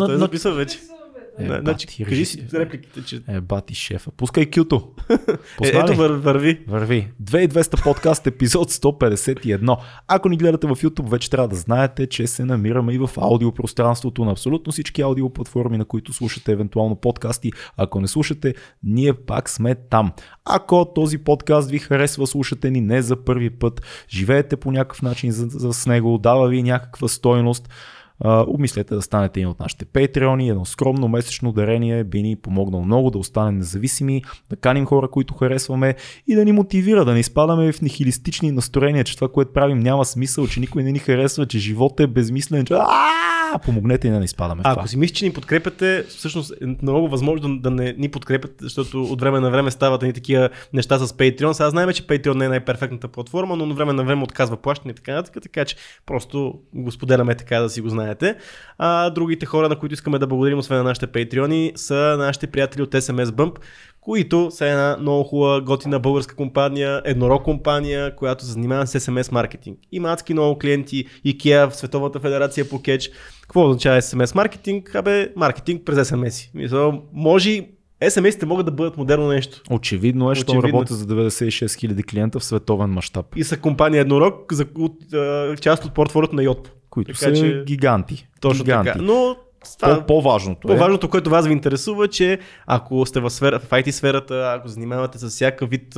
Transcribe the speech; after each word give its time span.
на, 0.00 0.06
той 0.06 0.14
на, 0.14 0.18
записва 0.18 0.52
вече. 0.52 0.78
Е, 1.40 1.46
Да, 1.46 1.60
значи, 1.60 2.04
кажи 2.04 2.24
си 2.24 2.46
репликите, 2.54 3.04
че... 3.04 3.22
Е, 3.28 3.40
бати 3.40 3.74
шефа. 3.74 4.10
Пускай 4.16 4.50
кюто. 4.50 4.88
Е, 5.10 5.16
Пусна 5.56 5.80
ето 5.80 5.92
ли? 5.92 5.96
вър, 5.96 6.10
върви. 6.10 6.64
Върви. 6.68 7.08
2200 7.22 7.82
подкаст, 7.82 8.26
епизод 8.26 8.70
151. 8.70 9.76
Ако 10.08 10.28
ни 10.28 10.36
гледате 10.36 10.66
в 10.66 10.76
YouTube, 10.76 11.10
вече 11.10 11.30
трябва 11.30 11.48
да 11.48 11.56
знаете, 11.56 12.06
че 12.06 12.26
се 12.26 12.44
намираме 12.44 12.92
и 12.92 12.98
в 12.98 13.10
аудиопространството 13.16 14.24
на 14.24 14.32
абсолютно 14.32 14.72
всички 14.72 15.02
аудиоплатформи, 15.02 15.78
на 15.78 15.84
които 15.84 16.12
слушате 16.12 16.52
евентуално 16.52 16.96
подкасти. 16.96 17.52
Ако 17.76 18.00
не 18.00 18.08
слушате, 18.08 18.54
ние 18.82 19.12
пак 19.12 19.50
сме 19.50 19.74
там. 19.74 20.12
Ако 20.44 20.92
този 20.94 21.18
подкаст 21.18 21.70
ви 21.70 21.78
харесва, 21.78 22.26
слушате 22.26 22.70
ни 22.70 22.80
не 22.80 23.02
за 23.02 23.24
първи 23.24 23.50
път, 23.50 23.82
живеете 24.10 24.56
по 24.56 24.72
някакъв 24.72 25.02
начин 25.02 25.32
за 25.32 25.72
с 25.72 25.86
него, 25.86 26.18
дава 26.18 26.48
ви 26.48 26.62
някаква 26.62 27.08
стойност, 27.08 27.68
Uh, 28.24 28.44
обмислете 28.48 28.94
да 28.94 29.02
станете 29.02 29.40
един 29.40 29.48
от 29.48 29.60
нашите 29.60 29.84
патреони, 29.84 30.48
едно 30.48 30.64
скромно 30.64 31.08
месечно 31.08 31.52
дарение 31.52 32.04
би 32.04 32.22
ни 32.22 32.36
помогнало 32.36 32.84
много 32.84 33.10
да 33.10 33.18
останем 33.18 33.58
независими, 33.58 34.22
да 34.50 34.56
каним 34.56 34.86
хора, 34.86 35.08
които 35.08 35.34
харесваме 35.34 35.94
и 36.26 36.34
да 36.34 36.44
ни 36.44 36.52
мотивира, 36.52 37.04
да 37.04 37.12
не 37.12 37.20
изпадаме 37.20 37.72
в 37.72 37.82
нихилистични 37.82 38.52
настроения, 38.52 39.04
че 39.04 39.14
това, 39.14 39.28
което 39.28 39.52
правим 39.52 39.78
няма 39.78 40.04
смисъл, 40.04 40.46
че 40.46 40.60
никой 40.60 40.82
не 40.82 40.92
ни 40.92 40.98
харесва, 40.98 41.46
че 41.46 41.58
живота 41.58 42.02
е 42.02 42.06
безмислен, 42.06 42.64
че 42.64 42.74
«Ааа!» 43.52 43.58
помогнете 43.58 44.08
и 44.08 44.10
да 44.10 44.18
не 44.18 44.24
изпадаме 44.24 44.62
А, 44.64 44.72
ако 44.72 44.88
си 44.88 44.96
мислиш, 44.96 45.18
че 45.18 45.24
ни 45.24 45.32
подкрепяте, 45.32 46.04
всъщност 46.08 46.52
е 46.62 46.66
много 46.82 47.08
възможно 47.08 47.48
да, 47.48 47.70
да 47.70 47.70
не 47.70 47.92
ни 47.92 48.08
подкрепят, 48.08 48.54
защото 48.60 49.02
от 49.02 49.20
време 49.20 49.40
на 49.40 49.50
време 49.50 49.70
стават 49.70 50.02
ни 50.02 50.12
такива 50.12 50.48
неща 50.72 50.98
с 50.98 51.12
Patreon. 51.12 51.52
Сега 51.52 51.70
знаем, 51.70 51.92
че 51.92 52.06
Patreon 52.06 52.34
не 52.34 52.44
е 52.44 52.48
най-перфектната 52.48 53.08
платформа, 53.08 53.56
но 53.56 53.64
от 53.64 53.76
време 53.76 53.92
на 53.92 54.04
време 54.04 54.22
отказва 54.22 54.56
плащане 54.56 54.92
и 54.92 54.94
така 54.94 55.14
нататък, 55.14 55.42
така 55.42 55.64
че 55.64 55.76
просто 56.06 56.54
го 56.74 56.92
споделяме 56.92 57.34
така 57.34 57.60
да 57.60 57.70
си 57.70 57.80
го 57.80 57.88
знаете. 57.88 58.36
А 58.78 59.10
другите 59.10 59.46
хора, 59.46 59.68
на 59.68 59.76
които 59.76 59.92
искаме 59.94 60.18
да 60.18 60.26
благодарим, 60.26 60.58
освен 60.58 60.78
на 60.78 60.84
нашите 60.84 61.06
Patreon, 61.06 61.76
са 61.76 62.16
нашите 62.18 62.46
приятели 62.46 62.82
от 62.82 62.92
SMS 62.92 63.24
Bump, 63.24 63.58
които 64.00 64.50
са 64.50 64.66
една 64.66 64.96
много 65.00 65.24
хубава, 65.24 65.60
готина 65.60 65.98
българска 65.98 66.36
компания, 66.36 67.02
еднорог 67.04 67.42
компания, 67.42 68.16
която 68.16 68.44
се 68.44 68.52
занимава 68.52 68.86
с 68.86 69.00
SMS 69.00 69.32
маркетинг. 69.32 69.78
Има 69.92 70.12
адски 70.12 70.32
много 70.32 70.58
клиенти, 70.58 71.04
IKEA, 71.26 71.70
в 71.70 71.76
Световната 71.76 72.20
федерация 72.20 72.68
по 72.68 72.82
кетч. 72.82 73.10
Какво 73.42 73.64
означава 73.66 74.02
SMS 74.02 74.34
маркетинг? 74.34 74.94
Абе, 74.94 75.32
маркетинг 75.36 75.82
през 75.84 76.08
SMS. 76.08 76.50
Мисля, 76.54 77.00
може 77.12 77.66
SMS-ите 78.02 78.44
могат 78.44 78.66
да 78.66 78.72
бъдат 78.72 78.96
модерно 78.96 79.28
нещо. 79.28 79.60
Очевидно 79.70 80.32
е, 80.32 80.34
що 80.34 80.62
работя 80.62 80.94
за 80.94 81.06
96 81.06 81.64
000 81.66 82.04
клиента 82.04 82.38
в 82.38 82.44
световен 82.44 82.90
мащаб, 82.90 83.36
И 83.36 83.44
са 83.44 83.56
компания 83.56 84.00
Еднорог, 84.00 84.52
за, 84.52 84.66
от, 84.78 84.92
част 85.60 85.84
от 85.84 85.94
портфолиото 85.94 86.34
на 86.36 86.42
Yotpo. 86.42 86.68
които 86.90 87.12
Така 87.12 87.18
са 87.18 87.32
че- 87.32 87.62
гиганти. 87.66 88.26
Точно 88.40 88.64
гиганти. 88.64 88.92
така. 88.92 89.02
Но 89.02 89.36
става, 89.64 90.06
по-важното 90.06 90.68
е, 90.68 90.76
По-важното, 90.76 91.08
което 91.08 91.30
вас 91.30 91.46
ви 91.46 91.52
интересува, 91.52 92.08
че 92.08 92.38
ако 92.66 93.06
сте 93.06 93.20
в, 93.20 93.30
сфера, 93.30 93.60
в 93.60 93.70
IT 93.70 93.90
сферата, 93.90 94.54
ако 94.56 94.68
занимавате 94.68 95.18
с 95.18 95.28
всякакъв 95.28 95.70
вид 95.70 95.94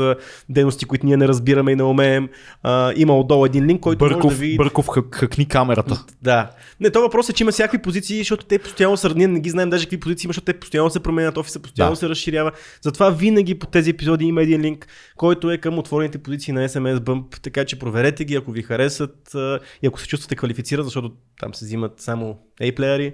дейности, 0.48 0.84
които 0.84 1.06
ние 1.06 1.16
не 1.16 1.28
разбираме 1.28 1.72
и 1.72 1.76
не 1.76 1.82
умеем, 1.82 2.28
а, 2.62 2.92
има 2.96 3.18
отдолу 3.18 3.46
един 3.46 3.66
линк, 3.66 3.80
който 3.80 3.98
Бърков, 3.98 4.24
може 4.24 4.36
да 4.36 4.40
ви... 4.40 4.56
Бърков 4.56 4.88
хакни 5.10 5.48
камерата. 5.48 6.04
Да. 6.22 6.50
Не, 6.80 6.90
то 6.90 7.00
въпрос 7.00 7.28
е, 7.28 7.32
че 7.32 7.44
има 7.44 7.52
всякакви 7.52 7.78
позиции, 7.78 8.18
защото 8.18 8.44
те 8.44 8.58
постоянно 8.58 8.96
са, 8.96 9.14
ние 9.14 9.28
не 9.28 9.40
ги 9.40 9.50
знаем 9.50 9.70
даже 9.70 9.84
какви 9.84 10.00
позиции 10.00 10.26
има, 10.26 10.30
защото 10.30 10.44
те 10.44 10.60
постоянно 10.60 10.90
се 10.90 11.00
променят, 11.00 11.38
офиса 11.38 11.62
постоянно 11.62 11.92
Да. 11.92 11.96
се 11.96 12.08
разширява. 12.08 12.52
Затова 12.82 13.10
винаги 13.10 13.58
по 13.58 13.66
тези 13.66 13.90
епизоди 13.90 14.24
има 14.24 14.42
един 14.42 14.60
линк, 14.60 14.86
който 15.16 15.50
е 15.50 15.58
към 15.58 15.78
отворените 15.78 16.18
позиции 16.18 16.52
на 16.52 16.68
SMS 16.68 16.98
Bump, 16.98 17.40
така 17.42 17.64
че 17.64 17.78
проверете 17.78 18.24
ги, 18.24 18.34
ако 18.34 18.50
ви 18.50 18.62
харесат 18.62 19.36
и 19.82 19.86
ако 19.86 20.00
се 20.00 20.08
чувствате 20.08 20.36
квалифициран, 20.36 20.84
защото 20.84 21.12
там 21.40 21.54
се 21.54 21.64
взимат 21.64 22.00
само 22.00 22.38
A-плеери. 22.62 23.12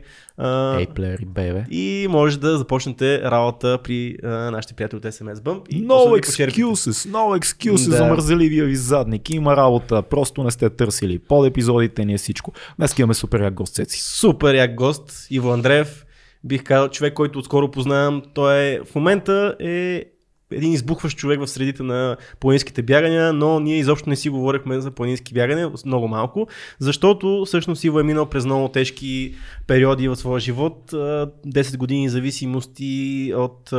Ей, 0.79 0.87
плеери, 0.87 1.25
бебе. 1.25 1.65
и 1.71 2.07
може 2.11 2.39
да 2.39 2.59
започнете 2.59 3.23
работа 3.23 3.79
при 3.85 4.17
а, 4.25 4.29
нашите 4.29 4.75
приятели 4.75 4.97
от 4.97 5.05
SMS 5.05 5.35
Bump. 5.35 5.69
И 5.69 5.87
No 5.87 6.21
excuses, 6.21 7.11
no 7.11 7.41
excuses 7.41 7.91
Да. 7.91 7.97
за 7.97 8.05
мързеливия 8.05 8.65
ви 8.65 8.77
задник. 8.77 9.31
Има 9.31 9.57
работа, 9.57 10.03
просто 10.03 10.43
не 10.45 10.51
сте 10.51 10.71
търсили. 10.71 11.19
Под 11.19 11.47
епизодите 11.47 12.05
ни 12.05 12.15
е 12.15 12.19
всичко. 12.19 12.53
Днес 12.79 12.99
имаме 12.99 13.15
супер 13.15 13.41
як 13.41 13.55
гост 13.55 13.75
Цеци. 13.75 14.01
Супер 14.03 14.55
як 14.55 14.75
гост, 14.75 15.27
Иво 15.31 15.53
Андреев. 15.53 16.05
Бих 16.45 16.65
казал, 16.65 16.89
човек, 16.89 17.15
който 17.15 17.39
отскоро 17.39 17.71
познавам. 17.71 18.23
Той 18.35 18.59
е, 18.59 18.81
в 18.85 18.95
момента 18.95 19.57
е 19.61 20.05
един 20.53 20.73
избухващ 20.73 21.19
човек 21.19 21.41
в 21.41 21.47
средите 21.47 21.83
на 21.83 22.17
планинските 22.41 22.83
бягания, 22.83 23.33
но 23.33 23.61
ние 23.61 23.79
изобщо 23.79 24.11
не 24.11 24.17
си 24.17 24.29
говорихме 24.29 24.81
за 24.81 24.91
планински 24.91 25.35
бягане, 25.35 25.71
много 25.87 26.09
малко, 26.09 26.49
защото 26.79 27.45
всъщност 27.47 27.85
Иво 27.85 28.01
е 28.01 28.03
минал 28.03 28.27
през 28.27 28.45
много 28.45 28.69
тежки 28.69 29.35
периоди 29.67 30.09
в 30.09 30.17
своя 30.17 30.41
живот, 30.41 30.93
а, 30.93 31.31
10 31.47 31.77
години 31.77 32.09
зависимости 32.09 33.33
от 33.37 33.73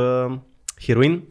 хероин. 0.80 1.22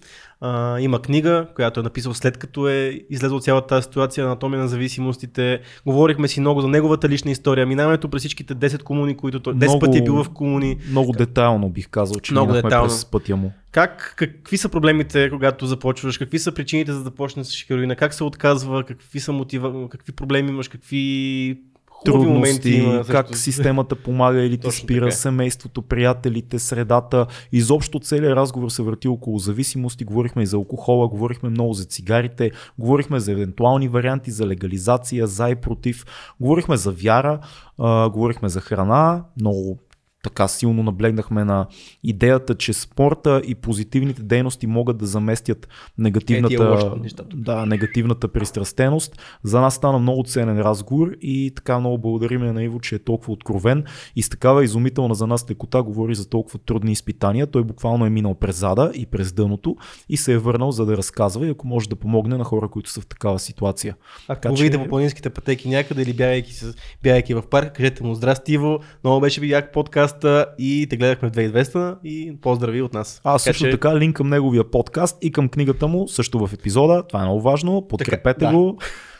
А, 0.41 0.79
има 0.79 1.01
книга, 1.01 1.47
която 1.55 1.79
е 1.79 1.83
написал 1.83 2.13
след 2.13 2.37
като 2.37 2.67
е 2.67 3.01
излезла 3.09 3.39
цялата 3.39 3.67
тази 3.67 3.83
ситуация, 3.83 4.25
анатомия 4.25 4.59
на 4.59 4.67
зависимостите. 4.67 5.59
Говорихме 5.85 6.27
си 6.27 6.39
много 6.39 6.61
за 6.61 6.67
неговата 6.67 7.09
лична 7.09 7.31
история, 7.31 7.65
минаването 7.67 8.09
през 8.09 8.19
всичките 8.21 8.55
10 8.55 8.83
комуни, 8.83 9.17
които 9.17 9.39
той 9.39 9.53
10 9.53 9.55
Много- 9.55 9.79
пъти 9.79 9.97
е 9.97 10.03
бил 10.03 10.23
в 10.23 10.29
комуни. 10.29 10.77
Много 10.89 11.11
детайлно 11.11 11.69
бих 11.69 11.89
казал, 11.89 12.19
че 12.19 12.33
Много 12.33 12.53
детайлно. 12.53 12.87
през 12.87 13.05
пътя 13.05 13.35
му. 13.35 13.51
Как, 13.71 14.13
какви 14.17 14.57
са 14.57 14.69
проблемите, 14.69 15.29
когато 15.29 15.65
започваш? 15.65 16.17
Какви 16.17 16.39
са 16.39 16.51
причините 16.51 16.91
за 16.91 16.97
да 16.97 17.03
започнеш 17.03 17.47
с 17.47 17.63
хероина? 17.63 17.95
Как 17.95 18.13
се 18.13 18.23
отказва? 18.23 18.83
Какви 18.83 19.19
са 19.19 19.31
мотива? 19.31 19.89
Какви 19.89 20.11
проблеми 20.11 20.49
имаш? 20.49 20.67
Какви 20.67 21.59
трудности, 22.05 22.71
има? 22.71 23.03
как 23.03 23.37
системата 23.37 23.95
помага 23.95 24.41
или 24.41 24.57
ти 24.59 24.71
спира, 24.71 25.05
така 25.05 25.15
семейството, 25.15 25.81
приятелите, 25.81 26.59
средата. 26.59 27.25
Изобщо 27.51 27.99
целият 27.99 28.35
разговор 28.35 28.69
се 28.69 28.83
върти 28.83 29.07
около 29.07 29.37
зависимости, 29.37 30.03
говорихме 30.03 30.43
и 30.43 30.45
за 30.45 30.55
алкохола, 30.55 31.07
говорихме 31.07 31.49
много 31.49 31.73
за 31.73 31.85
цигарите, 31.85 32.51
говорихме 32.77 33.19
за 33.19 33.31
евентуални 33.31 33.87
варианти 33.87 34.31
за 34.31 34.47
легализация, 34.47 35.27
за 35.27 35.49
и 35.49 35.55
против, 35.55 36.05
говорихме 36.39 36.77
за 36.77 36.91
вяра, 36.91 37.39
а, 37.77 38.09
говорихме 38.09 38.49
за 38.49 38.61
храна, 38.61 39.23
много 39.39 39.79
така 40.23 40.47
силно 40.47 40.83
наблегнахме 40.83 41.43
на 41.43 41.67
идеята, 42.03 42.55
че 42.55 42.73
спорта 42.73 43.41
и 43.47 43.55
позитивните 43.55 44.23
дейности 44.23 44.67
могат 44.67 44.97
да 44.97 45.05
заместят 45.05 45.65
Е, 45.65 45.69
негативната, 45.97 46.95
нещата. 47.01 47.35
да, 47.35 47.65
негативната 47.65 48.27
пристрастеност. 48.27 49.21
За 49.43 49.61
нас 49.61 49.75
стана 49.75 49.99
много 49.99 50.23
ценен 50.23 50.59
разговор 50.61 51.11
и 51.21 51.51
така 51.55 51.79
много 51.79 51.97
благодариме 51.97 52.51
на 52.51 52.63
Иво, 52.63 52.79
че 52.79 52.95
е 52.95 52.99
толкова 52.99 53.33
откровен 53.33 53.83
и 54.15 54.21
с 54.21 54.29
такава 54.29 54.63
изумителна 54.63 55.15
за 55.15 55.27
нас 55.27 55.45
лекота 55.49 55.83
говори 55.83 56.15
за 56.15 56.29
толкова 56.29 56.59
трудни 56.59 56.91
изпитания. 56.91 57.47
Той 57.47 57.63
буквално 57.63 58.05
е 58.05 58.09
минал 58.09 58.35
през 58.35 58.55
зада 58.55 58.91
и 58.95 59.05
през 59.05 59.33
дъното 59.33 59.75
и 60.09 60.17
се 60.17 60.33
е 60.33 60.37
върнал 60.37 60.71
за 60.71 60.85
да 60.85 60.97
разказва 60.97 61.47
и 61.47 61.49
ако 61.49 61.67
може 61.67 61.89
да 61.89 61.95
помогне 61.95 62.37
на 62.37 62.43
хора, 62.43 62.67
които 62.67 62.89
са 62.89 63.01
в 63.01 63.07
такава 63.07 63.39
ситуация. 63.39 63.95
Ако 64.27 64.55
че- 64.55 64.63
видите 64.63 64.83
по 64.83 64.89
планинските 64.89 65.29
пътеки 65.29 65.69
някъде 65.69 66.01
или 66.01 66.13
бягайки, 66.13 66.53
с, 66.53 66.75
бягайки 67.03 67.33
в 67.33 67.43
парк, 67.49 67.75
кажете 67.75 68.03
му 68.03 68.15
здрасти 68.15 68.53
Иво, 68.53 68.79
много 69.03 69.21
беше 69.21 69.41
ви 69.41 69.49
як 69.49 69.73
подкаста 70.09 70.45
и 70.59 70.87
те 70.89 70.97
гледахме 70.97 71.29
в 71.29 71.31
2200 71.31 71.95
и 72.03 72.37
поздрави 72.37 72.81
от 72.81 72.93
нас. 72.93 73.21
А 73.23 73.39
също 73.39 73.63
че- 73.63 73.71
така 73.71 73.97
линк 73.97 74.15
към 74.15 74.29
неговия 74.29 74.71
подкаст 74.71 75.17
и 75.21 75.31
към 75.31 75.49
книгата 75.49 75.87
му, 75.87 76.07
също 76.07 76.47
в 76.47 76.53
епизода. 76.53 77.03
Това 77.03 77.19
е 77.19 77.23
много 77.23 77.41
важно. 77.41 77.87
Подкрепете 77.87 78.45
да. 78.45 78.51
го. 78.51 78.77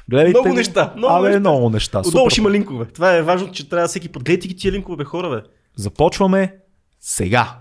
Гледайте 0.10 0.32
Много 0.32 0.50
го. 0.50 0.56
неща, 0.56 0.94
много 0.98 1.16
Абе, 1.16 1.28
неща. 1.28 1.40
много 1.40 1.70
неща. 1.70 2.02
Отдолу 2.08 2.30
ще 2.30 2.42
има 2.42 2.52
линкове. 2.52 2.86
Това 2.86 3.16
е 3.16 3.22
важно, 3.22 3.52
че 3.52 3.70
трябва 3.70 3.88
всеки 3.88 4.10
път. 4.10 4.24
Гледайте 4.24 4.48
ги 4.48 4.56
тия 4.56 4.72
линкове, 4.72 4.98
бе, 4.98 5.04
хора, 5.04 5.30
бе. 5.30 5.42
Започваме 5.76 6.56
сега. 7.00 7.56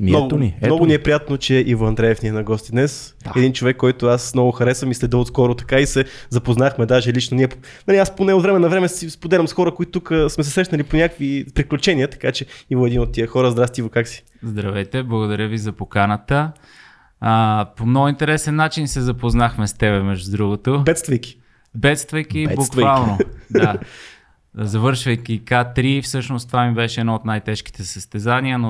Много, 0.00 0.38
ни. 0.38 0.54
Ето 0.56 0.66
много 0.66 0.86
ни. 0.86 0.94
е 0.94 1.02
приятно, 1.02 1.38
че 1.38 1.54
Иво 1.66 1.86
Андреев 1.86 2.22
ни 2.22 2.28
е 2.28 2.32
на 2.32 2.42
гости 2.42 2.70
днес. 2.70 3.14
Да. 3.24 3.32
Един 3.36 3.52
човек, 3.52 3.76
който 3.76 4.06
аз 4.06 4.34
много 4.34 4.52
харесвам 4.52 4.90
и 4.90 4.94
следа 4.94 5.16
отскоро 5.16 5.54
така 5.54 5.78
и 5.78 5.86
се 5.86 6.04
запознахме 6.30 6.86
даже 6.86 7.12
лично. 7.12 7.36
Ние, 7.36 7.48
нали, 7.88 7.98
аз 7.98 8.16
поне 8.16 8.34
от 8.34 8.42
време 8.42 8.58
на 8.58 8.68
време 8.68 8.88
си 8.88 9.10
споделям 9.10 9.48
с 9.48 9.52
хора, 9.52 9.74
които 9.74 9.92
тук 9.92 10.12
сме 10.28 10.44
се 10.44 10.50
срещнали 10.50 10.82
по 10.82 10.96
някакви 10.96 11.46
приключения, 11.54 12.08
така 12.08 12.32
че 12.32 12.46
Иво 12.70 12.84
е 12.84 12.88
един 12.88 13.00
от 13.00 13.12
тия 13.12 13.26
хора. 13.26 13.50
Здрасти, 13.50 13.80
Иво, 13.80 13.88
как 13.88 14.08
си? 14.08 14.24
Здравейте, 14.42 15.02
благодаря 15.02 15.48
ви 15.48 15.58
за 15.58 15.72
поканата. 15.72 16.52
А, 17.20 17.66
по 17.76 17.86
много 17.86 18.08
интересен 18.08 18.56
начин 18.56 18.88
се 18.88 19.00
запознахме 19.00 19.66
с 19.66 19.74
тебе, 19.74 20.02
между 20.02 20.30
другото. 20.30 20.82
Бедствайки. 20.84 21.38
Бедствайки, 21.74 22.46
Бедствайки. 22.46 22.70
буквално. 22.76 23.18
да. 23.50 23.78
Завършвайки 24.54 25.42
К3, 25.44 26.02
всъщност 26.02 26.46
това 26.48 26.66
ми 26.66 26.74
беше 26.74 27.00
едно 27.00 27.14
от 27.14 27.24
най-тежките 27.24 27.84
състезания 27.84 28.58
на 28.58 28.68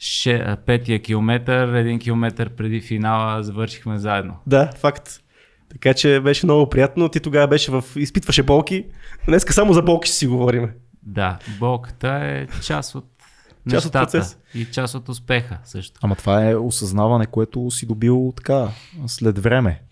85-я 0.00 1.02
километър, 1.02 1.74
един 1.74 1.98
километър 1.98 2.50
преди 2.50 2.80
финала 2.80 3.42
завършихме 3.42 3.98
заедно. 3.98 4.36
Да, 4.46 4.70
факт. 4.76 5.20
Така 5.68 5.94
че 5.94 6.20
беше 6.20 6.46
много 6.46 6.70
приятно. 6.70 7.08
Ти 7.08 7.20
тогава 7.20 7.48
беше 7.48 7.70
в... 7.70 7.84
изпитваше 7.96 8.42
болки. 8.42 8.84
Днеска 9.26 9.52
само 9.52 9.72
за 9.72 9.82
болки 9.82 10.08
ще 10.08 10.16
си 10.16 10.26
говорим. 10.26 10.70
Да, 11.02 11.38
болката 11.58 12.08
е 12.08 12.46
част 12.62 12.94
от 12.94 13.04
Част 13.70 13.86
от 13.86 13.94
нещата 13.94 14.18
процеса. 14.18 14.36
и 14.54 14.64
част 14.64 14.94
от 14.94 15.08
успеха 15.08 15.58
също. 15.64 16.00
Ама 16.02 16.16
това 16.16 16.50
е 16.50 16.54
осъзнаване, 16.54 17.26
което 17.26 17.70
си 17.70 17.86
добил 17.86 18.32
така 18.36 18.68
след 19.06 19.38
време. 19.38 19.82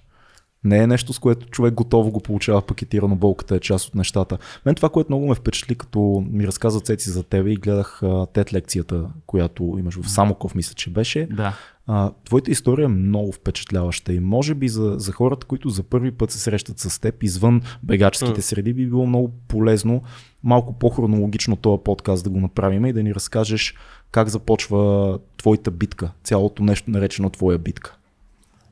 Не 0.65 0.79
е 0.79 0.87
нещо, 0.87 1.13
с 1.13 1.19
което 1.19 1.47
човек 1.47 1.75
готово 1.75 2.11
го 2.11 2.21
получава 2.21 2.63
пакетирано, 2.63 3.17
болката 3.17 3.57
е 3.57 3.61
част 3.61 3.89
от 3.89 3.95
нещата. 3.95 4.39
Мен 4.67 4.75
това, 4.75 4.89
което 4.89 5.13
много 5.13 5.29
ме 5.29 5.35
впечатли, 5.35 5.75
като 5.75 6.25
ми 6.31 6.47
разказа 6.47 6.81
Цеци 6.81 7.11
за 7.11 7.23
тебе 7.23 7.51
и 7.51 7.57
гледах 7.57 8.03
тет 8.33 8.53
лекцията, 8.53 9.07
която 9.27 9.77
имаш 9.79 10.01
в 10.01 10.11
Самоков, 10.11 10.55
мисля, 10.55 10.75
че 10.75 10.91
беше. 10.91 11.29
Да. 11.33 11.57
А, 11.87 12.13
твоята 12.25 12.51
история 12.51 12.85
е 12.85 12.89
много 12.89 13.33
впечатляваща 13.33 14.13
и 14.13 14.21
може 14.21 14.55
би 14.55 14.69
за, 14.69 14.95
за 14.99 15.13
хората, 15.13 15.47
които 15.47 15.69
за 15.69 15.83
първи 15.83 16.11
път 16.11 16.31
се 16.31 16.39
срещат 16.39 16.79
с 16.79 17.01
теб 17.01 17.23
извън 17.23 17.63
бегаческите 17.83 18.43
среди, 18.43 18.73
би 18.73 18.87
било 18.87 19.07
много 19.07 19.31
полезно 19.49 20.03
малко 20.43 20.79
по-хронологично 20.79 21.57
този 21.57 21.83
подкаст 21.85 22.25
да 22.25 22.31
го 22.31 22.41
направим 22.41 22.87
и 22.87 22.93
да 22.93 23.03
ни 23.03 23.15
разкажеш 23.15 23.75
как 24.11 24.29
започва 24.29 25.19
твоята 25.37 25.71
битка, 25.71 26.11
цялото 26.23 26.63
нещо 26.63 26.91
наречено 26.91 27.31
твоя 27.31 27.59
битка. 27.59 27.97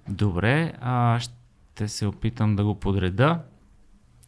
Добре, 0.09 0.73
а, 0.81 1.21
ще 1.21 1.35
се 1.86 2.06
опитам 2.06 2.56
да 2.56 2.64
го 2.64 2.80
подреда. 2.80 3.40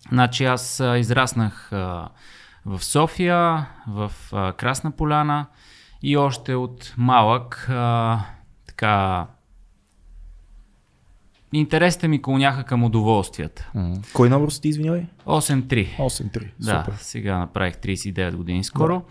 Значи 0.09 0.45
аз 0.45 0.83
израснах 0.97 1.69
в 2.67 2.81
София, 2.81 3.67
в 3.89 4.13
Красна 4.57 4.91
поляна 4.91 5.47
и 6.03 6.17
още 6.17 6.55
от 6.55 6.95
малък 6.97 7.65
така 8.67 9.27
интересите 11.53 12.09
ми 12.09 12.23
клоняха 12.23 12.65
към 12.65 12.85
удоволствията. 12.85 13.71
Mm. 13.77 14.13
Кой 14.13 14.31
номер 14.31 14.49
си 14.49 14.61
ти 14.61 14.69
извинявай? 14.69 15.07
8-3. 15.27 15.97
8-3, 15.99 16.51
Да, 16.61 16.85
Супер. 16.85 16.99
сега 16.99 17.39
направих 17.39 17.75
39 17.75 18.35
години 18.37 18.65
скоро. 18.65 19.03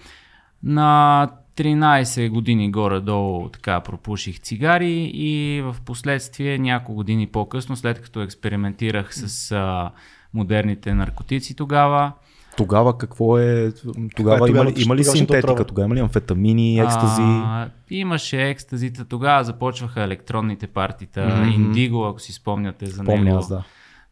Да. 0.64 0.74
На 0.74 1.30
13 1.58 2.30
години 2.30 2.72
горе-долу 2.72 3.50
така 3.50 3.80
пропуших 3.80 4.40
цигари 4.40 5.12
и 5.14 5.62
в 5.62 5.76
последствие 5.86 6.58
няколко 6.58 6.94
години 6.94 7.28
по-късно, 7.28 7.76
след 7.76 8.02
като 8.02 8.22
експериментирах 8.22 9.16
с 9.16 9.52
а, 9.52 9.92
модерните 10.34 10.94
наркотици 10.94 11.56
тогава, 11.56 12.12
тогава 12.58 12.98
какво 12.98 13.38
е? 13.40 13.72
Тогава, 14.16 14.48
е, 14.48 14.52
има, 14.52 14.66
ли, 14.66 14.74
има 14.78 14.96
ли 14.96 15.04
синтетика? 15.04 15.66
Тогава 15.66 15.86
има 15.86 15.96
ли 15.96 16.00
амфетамини, 16.00 16.80
екстази? 16.80 17.22
А, 17.22 17.70
имаше 17.90 18.50
екстазита. 18.50 19.06
Тогава 19.06 19.44
започваха 19.44 20.02
електронните 20.02 20.68
партита. 20.68 21.20
Mm-hmm. 21.20 21.56
Индиго, 21.56 22.06
ако 22.06 22.20
си 22.20 22.34
спомняте 22.34 22.86
за 22.86 23.04
Помня 23.04 23.24
него. 23.24 23.46
Да. 23.50 23.64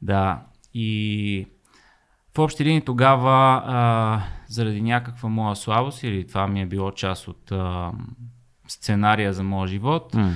Да. 0.01 0.41
И 0.73 1.45
в 2.35 2.39
общи 2.39 2.65
линии 2.65 2.81
тогава, 2.81 3.63
а, 3.65 4.21
заради 4.47 4.81
някаква 4.81 5.29
моя 5.29 5.55
слабост, 5.55 6.03
или 6.03 6.27
това 6.27 6.47
ми 6.47 6.61
е 6.61 6.65
било 6.65 6.91
част 6.91 7.27
от 7.27 7.51
а, 7.51 7.91
сценария 8.67 9.33
за 9.33 9.43
моя 9.43 9.67
живот, 9.67 10.13
mm. 10.13 10.31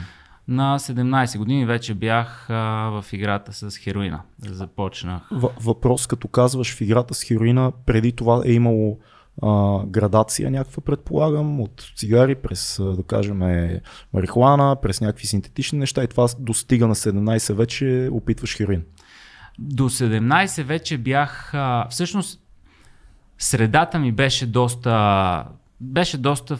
на 0.47 0.79
17 0.79 1.37
години 1.37 1.65
вече 1.65 1.93
бях 1.93 2.49
а, 2.49 2.53
в 2.89 3.13
играта 3.13 3.53
с 3.53 3.77
хероина. 3.77 4.21
Започнах. 4.39 5.21
В- 5.31 5.51
въпрос, 5.61 6.07
като 6.07 6.27
казваш 6.27 6.75
в 6.75 6.81
играта 6.81 7.13
с 7.13 7.23
хероина, 7.23 7.71
преди 7.85 8.11
това 8.11 8.41
е 8.45 8.51
имало 8.51 8.99
а, 9.41 9.79
градация 9.85 10.51
някаква, 10.51 10.81
предполагам, 10.81 11.61
от 11.61 11.91
цигари 11.97 12.35
през, 12.35 12.81
да 12.81 13.03
кажем, 13.03 13.41
марихуана, 14.13 14.75
през 14.81 15.01
някакви 15.01 15.27
синтетични 15.27 15.79
неща 15.79 16.03
и 16.03 16.07
това 16.07 16.27
достига 16.39 16.87
на 16.87 16.95
17 16.95 17.53
вече 17.53 18.09
опитваш 18.11 18.57
хероин. 18.57 18.83
До 19.59 19.89
17 19.89 20.63
вече 20.63 20.97
бях, 20.97 21.53
а, 21.53 21.87
всъщност 21.89 22.41
средата 23.37 23.99
ми 23.99 24.11
беше 24.11 24.47
доста, 24.47 25.45
беше 25.81 26.17
доста 26.17 26.57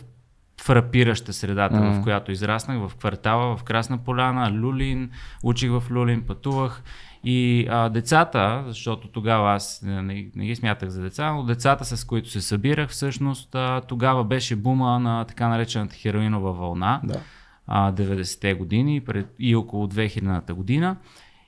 фрапираща 0.62 1.34
средата, 1.34 1.76
mm. 1.76 2.00
в 2.00 2.04
която 2.04 2.32
израснах, 2.32 2.90
в 2.90 2.96
квартала, 2.96 3.58
в 3.58 3.64
Красна 3.64 3.98
поляна, 3.98 4.52
Люлин, 4.52 5.12
учих 5.44 5.72
в 5.72 5.84
Люлин, 5.92 6.22
пътувах 6.22 6.84
и 7.24 7.68
а, 7.70 7.90
децата, 7.90 8.64
защото 8.68 9.08
тогава 9.08 9.54
аз 9.54 9.82
не, 9.84 10.30
не 10.36 10.46
ги 10.46 10.56
смятах 10.56 10.90
за 10.90 11.02
деца, 11.02 11.32
но 11.32 11.44
децата 11.44 11.86
с 11.86 12.04
които 12.04 12.30
се 12.30 12.42
събирах, 12.42 12.90
всъщност 12.90 13.56
а, 13.56 13.82
тогава 13.82 14.24
беше 14.24 14.56
бума 14.56 15.00
на 15.00 15.26
така 15.26 15.48
наречената 15.48 15.96
хероинова 15.96 16.52
вълна, 16.52 17.02
да. 17.04 17.20
а, 17.68 17.92
90-те 17.92 18.54
години 18.54 19.02
пред, 19.02 19.36
и 19.40 19.56
около 19.56 19.88
2000-та 19.88 20.54
година. 20.54 20.96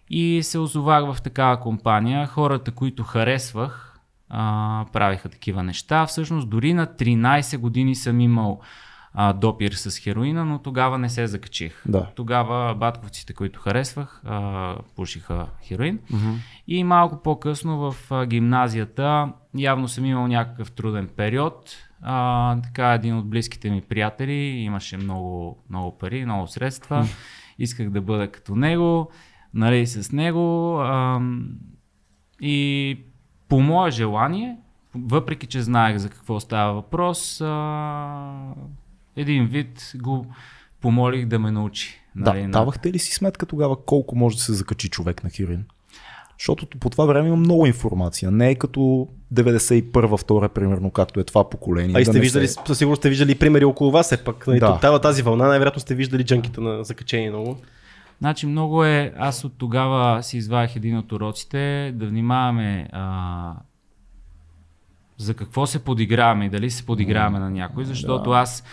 И 0.09 0.43
се 0.43 0.59
озовах 0.59 1.13
в 1.13 1.21
такава 1.21 1.59
компания. 1.59 2.27
Хората, 2.27 2.71
които 2.71 3.03
харесвах, 3.03 3.99
а, 4.29 4.85
правиха 4.93 5.29
такива 5.29 5.63
неща. 5.63 6.05
Всъщност 6.05 6.49
дори 6.49 6.73
на 6.73 6.87
13 6.87 7.57
години 7.57 7.95
съм 7.95 8.19
имал 8.19 8.61
а, 9.13 9.33
допир 9.33 9.71
с 9.71 9.99
хероина, 9.99 10.45
но 10.45 10.59
тогава 10.59 10.97
не 10.97 11.09
се 11.09 11.27
закачих. 11.27 11.81
Да. 11.85 12.07
Тогава 12.15 12.75
батковците, 12.75 13.33
които 13.33 13.59
харесвах, 13.59 14.21
а, 14.25 14.75
пушиха 14.95 15.47
хероин. 15.63 15.99
Mm-hmm. 15.99 16.35
И 16.67 16.83
малко 16.83 17.23
по-късно 17.23 17.77
в 17.77 17.95
а, 18.11 18.25
гимназията 18.25 19.33
явно 19.57 19.87
съм 19.87 20.05
имал 20.05 20.27
някакъв 20.27 20.71
труден 20.71 21.09
период. 21.15 21.77
А, 22.01 22.61
така 22.61 22.93
един 22.93 23.17
от 23.17 23.29
близките 23.29 23.69
ми 23.69 23.81
приятели 23.81 24.33
имаше 24.33 24.97
много, 24.97 25.57
много 25.69 25.97
пари, 25.97 26.25
много 26.25 26.47
средства. 26.47 27.07
Исках 27.59 27.89
да 27.89 28.01
бъда 28.01 28.31
като 28.31 28.55
него, 28.55 29.11
нали, 29.57 29.87
с 29.87 30.11
него. 30.11 30.77
А, 30.79 31.21
и 32.41 32.97
по 33.49 33.59
мое 33.59 33.91
желание, 33.91 34.57
въпреки 34.95 35.47
че 35.47 35.61
знаех 35.61 35.97
за 35.97 36.09
какво 36.09 36.39
става 36.39 36.73
въпрос, 36.73 37.41
а, 37.41 38.53
един 39.15 39.45
вид 39.45 39.91
го 39.95 40.25
помолих 40.81 41.25
да 41.25 41.39
ме 41.39 41.51
научи. 41.51 42.01
Нали, 42.15 42.41
да, 42.41 42.47
на... 42.47 42.51
давахте 42.51 42.93
ли 42.93 42.99
си 42.99 43.13
сметка 43.13 43.45
тогава 43.45 43.85
колко 43.85 44.15
може 44.15 44.35
да 44.35 44.41
се 44.41 44.53
закачи 44.53 44.89
човек 44.89 45.23
на 45.23 45.29
хирин? 45.29 45.65
Защото 46.39 46.67
по 46.67 46.89
това 46.89 47.05
време 47.05 47.27
има 47.27 47.37
много 47.37 47.65
информация. 47.65 48.31
Не 48.31 48.49
е 48.49 48.55
като 48.55 49.07
91-а, 49.33 50.17
втора, 50.17 50.49
примерно, 50.49 50.91
както 50.91 51.19
е 51.19 51.23
това 51.23 51.49
поколение. 51.49 51.95
А 51.97 52.01
и 52.01 52.05
сте 52.05 52.13
да 52.13 52.19
виждали, 52.19 52.47
се... 52.47 52.59
със 52.67 52.77
сигурност 52.77 52.99
сте 52.99 53.09
виждали 53.09 53.35
примери 53.35 53.65
около 53.65 53.91
вас, 53.91 54.11
е 54.11 54.23
пък. 54.23 54.47
Нали, 54.47 54.59
да. 54.59 54.79
Тази, 54.79 55.01
тази 55.01 55.21
вълна, 55.21 55.47
най-вероятно 55.47 55.79
сте 55.79 55.95
виждали 55.95 56.23
джанките 56.23 56.61
на 56.61 56.83
закачение 56.83 57.29
много. 57.29 57.57
Значи 58.19 58.47
много 58.47 58.83
е, 58.83 59.13
аз 59.17 59.43
от 59.43 59.53
тогава 59.57 60.23
си 60.23 60.37
извадих 60.37 60.75
един 60.75 60.97
от 60.97 61.11
уроците, 61.11 61.91
да 61.95 62.07
внимаваме 62.07 62.89
а, 62.91 63.53
за 65.17 65.33
какво 65.33 65.67
се 65.67 65.83
подиграваме 65.83 66.45
и 66.45 66.49
дали 66.49 66.69
се 66.69 66.85
подиграваме 66.85 67.37
mm, 67.37 67.41
на 67.41 67.49
някой, 67.49 67.85
защото 67.85 68.29
да. 68.29 68.37
аз 68.37 68.63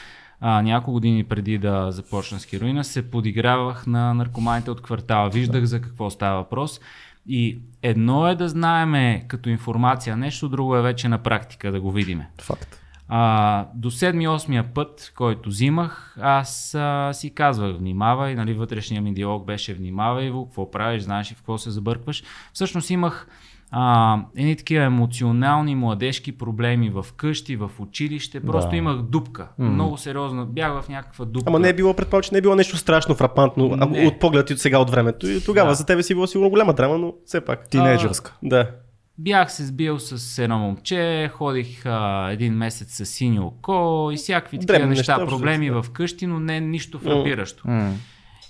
а, 0.40 0.62
няколко 0.62 0.92
години 0.92 1.24
преди 1.24 1.58
да 1.58 1.92
започна 1.92 2.40
с 2.40 2.44
хероина 2.44 2.84
се 2.84 3.10
подигравах 3.10 3.86
на 3.86 4.14
наркоманите 4.14 4.70
от 4.70 4.82
квартала. 4.82 5.30
Виждах 5.30 5.60
да. 5.60 5.66
за 5.66 5.80
какво 5.80 6.10
става 6.10 6.36
въпрос. 6.36 6.80
И 7.26 7.58
едно 7.82 8.28
е 8.28 8.34
да 8.34 8.48
знаеме 8.48 9.24
като 9.28 9.48
информация 9.48 10.16
нещо, 10.16 10.48
друго 10.48 10.76
е 10.76 10.82
вече 10.82 11.08
на 11.08 11.18
практика 11.18 11.72
да 11.72 11.80
го 11.80 11.92
видиме. 11.92 12.30
Факт. 12.40 12.83
А, 13.08 13.66
до 13.74 13.90
7-8 13.90 14.62
път, 14.74 15.12
който 15.16 15.48
взимах, 15.48 16.16
аз 16.20 16.74
а, 16.74 17.12
си 17.12 17.34
казвах, 17.34 17.76
внимавай, 17.76 18.34
нали, 18.34 18.54
вътрешния 18.54 19.02
ми 19.02 19.14
диалог 19.14 19.44
беше 19.44 19.74
внимавай, 19.74 20.32
какво 20.44 20.70
правиш, 20.70 21.02
знаеш 21.02 21.30
и 21.30 21.34
в 21.34 21.36
какво 21.36 21.58
се 21.58 21.70
забъркваш. 21.70 22.22
Всъщност 22.52 22.90
имах 22.90 23.28
а, 23.76 24.18
едни 24.36 24.56
такива 24.56 24.84
емоционални, 24.84 25.74
младежки 25.74 26.32
проблеми 26.32 26.90
в 26.90 27.06
къщи, 27.16 27.56
в 27.56 27.70
училище. 27.78 28.40
Просто 28.40 28.70
да. 28.70 28.76
имах 28.76 28.96
дупка. 28.96 29.48
Mm. 29.60 29.68
Много 29.68 29.96
сериозно. 29.96 30.46
Бях 30.46 30.82
в 30.82 30.88
някаква 30.88 31.24
дупка. 31.24 31.48
Ама 31.48 31.58
не 31.58 31.68
е 31.68 31.72
било, 31.72 31.94
предполагам, 31.94 32.22
че 32.22 32.28
не 32.32 32.38
е 32.38 32.42
било 32.42 32.54
нещо 32.54 32.76
страшно, 32.76 33.14
фрапантно, 33.14 33.76
не. 33.76 34.06
от 34.06 34.18
поглед 34.20 34.50
и 34.50 34.52
от 34.52 34.58
сега 34.58 34.78
от 34.78 34.90
времето. 34.90 35.28
И 35.28 35.44
тогава 35.44 35.68
да. 35.68 35.74
за 35.74 35.86
тебе 35.86 36.02
си 36.02 36.14
било 36.14 36.26
сигурно 36.26 36.50
голяма 36.50 36.72
драма, 36.72 36.98
но 36.98 37.14
все 37.26 37.40
пак. 37.40 37.68
Тинейджърска. 37.68 38.36
Да. 38.42 38.70
Бях 39.18 39.52
се 39.52 39.64
сбил 39.64 39.98
с 39.98 40.38
едно 40.38 40.58
момче, 40.58 41.30
ходих 41.34 41.86
а, 41.86 42.28
един 42.30 42.54
месец 42.54 42.96
с 42.96 43.06
синьо 43.06 43.46
око 43.46 44.10
и 44.12 44.16
всякакви 44.16 44.58
такива 44.58 44.86
неща, 44.86 45.18
неща, 45.18 45.26
проблеми 45.26 45.70
в 45.70 45.86
къщи, 45.92 46.26
но 46.26 46.40
не 46.40 46.60
нищо 46.60 46.98
фрапиращо. 46.98 47.64
Mm. 47.64 47.92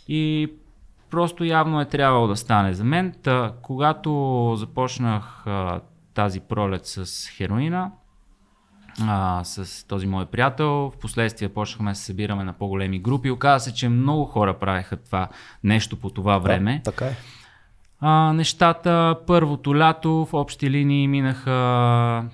И 0.09 0.53
просто 1.11 1.45
явно 1.45 1.81
е 1.81 1.85
трябвало 1.85 2.27
да 2.27 2.37
стане 2.37 2.75
за 2.75 2.85
мен. 2.85 3.15
Та, 3.23 3.53
когато 3.63 4.55
започнах 4.57 5.47
а, 5.47 5.81
тази 6.15 6.41
пролет 6.41 6.87
с 6.87 7.29
хероина, 7.29 7.91
а, 9.01 9.45
с 9.45 9.87
този 9.89 10.07
мой 10.07 10.27
приятел. 10.27 10.69
В 10.69 10.93
последствие 11.01 11.49
почнахме 11.49 11.91
да 11.91 11.95
се 11.95 12.05
събираме 12.05 12.45
на 12.45 12.53
по-големи 12.53 12.99
групи. 12.99 13.31
Оказа 13.31 13.65
се, 13.65 13.75
че 13.75 13.89
много 13.89 14.25
хора 14.25 14.59
правеха 14.59 14.97
това 14.97 15.29
нещо 15.65 15.97
по 15.97 16.11
това 16.11 16.39
време. 16.39 16.81
Да, 16.85 16.91
така 16.91 17.07
е. 17.07 17.17
А, 18.07 18.33
нещата 18.33 19.17
първото 19.27 19.77
лято 19.79 20.11
в 20.11 20.35
общи 20.35 20.71
линии 20.71 21.09
минаха 21.09 22.25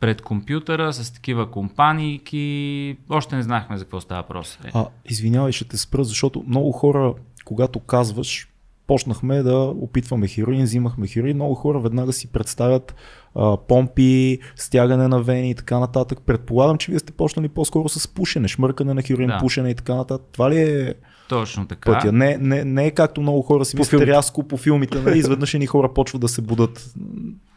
пред 0.00 0.22
компютъра 0.22 0.92
с 0.92 1.12
такива 1.12 1.50
компании. 1.50 2.96
Още 3.10 3.36
не 3.36 3.42
знахме 3.42 3.78
за 3.78 3.84
какво 3.84 4.00
става 4.00 4.22
въпрос. 4.22 4.58
А, 4.74 4.86
извинявай, 5.04 5.52
ще 5.52 5.64
те 5.64 5.76
спра, 5.76 6.04
защото 6.04 6.44
много 6.46 6.72
хора, 6.72 7.14
когато 7.44 7.80
казваш, 7.80 8.48
почнахме 8.86 9.42
да 9.42 9.58
опитваме 9.58 10.28
хероин, 10.28 10.64
взимахме 10.64 11.06
хероин. 11.06 11.36
Много 11.36 11.54
хора 11.54 11.80
веднага 11.80 12.12
си 12.12 12.32
представят 12.32 12.94
а, 13.34 13.56
помпи, 13.56 14.38
стягане 14.56 15.08
на 15.08 15.22
вени 15.22 15.50
и 15.50 15.54
така 15.54 15.78
нататък. 15.78 16.18
Предполагам, 16.26 16.78
че 16.78 16.92
вие 16.92 16.98
сте 16.98 17.12
почнали 17.12 17.48
по-скоро 17.48 17.88
с 17.88 18.08
пушене, 18.08 18.48
шмъркане 18.48 18.94
на 18.94 19.02
хероин, 19.02 19.28
Да. 19.28 19.38
пушене 19.38 19.70
и 19.70 19.74
така 19.74 19.94
нататък. 19.94 20.26
Това 20.32 20.50
ли 20.50 20.58
е 20.58 20.94
Точно 21.28 21.66
така. 21.66 21.92
пътя? 21.92 22.12
Не, 22.12 22.36
не, 22.36 22.64
не 22.64 22.86
е 22.86 22.90
както 22.90 23.20
много 23.20 23.42
хора 23.42 23.64
си 23.64 23.76
мислят 23.76 24.02
рязко 24.02 24.48
по 24.48 24.56
филмите, 24.56 25.00
нали? 25.00 25.18
изведнъж 25.18 25.54
едни 25.54 25.66
хора 25.66 25.94
почват 25.94 26.20
да 26.20 26.28
се 26.28 26.42
будат. 26.42 26.94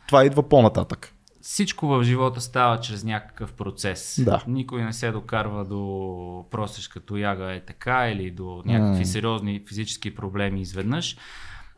Това 0.07 0.25
идва 0.25 0.49
по-нататък. 0.49 1.13
Всичко 1.41 1.87
в 1.87 2.03
живота 2.03 2.41
става 2.41 2.79
чрез 2.79 3.03
някакъв 3.03 3.53
процес. 3.53 4.21
Да. 4.25 4.43
Никой 4.47 4.83
не 4.83 4.93
се 4.93 5.11
докарва 5.11 5.65
до 5.65 6.45
простичка 6.51 6.99
тояга 6.99 7.53
е 7.53 7.59
така 7.59 8.09
или 8.09 8.31
до 8.31 8.61
някакви 8.65 8.99
М. 8.99 9.05
сериозни 9.05 9.63
физически 9.67 10.15
проблеми 10.15 10.61
изведнъж. 10.61 11.17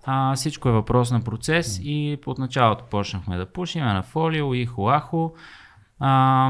А, 0.05 0.35
всичко 0.35 0.69
е 0.69 0.71
въпрос 0.71 1.11
на 1.11 1.21
процес 1.21 1.79
и 1.83 2.17
от 2.25 2.37
началото 2.37 2.83
почнахме 2.91 3.37
да 3.37 3.45
пушим 3.45 3.83
на 3.83 4.03
фолио 4.03 4.53
и 4.53 4.65
хуахо. 4.65 5.33
А, 5.99 6.49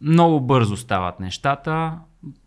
много 0.00 0.40
бързо 0.40 0.76
стават 0.76 1.20
нещата. 1.20 1.98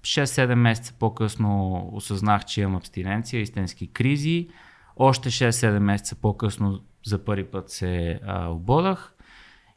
6-7 0.02 0.56
месеца 0.56 0.94
по-късно 1.00 1.84
осъзнах, 1.94 2.46
че 2.46 2.62
имам 2.62 2.76
абстиненция, 2.76 3.42
истински 3.42 3.88
кризи. 3.88 4.48
Още 4.96 5.30
6-7 5.30 5.80
месеца 5.80 6.16
по-късно 6.16 6.80
за 7.06 7.26
първи 7.26 7.44
път 7.44 7.70
се 7.70 8.20
а, 8.26 8.48
ободах. 8.48 9.14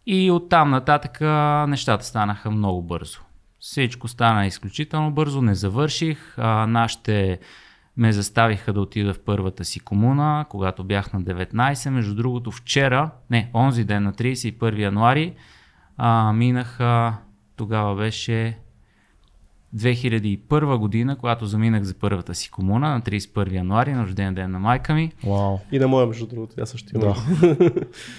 И 0.06 0.30
оттам 0.30 0.70
нататък 0.70 1.20
нещата 1.68 2.04
станаха 2.04 2.50
много 2.50 2.82
бързо. 2.82 3.20
Всичко 3.58 4.08
стана 4.08 4.46
изключително 4.46 5.10
бързо, 5.10 5.42
не 5.42 5.54
завърших. 5.54 6.38
А, 6.38 6.66
нашите 6.66 7.38
ме 7.96 8.12
заставиха 8.12 8.72
да 8.72 8.80
отида 8.80 9.14
в 9.14 9.20
първата 9.24 9.64
си 9.64 9.80
комуна, 9.80 10.46
когато 10.48 10.84
бях 10.84 11.12
на 11.12 11.22
19. 11.22 11.90
Между 11.90 12.14
другото, 12.14 12.50
вчера, 12.50 13.10
не, 13.30 13.50
онзи 13.54 13.84
ден 13.84 14.02
на 14.02 14.12
31 14.12 14.78
януари, 14.78 15.34
а, 15.96 16.32
минах, 16.32 16.80
а, 16.80 17.14
тогава 17.56 17.94
беше 17.94 18.58
2001 19.76 20.76
година, 20.76 21.16
когато 21.16 21.46
заминах 21.46 21.82
за 21.82 21.94
първата 21.94 22.34
си 22.34 22.50
комуна 22.50 22.90
на 22.90 23.00
31 23.00 23.52
януари, 23.52 23.92
на 23.92 24.02
рожден 24.02 24.34
ден 24.34 24.50
на 24.50 24.58
майка 24.58 24.94
ми. 24.94 25.12
Вау. 25.26 25.58
И 25.72 25.78
на 25.78 25.88
моя, 25.88 26.06
между 26.06 26.26
другото, 26.26 26.54
аз 26.60 26.70
също 26.70 26.96
имам. 26.96 27.14
Да. 27.40 27.70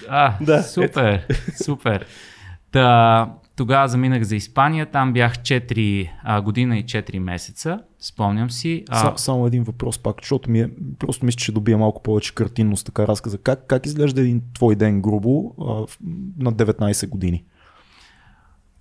А, 0.08 0.34
Да, 0.44 0.62
супер, 0.62 1.26
супер. 1.64 2.06
Та, 2.72 3.32
тогава 3.56 3.88
заминах 3.88 4.22
за 4.22 4.36
Испания, 4.36 4.86
там 4.86 5.12
бях 5.12 5.38
4 5.38 6.10
а, 6.22 6.40
година 6.40 6.78
и 6.78 6.84
4 6.84 7.18
месеца, 7.18 7.80
спомням 8.00 8.50
си. 8.50 8.84
А, 8.88 9.00
Са, 9.00 9.22
само 9.22 9.46
един 9.46 9.62
въпрос 9.62 9.98
пак, 9.98 10.16
защото 10.20 10.50
ми 10.50 10.60
е, 10.60 10.70
просто 10.98 11.26
мисля, 11.26 11.36
че 11.36 11.52
добия 11.52 11.78
малко 11.78 12.02
повече 12.02 12.34
картинност, 12.34 12.86
така 12.86 13.06
разказа. 13.06 13.38
Как, 13.38 13.66
как 13.66 13.86
изглежда 13.86 14.20
един 14.20 14.42
твой 14.54 14.76
ден 14.76 15.02
грубо 15.02 15.54
а, 15.60 15.64
на 16.38 16.52
19 16.52 17.08
години? 17.08 17.44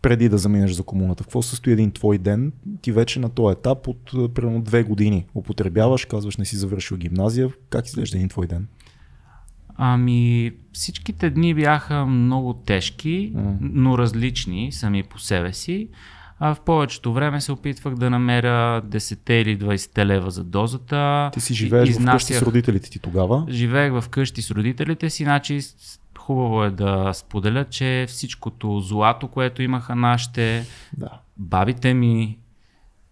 Преди 0.04 0.30
да 0.30 0.38
заминеш 0.38 0.72
за 0.72 0.84
комуната. 0.84 1.24
Какво 1.24 1.42
състои 1.42 1.74
един 1.74 1.92
твой 1.92 2.18
ден? 2.18 2.52
Ти 2.82 2.92
вече 2.92 3.20
на 3.20 3.30
този 3.30 3.54
етап 3.54 3.88
от 3.88 4.12
а, 4.16 4.30
примерно 4.30 4.62
две 4.62 4.84
години 4.84 5.26
употребяваш, 5.36 6.06
казваш 6.06 6.38
не 6.38 6.46
си 6.46 6.56
завършил 6.56 6.98
гимназия. 6.98 7.50
Как 7.70 7.88
изглежда 7.88 8.18
един 8.18 8.30
твой 8.30 8.48
ден? 8.48 8.68
Ами, 9.76 10.52
всичките 10.74 11.30
дни 11.30 11.54
бяха 11.54 12.06
много 12.06 12.54
тежки, 12.56 13.34
но 13.62 13.98
различни 13.98 14.72
сами 14.72 15.04
по 15.04 15.20
себе 15.20 15.54
си. 15.54 15.88
А 16.40 16.56
в 16.56 16.62
повечето 16.62 17.14
време 17.14 17.42
се 17.42 17.52
опитвах 17.52 17.96
да 17.96 18.10
намеря 18.10 18.82
10 18.82 19.32
или 19.32 19.60
20 19.60 20.06
лева 20.06 20.32
за 20.32 20.44
дозата. 20.44 21.30
Ти 21.34 21.42
си 21.42 21.54
живееш 21.54 21.90
И- 21.90 21.94
вкъщи 21.94 22.04
с 22.26 22.30
изнасях- 22.30 22.42
родителите 22.42 22.90
ти 22.90 23.00
тогава. 23.00 23.46
Живеех 23.50 23.94
в 23.94 24.10
къщи 24.10 24.42
с 24.42 24.52
родителите 24.52 25.10
си, 25.10 25.24
значи 25.24 25.60
хубаво 26.24 26.64
е 26.64 26.70
да 26.70 27.12
споделя, 27.14 27.66
че 27.66 28.06
всичкото 28.08 28.80
злато, 28.80 29.28
което 29.28 29.62
имаха 29.62 29.96
нашите 29.96 30.66
Да. 30.98 31.10
бабите 31.38 31.94
ми, 31.94 32.38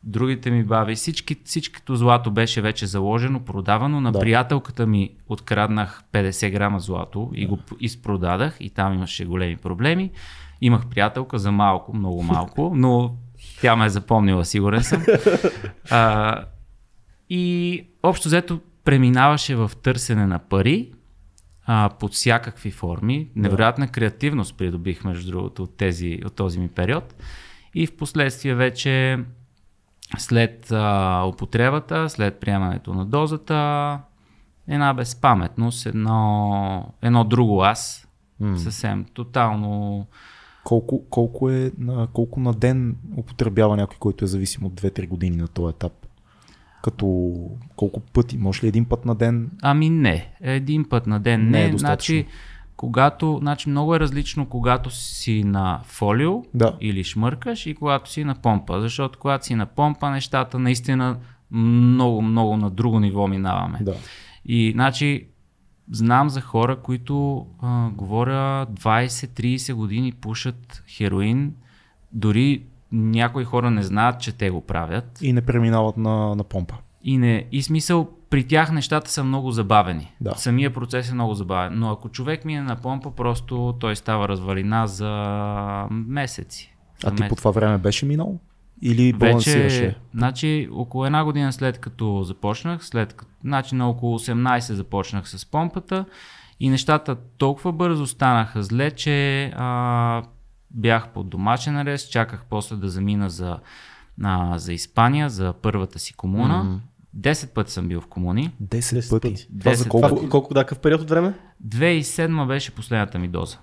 другите 0.04 0.52
ми 0.52 0.64
баби, 0.64 0.96
всички, 0.96 1.36
всичкото 1.46 1.96
злато 1.96 2.32
беше 2.32 2.62
вече 2.62 2.86
заложено, 2.86 3.40
продавано. 3.40 4.02
На 4.02 4.12
Да. 4.12 4.20
приятелката 4.20 4.88
ми 4.88 5.10
откраднах 5.28 6.04
50 6.12 6.52
грама 6.52 6.80
злато 6.80 7.32
и 7.34 7.46
го 7.46 7.60
изпродадах 7.80 8.58
и 8.60 8.70
там 8.70 8.94
имаше 8.94 9.26
големи 9.26 9.58
проблеми. 9.58 10.12
Имах 10.62 10.88
приятелка 10.88 11.40
за 11.40 11.52
малко, 11.52 11.96
много 11.96 12.24
малко, 12.24 12.72
но 12.76 13.16
тя 13.62 13.76
ме 13.76 13.86
е 13.86 13.90
запомнила, 13.90 14.46
сигурен 14.46 14.84
съм. 14.84 15.04
А, 15.92 16.36
и 17.30 17.84
общо 18.04 18.28
взето 18.28 18.60
преминаваше 18.84 19.56
в 19.56 19.72
търсене 19.84 20.28
на 20.28 20.40
пари 20.40 20.92
а, 21.74 21.90
под 21.90 22.14
всякакви 22.14 22.72
форми. 22.72 23.30
Невероятна 23.36 23.88
креативност 23.88 24.58
придобих, 24.58 25.04
между 25.04 25.32
другото, 25.32 25.64
от, 25.64 25.78
тези, 25.78 26.20
от 26.26 26.36
този 26.36 26.60
ми 26.60 26.68
период. 26.68 27.16
И 27.76 27.88
в 27.88 27.98
последствие 27.98 28.56
вече 28.56 29.20
след 30.18 30.72
а, 30.72 31.24
употребата, 31.28 32.10
след 32.10 32.40
приемането 32.40 32.94
на 32.94 33.06
дозата, 33.06 34.00
една 34.68 34.94
безпаметност, 34.94 35.86
едно, 35.86 36.94
едно 37.02 37.24
друго 37.24 37.62
аз, 37.62 38.08
М. 38.40 38.58
съвсем 38.58 39.06
тотално 39.14 40.08
Колко, 40.64 41.06
колко, 41.10 41.50
е, 41.50 41.72
на, 41.78 42.08
колко 42.14 42.40
на 42.40 42.54
ден 42.54 42.96
употребява 43.18 43.78
някой, 43.78 43.98
който 44.00 44.26
е 44.26 44.28
зависим 44.28 44.66
от 44.66 44.82
2-3 44.82 45.08
години 45.08 45.36
на 45.36 45.48
този 45.48 45.70
етап? 45.70 45.94
Като 46.84 47.36
колко 47.76 48.00
пъти? 48.00 48.38
Може 48.38 48.64
ли 48.64 48.68
един 48.68 48.86
път 48.86 49.06
на 49.06 49.16
ден? 49.16 49.52
Ами 49.62 49.90
не, 49.90 50.32
един 50.42 50.86
път 50.90 51.08
на 51.08 51.20
ден 51.20 51.44
Не 51.44 51.50
не. 51.50 51.64
е 51.64 51.70
достатъчно. 51.70 52.14
значи, 52.16 52.26
когато, 52.78 53.38
значи 53.42 53.70
много 53.70 53.96
е 53.96 54.00
различно, 54.00 54.46
когато 54.46 54.90
си 54.90 55.44
на 55.44 55.82
фолио 55.84 56.44
Да. 56.54 56.78
или 56.82 57.04
шмъркаш 57.04 57.66
и 57.66 57.76
когато 57.76 58.12
си 58.12 58.24
на 58.24 58.36
помпа. 58.36 58.82
Защото 58.82 59.20
когато 59.20 59.46
си 59.46 59.56
на 59.56 59.66
помпа, 59.66 60.10
нещата 60.10 60.60
наистина 60.60 61.18
много, 61.52 62.22
много 62.22 62.58
на 62.58 62.70
друго 62.70 63.00
ниво 63.00 63.28
минаваме. 63.28 63.80
Да. 63.82 63.96
И 64.46 64.72
значи 64.72 65.28
знам 65.92 66.30
за 66.30 66.42
хора, 66.42 66.76
които 66.76 67.46
а, 67.62 67.90
говоря 67.90 68.68
20-30 68.68 69.74
години 69.74 70.12
пушат 70.12 70.84
хероин, 70.88 71.54
дори 72.12 72.64
някои 72.92 73.44
хора 73.44 73.72
не 73.72 73.84
знаят, 73.84 74.20
че 74.20 74.32
те 74.32 74.50
го 74.50 74.62
правят. 74.62 75.20
И 75.22 75.34
не 75.34 75.42
преминават 75.42 75.98
на, 75.98 76.36
на 76.36 76.44
помпа. 76.44 76.76
И, 77.04 77.18
не, 77.18 77.48
и 77.52 77.64
смисъл, 77.64 78.10
при 78.30 78.48
тях 78.48 78.72
нещата 78.72 79.12
са 79.12 79.24
много 79.24 79.52
забавени. 79.52 80.12
Да. 80.22 80.36
Самия 80.36 80.74
процес 80.74 81.10
е 81.10 81.14
много 81.14 81.34
забавен. 81.34 81.80
Но 81.80 81.92
ако 81.92 82.10
човек 82.10 82.46
мине 82.46 82.62
на 82.62 82.76
помпа, 82.76 83.12
просто 83.12 83.76
той 83.80 83.96
става 83.96 84.28
развалина 84.28 84.88
за 84.88 85.12
месеци. 85.92 86.76
А 87.04 87.10
За 87.10 87.16
ти 87.16 87.28
по 87.30 87.36
това 87.36 87.52
време 87.52 87.78
беше 87.78 88.06
минал? 88.06 88.40
Или 88.82 89.14
балансираше? 89.14 89.82
вече, 89.82 89.96
значи, 90.14 90.70
около 90.72 91.06
една 91.06 91.24
година 91.24 91.54
след 91.54 91.78
като 91.78 92.24
започнах, 92.24 92.86
след 92.86 93.14
като, 93.14 93.32
значи 93.44 93.76
на 93.76 93.90
около 93.90 94.20
18 94.20 94.74
започнах 94.74 95.30
с 95.30 95.46
помпата 95.46 96.06
и 96.60 96.70
нещата 96.70 97.16
толкова 97.38 97.72
бързо 97.72 98.08
станаха 98.08 98.64
зле, 98.64 98.92
че 98.92 99.46
а, 99.56 100.24
бях 100.74 101.10
под 101.10 101.30
домашен 101.30 101.78
арест, 101.78 102.12
чаках 102.12 102.44
после 102.50 102.76
да 102.76 102.90
замина 102.90 103.30
за, 103.30 103.60
а, 104.24 104.58
за 104.58 104.74
Испания, 104.74 105.30
за 105.30 105.54
първата 105.62 106.00
си 106.00 106.14
комуна. 106.14 106.64
Мгм. 106.64 106.76
10 107.18 107.54
пъти 107.54 107.72
съм 107.72 107.88
бил 107.88 108.02
в 108.02 108.08
комуни. 108.08 108.52
10, 108.64 108.80
10 108.96 109.10
пъти. 109.10 109.30
пъти. 109.30 109.48
Това 109.60 109.74
за 109.74 109.86
10 109.86 109.88
колко? 109.90 110.08
Това, 110.10 110.30
колко, 110.30 110.54
да, 110.54 110.60
какъв 110.64 110.80
период 110.80 111.02
от 111.02 111.10
време? 111.10 111.34
2007 111.68 112.48
беше 112.48 112.72
последната 112.72 113.20
ми 113.20 113.28
доза. 113.28 113.58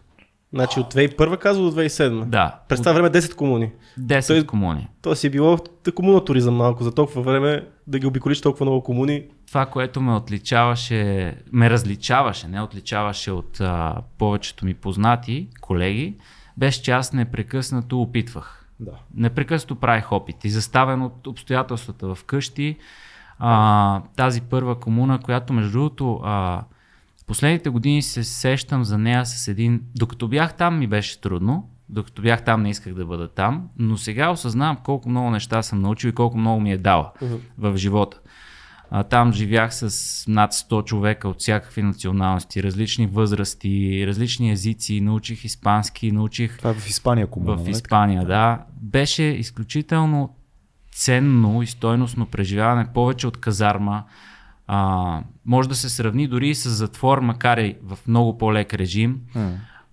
Значи 0.52 0.80
от 0.80 0.94
2001 0.94 1.38
казва 1.38 1.64
до 1.64 1.72
2007. 1.72 2.24
Да, 2.24 2.60
През 2.68 2.78
това 2.80 2.92
време 2.92 3.10
10 3.10 3.34
комуни. 3.34 3.70
10 4.00 4.26
Той- 4.26 4.46
комуни. 4.46 4.88
То 5.02 5.14
си 5.14 5.26
е 5.26 5.30
било 5.30 5.56
та 5.58 5.92
комуна 5.92 6.24
туризъм 6.24 6.54
малко 6.54 6.84
за 6.84 6.94
толкова 6.94 7.22
време 7.22 7.66
да 7.86 7.98
ги 7.98 8.06
обиколиш 8.06 8.40
толкова 8.40 8.66
много 8.66 8.82
комуни. 8.82 9.22
това, 9.46 9.66
което 9.66 10.00
ме 10.00 10.14
отличаваше, 10.14 11.34
ме 11.52 11.70
различаваше, 11.70 12.48
не 12.48 12.62
отличаваше 12.62 13.30
от 13.30 13.60
а, 13.60 13.96
повечето 14.18 14.64
ми 14.64 14.74
познати 14.74 15.48
колеги, 15.60 16.16
беше, 16.58 16.82
че 16.82 16.90
аз 16.90 17.12
непрекъснато 17.12 18.02
опитвах. 18.02 18.66
Да. 18.80 18.92
Непрекъснато 19.14 19.76
правих 19.76 20.12
опити, 20.12 20.50
заставен 20.50 21.02
от 21.02 21.26
обстоятелствата 21.26 22.14
в 22.14 22.24
къщи. 22.24 22.76
А, 23.38 24.02
тази 24.16 24.40
първа 24.40 24.80
комуна, 24.80 25.18
която 25.18 25.52
между 25.52 25.72
другото 25.72 26.20
а, 26.24 26.64
последните 27.26 27.70
години 27.70 28.02
се 28.02 28.24
сещам 28.24 28.84
за 28.84 28.98
нея 28.98 29.26
с 29.26 29.48
един... 29.48 29.82
Докато 29.96 30.28
бях 30.28 30.54
там 30.54 30.78
ми 30.78 30.86
беше 30.86 31.20
трудно, 31.20 31.70
докато 31.88 32.22
бях 32.22 32.44
там 32.44 32.62
не 32.62 32.70
исках 32.70 32.94
да 32.94 33.06
бъда 33.06 33.28
там, 33.28 33.68
но 33.78 33.96
сега 33.96 34.30
осъзнавам 34.30 34.76
колко 34.84 35.08
много 35.08 35.30
неща 35.30 35.62
съм 35.62 35.80
научил 35.80 36.08
и 36.08 36.14
колко 36.14 36.38
много 36.38 36.60
ми 36.60 36.72
е 36.72 36.78
дала 36.78 37.12
в 37.58 37.76
живота. 37.76 38.20
А, 38.90 39.04
там 39.04 39.32
живях 39.32 39.74
с 39.74 40.24
над 40.28 40.52
100 40.52 40.84
човека 40.84 41.28
от 41.28 41.40
всякакви 41.40 41.82
националности, 41.82 42.62
различни 42.62 43.06
възрасти, 43.06 44.04
различни 44.06 44.52
езици, 44.52 45.00
научих 45.00 45.44
испански, 45.44 46.12
научих 46.12 46.58
Това 46.58 46.70
е 46.70 46.74
в 46.74 46.88
Испания 46.88 47.26
комуна. 47.26 47.56
в 47.56 47.60
нали? 47.60 47.70
Испания, 47.70 48.24
да. 48.24 48.64
Беше 48.80 49.22
изключително 49.22 50.36
ценно 50.92 51.62
и 51.62 51.66
стойностно 51.66 52.26
преживяване, 52.26 52.92
повече 52.94 53.26
от 53.26 53.36
казарма. 53.36 54.04
А, 54.66 55.22
може 55.44 55.68
да 55.68 55.74
се 55.74 55.88
сравни 55.88 56.28
дори 56.28 56.48
и 56.48 56.54
с 56.54 56.70
затвор, 56.70 57.18
макар 57.18 57.58
и 57.58 57.76
в 57.82 57.98
много 58.06 58.38
по-лек 58.38 58.74
режим. 58.74 59.20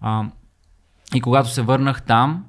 А, 0.01 0.25
и 1.15 1.21
когато 1.21 1.49
се 1.49 1.61
върнах 1.61 2.01
там, 2.03 2.45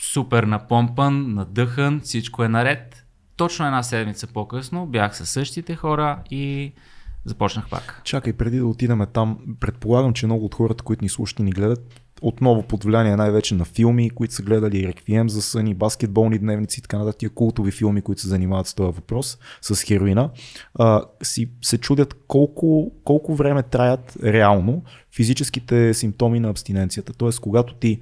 супер 0.00 0.42
напомпан, 0.42 1.34
надъхан, 1.34 2.00
всичко 2.00 2.44
е 2.44 2.48
наред. 2.48 3.05
Точно 3.36 3.66
една 3.66 3.82
седмица 3.82 4.26
по-късно 4.26 4.86
бях 4.86 5.16
със 5.16 5.30
същите 5.30 5.74
хора 5.74 6.18
и 6.30 6.72
започнах 7.24 7.70
пак. 7.70 8.00
Чакай, 8.04 8.32
преди 8.32 8.58
да 8.58 8.66
отидем 8.66 9.06
там, 9.12 9.38
предполагам, 9.60 10.12
че 10.12 10.26
много 10.26 10.44
от 10.44 10.54
хората, 10.54 10.84
които 10.84 11.04
ни 11.04 11.08
слушат 11.08 11.38
и 11.38 11.42
ни 11.42 11.50
гледат, 11.50 12.00
отново 12.22 12.62
под 12.62 12.84
влияние 12.84 13.16
най-вече 13.16 13.54
на 13.54 13.64
филми, 13.64 14.10
които 14.10 14.34
са 14.34 14.42
гледали 14.42 14.88
Реквием 14.88 15.28
за 15.28 15.42
сън 15.42 15.66
и 15.66 15.74
баскетболни 15.74 16.38
дневници 16.38 16.80
и 16.80 16.82
така 16.82 16.98
нататък, 16.98 17.18
тия 17.18 17.30
култови 17.30 17.70
филми, 17.70 18.02
които 18.02 18.20
се 18.20 18.28
занимават 18.28 18.66
с 18.66 18.74
този 18.74 18.96
въпрос, 18.96 19.38
с 19.60 19.82
хероина, 19.82 20.30
а, 20.74 21.02
си 21.22 21.50
се 21.62 21.78
чудят 21.78 22.14
колко, 22.28 22.92
колко 23.04 23.34
време 23.34 23.62
траят 23.62 24.16
реално 24.24 24.82
физическите 25.16 25.94
симптоми 25.94 26.40
на 26.40 26.50
абстиненцията. 26.50 27.12
Тоест, 27.12 27.40
когато 27.40 27.74
ти 27.74 28.00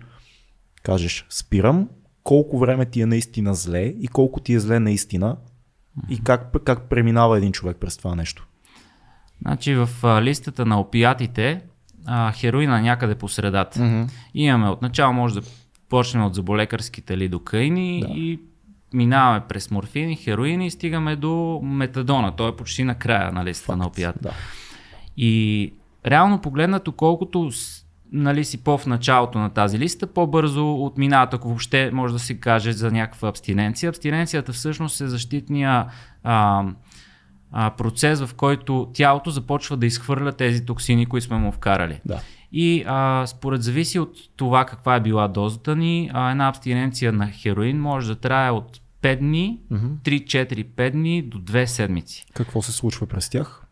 кажеш 0.82 1.26
спирам, 1.30 1.88
колко 2.24 2.58
време 2.58 2.86
ти 2.86 3.00
е 3.00 3.06
наистина 3.06 3.54
зле 3.54 3.82
и 3.82 4.08
колко 4.08 4.40
ти 4.40 4.54
е 4.54 4.60
зле 4.60 4.80
наистина 4.80 5.36
и 6.10 6.20
как, 6.20 6.62
как 6.64 6.88
преминава 6.88 7.38
един 7.38 7.52
човек 7.52 7.76
през 7.80 7.96
това 7.96 8.14
нещо. 8.14 8.46
Значи 9.42 9.74
в 9.74 9.88
а, 10.02 10.22
листата 10.22 10.66
на 10.66 10.80
опиатите 10.80 11.62
а, 12.06 12.32
хероина 12.32 12.80
някъде 12.80 13.14
по 13.14 13.28
средата. 13.28 13.78
Mm-hmm. 13.78 14.10
Имаме 14.34 14.68
отначало 14.68 15.12
може 15.12 15.34
да 15.34 15.42
почнем 15.88 16.24
от 16.24 16.34
заболекарските 16.34 17.18
лидокаини 17.18 18.00
Да. 18.00 18.12
и 18.14 18.40
минаваме 18.92 19.42
през 19.48 19.70
морфини, 19.70 20.16
хероини 20.16 20.66
и 20.66 20.70
стигаме 20.70 21.16
до 21.16 21.60
метадона. 21.62 22.36
Той 22.36 22.50
е 22.50 22.56
почти 22.56 22.84
на 22.84 22.94
края 22.94 23.32
на 23.32 23.44
листата 23.44 23.76
на 23.76 23.86
опиат. 23.86 24.16
Да. 24.20 24.32
И 25.16 25.72
реално 26.06 26.40
погледнато, 26.40 26.92
колкото 26.92 27.50
нали, 28.14 28.44
си 28.44 28.64
по 28.64 28.78
в 28.78 28.86
началото 28.86 29.38
на 29.38 29.50
тази 29.50 29.78
листа, 29.78 30.06
по-бързо 30.06 30.74
отминават, 30.74 31.34
ако 31.34 31.48
въобще 31.48 31.90
може 31.92 32.12
да 32.12 32.18
се 32.18 32.40
каже 32.40 32.72
за 32.72 32.90
някаква 32.90 33.28
абстиненция. 33.28 33.88
Абстиненцията 33.88 34.52
всъщност 34.52 35.00
е 35.00 35.08
защитния 35.08 35.86
а, 36.22 36.64
а, 37.52 37.70
процес, 37.70 38.20
в 38.20 38.34
който 38.34 38.90
тялото 38.94 39.30
започва 39.30 39.76
да 39.76 39.86
изхвърля 39.86 40.32
тези 40.32 40.66
токсини, 40.66 41.06
които 41.06 41.26
сме 41.26 41.36
му 41.36 41.52
вкарали. 41.52 42.00
Да. 42.04 42.20
И 42.52 42.84
а, 42.86 43.26
според 43.26 43.62
зависи 43.62 43.98
от 43.98 44.16
това 44.36 44.64
каква 44.64 44.94
е 44.94 45.00
била 45.00 45.28
дозата 45.28 45.76
ни, 45.76 46.10
а, 46.12 46.30
една 46.30 46.48
абстиненция 46.48 47.12
на 47.12 47.28
хероин 47.28 47.80
може 47.80 48.08
да 48.08 48.20
трае 48.20 48.50
от 48.50 48.80
5 49.02 49.18
дни, 49.18 49.60
3-4-5 49.72 50.90
дни 50.90 51.22
до 51.22 51.38
2 51.38 51.64
седмици. 51.64 52.26
Какво 52.34 52.62
се 52.62 52.72
случва 52.72 53.06
през 53.06 53.28
тях? 53.28 53.62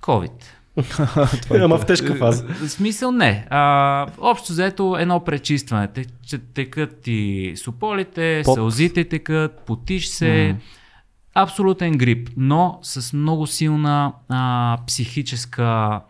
COVID. 0.00 0.44
Това 1.42 1.56
е 1.56 1.60
Ама 1.60 1.78
в 1.78 1.86
тежка 1.86 2.14
фаза. 2.14 2.44
В 2.44 2.68
смисъл 2.68 3.12
не. 3.12 3.46
А, 3.50 4.06
общо 4.18 4.52
взето 4.52 4.96
едно 4.98 5.24
пречистване. 5.24 5.88
Те, 5.88 6.04
че 6.26 6.38
текат 6.38 7.06
и 7.06 7.52
суполите, 7.56 8.42
Пот. 8.44 8.54
сълзите 8.54 9.04
текат, 9.04 9.62
потиш 9.66 10.06
се. 10.06 10.56
Абсолютен 11.34 11.98
грип, 11.98 12.30
но 12.36 12.78
с 12.82 13.12
много 13.12 13.46
силна 13.46 14.12
а, 14.28 14.78
психическа 14.86 16.00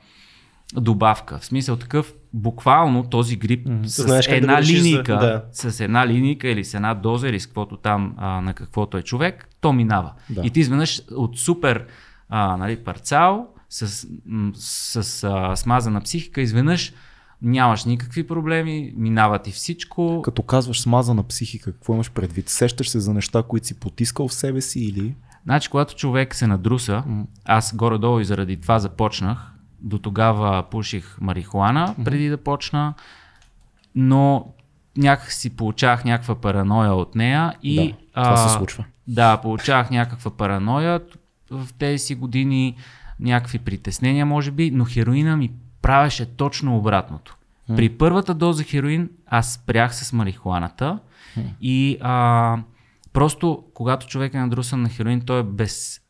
добавка. 0.75 1.39
В 1.39 1.45
смисъл 1.45 1.77
такъв, 1.77 2.13
буквално 2.33 3.05
този 3.05 3.37
грип 3.37 3.69
с 3.85 4.03
Знаеш 4.03 4.29
една 4.29 4.63
линейка, 4.63 5.19
да. 5.19 5.45
с 5.53 5.81
една 5.81 6.07
линейка 6.07 6.49
или 6.49 6.65
с 6.65 6.75
една 6.75 6.95
доза 6.95 7.29
или 7.29 7.41
с 7.41 7.47
каквото 7.47 7.77
там, 7.77 8.15
а, 8.17 8.41
на 8.41 8.55
каквото 8.55 8.97
е 8.97 9.03
човек, 9.03 9.49
то 9.61 9.73
минава. 9.73 10.13
Да. 10.31 10.43
И 10.45 10.51
ти 10.51 10.61
изведнъж 10.61 11.03
от 11.17 11.39
супер 11.39 11.87
а, 12.29 12.57
нали, 12.57 12.77
парцал 12.77 13.49
с, 13.75 14.07
м, 14.27 14.53
с 14.55 15.25
а, 15.25 15.57
смазана 15.57 16.01
психика, 16.01 16.41
изведнъж 16.41 16.93
нямаш 17.43 17.85
никакви 17.85 18.27
проблеми, 18.27 18.93
минава 18.97 19.39
ти 19.39 19.51
всичко. 19.51 20.23
Като 20.25 20.43
казваш 20.43 20.81
смазана 20.81 21.23
психика, 21.23 21.73
какво 21.73 21.95
имаш 21.95 22.11
предвид? 22.11 22.49
Сещаш 22.49 22.89
се 22.89 23.01
за 23.01 23.15
неща, 23.15 23.43
които 23.43 23.67
си 23.67 23.81
потискал 23.81 24.29
в 24.29 24.35
себе 24.35 24.61
си 24.61 24.81
или... 24.81 25.15
Значи, 25.45 25.69
когато 25.69 25.95
човек 25.95 26.35
се 26.35 26.47
надруса, 26.47 27.05
аз 27.45 27.77
горе-долу 27.77 28.21
и 28.21 28.25
заради 28.25 28.57
това 28.57 28.79
започнах. 28.79 29.53
До 29.81 29.99
тогава 29.99 30.65
пуших 30.71 31.17
марихуана 31.21 31.95
преди 32.05 32.29
да 32.29 32.37
почна, 32.37 32.95
но 33.95 34.55
някак 34.97 35.33
си 35.33 35.51
получавах 35.51 36.05
някаква 36.05 36.35
параноя 36.35 36.95
от 36.95 37.15
нея 37.15 37.55
и... 37.63 37.95
Да, 38.15 38.23
това 38.23 38.37
се 38.37 38.55
случва. 38.55 38.85
Да, 39.09 39.37
получавах 39.37 39.91
някаква 39.91 40.31
параноя 40.31 41.01
в 41.51 41.69
тези 41.79 41.99
си 41.99 42.15
години, 42.15 42.77
някакви 43.21 43.59
притеснения 43.59 44.27
може 44.27 44.51
би, 44.51 44.71
но 44.71 44.85
хероина 44.85 45.37
ми 45.37 45.53
правеше 45.83 46.37
точно 46.37 46.77
обратното. 46.77 47.37
При 47.77 47.89
първата 47.89 48.35
доза 48.35 48.65
хероин 48.65 49.11
аз 49.27 49.53
спрях 49.53 49.97
с 49.97 50.13
марихуаната 50.13 50.99
и 51.61 51.99
а, 52.01 52.59
просто 53.13 53.65
когато 53.75 54.07
човек 54.07 54.35
е 54.35 54.39
надрусан 54.39 54.83
на 54.83 54.89
хероин, 54.89 55.21
той 55.21 55.41
е 55.41 55.43
без... 55.43 56.01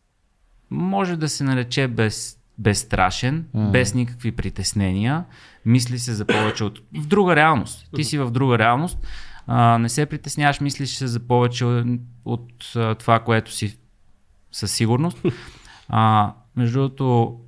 Може 0.70 1.16
да 1.16 1.28
се 1.28 1.44
нарече 1.44 1.88
без, 1.88 2.38
безстрашен, 2.58 3.46
без 3.54 3.94
никакви 3.94 4.32
притеснения, 4.32 5.24
мисли 5.66 5.98
се 5.98 6.14
за 6.14 6.24
повече 6.24 6.64
от... 6.64 6.80
В 6.98 7.06
друга 7.06 7.36
реалност. 7.36 7.88
Ти 7.96 8.04
си 8.04 8.18
в 8.18 8.30
друга 8.30 8.58
реалност. 8.58 8.98
А, 9.46 9.78
не 9.78 9.88
се 9.88 10.06
притесняваш, 10.06 10.60
мислиш 10.60 10.90
се 10.90 11.06
за 11.06 11.20
повече 11.20 11.64
от, 11.64 11.88
от 12.24 12.98
това, 12.98 13.20
което 13.20 13.52
си 13.52 13.78
със 14.52 14.72
сигурност. 14.72 15.18
А, 15.88 16.32
между 16.56 16.78
другото, 16.78 17.40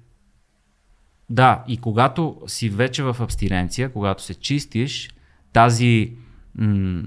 да, 1.30 1.64
и 1.68 1.76
когато 1.76 2.40
си 2.46 2.68
вече 2.68 3.02
в 3.02 3.16
абстиненция, 3.20 3.92
когато 3.92 4.22
се 4.22 4.34
чистиш, 4.34 5.10
тази 5.52 6.12
м- 6.54 7.02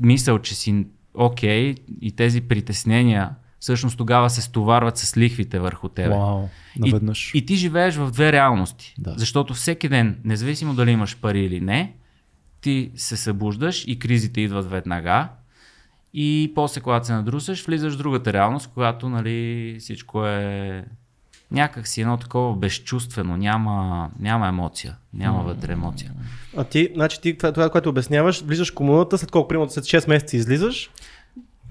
мисъл, 0.00 0.38
че 0.38 0.54
си 0.54 0.86
окей 1.14 1.74
и 2.00 2.12
тези 2.12 2.40
притеснения 2.40 3.30
всъщност 3.60 3.98
тогава 3.98 4.30
се 4.30 4.42
стоварват 4.42 4.98
с 4.98 5.16
лихвите 5.16 5.58
върху 5.58 5.88
тебе. 5.88 6.14
Вау, 6.14 6.48
наведнъж. 6.78 7.34
И, 7.34 7.38
и 7.38 7.46
ти 7.46 7.54
живееш 7.54 7.94
в 7.94 8.10
две 8.10 8.32
реалности. 8.32 8.94
Да. 8.98 9.14
Защото 9.16 9.54
всеки 9.54 9.88
ден, 9.88 10.20
независимо 10.24 10.74
дали 10.74 10.90
имаш 10.90 11.16
пари 11.16 11.40
или 11.40 11.60
не, 11.60 11.94
ти 12.60 12.90
се 12.94 13.16
събуждаш 13.16 13.84
и 13.86 13.98
кризите 13.98 14.40
идват 14.40 14.70
веднага. 14.70 15.28
И 16.14 16.52
после, 16.54 16.80
когато 16.80 17.06
се 17.06 17.12
надрусаш, 17.12 17.66
влизаш 17.66 17.94
в 17.94 17.98
другата 17.98 18.32
реалност, 18.32 18.70
когато 18.74 19.08
нали, 19.08 19.76
всичко 19.80 20.26
е 20.26 20.84
някак 21.50 21.88
си 21.88 22.00
едно 22.00 22.16
такова 22.16 22.56
безчувствено, 22.56 23.36
няма, 23.36 24.10
няма 24.18 24.48
емоция, 24.48 24.96
няма 25.14 25.42
вътре 25.42 25.72
емоция. 25.72 26.12
А 26.56 26.64
ти, 26.64 26.88
значи 26.94 27.20
ти, 27.20 27.38
това, 27.38 27.70
което 27.70 27.88
обясняваш, 27.88 28.42
влизаш 28.42 28.72
в 28.72 28.74
комуната, 28.74 29.18
след 29.18 29.30
колко, 29.30 29.48
примерно 29.48 29.70
след 29.70 29.84
6 29.84 30.08
месеца 30.08 30.36
излизаш, 30.36 30.90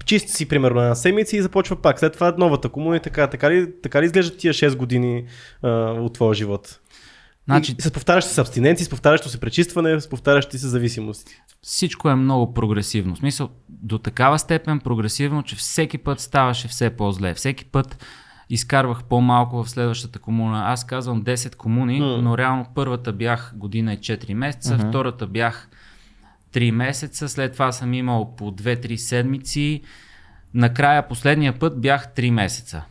чист 0.04 0.28
си 0.28 0.48
примерно 0.48 0.80
една 0.80 0.94
седмица 0.94 1.36
и 1.36 1.42
започва 1.42 1.76
пак. 1.76 1.98
След 1.98 2.12
това 2.12 2.34
новата 2.38 2.68
комуна 2.68 2.96
и 2.96 3.00
така. 3.00 3.26
Така 3.26 3.50
ли, 3.50 3.80
така 3.82 4.02
ли 4.02 4.06
изглеждат 4.06 4.38
тия 4.38 4.54
6 4.54 4.76
години 4.76 5.24
а, 5.62 5.68
от 5.90 6.14
твоя 6.14 6.34
живот? 6.34 6.80
Значи, 7.44 7.74
И 7.78 7.82
с 7.82 7.90
повтарящи 7.90 8.30
се 8.30 8.40
абстиненции, 8.40 8.86
с 8.86 8.88
повтарящо 8.88 9.28
се 9.28 9.40
пречистване, 9.40 10.00
с 10.00 10.08
повтарящи 10.08 10.58
се 10.58 10.68
зависимости. 10.68 11.34
всичко 11.62 12.08
е 12.08 12.14
много 12.14 12.54
прогресивно. 12.54 13.14
В 13.14 13.18
смисъл, 13.18 13.48
до 13.68 13.98
такава 13.98 14.38
степен 14.38 14.80
прогресивно, 14.80 15.42
че 15.42 15.56
всеки 15.56 15.98
път 15.98 16.20
ставаше 16.20 16.68
все 16.68 16.90
по-зле. 16.90 17.34
Всеки 17.34 17.64
път 17.64 18.04
изкарвах 18.50 19.04
по-малко 19.04 19.64
в 19.64 19.70
следващата 19.70 20.18
комуна. 20.18 20.62
Аз 20.66 20.84
казвам 20.86 21.22
10 21.24 21.54
комуни, 21.54 22.00
М. 22.00 22.06
но 22.06 22.38
реално 22.38 22.66
първата 22.74 23.12
бях 23.12 23.52
година 23.56 23.94
и 23.94 23.98
4 23.98 24.34
месеца, 24.34 24.78
втората 24.88 25.26
бях 25.26 25.68
3 26.52 26.70
месеца, 26.70 27.28
след 27.28 27.52
това 27.52 27.72
съм 27.72 27.94
имал 27.94 28.36
по 28.36 28.52
2-3 28.52 28.96
седмици. 28.96 29.82
Накрая 30.54 31.08
последния 31.08 31.58
път 31.58 31.80
бях 31.80 32.14
3 32.14 32.30
месеца 32.30 32.84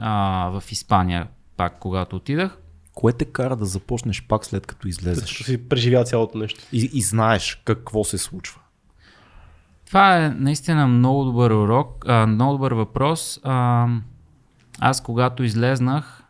а, 0.00 0.48
в 0.60 0.72
Испания, 0.72 1.26
пак 1.56 1.78
когато 1.78 2.16
отидах. 2.16 2.58
Кое 2.94 3.12
те 3.12 3.24
кара 3.24 3.56
да 3.56 3.64
започнеш 3.64 4.26
пак 4.26 4.44
след 4.44 4.66
като 4.66 4.88
излезеш? 4.88 5.32
като 5.32 5.44
си 5.44 5.68
преживял 5.68 6.04
цялото 6.04 6.38
нещо. 6.38 6.60
И, 6.72 6.90
и 6.92 7.02
знаеш 7.02 7.62
какво 7.64 8.04
се 8.04 8.18
случва. 8.18 8.60
Това 9.86 10.24
е 10.24 10.30
наистина 10.30 10.86
много 10.86 11.24
добър 11.24 11.50
урок, 11.50 12.04
а, 12.08 12.26
много 12.26 12.52
добър 12.52 12.72
въпрос. 12.72 13.40
А, 13.42 13.86
аз 14.78 15.00
когато 15.00 15.42
излезнах, 15.42 16.22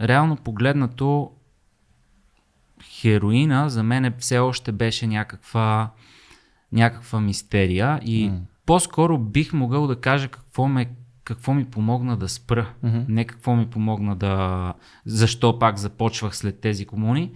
реално 0.00 0.36
погледнато, 0.36 1.30
хероина 2.82 3.70
за 3.70 3.82
мен 3.82 4.14
все 4.18 4.38
още 4.38 4.72
беше 4.72 5.06
някаква, 5.06 5.90
някаква 6.72 7.20
мистерия 7.20 8.00
и 8.04 8.32
по-скоро 8.66 9.18
бих 9.18 9.52
могъл 9.52 9.86
да 9.86 9.96
кажа 10.00 10.28
какво, 10.28 10.68
ме, 10.68 10.90
какво 11.30 11.54
ми 11.54 11.64
помогна 11.64 12.16
да 12.16 12.28
спра, 12.28 12.68
не 13.08 13.24
какво 13.24 13.56
ми 13.56 13.66
помогна 13.66 14.16
да... 14.16 14.74
защо 15.06 15.58
пак 15.58 15.78
започвах 15.78 16.36
след 16.36 16.60
тези 16.60 16.86
комуни. 16.86 17.32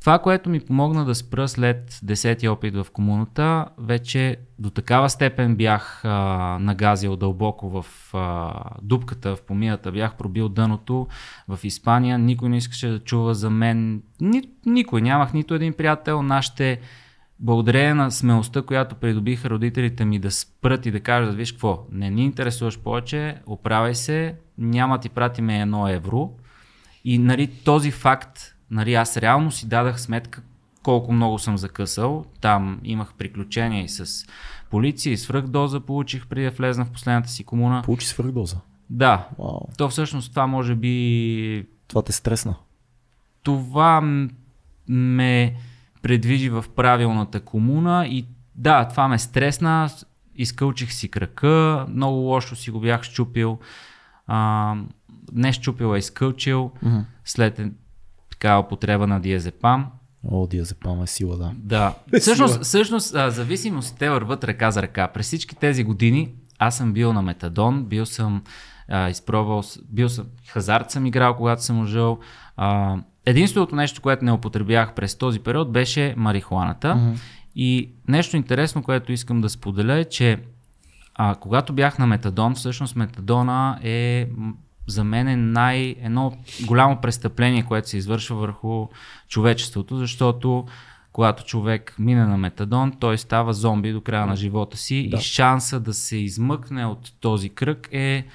Това, 0.00 0.18
което 0.18 0.50
ми 0.50 0.60
помогна 0.60 1.04
да 1.04 1.14
спра 1.14 1.48
след 1.48 1.90
10-ти 1.90 2.48
опит 2.48 2.74
в 2.74 2.86
комуната, 2.92 3.66
вече 3.78 4.36
до 4.58 4.70
такава 4.70 5.10
степен 5.10 5.56
бях 5.56 6.04
а, 6.04 6.08
нагазил 6.60 7.16
дълбоко 7.16 7.82
в 7.82 7.86
а, 8.14 8.52
дупката, 8.82 9.36
в 9.36 9.42
помията, 9.42 9.92
бях 9.92 10.16
пробил 10.16 10.48
дъното 10.48 11.06
в 11.48 11.58
Испания. 11.64 12.18
Никой 12.18 12.48
не 12.48 12.56
искаше 12.56 12.88
да 12.88 12.98
чува 12.98 13.34
за 13.34 13.50
мен. 13.50 14.02
Ни, 14.20 14.42
никой, 14.66 15.02
нямах 15.02 15.32
нито 15.32 15.54
един 15.54 15.72
приятел. 15.72 16.22
Нашите 16.22 16.80
благодарение 17.42 17.94
на 17.94 18.10
смелостта, 18.10 18.62
която 18.62 18.94
придобиха 18.94 19.50
родителите 19.50 20.04
ми 20.04 20.18
да 20.18 20.30
спрат 20.30 20.86
и 20.86 20.90
да 20.90 21.00
кажат, 21.00 21.34
виж 21.34 21.52
какво, 21.52 21.86
не 21.92 22.10
ни 22.10 22.24
интересуваш 22.24 22.78
повече, 22.78 23.36
оправяй 23.46 23.94
се, 23.94 24.34
няма 24.58 25.00
ти 25.00 25.08
пратиме 25.08 25.60
едно 25.60 25.88
евро. 25.88 26.30
И 27.04 27.18
нали, 27.18 27.46
този 27.46 27.90
факт, 27.90 28.54
нали, 28.70 28.94
аз 28.94 29.16
реално 29.16 29.50
си 29.50 29.68
дадах 29.68 30.00
сметка 30.00 30.42
колко 30.82 31.12
много 31.12 31.38
съм 31.38 31.58
закъсал. 31.58 32.24
Там 32.40 32.80
имах 32.84 33.14
приключения 33.14 33.84
и 33.84 33.88
с 33.88 34.26
полиция 34.70 35.12
и 35.12 35.16
свръхдоза 35.16 35.80
получих 35.80 36.26
преди 36.26 36.44
да 36.44 36.50
влезна 36.50 36.84
в 36.84 36.90
последната 36.90 37.28
си 37.28 37.44
комуна. 37.44 37.82
Получи 37.84 38.06
свръхдоза. 38.06 38.56
Да. 38.90 39.28
Вау. 39.38 39.60
То 39.78 39.88
всъщност 39.88 40.30
това 40.30 40.46
може 40.46 40.74
би... 40.74 41.66
Това 41.88 42.02
те 42.02 42.12
стресна. 42.12 42.54
Това 43.42 44.00
ме 44.88 45.56
предвижи 46.02 46.50
в 46.50 46.64
правилната 46.76 47.40
комуна 47.40 48.06
и 48.06 48.26
да, 48.54 48.88
това 48.88 49.08
ме 49.08 49.18
стресна, 49.18 49.90
изкълчих 50.34 50.92
си 50.92 51.10
крака, 51.10 51.86
много 51.88 52.16
лошо 52.16 52.56
си 52.56 52.70
го 52.70 52.80
бях 52.80 53.02
щупил. 53.02 53.58
А, 54.26 54.74
не 55.32 55.52
щупил, 55.52 55.92
а 55.92 55.98
изкълчил 55.98 56.70
Mm-hmm. 56.84 57.04
след 57.24 57.60
така 58.30 58.58
употреба 58.58 59.06
на 59.06 59.20
диазепам. 59.20 59.86
О, 60.30 60.46
диазепам 60.46 61.02
е 61.02 61.06
сила, 61.06 61.36
да. 61.36 61.52
Да. 61.56 61.94
Всъщност, 62.20 62.62
всъщност 62.62 63.08
зависимостите 63.08 64.10
върват 64.10 64.44
ръка 64.44 64.70
за 64.70 64.82
ръка. 64.82 65.08
През 65.08 65.26
всички 65.26 65.56
тези 65.56 65.84
години 65.84 66.34
аз 66.58 66.76
съм 66.76 66.92
бил 66.92 67.12
на 67.12 67.22
метадон, 67.22 67.84
бил 67.84 68.06
съм 68.06 68.42
а, 68.88 69.08
изпробвал, 69.08 69.62
бил 69.88 70.08
съм, 70.08 70.26
хазарт 70.48 70.90
съм 70.90 71.06
играл, 71.06 71.36
когато 71.36 71.62
съм 71.62 71.80
ожил. 71.80 72.18
А, 72.56 72.96
единственото 73.26 73.76
нещо, 73.76 74.02
което 74.02 74.24
не 74.24 74.32
употребях 74.32 74.94
през 74.94 75.14
този 75.14 75.40
период 75.40 75.72
беше 75.72 76.14
марихуаната. 76.16 76.94
Мгм. 76.94 77.12
И 77.56 77.90
нещо 78.08 78.36
интересно, 78.36 78.82
което 78.82 79.12
искам 79.12 79.40
да 79.40 79.48
споделя 79.48 79.98
е, 79.98 80.04
че 80.04 80.38
а, 81.14 81.34
когато 81.34 81.72
бях 81.72 81.98
на 81.98 82.06
метадон, 82.06 82.54
всъщност 82.54 82.96
метадона 82.96 83.78
е 83.82 84.28
за 84.86 85.04
мен 85.04 85.28
е 85.28 85.36
най- 85.36 85.96
едно 86.00 86.32
голямо 86.66 87.00
престъпление, 87.00 87.62
което 87.64 87.88
се 87.88 87.96
извършва 87.96 88.36
върху 88.36 88.88
човечеството, 89.28 89.96
защото 89.96 90.66
когато 91.12 91.44
човек 91.44 91.94
мине 91.98 92.26
на 92.26 92.36
метадон, 92.36 92.92
той 93.00 93.18
става 93.18 93.52
зомби 93.52 93.92
до 93.92 94.00
края 94.00 94.26
на 94.26 94.36
живота 94.36 94.76
си 94.76 95.08
Да. 95.10 95.16
и 95.16 95.20
шанса 95.20 95.80
да 95.80 95.94
се 95.94 96.16
измъкне 96.16 96.86
от 96.86 97.12
този 97.20 97.48
кръг 97.48 97.88
е 97.92 98.26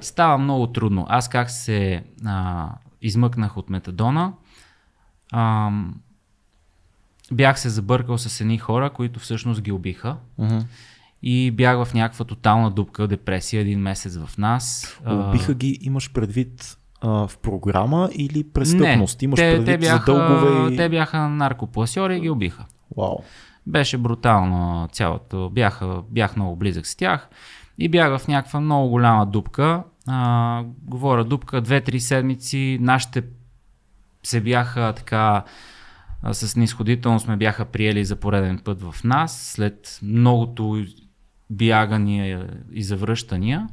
става 0.00 0.38
много 0.38 0.66
трудно. 0.66 1.06
Аз 1.08 1.28
как 1.28 1.50
се 1.50 2.04
а, 2.26 2.68
измъкнах 3.02 3.56
от 3.56 3.70
метадона, 3.70 4.32
ам, 5.32 5.94
бях 7.32 7.60
се 7.60 7.68
забъркал 7.68 8.18
с 8.18 8.40
едни 8.40 8.58
хора, 8.58 8.90
които 8.90 9.20
всъщност 9.20 9.60
ги 9.60 9.72
убиха. 9.72 10.16
Мгм. 10.38 10.58
И 11.22 11.50
бях 11.50 11.84
в 11.84 11.94
някаква 11.94 12.24
тотална 12.24 12.70
дупка, 12.70 13.06
депресия 13.06 13.60
един 13.60 13.80
месец 13.80 14.16
в 14.16 14.38
нас. 14.38 14.96
А, 15.04 15.14
Убиха 15.14 15.54
ги, 15.54 15.78
имаш 15.80 16.12
предвид 16.12 16.78
а, 17.00 17.08
в 17.28 17.38
програма 17.38 18.08
или 18.12 18.44
престъпност? 18.44 19.22
Не, 19.22 19.24
имаш 19.24 19.36
те, 19.36 19.52
предвид 19.52 19.66
те, 19.66 19.78
бяха, 19.78 19.98
за 19.98 20.04
дългове 20.04 20.74
и... 20.74 20.76
те 20.76 20.88
бяха 20.88 21.28
наркопласьори 21.28 22.16
и 22.16 22.20
ги 22.20 22.30
убиха. 22.30 22.64
Вау. 22.96 23.18
Беше 23.66 23.98
брутално 23.98 24.88
цялото. 24.92 25.50
Бях, 25.50 25.82
бях 26.10 26.36
много 26.36 26.56
близък 26.56 26.86
с 26.86 26.96
тях 26.96 27.28
и 27.78 27.88
бях 27.88 28.18
в 28.18 28.28
някаква 28.28 28.60
много 28.60 28.88
голяма 28.88 29.26
дупка. 29.26 29.82
А, 30.08 30.64
говоря 30.82 31.24
дупка, 31.24 31.62
2-3 31.62 31.98
седмици. 31.98 32.78
Нашите 32.80 33.24
се 34.22 34.40
бяха 34.40 34.92
така 34.96 35.44
а, 36.22 36.34
с 36.34 36.56
нисходителност 36.56 37.28
ме 37.28 37.36
бяха 37.36 37.64
приели 37.64 38.04
за 38.04 38.16
пореден 38.16 38.58
път 38.58 38.82
в 38.82 39.04
нас, 39.04 39.52
след 39.54 39.98
многото 40.02 40.84
бягания 41.50 42.48
и 42.72 42.82
завръщания. 42.82 43.68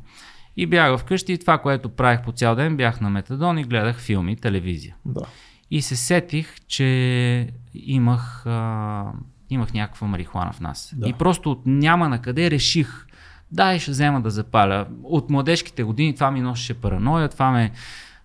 И 0.58 0.68
бях 0.68 1.00
вкъщи 1.00 1.34
и 1.34 1.38
това, 1.38 1.58
което 1.58 1.90
правих 1.90 2.24
по 2.24 2.32
цял 2.32 2.56
ден, 2.56 2.78
бях 2.78 3.02
на 3.02 3.10
метадон 3.10 3.58
и 3.58 3.64
гледах 3.64 4.00
филми, 4.00 4.36
телевизия. 4.36 4.96
Да. 5.06 5.26
И 5.72 5.82
се 5.82 5.96
сетих, 5.96 6.56
че 6.68 7.50
имах, 7.74 8.46
а, 8.46 9.12
имах 9.50 9.74
някаква 9.74 10.08
марихуана 10.08 10.52
в 10.52 10.60
нас. 10.60 10.94
Да. 10.98 11.10
И 11.10 11.14
просто 11.14 11.52
от 11.52 11.62
няма 11.66 12.10
на 12.10 12.22
къде 12.22 12.52
реших, 12.52 13.05
дай 13.52 13.80
ще 13.80 13.92
взема 13.92 14.22
да 14.22 14.30
запаля. 14.30 14.88
От 15.04 15.30
младежките 15.30 15.84
години 15.84 16.16
това 16.16 16.32
ми 16.32 16.42
носеше 16.42 16.74
параноя, 16.74 17.30
това 17.30 17.52
ме, 17.52 17.72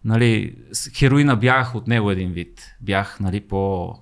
нали, 0.04 0.54
хероина 0.96 1.36
бях 1.36 1.74
от 1.74 1.86
него 1.86 2.10
един 2.10 2.32
вид. 2.32 2.76
Бях, 2.80 3.20
нали, 3.20 3.40
по, 3.40 3.94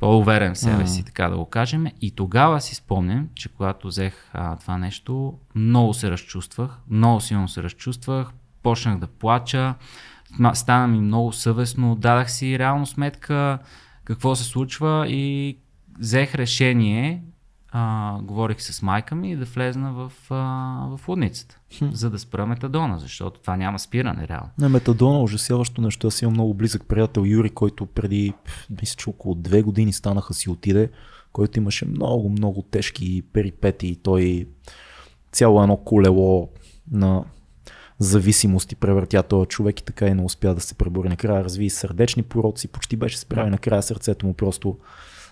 по-уверен 0.00 0.54
в 0.54 0.58
себе 0.58 0.86
си, 0.86 1.04
така 1.04 1.28
да 1.28 1.36
го 1.36 1.46
кажем. 1.46 1.86
И 2.00 2.10
тогава 2.10 2.60
си 2.60 2.74
спомням, 2.74 3.28
че 3.34 3.48
когато 3.48 3.88
взех 3.88 4.30
а, 4.32 4.56
това 4.56 4.78
нещо, 4.78 5.38
много 5.54 5.94
се 5.94 6.10
разчувствах, 6.10 6.78
много 6.90 7.20
силно 7.20 7.48
се 7.48 7.62
разчувствах, 7.62 8.28
почнах 8.62 8.98
да 8.98 9.06
плача, 9.06 9.74
стана 10.54 10.88
ми 10.88 11.00
много 11.00 11.32
съвестно, 11.32 11.96
дадах 11.96 12.30
си 12.30 12.58
реално 12.58 12.86
сметка 12.86 13.58
какво 14.04 14.36
се 14.36 14.44
случва 14.44 15.06
и 15.08 15.58
взех 15.98 16.34
решение, 16.34 17.22
а, 17.72 18.18
говорих 18.22 18.62
с 18.62 18.82
майка 18.82 19.14
ми 19.14 19.36
да 19.36 19.44
влезна 19.44 19.92
в, 19.92 20.12
а, 20.30 20.96
в 20.96 21.08
лудницата, 21.08 21.58
за 21.92 22.10
да 22.10 22.18
спра 22.18 22.46
метадона, 22.46 22.98
защото 22.98 23.40
това 23.40 23.56
няма 23.56 23.78
спиране 23.78 24.28
реално. 24.28 24.50
На 24.58 24.68
метадона 24.68 25.22
ужасяващо 25.22 25.80
нещо. 25.80 26.06
Аз 26.06 26.22
имам 26.22 26.32
много 26.32 26.54
близък 26.54 26.84
приятел 26.88 27.22
Юри, 27.26 27.50
който 27.50 27.86
преди, 27.86 28.34
мисля, 28.80 28.96
че 28.96 29.10
около 29.10 29.34
две 29.34 29.62
години 29.62 29.92
станаха 29.92 30.34
си 30.34 30.50
отиде, 30.50 30.90
който 31.32 31.58
имаше 31.58 31.86
много, 31.86 32.28
много 32.28 32.62
тежки 32.62 33.22
перипети. 33.32 34.00
Той 34.02 34.48
цяло 35.32 35.62
едно 35.62 35.76
колело 35.76 36.48
на 36.90 37.24
зависимости 37.98 38.76
превъртя 38.76 39.22
този 39.22 39.48
човек 39.48 39.80
и 39.80 39.84
така 39.84 40.06
и 40.06 40.14
не 40.14 40.22
успя 40.22 40.54
да 40.54 40.60
се 40.60 40.74
пребори. 40.74 41.08
Накрая 41.08 41.44
разви 41.44 41.64
и 41.64 41.70
сърдечни 41.70 42.22
пороци, 42.22 42.68
почти 42.68 42.96
беше 42.96 43.18
справи. 43.18 43.50
Накрая 43.50 43.82
сърцето 43.82 44.26
му 44.26 44.34
просто 44.34 44.78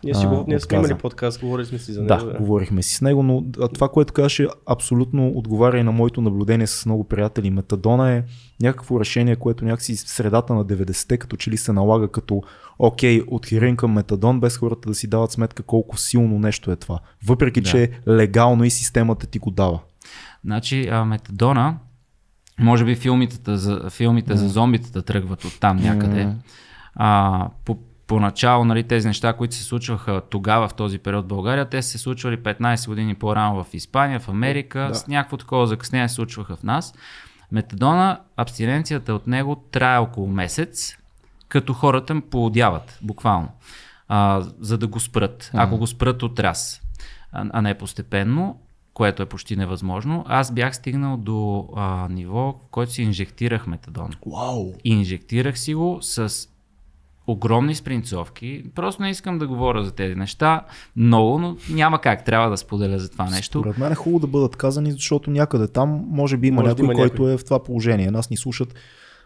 Ние, 0.04 0.14
си 0.14 0.26
го, 0.26 0.44
ние 0.48 0.60
сме 0.60 0.76
имали 0.78 0.94
подкаст, 0.94 1.40
говорили 1.40 1.66
сме 1.66 1.78
си 1.78 1.92
за 1.92 2.02
Да, 2.04 2.16
него. 2.16 2.38
говорихме 2.38 2.82
си 2.82 2.94
с 2.94 3.00
него, 3.00 3.22
но 3.22 3.44
това, 3.74 3.88
което 3.88 4.12
казваше, 4.12 4.48
абсолютно 4.66 5.28
отговаря 5.28 5.78
и 5.78 5.82
на 5.82 5.92
моето 5.92 6.20
наблюдение 6.20 6.66
с 6.66 6.86
много 6.86 7.04
приятели. 7.04 7.50
Метадона 7.50 8.12
е 8.12 8.22
някакво 8.62 9.00
решение, 9.00 9.36
което 9.36 9.64
някакси 9.64 9.96
в 9.96 10.00
средата 10.00 10.54
на 10.54 10.64
90-те, 10.64 11.18
като 11.18 11.36
че 11.36 11.50
ли 11.50 11.56
се 11.56 11.72
налага 11.72 12.08
като 12.08 12.42
окей, 12.78 13.22
от 13.26 13.46
хероин 13.46 13.76
към 13.76 13.92
метадон, 13.92 14.40
без 14.40 14.56
хората 14.56 14.88
да 14.88 14.94
си 14.94 15.06
дават 15.06 15.32
сметка 15.32 15.62
колко 15.62 15.96
силно 15.98 16.38
нещо 16.38 16.70
е 16.70 16.76
това. 16.76 16.98
Въпреки, 17.26 17.60
Да. 17.60 17.70
че 17.70 17.82
е 17.82 17.88
легално 18.08 18.64
и 18.64 18.70
системата 18.70 19.26
ти 19.26 19.38
го 19.38 19.50
дава. 19.50 19.78
Значи 20.44 20.88
а, 20.88 21.04
метадона, 21.04 21.76
може 22.60 22.84
би 22.84 22.94
филмите 22.94 23.56
за, 23.56 23.90
филмите 23.90 24.36
за 24.36 24.48
зомбитата 24.48 25.02
тръгват 25.02 25.44
от 25.44 25.60
там 25.60 25.76
някъде. 25.76 26.24
М. 26.24 26.34
А, 26.94 27.48
по, 27.64 27.78
поначало 28.06 28.64
нали, 28.64 28.82
тези 28.82 29.08
неща, 29.08 29.32
които 29.32 29.54
се 29.54 29.64
случваха 29.64 30.22
тогава 30.30 30.68
в 30.68 30.74
този 30.74 30.98
период 30.98 31.24
в 31.24 31.28
България, 31.28 31.68
те 31.68 31.82
са 31.82 31.88
се 31.90 31.98
случвали 31.98 32.38
15 32.38 32.86
години 32.88 33.14
по-рано 33.14 33.64
в 33.64 33.74
Испания, 33.74 34.20
в 34.20 34.28
Америка, 34.28 34.88
Да. 34.88 34.94
с 34.94 35.06
някакво 35.06 35.36
такова 35.36 35.66
закъснение 35.66 36.08
се 36.08 36.14
случваха 36.14 36.56
в 36.56 36.62
нас. 36.62 36.94
Метадона, 37.52 38.20
абстиненцията 38.36 39.14
от 39.14 39.26
него 39.26 39.56
трае 39.72 39.98
около 39.98 40.26
месец, 40.26 40.96
като 41.48 41.72
хората 41.72 42.14
м 42.14 42.20
поудяват, 42.30 42.98
буквално, 43.02 43.48
а, 44.08 44.42
за 44.60 44.78
да 44.78 44.86
го 44.86 45.00
спрат. 45.00 45.50
Ако 45.54 45.78
го 45.78 45.86
спрат 45.86 46.22
от 46.22 46.40
раз, 46.40 46.80
а, 47.32 47.46
а 47.52 47.62
не 47.62 47.78
постепенно, 47.78 48.60
което 48.94 49.22
е 49.22 49.26
почти 49.26 49.56
невъзможно, 49.56 50.24
аз 50.28 50.52
бях 50.52 50.76
стигнал 50.76 51.16
до 51.16 51.68
а, 51.76 52.08
ниво, 52.10 52.52
в 52.52 52.70
който 52.70 52.92
си 52.92 53.02
инжектирах 53.02 53.66
метадон. 53.66 54.10
Вау! 54.26 54.72
Инжектирах 54.84 55.58
си 55.58 55.74
го 55.74 55.98
с 56.00 56.48
огромни 57.26 57.74
спринцовки. 57.74 58.64
Просто 58.74 59.02
не 59.02 59.10
искам 59.10 59.38
да 59.38 59.46
говоря 59.46 59.84
за 59.84 59.92
тези 59.92 60.14
неща 60.14 60.60
много, 60.96 61.38
но 61.38 61.56
няма 61.70 62.00
как. 62.00 62.24
Трябва 62.24 62.50
да 62.50 62.56
споделя 62.56 62.98
за 62.98 63.10
това 63.10 63.30
нещо. 63.30 63.58
Според 63.58 63.78
мен 63.78 63.92
е 63.92 63.94
хубаво 63.94 64.18
да 64.18 64.26
бъдат 64.26 64.56
казани, 64.56 64.92
защото 64.92 65.30
някъде 65.30 65.68
там 65.68 66.04
може 66.08 66.36
би 66.36 66.48
има 66.48 66.60
Може 66.62 66.68
някой, 66.68 66.84
има 66.84 66.94
който 66.94 67.22
някой. 67.22 67.34
е 67.34 67.38
в 67.38 67.44
това 67.44 67.62
положение. 67.62 68.10
Нас 68.10 68.30
ни 68.30 68.36
слушат 68.36 68.74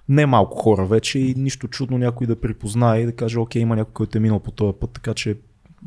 не 0.08 0.26
малко 0.26 0.58
хора 0.58 0.86
вече 0.86 1.18
и 1.18 1.34
нищо 1.36 1.68
чудно 1.68 1.98
някой 1.98 2.26
да 2.26 2.40
припознае 2.40 3.00
и 3.00 3.06
да 3.06 3.12
каже, 3.12 3.38
окей, 3.38 3.62
има 3.62 3.76
някой, 3.76 3.92
който 3.92 4.18
е 4.18 4.20
минал 4.20 4.40
по 4.40 4.50
този 4.50 4.72
път, 4.80 4.90
така 4.90 5.14
че 5.14 5.36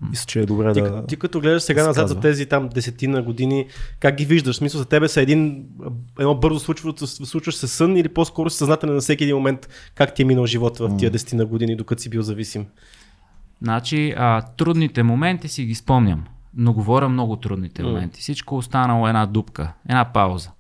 мисля, 0.02 0.26
че 0.28 0.40
е 0.40 0.46
добре 0.46 0.74
Ти, 0.74 0.82
да... 0.82 1.06
ти 1.06 1.18
като 1.18 1.40
гледаш 1.40 1.64
сега 1.64 1.82
да 1.82 1.88
назад 1.88 2.10
за 2.10 2.20
тези 2.20 2.46
там 2.46 2.70
десетина 2.70 3.22
години, 3.22 3.68
как 4.00 4.16
ги 4.16 4.26
виждаш? 4.26 4.56
В 4.56 4.58
смисъл 4.58 4.80
за 4.80 4.86
тебе 4.86 5.08
са 5.08 5.22
един, 5.22 5.66
едно 6.20 6.36
бързо 6.36 6.60
случващо, 6.60 7.08
случващ 7.08 7.60
се 7.60 7.68
сън 7.68 7.98
или 7.98 8.10
по-скоро 8.10 8.50
си 8.50 8.58
съзнателен 8.58 8.96
на 8.96 9.02
всеки 9.02 9.24
един 9.24 9.36
момент 9.36 9.70
как 9.96 10.14
ти 10.14 10.22
е 10.22 10.26
минал 10.26 10.46
живота 10.46 10.88
в 10.88 10.98
тия 10.98 11.12
десетина 11.12 11.46
години, 11.46 11.76
докато 11.76 12.02
си 12.02 12.10
бил 12.10 12.22
зависим? 12.22 12.66
Значи, 13.62 14.14
а, 14.18 14.42
трудните 14.42 15.04
моменти 15.04 15.48
си 15.48 15.66
ги 15.66 15.76
спомням, 15.76 16.24
но 16.54 16.74
говоря 16.74 17.10
много 17.10 17.36
трудните 17.36 17.84
моменти. 17.84 18.22
Всичко 18.22 18.58
останало 18.58 19.08
е 19.08 19.10
една 19.10 19.26
дупка, 19.26 19.74
една 19.90 20.06
пауза, 20.14 20.52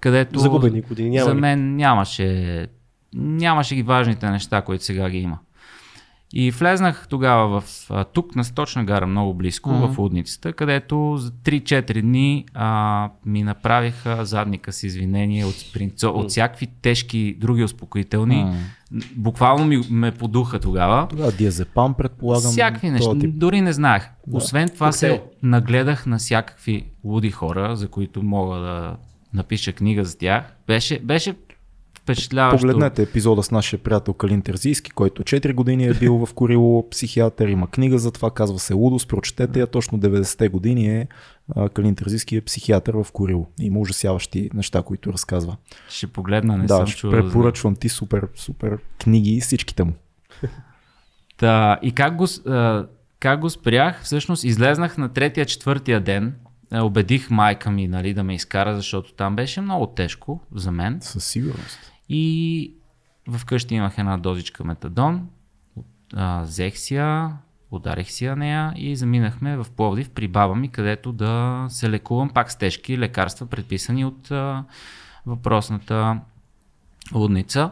където 0.00 0.38
Загубени 0.38 0.80
години. 0.80 1.10
Няма 1.10 1.30
за 1.30 1.34
мен 1.34 1.76
нямаше, 1.76 2.68
нямаше 3.14 3.74
ги 3.74 3.82
важните 3.82 4.30
неща, 4.30 4.62
които 4.62 4.84
сега 4.84 5.10
ги 5.10 5.18
има. 5.18 5.38
И 6.32 6.50
влезнах 6.50 7.06
тогава 7.08 7.60
в 7.60 7.90
тук 8.04 8.36
на 8.36 8.44
Сточна 8.44 8.84
гара, 8.84 9.06
много 9.06 9.34
близко, 9.34 9.70
Мгм. 9.70 9.86
в 9.86 9.98
Удницата, 9.98 10.52
където 10.52 11.14
за 11.16 11.30
3-4 11.32 12.00
дни 12.00 12.44
а, 12.54 13.10
ми 13.24 13.42
направиха 13.42 14.24
задника 14.24 14.72
с 14.72 14.82
извинение 14.82 15.44
от, 15.44 15.54
спринцо, 15.54 16.10
от 16.10 16.30
всякакви 16.30 16.66
тежки 16.66 17.36
други 17.40 17.64
успокоителни. 17.64 18.36
М. 18.36 18.54
Буквално 19.12 19.64
ми, 19.64 19.80
ме 19.90 20.10
подуха 20.12 20.58
тогава. 20.60 21.08
Тогава 21.08 21.32
диазепам, 21.32 21.94
предполагам. 21.94 22.50
Всякакви 22.50 22.90
неща. 22.90 23.18
тип. 23.18 23.30
Дори 23.34 23.60
не 23.60 23.72
знаех. 23.72 24.02
Да. 24.26 24.36
Освен 24.36 24.68
това 24.68 24.92
се 24.92 25.08
Коктейл. 25.10 25.30
нагледах 25.42 26.06
на 26.06 26.18
всякакви 26.18 26.84
луди 27.04 27.30
хора, 27.30 27.76
за 27.76 27.88
които 27.88 28.22
мога 28.22 28.56
да 28.56 28.96
напиша 29.34 29.72
книга 29.72 30.04
за 30.04 30.18
тях. 30.18 30.44
Беше, 30.66 30.98
беше 30.98 31.34
впечатляващо. 32.12 32.66
Погледнете 32.66 33.02
епизода 33.02 33.42
с 33.42 33.50
нашия 33.50 33.78
приятел 33.78 34.14
Калин 34.14 34.42
Терзийски, 34.42 34.90
който 34.90 35.22
4 35.22 35.54
години 35.54 35.86
е 35.86 35.94
бил 35.94 36.26
в 36.26 36.34
Корило 36.34 36.88
психиатър, 36.90 37.48
има 37.48 37.70
книга 37.70 37.98
за 37.98 38.12
това, 38.12 38.30
казва 38.30 38.58
се 38.58 38.74
Лудост, 38.74 39.08
прочетете 39.08 39.60
я, 39.60 39.66
точно 39.66 39.98
90-те 39.98 40.48
години 40.48 40.88
е 40.88 41.08
Калин 41.74 41.94
Терзийски 41.94 42.36
е 42.36 42.40
психиатър 42.40 42.94
в 42.94 43.06
Корило. 43.12 43.46
Има 43.60 43.80
ужасяващи 43.80 44.50
неща, 44.54 44.82
които 44.82 45.12
разказва. 45.12 45.56
Ще 45.88 46.06
погледна, 46.06 46.58
не 46.58 46.66
да, 46.66 46.76
съм 46.76 46.86
чувал. 46.86 47.20
препоръчвам 47.20 47.76
ти 47.76 47.88
супер, 47.88 48.28
супер 48.34 48.78
книги, 49.02 49.40
всичките 49.40 49.84
му. 49.84 49.92
Та, 51.36 51.78
и 51.82 51.92
как 51.92 52.16
го, 52.16 52.26
как 53.20 53.40
го 53.40 53.50
спрях? 53.50 54.02
Всъщност 54.02 54.44
излезнах 54.44 54.98
на 54.98 55.08
третия, 55.08 55.46
четвъртия 55.46 56.00
ден. 56.00 56.34
А, 56.70 56.82
Убедих 56.82 57.30
майка 57.30 57.70
ми 57.70 57.88
нали, 57.88 58.14
да 58.14 58.24
ме 58.24 58.34
изкара, 58.34 58.76
защото 58.76 59.12
там 59.12 59.36
беше 59.36 59.60
много 59.60 59.86
тежко 59.86 60.40
за 60.54 60.72
мен. 60.72 60.98
Със 61.00 61.24
сигурност. 61.24 61.92
И 62.08 62.74
вкъщи 63.36 63.74
имах 63.74 63.98
една 63.98 64.16
дозичка 64.16 64.64
метадон, 64.64 65.28
а, 66.14 66.42
взех 66.42 66.78
си 66.78 66.94
я, 66.94 67.36
ударих 67.70 68.10
си 68.10 68.24
я 68.24 68.36
нея 68.36 68.72
и 68.76 68.96
заминахме 68.96 69.56
в 69.56 69.66
Пловдив 69.76 70.10
при 70.10 70.28
баба 70.28 70.54
ми, 70.54 70.68
където 70.68 71.12
да 71.12 71.66
се 71.68 71.90
лекувам 71.90 72.30
пак 72.30 72.52
с 72.52 72.56
тежки 72.56 72.98
лекарства, 72.98 73.46
предписани 73.46 74.04
от 74.04 74.30
а, 74.30 74.64
въпросната 75.26 76.20
лудница. 77.14 77.70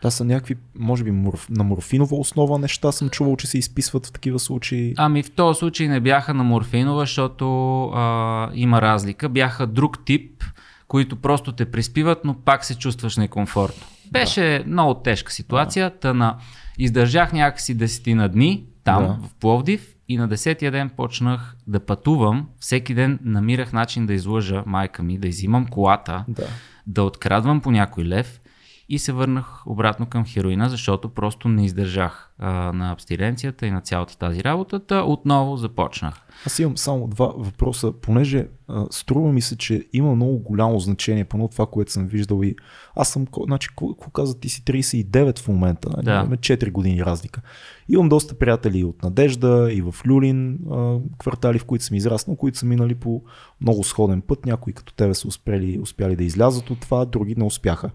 Това 0.00 0.10
са 0.10 0.24
някакви, 0.24 0.56
може 0.78 1.04
би, 1.04 1.10
морф... 1.10 1.48
на 1.50 1.64
морфинова 1.64 2.16
основа 2.16 2.58
неща 2.58 2.92
съм 2.92 3.08
чувал, 3.08 3.36
че 3.36 3.46
се 3.46 3.58
изписват 3.58 4.06
в 4.06 4.12
такива 4.12 4.38
случаи. 4.38 4.94
Ами 4.96 5.22
в 5.22 5.30
този 5.30 5.58
случай 5.58 5.88
не 5.88 6.00
бяха 6.00 6.34
на 6.34 6.44
морфинова, 6.44 7.00
защото 7.00 7.84
а, 7.84 8.50
има 8.54 8.82
разлика. 8.82 9.28
Бяха 9.28 9.66
друг 9.66 10.04
тип, 10.04 10.44
които 10.88 11.16
просто 11.16 11.52
те 11.52 11.70
приспиват, 11.70 12.24
но 12.24 12.34
пак 12.34 12.64
се 12.64 12.78
чувстваш 12.78 13.16
некомфортно. 13.16 13.86
Беше 14.10 14.64
много 14.66 14.94
тежка 14.94 15.32
ситуация. 15.32 15.90
Та 15.98 16.14
на... 16.14 16.36
Издържах 16.78 17.32
някакси 17.32 17.74
десетина 17.74 18.28
дни 18.28 18.64
там, 18.84 19.02
Да. 19.06 19.28
в 19.28 19.34
Пловдив 19.34 19.94
и 20.08 20.16
на 20.16 20.28
десетия 20.28 20.72
ден 20.72 20.90
почнах 20.96 21.56
да 21.66 21.80
пътувам. 21.80 22.48
Всеки 22.58 22.94
ден 22.94 23.18
намирах 23.24 23.72
начин 23.72 24.06
да 24.06 24.12
излъжа 24.12 24.62
майка 24.66 25.02
ми, 25.02 25.18
да 25.18 25.28
изимам 25.28 25.66
колата, 25.66 26.24
Да. 26.28 26.46
да 26.86 27.02
открадвам 27.02 27.60
по 27.60 27.70
някой 27.70 28.04
лев 28.04 28.40
и 28.88 28.98
се 28.98 29.12
върнах 29.12 29.66
обратно 29.66 30.06
към 30.06 30.24
хероина, 30.24 30.68
защото 30.68 31.08
просто 31.08 31.48
не 31.48 31.64
издържах 31.64 32.27
а, 32.38 32.72
на 32.72 32.92
абстиненцията 32.92 33.66
и 33.66 33.70
на 33.70 33.80
цялата 33.80 34.18
тази 34.18 34.44
работа. 34.44 34.80
Та 34.80 35.02
отново 35.02 35.56
започнах. 35.56 36.14
Аз 36.46 36.58
имам 36.58 36.78
само 36.78 37.06
два 37.06 37.32
въпроса, 37.36 37.92
понеже 37.92 38.46
а, 38.68 38.86
струва 38.90 39.32
ми 39.32 39.40
се, 39.40 39.56
че 39.56 39.84
има 39.92 40.14
много 40.14 40.38
голямо 40.38 40.80
значение, 40.80 41.24
поне 41.24 41.48
това, 41.48 41.66
което 41.66 41.92
съм 41.92 42.06
виждал 42.06 42.42
и 42.42 42.56
аз 42.96 43.08
съм, 43.08 43.26
значи, 43.46 43.68
какво 43.68 44.10
каза, 44.10 44.40
ти 44.40 44.48
си 44.48 44.62
39 44.64 45.38
в 45.38 45.48
момента, 45.48 45.88
нали? 45.96 46.04
Да. 46.04 46.14
имаме 46.14 46.36
4 46.36 46.70
години 46.70 47.04
разлика. 47.04 47.40
Имам 47.88 48.08
доста 48.08 48.34
приятели 48.34 48.84
от 48.84 49.02
Надежда, 49.02 49.68
и 49.72 49.82
в 49.82 49.94
Люлин, 50.06 50.58
а, 50.70 50.98
квартали, 51.18 51.58
в 51.58 51.64
които 51.64 51.84
съм 51.84 51.96
израснал, 51.96 52.36
които 52.36 52.58
са 52.58 52.66
минали 52.66 52.94
по 52.94 53.22
много 53.60 53.84
сходен 53.84 54.20
път. 54.20 54.46
Някои 54.46 54.72
като 54.72 54.94
тебе 54.94 55.14
са 55.14 55.28
успели, 55.28 55.78
успяли 55.82 56.16
да 56.16 56.24
излязат 56.24 56.70
от 56.70 56.80
това, 56.80 57.04
други 57.04 57.34
не 57.34 57.44
успяха. 57.44 57.90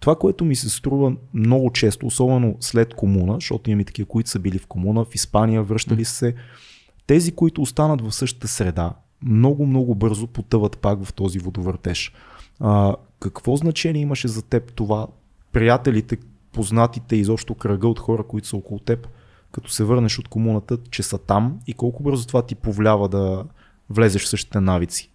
Това, 0.00 0.16
което 0.16 0.44
ми 0.44 0.56
се 0.56 0.70
струва 0.70 1.12
много 1.34 1.72
често, 1.72 2.06
особено 2.06 2.56
след 2.60 2.94
комуна, 2.94 3.34
защото 3.34 3.70
имам 3.70 3.80
и 3.80 3.84
такива, 3.88 4.08
които 4.08 4.30
са 4.30 4.38
били 4.38 4.58
в 4.58 4.66
комуна, 4.66 5.04
в 5.04 5.14
Испания, 5.14 5.62
връщали 5.62 6.04
се, 6.04 6.34
тези, 7.06 7.32
които 7.32 7.62
останат 7.62 8.00
в 8.00 8.12
същата 8.12 8.48
среда, 8.48 8.94
много, 9.22 9.66
много 9.66 9.94
бързо 9.94 10.26
потъват 10.26 10.78
пак 10.78 11.04
в 11.04 11.12
този 11.12 11.38
водовъртеж. 11.38 12.12
А, 12.60 12.94
какво 13.20 13.56
значение 13.56 14.02
имаше 14.02 14.28
за 14.28 14.42
теб 14.42 14.72
това, 14.72 15.06
приятелите, 15.52 16.16
познатите, 16.52 17.16
изобщо 17.16 17.54
кръга 17.54 17.88
от 17.88 17.98
хора, 17.98 18.22
които 18.22 18.48
са 18.48 18.56
около 18.56 18.80
теб, 18.80 19.08
като 19.52 19.70
се 19.70 19.84
върнеш 19.84 20.18
от 20.18 20.28
комуната, 20.28 20.78
че 20.90 21.02
са 21.02 21.18
там 21.18 21.60
и 21.66 21.72
колко 21.72 22.02
бързо 22.02 22.26
това 22.26 22.42
ти 22.42 22.54
повлява 22.54 23.08
да 23.08 23.44
влезеш 23.90 24.22
в 24.22 24.28
същите 24.28 24.60
навици? 24.60 25.10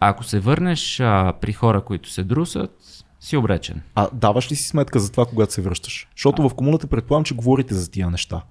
Ако 0.00 0.24
се 0.24 0.40
върнеш 0.40 1.00
а, 1.00 1.32
при 1.40 1.52
хора, 1.52 1.80
които 1.80 2.10
се 2.10 2.24
друсат, 2.24 3.01
си 3.22 3.36
обречен. 3.36 3.82
А 3.94 4.08
даваш 4.12 4.50
ли 4.50 4.56
си 4.56 4.68
сметка 4.68 5.00
за 5.00 5.12
това, 5.12 5.26
когато 5.26 5.52
се 5.52 5.62
връщаш? 5.62 6.08
Защото 6.16 6.48
в 6.48 6.54
комуната 6.54 6.86
предполагам, 6.86 7.24
че 7.24 7.34
говорите 7.34 7.74
за 7.74 7.90
тия 7.90 8.10
неща. 8.10 8.42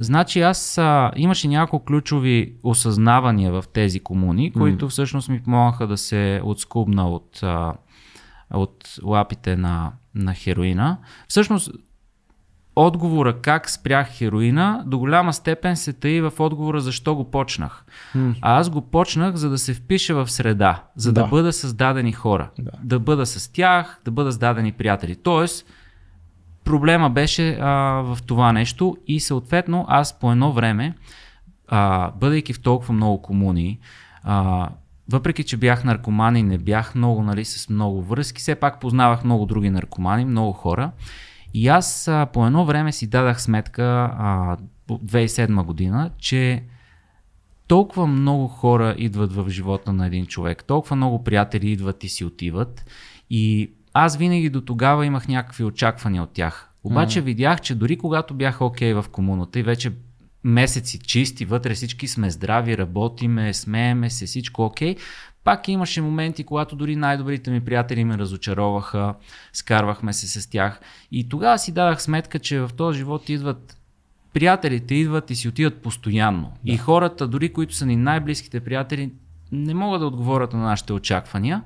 Значи 0.00 0.40
аз 0.40 0.78
а, 0.78 1.12
имаше 1.16 1.48
няколко 1.48 1.84
ключови 1.84 2.54
осъзнавания 2.62 3.52
в 3.52 3.64
тези 3.72 4.00
комуни, 4.00 4.52
които 4.52 4.88
всъщност 4.88 5.28
ми 5.28 5.42
помогнаха 5.42 5.86
да 5.86 5.96
се 5.96 6.40
отскубна 6.44 7.08
от, 7.08 7.42
а, 7.42 7.74
от 8.50 8.98
лапите 9.02 9.56
на, 9.56 9.92
на 10.14 10.34
хероина. 10.34 10.98
Всъщност 11.28 11.70
отговора 12.76 13.40
как 13.40 13.70
спрях 13.70 14.08
хероина 14.08 14.82
до 14.86 14.98
голяма 14.98 15.32
степен 15.32 15.76
се 15.76 15.92
таи 15.92 16.20
в 16.20 16.32
отговора 16.38 16.80
защо 16.80 17.14
го 17.14 17.30
почнах. 17.30 17.84
А 18.40 18.58
аз 18.58 18.70
го 18.70 18.80
почнах 18.80 19.34
за 19.34 19.50
да 19.50 19.58
се 19.58 19.74
впиша 19.74 20.14
в 20.14 20.30
среда, 20.30 20.82
за 20.96 21.12
да, 21.12 21.20
Да. 21.20 21.24
да 21.24 21.30
бъда 21.30 21.52
създадени 21.52 22.12
хора. 22.12 22.50
Да. 22.58 22.70
да 22.82 22.98
бъда 22.98 23.26
с 23.26 23.52
тях, 23.52 24.00
да 24.04 24.10
бъда 24.10 24.32
създадени 24.32 24.72
приятели. 24.72 25.16
Тоест, 25.16 25.66
проблема 26.64 27.10
беше 27.10 27.58
а, 27.60 27.70
в 28.02 28.18
това 28.26 28.52
нещо 28.52 28.96
и 29.06 29.20
съответно 29.20 29.84
аз 29.88 30.18
по 30.18 30.32
едно 30.32 30.52
време, 30.52 30.94
а, 31.68 32.10
бъдейки 32.10 32.52
в 32.52 32.60
толкова 32.60 32.94
много 32.94 33.22
комуни, 33.22 33.78
а, 34.22 34.68
въпреки 35.12 35.44
че 35.44 35.56
бях 35.56 35.84
наркоман 35.84 36.36
и 36.36 36.42
не 36.42 36.58
бях 36.58 36.94
много 36.94 37.22
нали, 37.22 37.44
с 37.44 37.68
много 37.68 38.02
връзки, 38.02 38.40
все 38.40 38.54
пак 38.54 38.80
познавах 38.80 39.24
много 39.24 39.46
други 39.46 39.70
наркомани, 39.70 40.24
много 40.24 40.52
хора. 40.52 40.90
И 41.54 41.68
аз 41.68 42.08
а, 42.08 42.26
по 42.32 42.46
едно 42.46 42.64
време 42.64 42.92
си 42.92 43.06
дадах 43.06 43.42
сметка, 43.42 44.10
а, 44.18 44.56
по 44.86 44.98
2007 44.98 45.64
година, 45.64 46.10
че 46.18 46.62
толкова 47.66 48.06
много 48.06 48.48
хора 48.48 48.94
идват 48.98 49.32
в 49.32 49.50
живота 49.50 49.92
на 49.92 50.06
един 50.06 50.26
човек, 50.26 50.64
толкова 50.64 50.96
много 50.96 51.24
приятели 51.24 51.70
идват 51.70 52.04
и 52.04 52.08
си 52.08 52.24
отиват. 52.24 52.86
И 53.30 53.72
аз 53.92 54.16
винаги 54.16 54.50
до 54.50 54.60
тогава 54.60 55.06
имах 55.06 55.28
някакви 55.28 55.64
очаквания 55.64 56.22
от 56.22 56.32
тях. 56.32 56.70
Обаче 56.84 57.20
mm. 57.20 57.24
видях, 57.24 57.60
че 57.60 57.74
дори 57.74 57.98
когато 57.98 58.34
бях 58.34 58.60
окей 58.60 58.92
okay 58.92 59.02
в 59.02 59.08
комуната 59.08 59.58
и 59.58 59.62
вече 59.62 59.92
месеци 60.44 60.98
чисти, 60.98 61.44
вътре 61.44 61.74
всички 61.74 62.08
сме 62.08 62.30
здрави, 62.30 62.78
работиме, 62.78 63.54
смееме 63.54 64.10
се, 64.10 64.26
всичко 64.26 64.64
окей, 64.64 64.96
пак 65.44 65.68
имаше 65.68 66.00
моменти, 66.00 66.44
когато 66.44 66.76
дори 66.76 66.96
най-добрите 66.96 67.50
ми 67.50 67.64
приятели 67.64 68.04
ме 68.04 68.18
разочароваха, 68.18 69.14
скарвахме 69.52 70.12
се 70.12 70.40
с 70.40 70.50
тях. 70.50 70.80
И 71.12 71.28
тогава 71.28 71.58
си 71.58 71.72
дадах 71.72 72.02
сметка, 72.02 72.38
че 72.38 72.60
в 72.60 72.70
този 72.76 72.98
живот 72.98 73.28
идват 73.28 73.78
приятелите 74.32 74.94
идват 74.94 75.30
и 75.30 75.34
си 75.34 75.48
отиват 75.48 75.82
постоянно. 75.82 76.52
Да. 76.64 76.72
И 76.72 76.76
хората, 76.76 77.28
дори 77.28 77.52
които 77.52 77.74
са 77.74 77.86
ни 77.86 77.96
най-близките 77.96 78.60
приятели, 78.60 79.12
не 79.52 79.74
могат 79.74 80.00
да 80.00 80.06
отговорят 80.06 80.52
на 80.52 80.58
нашите 80.58 80.92
очаквания. 80.92 81.62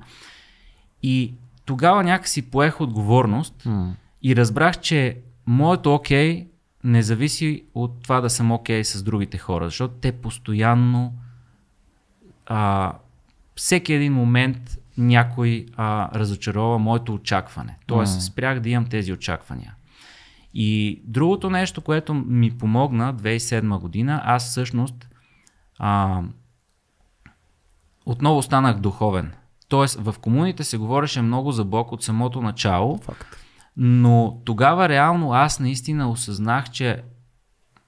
И 1.03 1.33
тогава 1.65 2.03
някакси 2.03 2.49
поех 2.49 2.81
отговорност 2.81 3.63
mm. 3.63 3.91
и 4.23 4.35
разбрах, 4.35 4.79
че 4.79 5.17
моето 5.45 5.93
окей 5.93 6.43
okay 6.43 6.47
не 6.83 7.01
зависи 7.01 7.63
от 7.73 8.03
това 8.03 8.21
да 8.21 8.29
съм 8.29 8.51
окей 8.51 8.81
okay 8.81 8.83
с 8.83 9.03
другите 9.03 9.37
хора, 9.37 9.65
защото 9.65 9.93
те 9.93 10.11
постоянно 10.11 11.13
а, 12.45 12.93
всеки 13.57 13.93
един 13.93 14.13
момент 14.13 14.77
някой 14.97 15.65
а, 15.75 16.19
разочарова 16.19 16.77
моето 16.77 17.13
очакване. 17.13 17.77
Тоест, 17.87 18.19
mm. 18.19 18.19
спрях 18.19 18.59
да 18.59 18.69
имам 18.69 18.85
тези 18.85 19.13
очаквания. 19.13 19.75
И 20.53 21.01
другото 21.05 21.49
нещо, 21.49 21.81
което 21.81 22.13
ми 22.13 22.57
помогна 22.57 23.15
2007 23.15 23.79
година, 23.79 24.21
аз 24.25 24.49
всъщност 24.49 25.09
а, 25.79 26.21
отново 28.05 28.41
станах 28.41 28.79
духовен. 28.79 29.33
Тоест 29.67 29.99
в 29.99 30.15
комуните 30.21 30.63
се 30.63 30.77
говореше 30.77 31.21
много 31.21 31.51
за 31.51 31.65
Бог 31.65 31.91
от 31.91 32.03
самото 32.03 32.41
начало, 32.41 32.97
Факт. 32.97 33.37
но 33.77 34.41
тогава 34.45 34.89
реално 34.89 35.33
аз 35.33 35.59
наистина 35.59 36.09
осъзнах, 36.09 36.69
че 36.69 37.03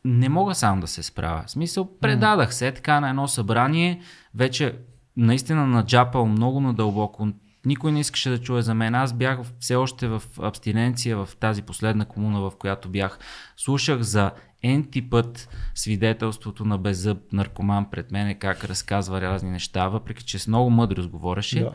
не 0.06 0.30
мога 0.30 0.56
сам 0.56 0.80
да 0.80 0.88
се 0.88 1.04
справя. 1.04 1.44
В 1.48 1.52
смисъл, 1.52 1.98
предадах 2.00 2.54
се 2.54 2.72
така 2.72 3.00
на 3.00 3.10
едно 3.10 3.28
събрание, 3.28 4.02
вече 4.36 4.76
наистина 5.20 5.68
наджапал 5.68 6.26
много 6.26 6.60
надълбоко. 6.60 7.28
Никой 7.66 7.92
не 7.92 8.00
искаше 8.00 8.30
да 8.30 8.42
чуе 8.42 8.62
за 8.62 8.74
мен. 8.74 8.96
Аз 8.96 9.14
бях 9.14 9.40
все 9.60 9.76
още 9.76 10.08
в 10.08 10.24
абстиненция 10.40 11.18
в 11.18 11.30
тази 11.40 11.62
последна 11.62 12.06
комуна, 12.06 12.40
в 12.40 12.52
която 12.60 12.90
бях. 12.90 13.20
Слушах 13.58 14.02
за 14.02 14.32
енти 14.64 15.10
път 15.10 15.50
свидетелството 15.76 16.66
на 16.66 16.78
беззъб 16.78 17.18
наркоман 17.32 17.90
пред 17.92 18.12
мене, 18.12 18.34
как 18.34 18.64
разказва 18.64 19.22
разни 19.22 19.52
неща, 19.52 19.88
въпреки 19.88 20.26
че 20.26 20.40
с 20.40 20.48
много 20.48 20.70
мъдрост 20.70 21.10
говореше. 21.10 21.60
Да. 21.60 21.74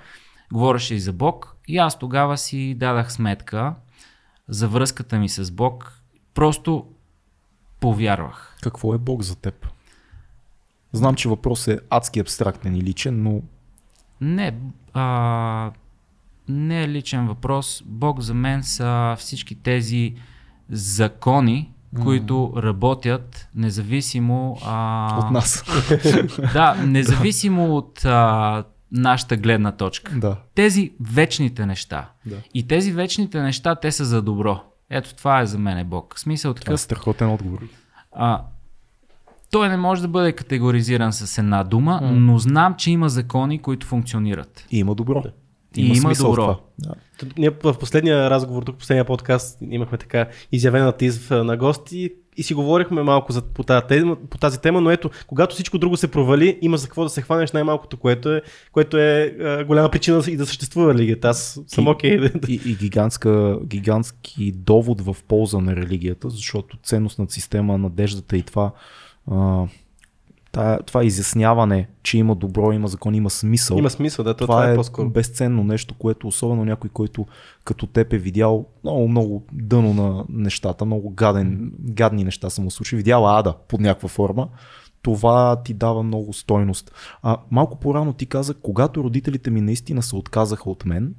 Говореше 0.53 0.95
и 0.95 1.01
за 1.01 1.13
Бог. 1.13 1.57
И 1.69 1.79
аз 1.79 1.99
тогава 1.99 2.39
си 2.39 2.75
дадах 2.75 3.13
сметка 3.13 3.75
за 4.49 4.69
връзката 4.69 5.19
ми 5.19 5.29
с 5.29 5.51
Бог. 5.51 6.01
Просто 6.35 6.87
повярвах. 7.81 8.57
Какво 8.63 8.95
е 8.95 8.99
Бог 8.99 9.23
за 9.23 9.37
теб? 9.37 9.74
Знам, 10.95 11.15
че 11.15 11.29
въпрос 11.29 11.69
е 11.69 11.79
адски 11.91 12.21
абстрактен 12.21 12.77
и 12.77 12.83
личен, 12.83 13.23
но 13.23 13.41
Не, 14.21 14.55
а, 14.93 15.71
не 16.49 16.83
е 16.83 16.89
личен 16.89 17.27
въпрос. 17.27 17.83
Бог 17.87 18.21
за 18.21 18.35
мен 18.35 18.63
са 18.63 19.17
всички 19.19 19.55
тези 19.55 20.15
закони, 20.71 21.71
които 22.03 22.53
работят 22.57 23.49
независимо 23.55 24.57
а, 24.65 25.19
от 25.25 25.31
нас. 25.31 25.65
Да, 26.53 26.75
независимо 26.75 27.77
от 27.77 28.05
а, 28.05 28.65
нашата 28.93 29.37
гледна 29.37 29.73
точка. 29.73 30.13
да. 30.17 30.37
Тези 30.55 30.93
вечните 31.01 31.67
неща. 31.67 32.11
Да. 32.27 32.37
И 32.55 32.67
тези 32.67 32.93
вечните 32.93 33.43
неща, 33.43 33.75
те 33.75 33.93
са 33.93 34.05
за 34.05 34.23
добро. 34.23 34.61
Ето 34.91 35.15
това 35.15 35.41
е 35.41 35.47
за 35.47 35.59
мен 35.59 35.89
Бог. 35.89 36.19
Смисъл 36.19 36.55
Това 36.55 36.61
е 36.61 36.65
такъв. 36.65 36.81
страхотен 36.81 37.31
отговор. 37.31 37.69
А, 38.13 38.43
той 39.55 39.69
не 39.69 39.77
може 39.77 40.03
да 40.03 40.09
бъде 40.09 40.33
категоризиран 40.33 41.13
с 41.13 41.39
една 41.39 41.65
дума, 41.65 42.01
но 42.03 42.39
знам, 42.39 42.75
че 42.79 42.91
има 42.91 43.09
закони, 43.09 43.59
които 43.59 43.87
функционират. 43.87 44.67
И 44.71 44.79
има 44.79 44.95
добро. 44.95 45.23
И 45.77 45.87
има 45.87 46.15
в 46.15 46.19
добро. 46.19 46.41
това. 46.43 46.57
Да. 46.79 46.95
Ние 47.39 47.51
в 47.63 47.79
последния 47.79 48.31
разговор, 48.31 48.63
тук 48.63 48.75
в 48.75 48.79
последния 48.79 49.05
подкаст, 49.05 49.59
имахме 49.71 49.99
така 49.99 50.27
изявен 50.53 50.87
атизм 50.87 51.35
а, 51.35 51.45
на 51.45 51.57
гости 51.57 52.11
и 52.37 52.43
си 52.43 52.55
говорихме 52.55 53.03
малко 53.03 53.33
за, 53.33 53.43
по, 53.43 53.63
тази 53.63 53.87
тема, 53.87 54.17
по 54.31 54.39
тази 54.39 54.61
тема, 54.61 54.81
но 54.81 54.91
ето, 54.91 55.11
когато 55.27 55.55
всичко 55.55 55.79
друго 55.79 55.97
се 55.97 56.11
провали, 56.11 56.59
има 56.63 56.77
за 56.77 56.87
какво 56.87 57.03
да 57.03 57.09
се 57.09 57.23
хванеш 57.23 57.53
най-малкото, 57.53 57.97
което 57.97 58.33
е, 58.33 58.43
което 58.73 58.99
е 58.99 59.37
а, 59.41 59.65
голяма 59.65 59.91
причина 59.91 60.23
и 60.29 60.37
да 60.37 60.47
съществува 60.47 60.95
лигата. 60.95 61.29
Аз 61.29 61.61
съм 61.67 61.87
И- 61.87 61.91
окей. 61.91 62.19
да- 62.19 62.31
И, 62.49 62.61
и 62.67 62.75
гигантска, 62.77 63.59
гигантски 63.65 64.53
довод 64.53 65.01
в 65.01 65.17
полза 65.29 65.59
на 65.59 65.77
религията, 65.77 66.31
защото 66.31 66.77
ценностната 66.77 67.33
система, 67.33 67.79
надеждата 67.79 68.37
и 68.37 68.43
това, 68.43 68.73
а, 69.31 69.67
тая, 70.53 70.79
това 70.83 71.05
изясняване, 71.05 71.89
че 72.03 72.19
има 72.19 72.35
добро, 72.35 72.73
има 72.73 72.89
закон, 72.89 73.15
има 73.15 73.31
смисъл. 73.31 73.79
Има 73.79 73.91
смисъл, 73.91 74.25
да, 74.25 74.35
това, 74.35 74.47
това, 74.47 74.69
е 74.69 74.73
е 74.73 74.77
по-скоро. 74.77 75.11
безценно 75.11 75.65
нещо, 75.65 75.95
което 75.99 76.29
особено 76.29 76.65
някой, 76.65 76.91
който 76.91 77.27
като 77.65 77.87
теб 77.87 78.13
е 78.13 78.19
видял 78.19 78.67
много, 78.85 79.09
много 79.09 79.45
дъно 79.53 79.95
на 79.95 80.25
нещата, 80.29 80.85
много 80.85 81.11
гаден, 81.11 81.73
гадни 81.81 82.25
неща 82.25 82.51
са 82.51 82.63
му 82.63 82.71
случили, 82.71 82.97
видял 82.97 83.29
ада 83.29 83.55
под 83.69 83.81
някаква 83.81 84.09
форма, 84.09 84.49
това 85.03 85.63
ти 85.63 85.75
дава 85.75 86.03
много 86.03 86.33
стойност. 86.33 86.93
А, 87.23 87.37
малко 87.51 87.81
по-рано 87.81 88.13
ти 88.13 88.27
каза, 88.27 88.55
когато 88.55 89.05
родителите 89.05 89.51
ми 89.51 89.61
наистина 89.61 90.03
се 90.03 90.17
отказаха 90.17 90.71
от 90.71 90.85
мен, 90.85 91.15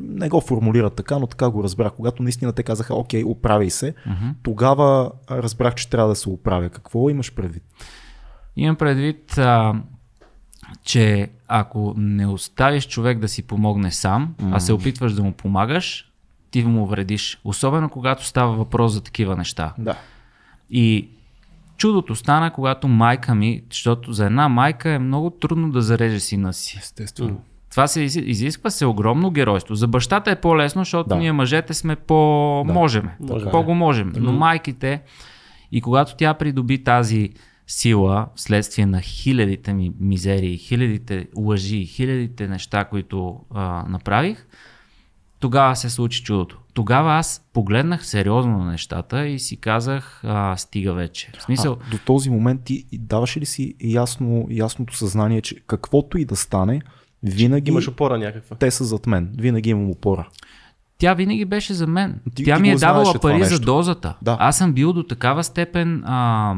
не 0.00 0.28
го 0.28 0.40
формулират 0.40 0.94
така, 0.94 1.18
но 1.18 1.26
така 1.26 1.50
го 1.50 1.64
разбрах. 1.64 1.92
Когато 1.92 2.22
наистина 2.22 2.52
те 2.52 2.62
казаха, 2.62 2.94
окей, 2.94 3.24
оправяй 3.24 3.70
се, 3.70 3.94
Мгм. 4.06 4.28
тогава 4.42 5.10
разбрах, 5.30 5.74
че 5.74 5.90
трябва 5.90 6.08
да 6.08 6.16
се 6.16 6.28
оправя. 6.28 6.68
Какво 6.68 7.10
имаш 7.10 7.34
предвид? 7.34 7.62
Имам 8.56 8.76
предвид, 8.76 9.38
а, 9.38 9.74
че 10.84 11.30
ако 11.48 11.94
не 11.96 12.26
оставиш 12.26 12.88
човек 12.88 13.18
да 13.18 13.28
си 13.28 13.42
помогне 13.42 13.90
сам, 13.90 14.34
а 14.50 14.60
се 14.60 14.72
опитваш 14.72 15.12
да 15.12 15.22
му 15.22 15.32
помагаш, 15.32 16.10
ти 16.50 16.64
му 16.64 16.86
вредиш. 16.86 17.40
Особено 17.44 17.88
когато 17.88 18.26
става 18.26 18.52
въпрос 18.52 18.92
за 18.92 19.00
такива 19.00 19.36
неща. 19.36 19.74
Да. 19.78 19.96
И 20.70 21.08
чудото 21.76 22.14
стана, 22.14 22.50
когато 22.52 22.88
майка 22.88 23.34
ми, 23.34 23.62
защото 23.70 24.12
за 24.12 24.26
една 24.26 24.48
майка 24.48 24.90
е 24.90 24.98
много 24.98 25.30
трудно 25.30 25.70
да 25.70 25.82
зареже 25.82 26.20
сина 26.20 26.52
си. 26.52 26.78
Естествено. 26.78 27.40
Това 27.74 27.86
се 27.86 28.00
изи- 28.00 28.20
изисква 28.20 28.70
се 28.70 28.86
огромно 28.86 29.30
геройство. 29.30 29.74
За 29.74 29.88
бащата 29.88 30.30
е 30.30 30.40
по-лесно, 30.40 30.80
защото 30.80 31.08
Да. 31.08 31.16
ние 31.16 31.32
мъжете 31.32 31.74
сме 31.74 31.96
по... 31.96 32.14
Да. 32.66 32.72
Можем. 32.72 33.08
По-го 33.50 33.74
можем. 33.74 34.12
Но 34.16 34.32
майките, 34.32 35.02
и 35.72 35.80
когато 35.80 36.16
тя 36.16 36.34
придоби 36.34 36.84
тази 36.84 37.30
сила, 37.66 38.26
вследствие 38.34 38.86
на 38.86 39.00
хилядите 39.00 39.74
ми 39.74 39.92
мизерии, 40.00 40.58
хилядите 40.58 41.26
лъжи, 41.36 41.84
хилядите 41.84 42.48
неща, 42.48 42.84
които 42.84 43.40
а, 43.50 43.84
направих, 43.88 44.46
тогава 45.40 45.76
се 45.76 45.90
случи 45.90 46.22
чудото. 46.22 46.58
Тогава 46.74 47.12
аз 47.12 47.48
погледнах 47.52 48.06
сериозно 48.06 48.58
на 48.58 48.70
нещата 48.70 49.26
и 49.26 49.38
си 49.38 49.56
казах, 49.56 50.20
а, 50.24 50.56
стига 50.56 50.92
вече. 50.92 51.32
В 51.38 51.42
смисъл, 51.42 51.76
А, 51.86 51.90
до 51.90 51.98
този 51.98 52.30
момент 52.30 52.60
ти 52.64 52.84
даваше 52.92 53.40
ли 53.40 53.46
си 53.46 53.74
ясно, 53.80 54.46
ясното 54.50 54.96
съзнание, 54.96 55.40
че 55.40 55.56
каквото 55.66 56.18
и 56.18 56.24
да 56.24 56.36
стане, 56.36 56.80
винаги 57.24 57.70
Имаш 57.70 57.88
опора 57.88 58.18
някаква. 58.18 58.56
те 58.56 58.70
са 58.70 58.84
зад 58.84 59.06
мен. 59.06 59.34
Винаги 59.38 59.70
имам 59.70 59.90
опора. 59.90 60.28
Тя 60.98 61.14
винаги 61.14 61.44
беше 61.44 61.74
за 61.74 61.86
мен. 61.86 62.20
Ти- 62.34 62.44
Тя 62.44 62.56
ти 62.56 62.62
ми 62.62 62.70
е 62.70 62.76
давала 62.76 63.14
пари 63.14 63.44
за 63.44 63.60
дозата. 63.60 64.16
Да. 64.22 64.36
Аз 64.40 64.58
съм 64.58 64.72
бил 64.72 64.92
до 64.92 65.02
такава 65.02 65.44
степен 65.44 66.02
а, 66.06 66.54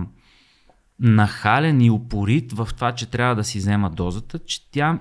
нахален 1.00 1.80
и 1.80 1.90
упорит 1.90 2.52
в 2.52 2.68
това, 2.74 2.92
че 2.92 3.06
трябва 3.06 3.34
да 3.34 3.44
си 3.44 3.58
взема 3.58 3.90
дозата, 3.90 4.38
че 4.38 4.70
тя, 4.70 4.98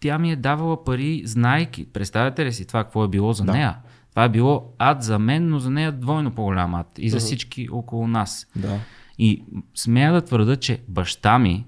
тя 0.00 0.18
ми 0.18 0.32
е 0.32 0.36
давала 0.36 0.84
пари, 0.84 1.22
знайки. 1.24 1.86
Представяте 1.86 2.44
ли 2.44 2.52
си 2.52 2.66
това, 2.66 2.84
какво 2.84 3.04
е 3.04 3.08
било 3.08 3.32
за 3.32 3.44
Да. 3.44 3.52
нея? 3.52 3.76
Това 4.10 4.24
е 4.24 4.28
било 4.28 4.72
ад 4.78 5.02
за 5.02 5.18
мен, 5.18 5.48
но 5.48 5.58
за 5.58 5.70
нея 5.70 5.92
двойно 5.92 6.30
по-голям 6.30 6.74
ад. 6.74 6.86
И 6.98 7.10
за 7.10 7.18
всички 7.18 7.68
около 7.72 8.08
нас. 8.08 8.46
Да. 8.56 8.78
И 9.18 9.44
смея 9.74 10.12
да 10.12 10.20
твърда, 10.20 10.56
че 10.56 10.80
баща 10.88 11.38
ми, 11.38 11.66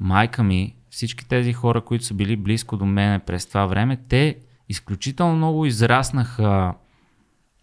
майка 0.00 0.42
ми, 0.42 0.74
всички 0.90 1.28
тези 1.28 1.52
хора, 1.52 1.80
които 1.80 2.04
са 2.04 2.14
били 2.14 2.36
близко 2.36 2.76
до 2.76 2.86
мене 2.86 3.18
през 3.18 3.46
това 3.46 3.66
време, 3.66 3.98
те 4.08 4.36
изключително 4.68 5.36
много 5.36 5.66
израснаха 5.66 6.74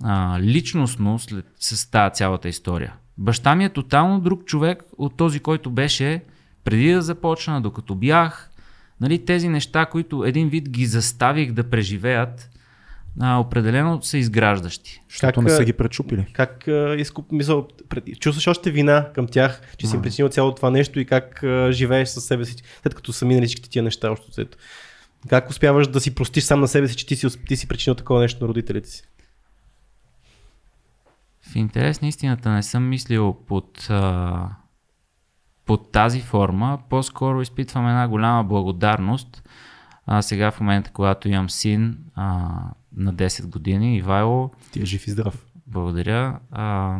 а, 0.04 0.40
личностно 0.40 1.20
след, 1.20 1.46
с 1.60 1.92
тази 1.92 2.14
цялата 2.14 2.50
история. 2.50 2.94
Баща 3.18 3.56
ми 3.56 3.66
е 3.66 3.70
тотално 3.70 4.20
друг 4.20 4.46
човек 4.46 4.84
от 4.98 5.18
този, 5.18 5.40
който 5.40 5.72
беше 5.72 6.24
преди 6.64 6.92
да 6.92 7.02
започна, 7.02 7.62
докато 7.62 7.96
бях. 7.96 8.52
Нали, 9.02 9.26
тези 9.26 9.50
неща, 9.50 9.86
които 9.86 10.24
един 10.24 10.50
вид 10.50 10.70
ги 10.70 10.86
заставих 10.86 11.52
да 11.52 11.70
преживеят, 11.70 12.50
а, 13.22 13.40
определено 13.40 14.02
са 14.02 14.18
изграждащи. 14.18 15.02
Защото 15.10 15.42
не 15.42 15.50
са 15.50 15.66
ги 15.66 15.74
пречупили. 15.74 16.26
Как 16.34 16.68
а, 16.68 16.96
изкуп, 16.98 17.32
мисъл, 17.32 17.68
чувстваш 18.20 18.48
още 18.48 18.72
вина 18.72 19.10
към 19.16 19.28
тях, 19.28 19.62
че 19.78 19.88
си 19.88 20.02
причинил 20.02 20.30
цялото 20.30 20.56
това 20.56 20.70
нещо 20.70 21.00
и 21.00 21.06
как 21.06 21.44
а, 21.44 21.72
живееш 21.72 22.10
със 22.10 22.26
себе 22.26 22.46
си, 22.46 22.64
след 22.82 22.96
като 22.96 23.14
са 23.14 23.26
минали 23.26 23.46
всичките 23.46 23.70
тия 23.70 23.84
неща 23.84 24.12
още 24.12 24.28
взето. 24.30 24.58
Как 25.30 25.50
успяваш 25.50 25.88
да 25.88 26.00
си 26.00 26.16
простиш 26.16 26.44
сам 26.44 26.60
на 26.60 26.68
себе 26.68 26.88
си, 26.88 26.96
че 26.96 27.06
ти 27.06 27.16
си, 27.16 27.46
ти 27.46 27.56
си 27.56 27.68
причинил 27.68 27.96
такова 27.96 28.20
нещо 28.22 28.44
на 28.44 28.48
родителите 28.48 28.90
си? 28.90 29.04
В 31.52 31.56
интерес 31.56 32.02
на 32.02 32.08
истината 32.08 32.50
не 32.50 32.64
съм 32.64 32.90
мислил 32.90 33.38
под, 33.48 33.88
а, 33.90 34.50
под 35.66 35.92
тази 35.92 36.22
форма. 36.22 36.80
По-скоро 36.90 37.42
изпитвам 37.42 37.88
една 37.88 38.08
голяма 38.08 38.44
благодарност. 38.44 39.44
А, 40.06 40.22
сега 40.22 40.52
в 40.52 40.60
момента, 40.60 40.92
когато 40.94 41.30
имам 41.30 41.50
син 41.50 41.98
а, 42.16 42.50
на 42.98 43.14
10 43.14 43.48
години, 43.48 43.98
Ивайло, 43.98 44.52
Ти 44.72 44.82
е 44.82 44.86
жив 44.86 45.08
и 45.08 45.12
здрав. 45.12 45.46
благодаря. 45.68 46.40
А, 46.52 46.98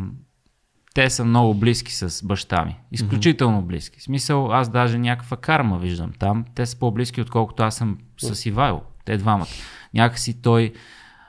те 0.94 1.10
са 1.10 1.24
много 1.24 1.54
близки 1.54 1.94
с 1.94 2.26
баща 2.26 2.64
ми. 2.64 2.76
Изключително 2.92 3.62
близки. 3.62 4.00
В 4.00 4.02
смисъл, 4.02 4.52
аз 4.52 4.68
даже 4.68 4.98
някаква 4.98 5.36
карма 5.36 5.78
виждам 5.78 6.12
там. 6.18 6.44
Те 6.54 6.66
са 6.66 6.78
по-близки, 6.78 7.20
отколкото 7.20 7.62
аз 7.62 7.76
съм 7.76 7.98
с 8.18 8.46
Ивайло. 8.46 8.82
Те 9.04 9.16
двамата. 9.16 9.46
Някакси 9.94 10.42
той 10.42 10.72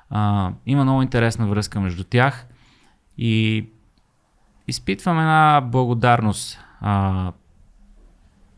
а, 0.09 0.51
има 0.65 0.83
много 0.83 1.01
интересна 1.01 1.47
връзка 1.47 1.79
между 1.79 2.03
тях 2.03 2.47
и 3.17 3.65
изпитвам 4.67 5.19
една 5.19 5.61
благодарност. 5.71 6.59
А, 6.81 7.31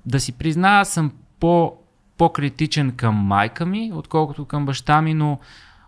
да 0.05 0.19
си 0.19 0.31
призная, 0.31 0.85
съм 0.85 1.11
по, 1.39 1.73
по-критичен 2.17 2.91
към 2.91 3.15
майка 3.15 3.65
ми, 3.65 3.91
отколкото 3.93 4.45
към 4.45 4.65
баща 4.65 5.01
ми, 5.01 5.13
но 5.13 5.39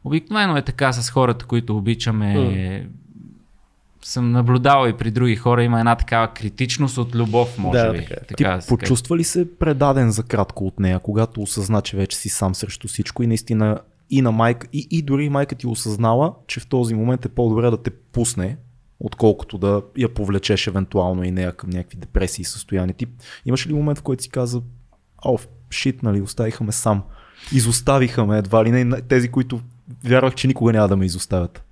обикновено 0.04 0.58
е 0.58 0.62
така 0.62 0.94
с 0.94 1.10
хората, 1.10 1.46
които 1.46 1.78
обичаме. 1.78 2.89
Съм 4.02 4.32
наблюдавал 4.32 4.90
и 4.90 4.94
при 4.94 5.12
други 5.12 5.36
хора 5.36 5.63
има 5.63 5.80
една 5.80 5.96
такава 5.96 6.34
критичност 6.34 6.98
от 6.98 7.15
любов, 7.15 7.58
може 7.58 7.80
Да, 7.80 7.92
би. 7.92 7.98
така 7.98 8.13
е. 8.13 8.19
Ти 8.19 8.27
Така 8.27 8.60
почувства 8.67 9.17
ли 9.17 9.23
се 9.23 9.58
предаден 9.58 10.12
за 10.12 10.23
кратко 10.23 10.67
от 10.67 10.80
нея, 10.80 11.00
когато 11.00 11.42
осъзна, 11.42 11.82
че 11.82 11.98
вече 11.98 12.17
си 12.17 12.30
сам 12.30 12.56
срещу 12.56 12.88
всичко 12.88 13.23
и 13.23 13.27
наистина 13.27 13.80
и 14.10 14.21
на 14.21 14.32
майка, 14.32 14.67
и, 14.73 14.88
и 14.92 15.02
дори 15.02 15.30
майка 15.30 15.56
ти 15.56 15.67
осъзнала, 15.67 16.34
че 16.48 16.60
в 16.60 16.67
този 16.67 16.96
момент 16.96 17.25
е 17.25 17.30
по-добре 17.30 17.69
да 17.69 17.84
те 17.84 17.90
пусне 17.90 18.58
отколкото 19.00 19.58
да 19.58 19.82
я 19.98 20.13
повлечеш 20.13 20.67
евентуално 20.67 21.23
и 21.23 21.32
нея 21.32 21.54
към 21.54 21.69
някакви 21.69 21.98
депресии 21.98 22.42
и 22.42 22.46
състояния. 22.46 22.96
Ти 22.96 23.06
имаш 23.46 23.67
ли 23.67 23.73
момент, 23.73 24.00
в 24.00 24.02
който 24.02 24.23
си 24.23 24.30
каза, 24.30 24.62
о, 25.25 25.38
шит, 25.69 26.04
нали, 26.04 26.21
оставиха 26.21 26.63
ме 26.63 26.71
сам. 26.71 27.04
Изоставиха 27.54 28.25
ме 28.25 28.38
едва 28.38 28.65
ли 28.65 28.71
не 28.71 29.02
тези, 29.02 29.32
които 29.32 29.60
вярвах, 30.04 30.36
че 30.36 30.48
никога 30.48 30.73
няма 30.73 30.88
да 30.88 30.96
ме 30.96 31.06
изоставят. 31.06 31.63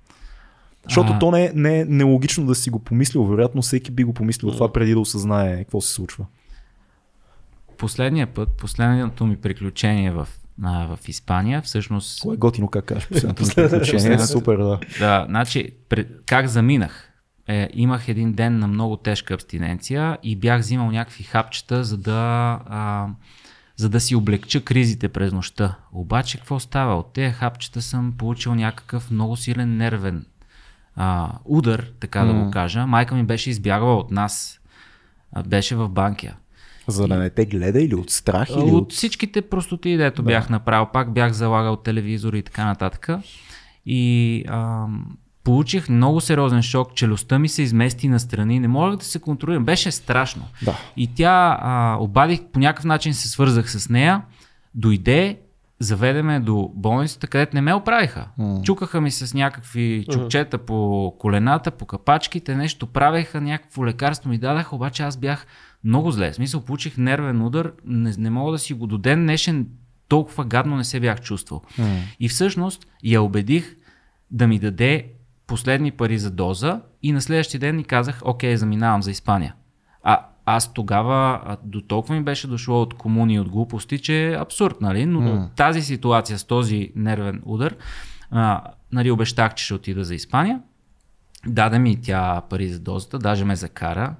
Защото 0.84 1.12
А. 1.12 1.18
то 1.18 1.30
не 1.30 1.44
е, 1.44 1.52
не 1.54 1.80
е 1.80 1.84
нелогично 1.84 2.46
да 2.46 2.54
си 2.54 2.70
го 2.70 2.78
помислил. 2.78 3.24
Вероятно 3.24 3.62
всеки 3.62 3.90
би 3.90 4.04
го 4.04 4.14
помислил 4.14 4.50
това 4.50 4.72
преди 4.72 4.92
да 4.92 5.00
осъзнае 5.00 5.58
какво 5.58 5.80
се 5.80 5.92
случва. 5.92 6.26
Последния 7.78 8.26
път, 8.26 8.48
последното 8.48 9.26
ми 9.26 9.36
приключение 9.36 10.10
в, 10.10 10.28
а, 10.62 10.96
в 10.96 11.08
Испания, 11.08 11.62
всъщност 11.62 12.22
Кое 12.22 12.34
е 12.34 12.36
готино 12.36 12.68
как 12.68 12.84
кажеш 12.84 13.08
последното 13.08 13.42
ми 13.42 13.70
приключение. 13.70 14.18
Супер, 14.18 14.56
да. 14.56 14.78
Да, 14.98 15.26
значи, 15.28 15.70
пред, 15.88 16.08
как 16.26 16.46
заминах? 16.46 17.08
Е, 17.48 17.68
имах 17.72 18.08
един 18.08 18.32
ден 18.32 18.58
на 18.58 18.66
много 18.66 18.96
тежка 18.96 19.34
абстиненция 19.34 20.18
и 20.22 20.36
бях 20.36 20.60
взимал 20.60 20.90
някакви 20.90 21.24
хапчета, 21.24 21.84
за 21.84 21.96
да, 21.96 22.60
а, 22.66 23.06
за 23.82 23.88
да 23.88 24.00
си 24.00 24.16
облегча 24.16 24.64
кризите 24.64 25.08
през 25.08 25.32
нощта. 25.32 25.76
Обаче, 25.92 26.38
какво 26.38 26.60
става? 26.60 26.98
От 26.98 27.12
тези 27.12 27.32
хапчета 27.32 27.82
съм 27.82 28.14
получил 28.18 28.54
някакъв 28.54 29.10
много 29.10 29.36
силен 29.36 29.76
нервен 29.76 30.26
а, 30.96 31.32
удар, 31.44 31.86
така 32.00 32.24
да 32.24 32.34
го 32.34 32.50
кажа. 32.50 32.86
Майка 32.86 33.14
ми 33.14 33.24
беше 33.24 33.50
избягала 33.50 33.96
от 33.96 34.10
нас. 34.10 34.60
А, 35.32 35.42
беше 35.42 35.76
в 35.76 35.88
Банкия. 35.88 36.36
За 36.86 37.08
да 37.08 37.16
не 37.16 37.30
те 37.30 37.46
гледа 37.46 37.80
или 37.82 37.94
от 37.94 38.10
страх 38.10 38.48
или 38.50 38.58
От 38.58 38.82
от... 38.82 38.92
всичките 38.92 39.42
простоти, 39.42 39.96
дето 39.96 40.22
бях 40.22 40.50
направил, 40.50 40.86
пак 40.92 41.12
бях 41.12 41.32
залагал 41.32 41.76
телевизори 41.76 42.38
и 42.38 42.42
така 42.42 42.64
нататък. 42.64 43.08
И 43.86 44.44
ам, 44.48 45.16
получих 45.44 45.88
много 45.88 46.20
сериозен 46.20 46.62
шок, 46.62 46.94
челюстта 46.94 47.38
ми 47.38 47.48
се 47.48 47.62
измести 47.62 48.08
настрани, 48.08 48.60
не 48.60 48.68
можех 48.68 48.98
да 48.98 49.04
се 49.04 49.18
контролирам, 49.18 49.64
беше 49.64 49.90
страшно. 49.90 50.42
Да. 50.62 50.78
И 50.96 51.14
тя 51.14 51.58
а, 51.60 51.96
обадих, 52.00 52.40
по 52.52 52.58
някакъв 52.58 52.84
начин 52.84 53.14
се 53.14 53.28
свързах 53.28 53.70
с 53.70 53.88
нея, 53.88 54.22
дойде, 54.74 55.38
заведеме 55.78 56.40
до 56.40 56.70
болницата, 56.74 57.26
където 57.26 57.56
не 57.56 57.60
ме 57.60 57.74
оправиха. 57.74 58.28
М. 58.38 58.62
Чукаха 58.62 59.00
ми 59.00 59.10
с 59.10 59.34
някакви 59.34 60.06
чукчета 60.12 60.58
по 60.58 61.14
колената, 61.18 61.70
по 61.70 61.86
капачките, 61.86 62.56
нещо 62.56 62.86
правеха, 62.86 63.40
някакво 63.40 63.86
лекарство 63.86 64.30
ми 64.30 64.38
дадаха, 64.38 64.76
обаче 64.76 65.02
аз 65.02 65.16
бях 65.16 65.46
много 65.84 66.10
зле. 66.10 66.32
В 66.32 66.34
смисъл, 66.34 66.60
получих 66.60 66.96
нервен 66.96 67.42
удар, 67.42 67.72
не, 67.84 68.14
не 68.18 68.30
мога 68.30 68.52
да 68.52 68.58
си 68.58 68.74
го 68.74 68.86
до 68.86 68.98
ден 68.98 69.22
днешен 69.22 69.66
толкова 70.08 70.44
гадно 70.44 70.76
не 70.76 70.84
се 70.84 71.00
бях 71.00 71.20
чувствал. 71.20 71.62
М. 71.78 71.96
И 72.20 72.28
всъщност 72.28 72.86
я 73.04 73.22
убедих 73.22 73.76
да 74.30 74.46
ми 74.46 74.58
даде 74.58 75.06
последни 75.46 75.90
пари 75.90 76.18
за 76.18 76.30
доза 76.30 76.80
и 77.02 77.12
на 77.12 77.20
следващия 77.22 77.60
ден 77.60 77.76
ни 77.76 77.84
казах, 77.84 78.20
окей, 78.24 78.56
заминавам 78.56 79.02
за 79.02 79.10
Испания. 79.10 79.54
А 80.02 80.26
аз 80.46 80.72
тогава 80.74 81.40
до 81.64 81.80
толкова 81.80 82.14
ми 82.14 82.22
беше 82.22 82.46
дошло 82.46 82.82
от 82.82 82.94
комуни 82.94 83.34
и 83.34 83.40
от 83.40 83.48
глупости, 83.48 83.98
че 83.98 84.28
е 84.28 84.36
абсурд, 84.36 84.80
нали? 84.80 85.06
Но 85.06 85.20
М. 85.20 85.48
тази 85.56 85.82
ситуация 85.82 86.38
с 86.38 86.44
този 86.44 86.92
нервен 86.96 87.42
удар, 87.44 87.76
а, 88.30 88.60
нали, 88.92 89.10
обещах, 89.10 89.54
че 89.54 89.64
ще 89.64 89.74
отида 89.74 90.04
за 90.04 90.14
Испания. 90.14 90.60
Даде 91.46 91.78
ми 91.78 92.00
тя 92.02 92.42
пари 92.50 92.68
за 92.68 92.80
дозата, 92.80 93.18
даже 93.18 93.44
ме 93.44 93.56
закара. 93.56 94.14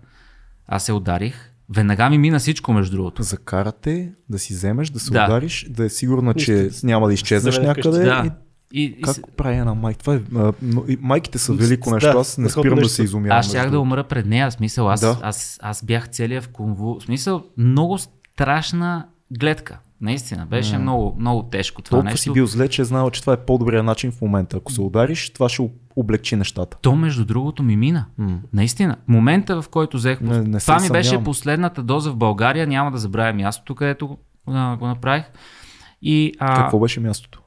Аз 0.67 0.85
се 0.85 0.93
ударих. 0.93 1.49
Веднага 1.75 2.11
ми 2.11 2.19
мина 2.19 2.39
всичко, 2.39 2.73
между 2.73 2.97
другото. 2.97 3.23
Закарате 3.23 4.13
да 4.29 4.39
си 4.39 4.55
вземеш, 4.55 4.91
да 4.91 5.01
се 5.01 5.11
Да. 5.11 5.25
удариш, 5.25 5.67
да 5.71 5.85
е 5.85 5.89
сигурна, 5.89 6.35
че 6.35 6.71
няма 6.83 7.07
да 7.07 7.15
изчезнеш 7.15 7.59
някъде. 7.59 8.05
Да. 8.05 8.23
И 8.27 8.31
И, 8.75 8.85
и, 8.85 9.03
как 9.03 9.21
го 9.21 9.31
прави 9.31 9.57
една 9.57 9.75
майка? 9.75 9.99
Това 10.01 10.15
е, 10.15 10.21
а, 10.37 10.53
и 10.89 10.99
майките 11.01 11.39
са 11.39 11.53
велико 11.53 11.89
Да, 11.91 11.95
нещо. 11.95 12.19
Аз 12.19 12.39
не 12.39 12.49
спирам 12.49 12.79
да 12.79 12.89
се 12.89 13.03
изумявам. 13.03 13.39
Аз 13.39 13.49
щях 13.49 13.71
да 13.71 13.81
умра 13.81 14.05
пред 14.05 14.27
нея. 14.27 14.51
Смисъл, 14.51 14.91
аз, 14.91 15.01
Да. 15.01 15.19
аз, 15.23 15.59
аз 15.63 15.85
бях 15.85 16.09
целия 16.09 16.43
в 16.43 16.49
конву. 16.49 17.01
Смисъл, 17.01 17.43
много 17.57 17.99
страшна 17.99 19.07
гледка. 19.39 19.79
Наистина, 20.01 20.47
беше 20.47 20.79
много, 20.79 21.17
много 21.19 21.43
тежко 21.43 21.83
това 21.83 21.97
Толкова 21.97 22.11
нещо. 22.11 22.23
си 22.23 22.33
бил 22.33 22.47
зле, 22.47 22.69
че 22.69 22.83
е 22.83 22.85
знал, 22.85 23.11
че 23.11 23.21
това 23.21 23.33
е 23.33 23.37
по-добрият 23.37 23.85
начин 23.85 24.13
в 24.13 24.21
момента. 24.21 24.57
Ако 24.57 24.73
се 24.73 24.81
удариш, 24.81 25.31
това 25.31 25.49
ще 25.49 25.71
облегчи 25.97 26.37
нещата. 26.37 26.77
То, 26.83 26.97
между 26.97 27.25
другото, 27.25 27.63
ми 27.63 27.77
мина. 27.77 28.05
М. 28.19 28.39
Наистина. 28.53 28.97
Момента, 29.09 29.63
в 29.63 29.69
който 29.69 29.97
взех. 29.97 30.21
Не- 30.21 30.41
не 30.41 30.59
това 30.59 30.81
ми 30.81 30.91
беше 30.91 31.09
съмнявам. 31.09 31.25
последната 31.25 31.83
доза 31.83 32.11
в 32.11 32.17
България. 32.17 32.67
Няма 32.67 32.91
да 32.91 32.99
забравя 32.99 33.33
мястото, 33.33 33.75
където 33.75 34.09
го, 34.09 34.19
а, 34.47 34.77
го 34.77 34.87
направих. 34.87 35.25
И 36.03 36.33
а, 36.39 36.57
Какво 36.57 36.79
беше 36.79 37.01
мястото? 37.01 37.42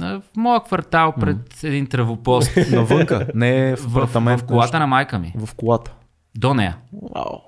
А, 0.00 0.20
в 0.20 0.36
моя 0.36 0.60
квартал 0.60 1.14
пред 1.20 1.64
един 1.64 1.86
травопост. 1.86 2.50
Навънка, 2.72 3.26
не 3.34 3.70
е 3.70 3.76
в 3.76 3.80
в, 3.80 3.96
апартамент. 3.96 4.40
в 4.40 4.44
колата 4.44 4.78
на 4.78 4.86
майка 4.86 5.18
ми. 5.18 5.32
В 5.36 5.54
колата. 5.54 5.94
До 6.36 6.54
нея. 6.54 6.76
Вау. 7.14 7.38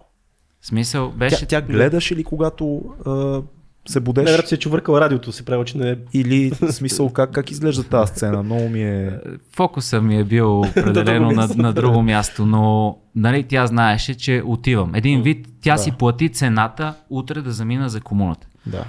В 0.61 0.67
смисъл, 0.67 1.11
Тя, 1.11 1.17
беше. 1.17 1.47
тя 1.47 1.61
гледаш 1.63 2.13
ли 2.13 2.25
когато 2.25 2.83
а, 3.07 3.43
се 3.89 4.01
будеш? 4.01 4.25
Най-вероятно 4.25 4.49
си 4.49 4.55
е 4.55 4.59
чувъркал 4.59 4.95
радиото, 4.95 5.33
си 5.33 5.45
правил, 5.45 5.65
че 5.65 5.79
не 5.79 5.91
е 5.91 5.97
Или 6.13 6.51
в 6.51 6.73
смисъл 6.73 7.13
как, 7.13 7.31
как 7.31 7.51
изглежда 7.51 7.83
тази 7.85 8.13
сцена? 8.13 8.43
Много 8.43 8.69
ми 8.69 8.83
е... 8.83 9.21
Фокуса 9.53 10.01
ми 10.01 10.19
е 10.19 10.25
бил 10.25 10.61
определено 10.71 11.31
на, 11.31 11.49
на 11.57 11.73
друго 11.73 12.03
място, 12.03 12.47
но 12.47 12.97
нали, 13.15 13.43
тя 13.43 13.67
знаеше, 13.67 14.15
че 14.15 14.43
отивам. 14.47 14.95
Един 14.95 15.23
вид, 15.23 15.47
тя 15.61 15.73
Да. 15.75 15.79
си 15.79 15.93
плати 15.93 16.29
цената 16.29 16.95
утре 17.11 17.43
да 17.43 17.53
замина 17.53 17.89
за 17.89 18.01
комуната. 18.01 18.47
Да. 18.67 18.85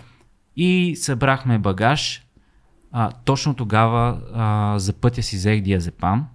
И 0.55 0.95
събрахме 0.95 1.57
багаж. 1.59 2.23
А, 2.91 3.11
точно 3.11 3.53
тогава 3.53 4.21
а, 4.33 4.79
за 4.79 4.93
пътя 4.93 5.23
си 5.23 5.35
взех 5.35 5.61
диазепам. 5.61 6.27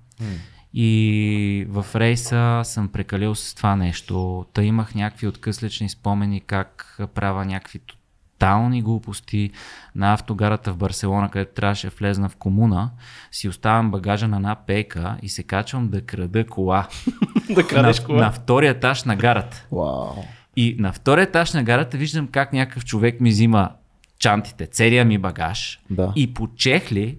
И 0.74 1.66
в 1.68 1.86
рейса 1.94 2.60
съм 2.64 2.88
прекалил 2.88 3.34
с 3.34 3.54
това 3.54 3.76
нещо. 3.76 4.46
Та 4.52 4.62
имах 4.62 4.94
някакви 4.94 5.26
откъслични 5.26 5.88
спомени 5.88 6.40
как 6.40 6.98
правя 7.14 7.44
някакви 7.44 7.78
тотални 7.78 8.82
глупости 8.82 9.50
на 9.94 10.12
автогарата 10.12 10.72
в 10.72 10.76
Барселона, 10.76 11.28
където 11.30 11.54
трябваше 11.54 11.86
да 11.86 11.96
влезна 11.98 12.28
в 12.28 12.36
комуна. 12.36 12.90
Си 13.32 13.48
оставям 13.48 13.90
багажа 13.90 14.28
на 14.28 14.36
една 14.36 14.54
пейка 14.54 15.16
и 15.22 15.28
се 15.28 15.42
качвам 15.42 15.88
да 15.88 16.00
крада 16.00 16.46
кола. 16.46 16.88
да 17.54 17.66
крадеш 17.66 18.00
на, 18.00 18.06
кола. 18.06 18.20
на 18.20 18.32
втория 18.32 18.70
етаж 18.70 19.04
на 19.04 19.16
гарата. 19.16 19.66
Вау. 19.72 20.24
И 20.56 20.76
на 20.78 20.92
втория 20.92 21.22
етаж 21.22 21.52
на 21.52 21.64
гарата 21.64 21.96
виждам 21.96 22.28
как 22.28 22.52
някакъв 22.52 22.84
човек 22.84 23.20
ми 23.20 23.30
взима 23.30 23.70
чантите, 24.22 24.66
целият 24.66 25.08
ми 25.08 25.18
багаж 25.18 25.80
Да. 25.90 26.12
и 26.16 26.34
по 26.34 26.48
чехли 26.56 27.18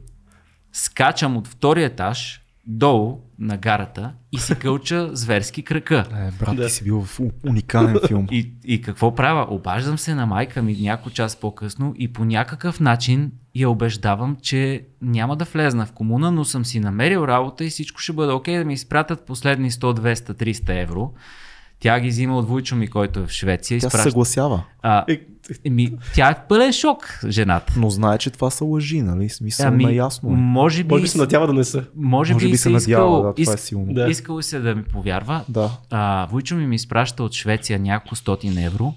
скачам 0.74 1.38
от 1.38 1.48
втория 1.48 1.86
етаж 1.86 2.40
долу 2.68 3.20
на 3.40 3.58
гарата 3.58 4.14
и 4.32 4.38
си 4.38 4.56
кълча 4.60 5.10
зверски 5.16 5.64
кръка. 5.64 6.06
Е, 6.12 6.32
брат, 6.40 6.56
Да. 6.56 6.66
ти 6.66 6.72
си 6.72 6.84
бил 6.84 7.02
в 7.02 7.20
уникален 7.46 8.00
филм. 8.08 8.28
И, 8.32 8.52
и 8.66 8.82
какво 8.82 9.16
правя? 9.16 9.48
Обаждам 9.50 9.98
се 9.98 10.16
на 10.16 10.26
майка 10.26 10.62
ми 10.62 10.78
някой 10.82 11.12
час 11.12 11.36
по-късно 11.36 11.94
и 11.98 12.14
по 12.14 12.26
някакъв 12.26 12.80
начин 12.80 13.32
я 13.56 13.70
убеждавам, 13.70 14.38
че 14.42 14.86
няма 15.02 15.36
да 15.36 15.46
влезна 15.46 15.86
в 15.86 15.92
комуна, 15.92 16.32
но 16.32 16.46
съм 16.46 16.66
си 16.66 16.80
намерил 16.80 17.20
работа 17.20 17.66
и 17.66 17.70
всичко 17.70 18.00
ще 18.00 18.14
бъде 18.14 18.32
окей 18.34 18.58
да 18.58 18.66
ми 18.66 18.74
изпратят 18.74 19.26
последни 19.26 19.72
100, 19.72 20.14
200, 20.14 20.44
300 20.44 20.82
евро. 20.82 21.14
Тя 21.84 22.00
ги 22.00 22.08
взима 22.08 22.38
от 22.38 22.48
войчо 22.48 22.76
ми, 22.76 22.88
който 22.88 23.20
е 23.20 23.26
в 23.26 23.32
Швеция. 23.32 23.78
Тя 23.78 23.82
се 23.82 23.88
изпраща- 23.88 24.04
съгласява. 24.04 24.64
А, 24.82 25.06
Е, 25.08 25.22
еми, 25.66 25.92
тя 26.16 26.30
е 26.30 26.48
пълен 26.48 26.74
шок, 26.74 27.20
жената. 27.28 27.74
Но 27.78 27.90
знае, 27.90 28.18
че 28.18 28.30
това 28.30 28.50
са 28.50 28.66
лъжи, 28.66 29.02
нали? 29.02 29.30
Смисъл 29.30 29.68
Ами, 29.68 29.84
наясно 29.84 30.30
е. 30.30 30.34
може 30.34 30.84
би, 30.84 30.90
Може 30.90 31.02
би 31.02 31.08
се 31.08 31.18
надява 31.18 31.48
да 31.48 31.54
не 31.54 31.64
са. 31.64 31.84
може 31.96 32.34
Може 32.34 32.46
би, 32.46 32.52
би 32.52 32.58
се 32.58 32.70
надява, 32.70 32.80
искал, 33.06 33.22
да, 33.24 33.34
това 33.36 33.54
е 33.54 33.58
силно. 33.58 33.94
Да. 33.94 34.08
искал 34.08 34.42
се 34.42 34.60
да 34.60 34.76
ми 34.76 34.84
повярва. 34.84 35.44
Да. 35.50 35.70
А, 35.90 36.28
Войчо 36.32 36.56
ми 36.56 36.68
ми 36.68 36.76
изпраща 36.76 37.24
от 37.24 37.34
Швеция 37.34 37.80
няколко 37.80 38.16
стотин 38.16 38.58
евро, 38.58 38.94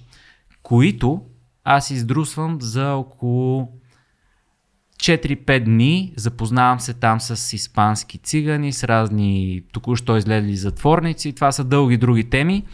които 0.63 1.21
аз 1.65 1.91
издрусвам 1.91 2.59
за 2.61 2.93
около 2.93 3.69
4-5 4.97 5.65
дни. 5.65 6.13
Запознавам 6.17 6.81
се 6.81 6.95
там 6.95 7.21
с 7.21 7.53
испански 7.53 8.19
цигани, 8.19 8.73
с 8.73 8.85
разни 8.85 9.63
току-що 9.73 10.17
излезли 10.17 10.57
затворници. 10.57 11.33
Това 11.33 11.53
са 11.53 11.65
дълги 11.65 11.97
други 11.97 12.31
теми. 12.31 12.65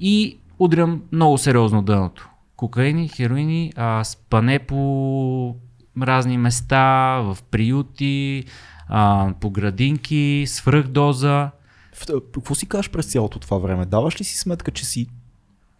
И 0.00 0.38
удрям 0.58 1.02
много 1.12 1.38
сериозно 1.38 1.82
дъното. 1.82 2.30
Кокаини, 2.56 3.08
хероини, 3.08 3.72
а, 3.76 4.04
спане 4.04 4.58
по 4.58 5.56
разни 6.02 6.38
места, 6.38 7.20
в 7.20 7.38
приюти, 7.50 8.44
а, 8.88 9.32
по 9.40 9.50
градинки, 9.50 10.44
свръхдоза. 10.46 11.50
Какво 12.32 12.54
си 12.54 12.66
кажеш 12.66 12.90
през 12.90 13.06
цялото 13.06 13.38
това 13.38 13.58
време? 13.58 13.86
Даваш 13.86 14.20
ли 14.20 14.24
си 14.24 14.38
сметка, 14.38 14.70
че 14.70 14.84
си 14.84 15.06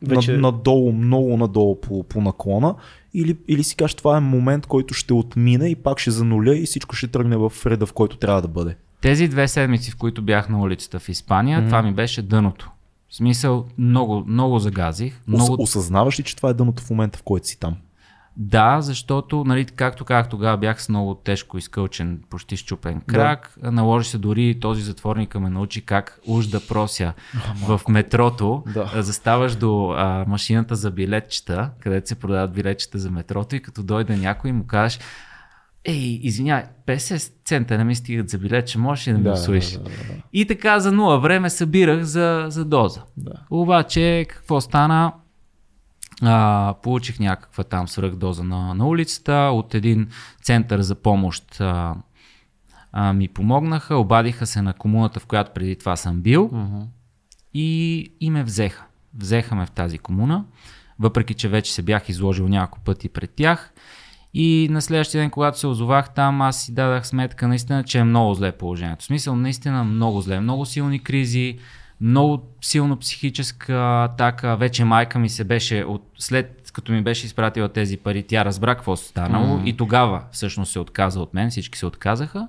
Вече- 0.09 0.33
над, 0.33 0.41
надолу, 0.41 0.93
много 0.93 1.37
надолу 1.37 1.81
по, 1.81 2.03
по 2.03 2.21
наклона? 2.21 2.75
Или, 3.15 3.37
или 3.49 3.65
си 3.65 3.77
кажеш, 3.77 3.95
това 3.95 4.17
е 4.17 4.21
момент, 4.21 4.67
който 4.67 4.95
ще 4.95 5.13
отмине 5.13 5.69
и 5.69 5.75
пак 5.75 5.99
ще 5.99 6.11
зануля 6.11 6.57
и 6.57 6.67
всичко 6.67 6.97
ще 6.97 7.09
тръгне 7.09 7.37
в 7.37 7.53
реда, 7.67 7.87
в 7.87 7.93
който 7.93 8.17
трябва 8.17 8.43
да 8.43 8.49
бъде? 8.49 8.77
Тези 9.01 9.29
две 9.29 9.49
седмици, 9.49 9.91
в 9.91 9.97
които 9.97 10.23
бях 10.23 10.49
на 10.49 10.61
улицата 10.61 10.99
в 10.99 11.09
Испания, 11.09 11.63
mm. 11.63 11.67
това 11.67 11.83
ми 11.83 11.93
беше 11.93 12.23
дъното. 12.23 12.71
В 13.09 13.17
смисъл, 13.17 13.65
много, 13.79 14.25
много 14.27 14.59
загазих. 14.59 15.21
Много... 15.27 15.43
Много, 15.45 15.63
Осъзнаваш 15.63 16.19
ли, 16.19 16.23
че 16.23 16.37
това 16.37 16.49
е 16.49 16.55
дъното 16.55 16.83
в 16.83 16.91
момента, 16.91 17.19
в 17.19 17.23
който 17.23 17.47
си 17.47 17.61
там? 17.61 17.77
Да, 18.37 18.81
защото, 18.81 19.45
нали, 19.45 19.65
както 19.65 20.05
казах, 20.05 20.29
тогава 20.29 20.57
бях 20.57 20.83
с 20.83 20.89
много 20.89 21.15
тежко 21.15 21.59
изкълчен, 21.59 22.21
почти 22.31 22.57
щупен 22.57 23.01
крак. 23.01 23.55
Да. 23.63 23.73
Наложи 23.73 24.09
се 24.11 24.19
дори 24.19 24.61
този 24.61 24.83
затворник 24.83 25.35
ме 25.35 25.51
научи 25.51 25.87
как 25.87 26.21
уж 26.27 26.47
да 26.47 26.67
прося 26.67 27.13
в 27.67 27.81
метрото. 27.89 28.63
Да. 28.75 28.91
Заставаш 29.03 29.57
до 29.57 29.95
а, 29.97 30.25
машината 30.29 30.77
за 30.77 30.91
билетчета, 30.91 31.71
където 31.81 32.09
се 32.09 32.15
продават 32.15 32.53
билетчета 32.53 32.99
за 32.99 33.11
метрото 33.11 33.57
и 33.57 33.61
като 33.61 33.83
дойде 33.83 34.17
някой 34.17 34.53
му 34.53 34.67
кажеш 34.67 34.99
Ей, 35.87 36.21
извинявай, 36.23 36.65
50 36.87 37.33
цента 37.45 37.79
не 37.79 37.85
ми 37.85 37.95
стигат 37.95 38.29
за 38.29 38.39
билет, 38.39 38.67
че 38.67 38.79
можеш 38.79 39.09
ли 39.09 39.13
да 39.13 39.19
ми 39.19 39.25
Да, 39.25 39.31
освоиш? 39.33 39.73
да, 39.73 39.79
да, 39.79 39.89
да. 39.89 40.15
И 40.33 40.47
така 40.47 40.81
за 40.81 40.93
нула 40.93 41.21
време 41.21 41.51
събирах 41.51 42.03
за, 42.03 42.47
за 42.49 42.65
доза. 42.65 43.03
Да. 43.17 43.33
Обаче, 43.51 44.27
какво 44.29 44.61
стана? 44.61 45.13
А, 46.23 46.75
получих 46.83 47.21
някаква 47.21 47.65
там 47.65 47.89
свръхдоза 47.89 48.45
на, 48.45 48.75
на 48.75 48.87
улицата. 48.87 49.33
От 49.33 49.75
един 49.75 50.09
център 50.43 50.81
за 50.81 50.95
помощ 50.95 51.61
а, 51.61 51.95
а, 52.93 53.13
ми 53.13 53.29
помогнаха. 53.29 53.97
Обадиха 53.97 54.47
се 54.47 54.63
на 54.63 54.73
комуната, 54.73 55.21
в 55.21 55.27
която 55.27 55.51
преди 55.55 55.77
това 55.77 55.97
съм 55.97 56.21
бил. 56.21 56.51
И, 57.55 58.13
и 58.21 58.31
ме 58.31 58.45
взеха. 58.45 58.85
Взеха 59.19 59.55
ме 59.55 59.67
в 59.67 59.71
тази 59.71 59.99
комуна. 59.99 60.45
Въпреки, 60.99 61.35
че 61.35 61.49
вече 61.49 61.75
се 61.75 61.83
бях 61.83 62.09
изложил 62.09 62.49
няколко 62.49 62.85
пъти 62.85 63.09
пред 63.09 63.31
тях. 63.31 63.73
И 64.35 64.69
на 64.71 64.83
следващия 64.83 65.23
ден, 65.23 65.31
когато 65.31 65.59
се 65.59 65.67
озовах 65.67 66.15
там, 66.15 66.43
аз 66.43 66.63
си 66.63 66.75
дадах 66.75 67.07
сметка 67.07 67.49
наистина, 67.49 67.85
че 67.85 67.99
е 67.99 68.05
много 68.05 68.35
зле 68.35 68.53
положението. 68.53 69.03
В 69.03 69.07
смисъл, 69.07 69.37
наистина 69.37 69.85
много 69.85 70.21
зле. 70.21 70.41
Много 70.41 70.67
силни 70.67 70.99
кризи, 70.99 71.59
много 72.05 72.43
силно 72.63 72.97
психическа 72.97 74.05
атака. 74.05 74.57
Вече 74.57 74.85
майка 74.85 75.19
ми 75.19 75.29
се 75.29 75.45
беше, 75.45 75.85
от, 75.85 76.03
след 76.19 76.71
като 76.73 76.93
ми 76.93 77.03
беше 77.03 77.27
изпратила 77.27 77.69
тези 77.69 77.97
пари, 77.97 78.23
тя 78.23 78.45
разбра 78.45 78.75
какво 78.75 78.97
се 78.97 79.09
станало 79.09 79.57
Мгм. 79.57 79.67
и 79.67 79.77
тогава 79.77 80.25
всъщност 80.33 80.73
се 80.73 80.79
отказа 80.79 81.21
от 81.21 81.35
мен, 81.35 81.51
всички 81.51 81.79
се 81.79 81.87
отказаха. 81.87 82.49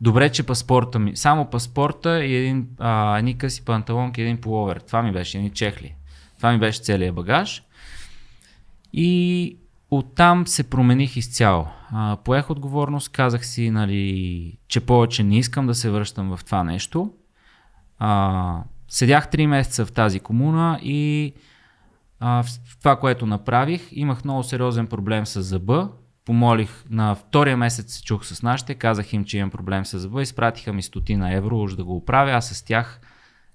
Добре, 0.00 0.28
че 0.28 0.42
паспорта 0.42 0.98
ми, 0.98 1.16
само 1.16 1.50
паспорта 1.50 2.24
и 2.24 2.36
един, 2.36 2.68
а, 2.78 3.18
едни 3.18 3.38
къси 3.38 3.64
панталонки, 3.64 4.22
един 4.22 4.40
пуловер. 4.40 4.76
Това 4.76 5.02
ми 5.02 5.12
беше, 5.12 5.38
едни 5.38 5.50
чехли. 5.50 5.94
Това 6.36 6.52
ми 6.52 6.58
беше 6.58 6.82
целият 6.82 7.14
багаж. 7.14 7.62
И 8.92 9.56
оттам 9.90 10.46
се 10.46 10.70
промених 10.70 11.16
изцяло. 11.16 11.66
А, 11.92 12.16
поех 12.24 12.50
отговорност, 12.50 13.08
казах 13.08 13.46
си, 13.46 13.70
нали, 13.70 14.58
че 14.68 14.80
повече 14.80 15.22
не 15.22 15.38
искам 15.38 15.66
да 15.66 15.74
се 15.74 15.90
връщам 15.90 16.36
в 16.36 16.44
това 16.44 16.64
нещо. 16.64 17.12
А, 17.98 18.62
седях 18.88 19.28
3 19.30 19.46
месеца 19.46 19.86
в 19.86 19.92
тази 19.92 20.20
комуна 20.20 20.78
и 20.82 21.32
а, 22.20 22.44
това, 22.78 22.96
което 22.96 23.26
направих, 23.26 23.88
имах 23.92 24.24
много 24.24 24.42
сериозен 24.42 24.86
проблем 24.86 25.26
с 25.26 25.42
зъба. 25.42 25.90
Помолих 26.24 26.84
на 26.90 27.14
втория 27.14 27.56
месец 27.56 27.92
се 27.92 28.02
чух 28.02 28.26
с 28.26 28.42
нашите, 28.42 28.74
казах 28.74 29.12
им, 29.12 29.24
че 29.24 29.38
имам 29.38 29.50
проблем 29.50 29.86
с 29.86 29.98
зъба, 29.98 30.22
изпратиха 30.22 30.72
ми 30.72 30.82
стотина 30.82 31.34
евро, 31.34 31.60
уж 31.60 31.74
да 31.74 31.84
го 31.84 31.96
оправя. 31.96 32.30
Аз 32.30 32.48
с 32.48 32.62
тях 32.62 33.00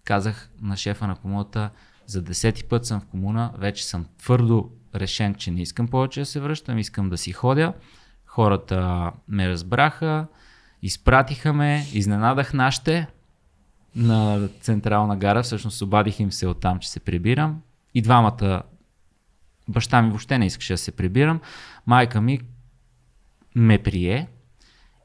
казах 0.04 0.50
на 0.62 0.78
шефа 0.78 1.08
на 1.08 1.16
комуната, 1.16 1.70
за 2.06 2.22
десети 2.22 2.64
път 2.64 2.86
съм 2.86 3.02
в 3.02 3.06
комуна, 3.06 3.52
вече 3.58 3.86
съм 3.86 4.06
твърдо 4.18 4.70
решен, 4.96 5.36
че 5.36 5.52
не 5.52 5.62
искам 5.62 5.88
повече 5.88 6.20
да 6.20 6.26
се 6.26 6.40
връщам, 6.40 6.78
искам 6.78 7.10
да 7.10 7.18
си 7.18 7.32
ходя. 7.32 7.74
Хората 8.26 9.12
ме 9.28 9.50
разбраха, 9.50 10.28
изпратиха 10.82 11.54
ме, 11.54 11.86
изненадах 11.94 12.54
нашите 12.54 13.08
на 13.96 14.50
Централна 14.62 15.18
гара, 15.18 15.44
всъщност 15.44 15.82
обадих 15.82 16.20
им 16.20 16.32
се 16.32 16.48
оттам, 16.48 16.80
че 16.80 16.90
се 16.90 17.00
прибирам. 17.00 17.62
И 17.94 18.02
двамата, 18.02 18.62
баща 19.68 20.02
ми 20.02 20.10
въобще 20.10 20.38
не 20.38 20.46
искаше 20.46 20.74
да 20.74 20.78
се 20.78 20.92
прибирам, 20.92 21.40
майка 21.88 22.22
ми 22.22 22.40
ме 23.56 23.78
прие 23.78 24.28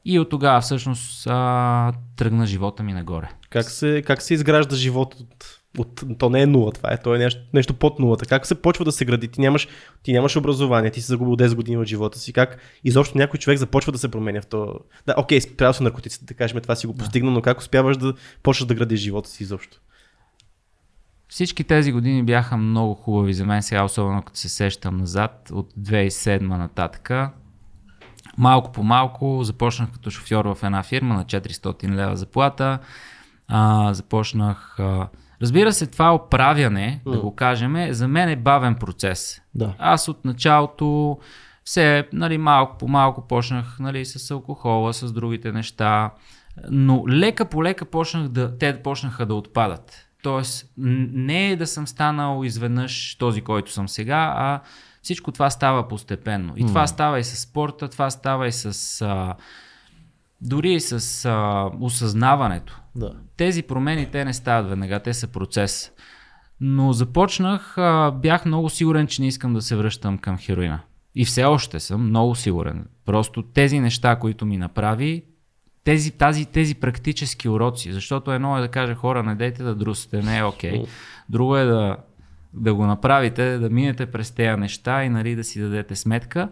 и 0.05 0.19
от 0.19 0.29
тогава 0.29 0.61
всъщност 0.61 1.27
а, 1.27 1.93
тръгна 2.15 2.45
живота 2.45 2.83
ми 2.83 2.93
нагоре. 2.93 3.29
Как 3.49 3.69
се, 3.69 4.03
как 4.07 4.21
се 4.21 4.33
изгражда 4.33 4.75
живот 4.75 5.15
от, 5.19 5.59
от, 5.79 6.03
то 6.17 6.29
не 6.29 6.41
е 6.41 6.45
нула, 6.45 6.71
това 6.71 6.93
е, 6.93 6.97
то 6.97 7.15
е 7.15 7.17
нещо, 7.17 7.41
нещо 7.53 7.73
под 7.73 7.99
нулата. 7.99 8.25
Как 8.25 8.45
се 8.45 8.61
почва 8.61 8.85
да 8.85 8.91
се 8.91 9.05
гради? 9.05 9.27
Ти 9.27 9.41
нямаш, 9.41 9.67
ти 10.03 10.13
нямаш 10.13 10.35
образование, 10.35 10.91
ти 10.91 11.01
си 11.01 11.07
загубил 11.07 11.35
10 11.35 11.55
години 11.55 11.77
от 11.77 11.87
живота 11.87 12.19
си. 12.19 12.33
Как 12.33 12.57
изобщо 12.83 13.17
някой 13.17 13.39
човек 13.39 13.59
започва 13.59 13.91
да 13.91 13.97
се 13.97 14.11
променя 14.11 14.41
в 14.41 14.47
то? 14.47 14.79
Да, 15.05 15.13
окей, 15.17 15.41
спрял 15.41 15.73
са 15.73 15.83
наркотиците, 15.83 16.25
да 16.25 16.33
кажем, 16.33 16.61
това 16.61 16.75
си 16.75 16.87
го 16.87 16.95
постигнал, 16.95 17.33
но 17.33 17.41
как 17.41 17.59
успяваш 17.59 17.97
да 17.97 18.13
почнеш 18.43 18.67
да 18.67 18.75
градиш 18.75 18.99
живота 18.99 19.29
си 19.29 19.43
изобщо? 19.43 19.77
Всички 21.29 21.63
тези 21.63 21.91
години 21.91 22.23
бяха 22.23 22.57
много 22.57 22.93
хубави 22.93 23.33
за 23.33 23.45
мен, 23.45 23.63
сега 23.63 23.83
особено 23.83 24.21
като 24.21 24.39
се 24.39 24.49
сещам 24.49 24.97
назад, 24.97 25.49
от 25.53 25.73
2007 25.73 26.41
нататък. 26.41 27.11
Малко 28.37 28.71
по 28.71 28.83
малко 28.83 29.43
започнах 29.43 29.91
като 29.91 30.09
шофьор 30.09 30.45
в 30.45 30.63
една 30.63 30.83
фирма 30.83 31.15
на 31.15 31.25
400 31.25 31.95
лева 31.95 32.15
заплата. 32.15 32.79
А, 33.47 33.93
започнах... 33.93 34.79
А... 34.79 35.07
Разбира 35.41 35.73
се, 35.73 35.87
това 35.87 36.13
оправяне, 36.13 37.01
да 37.05 37.19
го 37.19 37.35
кажем, 37.35 37.75
е, 37.75 37.93
за 37.93 38.07
мен 38.07 38.29
е 38.29 38.35
бавен 38.35 38.75
процес. 38.75 39.41
Да. 39.55 39.73
Аз 39.79 40.07
от 40.07 40.25
началото 40.25 41.17
все 41.63 42.07
нали, 42.13 42.37
малко 42.37 42.77
по 42.77 42.87
малко 42.87 43.27
почнах 43.27 43.79
нали, 43.79 44.05
с 44.05 44.31
алкохола, 44.31 44.93
с 44.93 45.13
другите 45.13 45.51
неща, 45.51 46.11
но 46.69 47.03
лека 47.09 47.45
по 47.45 47.63
лека 47.63 47.85
почнах 47.85 48.27
да, 48.27 48.57
те 48.57 48.81
почнаха 48.83 49.25
да 49.25 49.33
отпадат. 49.33 50.07
Тоест, 50.23 50.73
не 50.77 51.51
е 51.51 51.55
да 51.55 51.67
съм 51.67 51.87
станал 51.87 52.43
изведнъж 52.43 53.15
този, 53.15 53.41
който 53.41 53.71
съм 53.71 53.89
сега, 53.89 54.33
а 54.37 54.59
всичко 55.01 55.31
това 55.31 55.49
става 55.49 55.87
постепенно. 55.87 56.53
И 56.55 56.65
това 56.65 56.87
става 56.87 57.19
и 57.19 57.23
с 57.23 57.35
спорта, 57.35 57.87
това 57.87 58.09
става 58.09 58.47
и 58.47 58.51
с... 58.51 59.01
А, 59.01 59.35
дори 60.41 60.73
и 60.73 60.79
с 60.79 61.25
а, 61.25 61.69
осъзнаването. 61.81 62.79
Да. 62.97 63.11
Тези 63.37 63.63
промени 63.63 64.05
те 64.11 64.25
не 64.25 64.33
стават 64.33 64.69
веднага, 64.69 64.99
те 64.99 65.13
са 65.13 65.27
процес. 65.27 65.91
Но 66.61 66.93
започнах, 66.93 67.75
бях 68.13 68.45
много 68.45 68.69
сигурен, 68.69 69.07
че 69.07 69.21
не 69.21 69.27
искам 69.27 69.53
да 69.53 69.61
се 69.61 69.75
връщам 69.75 70.17
към 70.17 70.37
хероина. 70.37 70.79
И 71.15 71.25
все 71.25 71.43
още 71.43 71.79
съм 71.79 72.07
много 72.07 72.35
сигурен. 72.35 72.85
Просто 73.05 73.41
тези 73.43 73.79
неща, 73.79 74.15
които 74.15 74.45
ми 74.45 74.57
направи, 74.57 75.23
тези, 75.83 76.11
тази, 76.11 76.45
тези 76.45 76.75
практически 76.75 77.49
уроци, 77.49 77.93
защото 77.93 78.31
едно 78.31 78.57
е 78.57 78.61
да 78.61 78.67
кажа 78.67 78.95
хора, 78.95 79.23
не 79.23 79.35
дейте 79.35 79.63
да 79.63 79.75
друсите, 79.75 80.21
не 80.21 80.37
е 80.37 80.43
окей. 80.43 80.71
Okay. 80.71 80.87
Друго 81.29 81.57
е 81.57 81.63
да, 81.63 81.97
да 82.53 82.73
го 82.73 82.85
направите, 82.85 83.57
да 83.57 83.69
минете 83.69 84.05
през 84.05 84.31
тези 84.31 84.59
неща 84.59 85.03
и 85.03 85.09
нали, 85.09 85.35
да 85.35 85.43
си 85.43 85.61
дадете 85.61 85.95
сметка. 85.95 86.49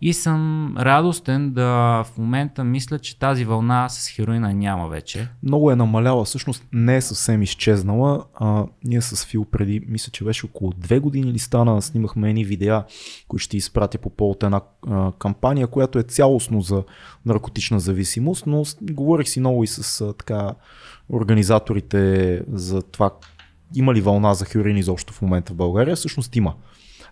И 0.00 0.12
съм 0.12 0.74
радостен 0.78 1.50
да 1.52 2.02
в 2.04 2.18
момента 2.18 2.64
мисля, 2.64 2.98
че 2.98 3.18
тази 3.18 3.44
вълна 3.44 3.88
с 3.88 4.08
хероина 4.08 4.54
няма 4.54 4.88
вече. 4.88 5.28
Много 5.42 5.70
е 5.70 5.76
намаляла, 5.76 6.24
всъщност 6.24 6.64
не 6.72 6.96
е 6.96 7.00
съвсем 7.00 7.42
изчезнала. 7.42 8.24
А, 8.34 8.64
ние 8.84 9.00
с 9.00 9.26
Фил 9.26 9.44
преди, 9.44 9.80
мисля, 9.88 10.10
че 10.10 10.24
беше 10.24 10.46
около 10.46 10.72
две 10.76 10.98
години 10.98 11.32
ли 11.32 11.38
стана, 11.38 11.82
снимахме 11.82 12.28
едни 12.28 12.44
видеа, 12.44 12.84
които 13.28 13.44
ще 13.44 13.56
изпратя 13.56 13.98
по 13.98 14.10
повод 14.10 14.42
една 14.42 14.60
а, 14.88 15.12
кампания, 15.18 15.66
която 15.66 15.98
е 15.98 16.02
цялостно 16.02 16.60
за 16.60 16.82
наркотична 17.26 17.80
зависимост, 17.80 18.46
но 18.46 18.62
говорих 18.82 19.28
си 19.28 19.40
много 19.40 19.64
и 19.64 19.66
с 19.66 20.00
а, 20.00 20.12
така 20.12 20.54
организаторите 21.12 22.42
за 22.52 22.82
това 22.82 23.10
има 23.74 23.94
ли 23.94 24.00
вълна 24.00 24.34
за 24.34 24.44
хероин 24.44 24.76
изобщо 24.76 25.12
в 25.12 25.22
момента 25.22 25.52
в 25.52 25.56
България. 25.56 25.96
Всъщност 25.96 26.36
има. 26.36 26.54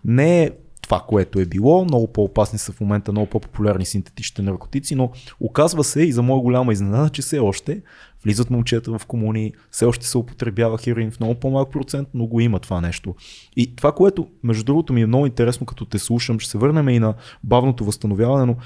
Не 0.05 0.43
е 0.43 0.51
това, 0.83 1.01
което 1.09 1.41
е 1.41 1.47
било. 1.47 1.85
Много 1.85 2.13
по-опасни 2.13 2.59
са 2.59 2.73
в 2.73 2.81
момента, 2.81 3.13
много 3.13 3.27
по-популярни 3.27 3.87
синтетичните 3.87 4.43
наркотици, 4.43 4.95
но 4.95 5.11
оказва 5.41 5.85
се 5.85 6.03
и 6.03 6.13
за 6.13 6.23
моя 6.23 6.43
голяма 6.43 6.73
изненада, 6.73 7.11
че 7.11 7.23
все 7.23 7.39
още 7.39 7.83
влизат 8.25 8.51
момчета 8.51 8.99
в 8.99 9.07
комуни, 9.07 9.53
все 9.71 9.85
още 9.85 10.07
се 10.07 10.19
употребява 10.19 10.79
хероин 10.79 11.11
в 11.11 11.21
много 11.21 11.35
по-малък 11.35 11.73
процент, 11.73 12.09
но 12.15 12.27
го 12.27 12.41
има 12.41 12.59
това 12.59 12.81
нещо. 12.81 13.15
И 13.57 13.77
това, 13.77 13.93
което 13.93 14.29
между 14.43 14.65
другото 14.65 14.93
ми 14.93 15.03
е 15.03 15.07
много 15.07 15.27
интересно, 15.27 15.67
като 15.67 15.85
те 15.85 15.99
слушам, 15.99 16.39
ще 16.39 16.51
се 16.51 16.59
върнем 16.59 16.89
и 16.89 16.99
на 16.99 17.15
бавното 17.45 17.85
възстановяване, 17.85 18.47
но 18.47 18.57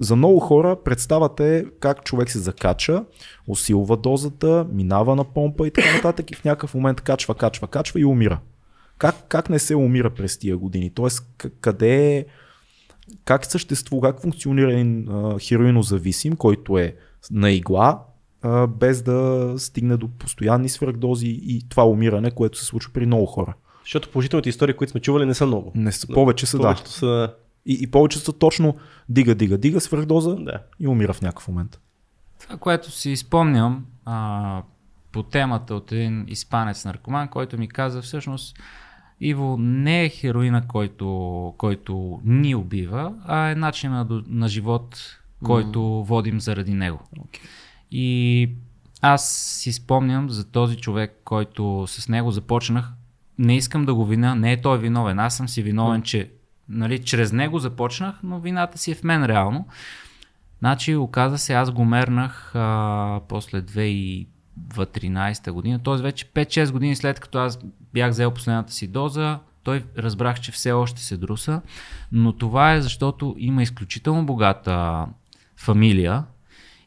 за 0.00 0.16
много 0.16 0.40
хора 0.40 0.76
представата 0.84 1.44
е 1.44 1.64
как 1.80 2.04
човек 2.04 2.30
се 2.30 2.38
закача, 2.38 3.04
усилва 3.48 3.96
дозата, 3.96 4.66
минава 4.72 5.16
на 5.16 5.24
помпа 5.24 5.66
и 5.66 5.70
така 5.70 5.94
нататък 5.96 6.30
и 6.30 6.34
в 6.34 6.44
някакъв 6.44 6.74
момент 6.74 7.00
качва, 7.00 7.34
качва, 7.34 7.68
качва 7.68 8.00
и 8.00 8.04
умира. 8.04 8.38
Как, 8.98 9.14
как 9.28 9.50
не 9.50 9.58
се 9.58 9.76
умира 9.76 10.10
през 10.10 10.38
тия 10.38 10.56
години? 10.56 10.90
Тоест, 10.94 11.26
къде 11.60 12.16
е, 12.16 12.24
как 13.24 13.46
съществува, 13.46 14.12
как 14.12 14.22
функционира 14.22 14.72
един 14.72 15.08
а, 15.08 15.38
хероинозависим, 15.38 16.36
който 16.36 16.78
е 16.78 16.96
на 17.30 17.50
игла, 17.50 18.02
а, 18.42 18.66
без 18.66 19.02
да 19.02 19.54
стигне 19.58 19.96
до 19.96 20.08
постоянни 20.08 20.68
свръхдози 20.68 21.40
и 21.42 21.68
това 21.68 21.84
умиране, 21.86 22.30
което 22.30 22.58
се 22.58 22.64
случва 22.64 22.92
при 22.92 23.06
много 23.06 23.26
хора. 23.26 23.54
Защото 23.82 24.10
положителните 24.10 24.48
истории, 24.48 24.74
които 24.74 24.90
сме 24.90 25.00
чували, 25.00 25.26
не 25.26 25.34
са 25.34 25.46
много. 25.46 25.72
Не 25.74 25.92
са, 25.92 26.06
повече 26.06 26.46
са, 26.46 26.56
да. 26.56 26.62
Повечето 26.62 26.90
са... 26.90 27.34
И, 27.66 27.78
и 27.80 27.86
повече 27.86 28.18
са 28.18 28.32
точно 28.32 28.76
дига, 29.08 29.34
дига, 29.34 29.58
дига, 29.58 29.80
свръхдоза 29.80 30.36
Да. 30.36 30.62
и 30.80 30.88
умира 30.88 31.12
в 31.12 31.22
някакъв 31.22 31.48
момент. 31.48 31.80
Това, 32.40 32.56
което 32.56 32.90
си 32.90 33.16
спомням 33.16 33.86
а, 34.04 34.62
по 35.12 35.22
темата 35.22 35.74
от 35.74 35.92
един 35.92 36.24
испанец 36.28 36.84
наркоман, 36.84 37.28
който 37.28 37.58
ми 37.58 37.68
каза 37.68 38.02
всъщност, 38.02 38.58
Иво 39.20 39.56
не 39.58 40.04
е 40.04 40.08
хероина, 40.08 40.68
който, 40.68 41.54
който 41.58 42.20
ни 42.24 42.54
убива, 42.54 43.14
а 43.24 43.50
е 43.50 43.54
начин 43.54 43.90
на, 44.28 44.48
живот, 44.48 45.18
който 45.44 45.78
mm. 45.78 46.04
водим 46.04 46.40
заради 46.40 46.74
него. 46.74 47.00
Okay. 47.18 47.40
И 47.90 48.50
аз 49.02 49.28
си 49.62 49.72
спомням 49.72 50.30
за 50.30 50.50
този 50.50 50.76
човек, 50.76 51.20
който 51.24 51.84
с 51.86 52.08
него 52.08 52.30
започнах. 52.30 52.92
Не 53.38 53.56
искам 53.56 53.84
да 53.84 53.94
го 53.94 54.04
вина, 54.04 54.34
не 54.34 54.52
е 54.52 54.60
той 54.60 54.78
виновен. 54.78 55.18
Аз 55.18 55.36
съм 55.36 55.48
си 55.48 55.62
виновен, 55.62 56.00
mm. 56.00 56.04
че 56.04 56.30
нали, 56.68 57.04
чрез 57.04 57.32
него 57.32 57.58
започнах, 57.58 58.20
но 58.22 58.40
вината 58.40 58.78
си 58.78 58.90
е 58.90 58.94
в 58.94 59.04
мен 59.04 59.24
реално. 59.24 59.66
Значи, 60.58 60.96
оказа 60.96 61.38
се, 61.38 61.54
аз 61.54 61.70
го 61.70 61.84
мернах 61.84 62.52
а, 62.54 63.20
после 63.28 63.60
2013 64.60 65.50
година, 65.50 65.78
т.е. 65.78 65.96
вече 65.96 66.26
5-6 66.26 66.72
години 66.72 66.96
след 66.96 67.20
като 67.20 67.38
аз 67.38 67.58
бях 67.92 68.10
взел 68.10 68.30
последната 68.30 68.72
си 68.72 68.86
доза, 68.88 69.38
той 69.62 69.84
разбрах, 69.98 70.40
че 70.40 70.52
все 70.52 70.72
още 70.72 71.02
се 71.02 71.16
друса, 71.16 71.62
но 72.12 72.32
това 72.32 72.72
е 72.72 72.82
защото 72.82 73.34
има 73.38 73.62
изключително 73.62 74.26
богата 74.26 75.06
фамилия 75.56 76.24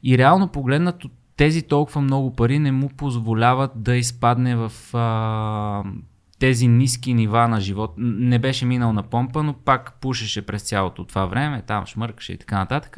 и 0.03 0.17
реално 0.17 0.47
погледнато 0.47 1.09
тези 1.37 1.61
толкова 1.61 2.01
много 2.01 2.35
пари 2.35 2.59
не 2.59 2.71
му 2.71 2.89
позволяват 2.89 3.71
да 3.75 3.95
изпадне 3.95 4.55
в 4.55 4.71
а, 4.93 5.83
тези 6.39 6.67
ниски 6.67 7.13
нива 7.13 7.47
на 7.47 7.61
живот. 7.61 7.93
Не 7.97 8.39
беше 8.39 8.65
минал 8.65 8.93
на 8.93 9.03
помпа, 9.03 9.43
но 9.43 9.53
пак 9.53 9.93
пушеше 10.01 10.45
през 10.45 10.63
цялото 10.63 11.03
това 11.03 11.25
време, 11.25 11.61
там 11.61 11.85
шмъркаше 11.85 12.33
и 12.33 12.37
така 12.37 12.57
нататък. 12.57 12.97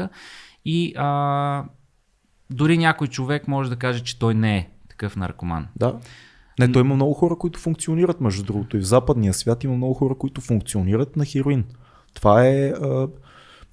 И 0.65 0.93
а, 0.97 1.63
дори 2.51 2.77
някой 2.77 3.07
човек 3.07 3.47
може 3.47 3.69
да 3.69 3.75
каже, 3.75 4.03
че 4.03 4.19
той 4.19 4.33
не 4.33 4.57
е 4.57 4.69
такъв 4.89 5.15
наркоман. 5.15 5.67
Да. 5.75 5.99
Не, 6.59 6.71
той 6.71 6.81
има 6.81 6.95
много 6.95 7.13
хора, 7.13 7.35
които 7.35 7.59
функционират, 7.59 8.21
между 8.21 8.43
другото. 8.43 8.77
И 8.77 8.79
в 8.79 8.87
западния 8.87 9.33
свят 9.33 9.63
има 9.63 9.75
много 9.75 9.93
хора, 9.93 10.15
които 10.15 10.41
функционират 10.41 11.15
на 11.15 11.25
хероин. 11.25 11.63
Това 12.13 12.47
е. 12.47 12.67
А, 12.67 13.07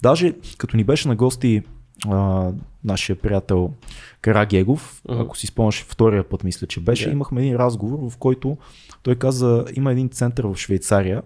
даже 0.01 0.33
като 0.57 0.77
ни 0.77 0.83
беше 0.83 1.07
на 1.07 1.15
гости 1.15 1.61
а, 2.07 2.51
нашия 2.83 3.15
приятел 3.15 3.73
Карагегов, 4.21 5.01
uh-huh. 5.07 5.21
ако 5.21 5.37
си 5.37 5.47
спомняш 5.47 5.85
втория 5.87 6.29
път, 6.29 6.43
мисля, 6.43 6.67
че 6.67 6.79
беше, 6.79 7.09
yeah. 7.09 7.11
имахме 7.11 7.41
един 7.41 7.55
разговор, 7.55 8.09
в 8.09 8.17
който 8.17 8.57
той 9.03 9.15
каза, 9.15 9.65
има 9.75 9.91
един 9.91 10.09
център 10.09 10.43
в 10.43 10.55
Швейцария, 10.55 11.21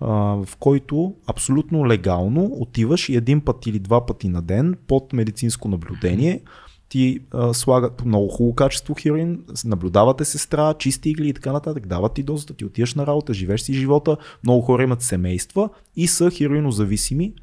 в 0.00 0.48
който 0.58 1.14
абсолютно 1.26 1.86
легално 1.86 2.44
отиваш 2.44 3.08
и 3.08 3.16
един 3.16 3.40
път 3.40 3.66
или 3.66 3.78
два 3.78 4.06
пъти 4.06 4.28
на 4.28 4.42
ден 4.42 4.76
под 4.86 5.12
медицинско 5.12 5.68
наблюдение, 5.68 6.40
ти 6.88 7.20
а, 7.30 7.54
слагат 7.54 8.04
много 8.04 8.28
хубаво 8.28 8.54
качество 8.54 8.94
хероин, 8.94 9.44
наблюдавате 9.64 10.24
сестра, 10.24 10.74
чисти 10.74 11.10
игли 11.10 11.28
и 11.28 11.34
така 11.34 11.52
нататък, 11.52 11.86
дават 11.86 12.14
ти 12.14 12.22
дозата, 12.22 12.54
ти 12.54 12.64
отиваш 12.64 12.94
на 12.94 13.06
работа, 13.06 13.34
живееш 13.34 13.60
си 13.60 13.74
живота, 13.74 14.16
много 14.44 14.62
хора 14.62 14.82
имат 14.82 15.02
семейства 15.02 15.68
и 15.96 16.06
са 16.06 16.30
хероинозависими 16.30 17.34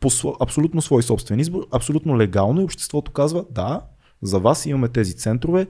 по 0.00 0.08
абсолютно 0.40 0.82
свой 0.82 1.02
собствен 1.02 1.40
избор, 1.40 1.66
абсолютно 1.72 2.18
легално 2.18 2.60
и 2.60 2.64
обществото 2.64 3.12
казва, 3.12 3.44
да, 3.50 3.80
за 4.22 4.38
вас 4.38 4.66
имаме 4.66 4.88
тези 4.88 5.16
центрове, 5.16 5.66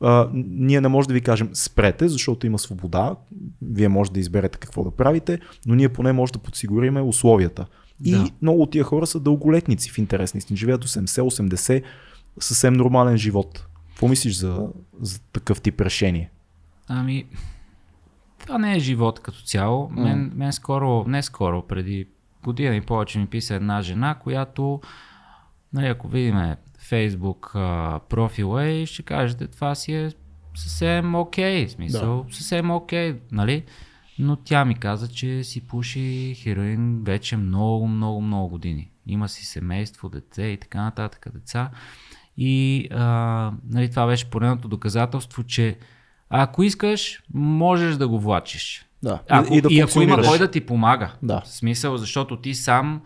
а, 0.00 0.28
ние 0.34 0.80
не 0.80 0.88
можем 0.88 1.08
да 1.08 1.14
ви 1.14 1.20
кажем 1.20 1.50
спрете, 1.52 2.08
защото 2.08 2.46
има 2.46 2.58
свобода, 2.58 3.16
вие 3.62 3.88
може 3.88 4.12
да 4.12 4.20
изберете 4.20 4.58
какво 4.58 4.84
да 4.84 4.90
правите, 4.90 5.40
но 5.66 5.74
ние 5.74 5.88
поне 5.88 6.12
може 6.12 6.32
да 6.32 6.38
подсигуриме 6.38 7.00
условията. 7.00 7.66
И 8.04 8.10
да. 8.10 8.30
много 8.42 8.62
от 8.62 8.70
тия 8.70 8.84
хора 8.84 9.06
са 9.06 9.20
дълголетници 9.20 9.90
в 9.90 9.98
интерес 9.98 10.34
ни. 10.34 10.56
Живеят 10.56 10.84
80-80, 10.84 11.82
съвсем 12.40 12.74
нормален 12.74 13.16
живот. 13.16 13.66
Какво 13.88 14.08
мислиш 14.08 14.36
за, 14.36 14.68
за 15.00 15.20
такъв 15.20 15.60
тип 15.60 15.80
решение? 15.80 16.30
Ами, 16.88 17.26
това 18.38 18.58
не 18.58 18.76
е 18.76 18.78
живот 18.78 19.20
като 19.20 19.42
цяло. 19.42 19.88
Мен, 19.90 20.32
мен 20.34 20.52
скоро, 20.52 21.04
не 21.08 21.22
скоро, 21.22 21.66
преди 21.66 22.08
година 22.44 22.76
и 22.76 22.80
повече 22.80 23.18
ми 23.18 23.26
писа 23.26 23.54
една 23.54 23.82
жена, 23.82 24.14
която, 24.14 24.80
нали, 25.72 25.86
ако 25.86 26.08
видиме 26.08 26.56
Фейсбук 26.78 27.50
профила 28.08 28.66
и 28.66 28.86
ще 28.86 29.02
кажете 29.02 29.46
това 29.46 29.74
си 29.74 29.94
е 29.94 30.12
съвсем 30.54 31.14
окей, 31.14 31.66
okay, 31.66 31.68
смисъл, 31.68 32.24
да. 32.28 32.34
съвсем 32.34 32.70
окей, 32.70 33.12
okay, 33.12 33.18
нали? 33.32 33.64
Но 34.18 34.36
тя 34.36 34.64
ми 34.64 34.74
каза, 34.74 35.08
че 35.08 35.44
си 35.44 35.66
пуши 35.66 36.34
хероин 36.36 37.02
вече 37.04 37.36
много, 37.36 37.88
много, 37.88 38.20
много 38.20 38.48
години. 38.48 38.90
Има 39.06 39.28
си 39.28 39.46
семейство, 39.46 40.08
дете 40.08 40.42
и 40.42 40.56
така 40.56 40.82
нататък, 40.82 41.26
деца. 41.34 41.70
И 42.38 42.88
а, 42.90 43.52
нали, 43.70 43.90
това 43.90 44.06
беше 44.06 44.30
поредното 44.30 44.68
доказателство, 44.68 45.42
че 45.42 45.76
ако 46.30 46.62
искаш, 46.62 47.22
можеш 47.34 47.96
да 47.96 48.08
го 48.08 48.20
влачиш. 48.20 48.86
Да. 49.02 49.20
Ако, 49.28 49.54
и, 49.54 49.56
и, 49.56 49.60
да 49.60 49.68
и 49.70 49.80
ако 49.80 50.00
има 50.00 50.22
кой 50.22 50.38
да 50.38 50.50
ти 50.50 50.60
помага. 50.60 51.12
Да. 51.22 51.40
В 51.40 51.48
смисъл, 51.48 51.96
защото 51.96 52.40
ти 52.40 52.54
сам 52.54 53.00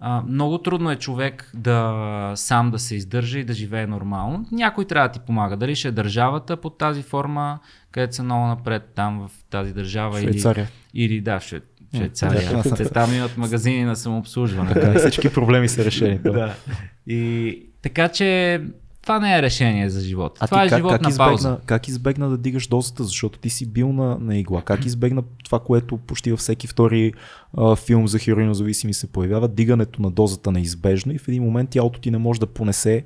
а, 0.00 0.22
много 0.22 0.58
трудно 0.58 0.90
е 0.90 0.96
човек 0.96 1.50
да 1.54 2.32
сам 2.36 2.70
да 2.70 2.78
се 2.78 2.94
издържа 2.94 3.38
и 3.38 3.44
да 3.44 3.52
живее 3.52 3.86
нормално. 3.86 4.46
Някой 4.52 4.84
трябва 4.84 5.08
да 5.08 5.12
ти 5.12 5.20
помага. 5.20 5.56
Дали 5.56 5.74
ще 5.74 5.88
е 5.88 5.92
държавата 5.92 6.56
под 6.56 6.78
тази 6.78 7.02
форма, 7.02 7.58
където 7.90 8.14
са 8.14 8.22
много 8.22 8.46
напред 8.46 8.92
там 8.94 9.28
в 9.28 9.30
тази 9.50 9.74
държава. 9.74 10.20
Швейцария. 10.20 10.68
Или, 10.94 11.14
или 11.14 11.20
да, 11.20 11.40
ще, 11.40 11.60
Швейцария. 11.96 12.62
Те 12.62 12.88
там 12.88 13.14
имат 13.14 13.36
магазини 13.36 13.84
на 13.84 13.96
самообслужване. 13.96 14.74
Така, 14.74 14.98
всички 14.98 15.32
проблеми 15.32 15.68
са 15.68 15.84
решени. 15.84 16.18
да. 16.18 16.54
И 17.06 17.62
така 17.82 18.08
че 18.08 18.60
това 19.02 19.18
не 19.18 19.38
е 19.38 19.42
решение 19.42 19.90
за 19.90 20.00
живота. 20.00 20.38
А 20.40 20.46
това 20.46 20.64
е 20.64 20.68
как, 20.68 20.78
живот 20.78 20.92
как 20.92 21.02
на 21.02 21.08
избегна, 21.08 21.28
пауза. 21.28 21.58
Как 21.66 21.88
избегна 21.88 22.28
да 22.28 22.38
дигаш 22.38 22.66
дозата, 22.66 23.04
защото 23.04 23.38
ти 23.38 23.50
си 23.50 23.66
бил 23.66 23.92
на, 23.92 24.18
на 24.18 24.38
игла? 24.38 24.62
Как 24.62 24.84
избегна 24.84 25.22
това, 25.44 25.60
което 25.60 25.96
почти 25.96 26.30
във 26.30 26.40
всеки 26.40 26.66
втори 26.66 27.12
а, 27.56 27.76
филм 27.76 28.08
за 28.08 28.18
хероинозависими 28.18 28.94
се 28.94 29.12
появява, 29.12 29.48
дигането 29.48 30.02
на 30.02 30.10
дозата 30.10 30.52
неизбежно 30.52 31.12
и 31.12 31.18
в 31.18 31.28
един 31.28 31.42
момент 31.42 31.70
тялото 31.70 32.00
ти 32.00 32.10
не 32.10 32.18
може 32.18 32.40
да 32.40 32.46
понесе 32.46 33.04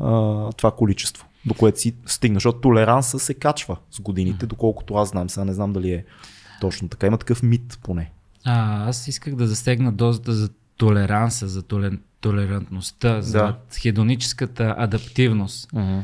а, 0.00 0.52
това 0.52 0.70
количество, 0.70 1.26
до 1.46 1.54
което 1.54 1.80
си 1.80 1.94
стигна, 2.06 2.36
защото 2.36 2.60
толеранса 2.60 3.18
се 3.18 3.34
качва 3.34 3.76
с 3.90 4.00
годините, 4.00 4.46
доколкото 4.46 4.94
аз 4.94 5.08
знам, 5.08 5.30
сега 5.30 5.44
не 5.44 5.52
знам 5.52 5.72
дали 5.72 5.92
е 5.92 6.04
точно 6.60 6.88
така, 6.88 7.06
има 7.06 7.18
такъв 7.18 7.42
мит 7.42 7.78
поне. 7.82 8.10
А, 8.44 8.88
аз 8.88 9.08
исках 9.08 9.34
да 9.34 9.46
засегна 9.46 9.92
дозата 9.92 10.32
за 10.32 10.48
толеранса, 10.76 11.48
за 11.48 11.62
толер 11.62 11.98
толерантността, 12.22 13.14
да. 13.14 13.22
за 13.22 13.54
хедоническата 13.82 14.74
адаптивност. 14.78 15.70
Uh-huh. 15.70 16.02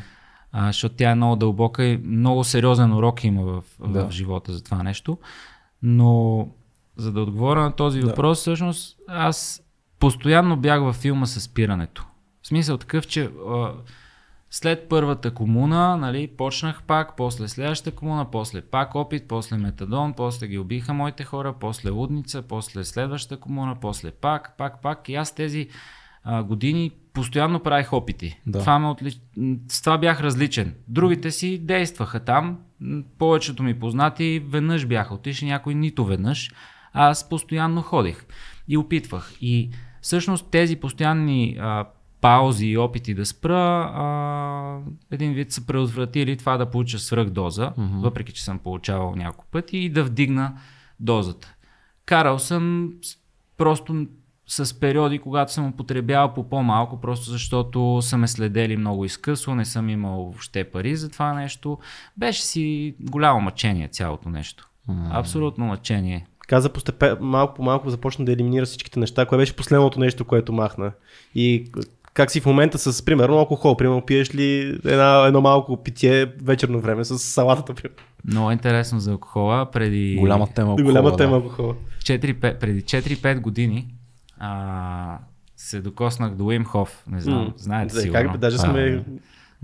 А, 0.53 0.67
защото 0.67 0.95
тя 0.95 1.11
е 1.11 1.15
много 1.15 1.37
дълбока 1.37 1.85
и 1.85 1.97
много 1.97 2.45
сериозен 2.45 2.93
урок 2.93 3.25
има 3.25 3.43
в, 3.43 3.63
да. 3.89 4.09
в 4.09 4.11
живота 4.11 4.53
за 4.53 4.65
това 4.65 4.83
нещо. 4.83 5.19
Но 5.83 6.49
за 6.97 7.13
да 7.13 7.21
отговоря 7.21 7.63
на 7.63 7.73
този 7.73 8.01
да. 8.01 8.07
въпрос, 8.07 8.39
всъщност 8.39 8.99
аз 9.09 9.63
постоянно 9.99 10.57
бях 10.57 10.81
във 10.81 10.97
филма 10.97 11.27
с 11.27 11.41
спирането. 11.41 12.07
В 12.43 12.47
смисъл 12.47 12.79
такъв, 12.79 13.07
че 13.07 13.31
а, 13.49 13.73
след 14.51 14.89
първата 14.89 15.35
комуна, 15.35 15.97
нали, 15.97 16.29
почнах 16.29 16.83
пак, 16.83 17.17
после 17.17 17.49
следващата 17.49 17.97
комуна, 17.97 18.31
после 18.31 18.61
пак 18.61 18.95
опит, 18.95 19.25
после 19.29 19.57
метадон, 19.57 20.15
после 20.15 20.47
ги 20.47 20.59
убиха 20.59 20.95
моите 20.95 21.25
хора, 21.25 21.55
после 21.61 21.91
лудница, 21.91 22.43
после 22.43 22.85
следващата 22.85 23.41
комуна, 23.41 23.77
после 23.81 24.11
пак, 24.11 24.57
пак, 24.59 24.83
пак. 24.83 25.09
И 25.09 25.15
аз 25.15 25.35
тези 25.35 25.69
а, 26.31 26.43
години 26.43 26.91
постоянно 27.13 27.61
правих 27.61 27.93
опити. 27.93 28.41
Да. 28.47 28.59
Това, 28.59 28.79
ме 28.79 28.89
отли... 28.89 29.11
С 29.69 29.83
това 29.83 29.99
бях 29.99 30.21
различен. 30.21 30.75
Другите 30.89 31.31
си 31.31 31.59
действаха 31.59 32.21
там. 32.21 32.59
Повечето 33.19 33.63
ми 33.63 33.79
познати 33.79 34.43
веднъж 34.49 34.87
бяха 34.87 35.15
отишли, 35.15 35.47
някой 35.47 35.75
нито 35.75 36.05
веднъж. 36.05 36.51
Аз 36.93 37.29
постоянно 37.29 37.83
ходих 37.83 38.27
и 38.69 38.77
опитвах. 38.77 39.33
И 39.41 39.71
всъщност 40.01 40.51
тези 40.51 40.77
постоянни 40.77 41.57
а, 41.61 41.87
паузи 42.21 42.67
и 42.67 42.79
опити 42.79 43.15
да 43.15 43.27
спра, 43.27 43.91
а, 43.95 44.79
един 45.11 45.33
вид 45.33 45.53
са 45.53 45.67
преотвратили 45.67 46.37
това 46.37 46.57
да 46.57 46.71
получа 46.71 46.99
свръхдоза, 46.99 47.73
mm-hmm. 47.79 48.01
въпреки 48.01 48.33
че 48.33 48.45
съм 48.45 48.59
получавал 48.59 49.15
няколко 49.15 49.47
пъти 49.51 49.79
и 49.79 49.91
да 49.91 50.05
вдигна 50.05 50.59
дозата. 51.01 51.55
Карал 52.07 52.39
съм 52.39 52.93
просто 53.57 54.07
с 54.49 54.81
периоди, 54.81 55.19
когато 55.19 55.53
съм 55.53 55.67
употребявал 55.69 56.35
по 56.35 56.49
по-малко, 56.49 57.01
просто 57.01 57.31
защото 57.31 57.99
са 58.03 58.19
ме 58.19 58.29
следели 58.29 58.77
много 58.77 59.05
изкъсно, 59.05 59.55
не 59.55 59.65
съм 59.65 59.89
имал 59.89 60.23
въобще 60.23 60.65
пари 60.65 60.97
за 60.97 61.11
това 61.11 61.33
нещо. 61.33 61.79
Беше 62.17 62.43
си 62.43 62.95
голямо 63.01 63.41
мъчение 63.41 63.89
цялото 63.89 64.29
нещо. 64.29 64.69
Mm. 64.91 65.09
Абсолютно 65.11 65.65
мъчение. 65.65 66.27
Каза 66.47 66.73
постепенно, 66.73 67.17
малко 67.21 67.55
по 67.55 67.63
малко 67.63 67.91
започна 67.91 68.25
да 68.25 68.33
елиминира 68.33 68.67
всичките 68.67 69.01
неща. 69.01 69.27
Кое 69.27 69.39
беше 69.39 69.57
последното 69.57 70.01
нещо, 70.01 70.25
което 70.25 70.53
махна? 70.53 70.93
И 71.35 71.71
как 72.15 72.31
си 72.31 72.41
в 72.41 72.47
момента 72.47 72.79
с, 72.79 73.05
примерно, 73.05 73.39
алкохол? 73.39 73.77
Примерно, 73.77 74.07
пиеш 74.07 74.35
ли 74.35 74.79
една, 74.85 75.27
едно 75.27 75.41
малко 75.41 75.83
питие 75.83 76.27
вечерно 76.43 76.81
време 76.81 77.05
с 77.05 77.19
салатата? 77.19 77.75
Примерно? 77.75 78.03
Много 78.25 78.51
интересно 78.51 79.01
за 79.01 79.11
алкохола. 79.11 79.71
Преди... 79.71 80.17
Голяма 80.21 80.47
тема 80.47 80.71
алкохола. 80.71 80.93
Голяма 80.93 81.17
тема 81.17 81.37
алкохола. 81.37 81.75
4, 81.99 82.59
преди 82.59 82.83
4-5 82.83 83.41
години 83.41 83.98
а, 84.39 85.19
се 85.57 85.81
докоснах 85.81 86.35
до 86.35 86.45
Уим 86.45 86.65
Хоф. 86.65 87.03
Не 87.07 87.21
знам, 87.21 87.47
mm. 87.47 87.53
знаете 87.57 88.01
си. 88.01 88.13
Как, 88.13 88.37
даже 88.37 88.59
сме... 88.59 89.05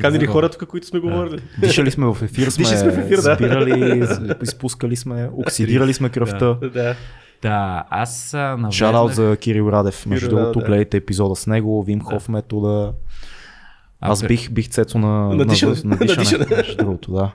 Канили 0.00 0.26
хора 0.26 0.48
тук, 0.48 0.68
които 0.68 0.86
сме 0.86 1.00
говорили. 1.00 1.42
Дишали 1.60 1.90
сме 1.90 2.06
в 2.06 2.22
ефир, 2.22 2.46
сме, 2.50 2.64
сме 2.64 2.90
в 2.90 2.98
ефир, 2.98 3.16
да. 3.22 3.34
спирали, 3.34 4.06
изпускали 4.42 4.96
сме, 4.96 5.28
оксидирали 5.32 5.94
сме 5.94 6.08
кръвта. 6.08 6.54
Да. 6.54 6.96
Да, 7.42 7.84
аз 7.90 8.34
а, 8.34 8.38
навлезнах... 8.38 8.72
Шараут 8.72 9.14
за 9.14 9.36
Кирил 9.40 9.68
Радев. 9.72 10.06
Между 10.06 10.28
другото, 10.28 10.58
да. 10.58 10.66
гледайте 10.66 10.96
епизода 10.96 11.36
с 11.36 11.46
него, 11.46 11.82
Вим 11.82 12.00
Хоф 12.00 12.28
метода. 12.28 12.92
Аз 14.00 14.22
А, 14.22 14.26
бих, 14.26 14.50
бих 14.50 14.68
цецо 14.68 14.98
на, 14.98 15.34
На 15.34 15.44
дишане. 15.44 15.74
на, 15.84 15.90
на 15.90 15.96
На 15.96 16.06
дишане. 16.06 16.46
Между 16.50 16.76
другото, 16.76 17.12
да. 17.12 17.32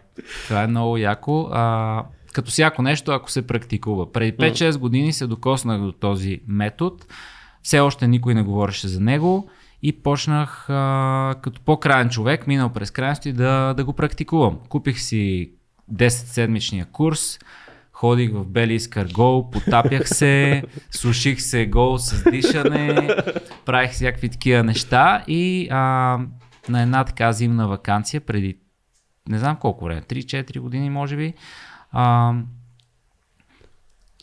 Това 0.47 0.63
е 0.63 0.67
много 0.67 0.97
яко. 0.97 1.49
А, 1.51 2.03
като 2.39 2.51
всяко 2.51 2.81
нещо, 2.81 3.11
ако 3.11 3.31
се 3.31 3.47
практикува. 3.47 4.11
Преди 4.11 4.37
5-6 4.37 4.77
години 4.77 5.13
се 5.13 5.27
докоснах 5.27 5.81
до 5.81 5.91
този 5.91 6.39
метод. 6.47 6.95
Все 7.63 7.79
още 7.79 8.07
никой 8.07 8.33
не 8.33 8.43
говореше 8.43 8.87
за 8.87 9.01
него 9.01 9.49
и 9.81 10.03
почнах 10.03 10.69
а, 10.69 11.35
като 11.41 11.61
по-крайен 11.61 12.09
човек, 12.09 12.47
минал 12.47 12.69
през 12.69 12.91
крайности, 12.91 13.33
да, 13.33 13.73
да 13.73 13.83
го 13.85 13.93
практикувам. 13.93 14.57
Купих 14.69 14.99
си 14.99 15.51
10-седмичния 15.93 16.85
курс, 16.85 17.39
ходих 17.93 18.31
в 18.33 18.45
Бели 18.45 18.73
Искър 18.73 19.11
гол, 19.13 19.49
потапях 19.49 20.09
се, 20.09 20.63
суших 20.91 21.41
се 21.41 21.65
гол 21.65 21.97
с 21.97 22.31
дишане, 22.31 23.09
правих 23.65 23.91
всякакви 23.91 24.29
такива 24.29 24.63
неща 24.63 25.23
и 25.27 25.67
а, 25.71 26.17
на 26.69 26.81
една 26.81 27.03
така 27.03 27.31
зимна 27.31 27.67
вакансия 27.67 28.21
преди 28.21 28.57
не 29.29 29.39
знам 29.39 29.55
колко 29.55 29.85
време, 29.85 30.01
3-4 30.01 30.59
години 30.59 30.89
може 30.89 31.17
би. 31.17 31.33
А, 31.91 32.33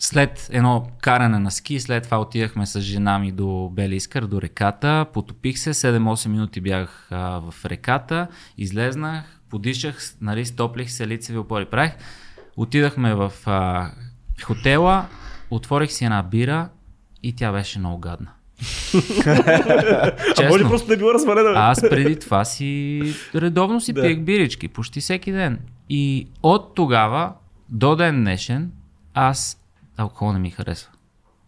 след 0.01 0.49
едно 0.53 0.87
каране 1.01 1.39
на 1.39 1.51
ски, 1.51 1.81
след 1.81 2.05
това 2.05 2.21
отидахме 2.21 2.67
с 2.67 2.81
жена 2.81 3.19
ми 3.19 3.33
до 3.33 3.71
Бели 3.73 3.97
Искър, 3.97 4.27
до 4.27 4.43
реката, 4.43 5.07
потопих 5.13 5.59
се, 5.59 5.75
7-8 5.75 6.29
минути 6.29 6.61
бях 6.61 7.09
а, 7.11 7.41
в 7.51 7.65
реката, 7.65 8.27
излезнах, 8.59 9.41
подишах, 9.51 9.99
нали, 10.21 10.47
стоплих 10.47 10.91
се, 10.91 11.07
лицеви 11.07 11.39
опори 11.39 11.65
правих. 11.65 11.93
Отидахме 12.57 13.15
в 13.15 13.33
а, 13.47 13.91
хотела, 14.43 15.07
отворих 15.51 15.93
си 15.93 16.05
една 16.05 16.23
бира 16.23 16.69
и 17.23 17.37
тя 17.37 17.53
беше 17.53 17.79
много 17.79 17.99
гадна. 17.99 18.31
А 20.39 20.49
може 20.49 20.65
просто 20.65 20.89
да 20.89 20.95
е 20.95 20.97
било 20.97 21.15
развалено. 21.15 21.49
А 21.49 21.71
Аз 21.71 21.81
преди 21.81 22.19
това 22.19 22.45
си 22.45 23.03
редовно 23.35 23.81
си 23.81 23.93
Да. 23.93 24.03
пиех 24.03 24.21
бирички, 24.21 24.69
почти 24.69 25.01
всеки 25.01 25.33
ден. 25.33 25.59
И 25.89 26.29
от 26.43 26.75
тогава 26.75 27.33
до 27.71 27.97
ден 27.97 28.17
днешен 28.17 28.73
аз 29.15 29.59
алкохол 29.97 30.33
не 30.33 30.39
ми 30.39 30.51
харесва. 30.51 30.91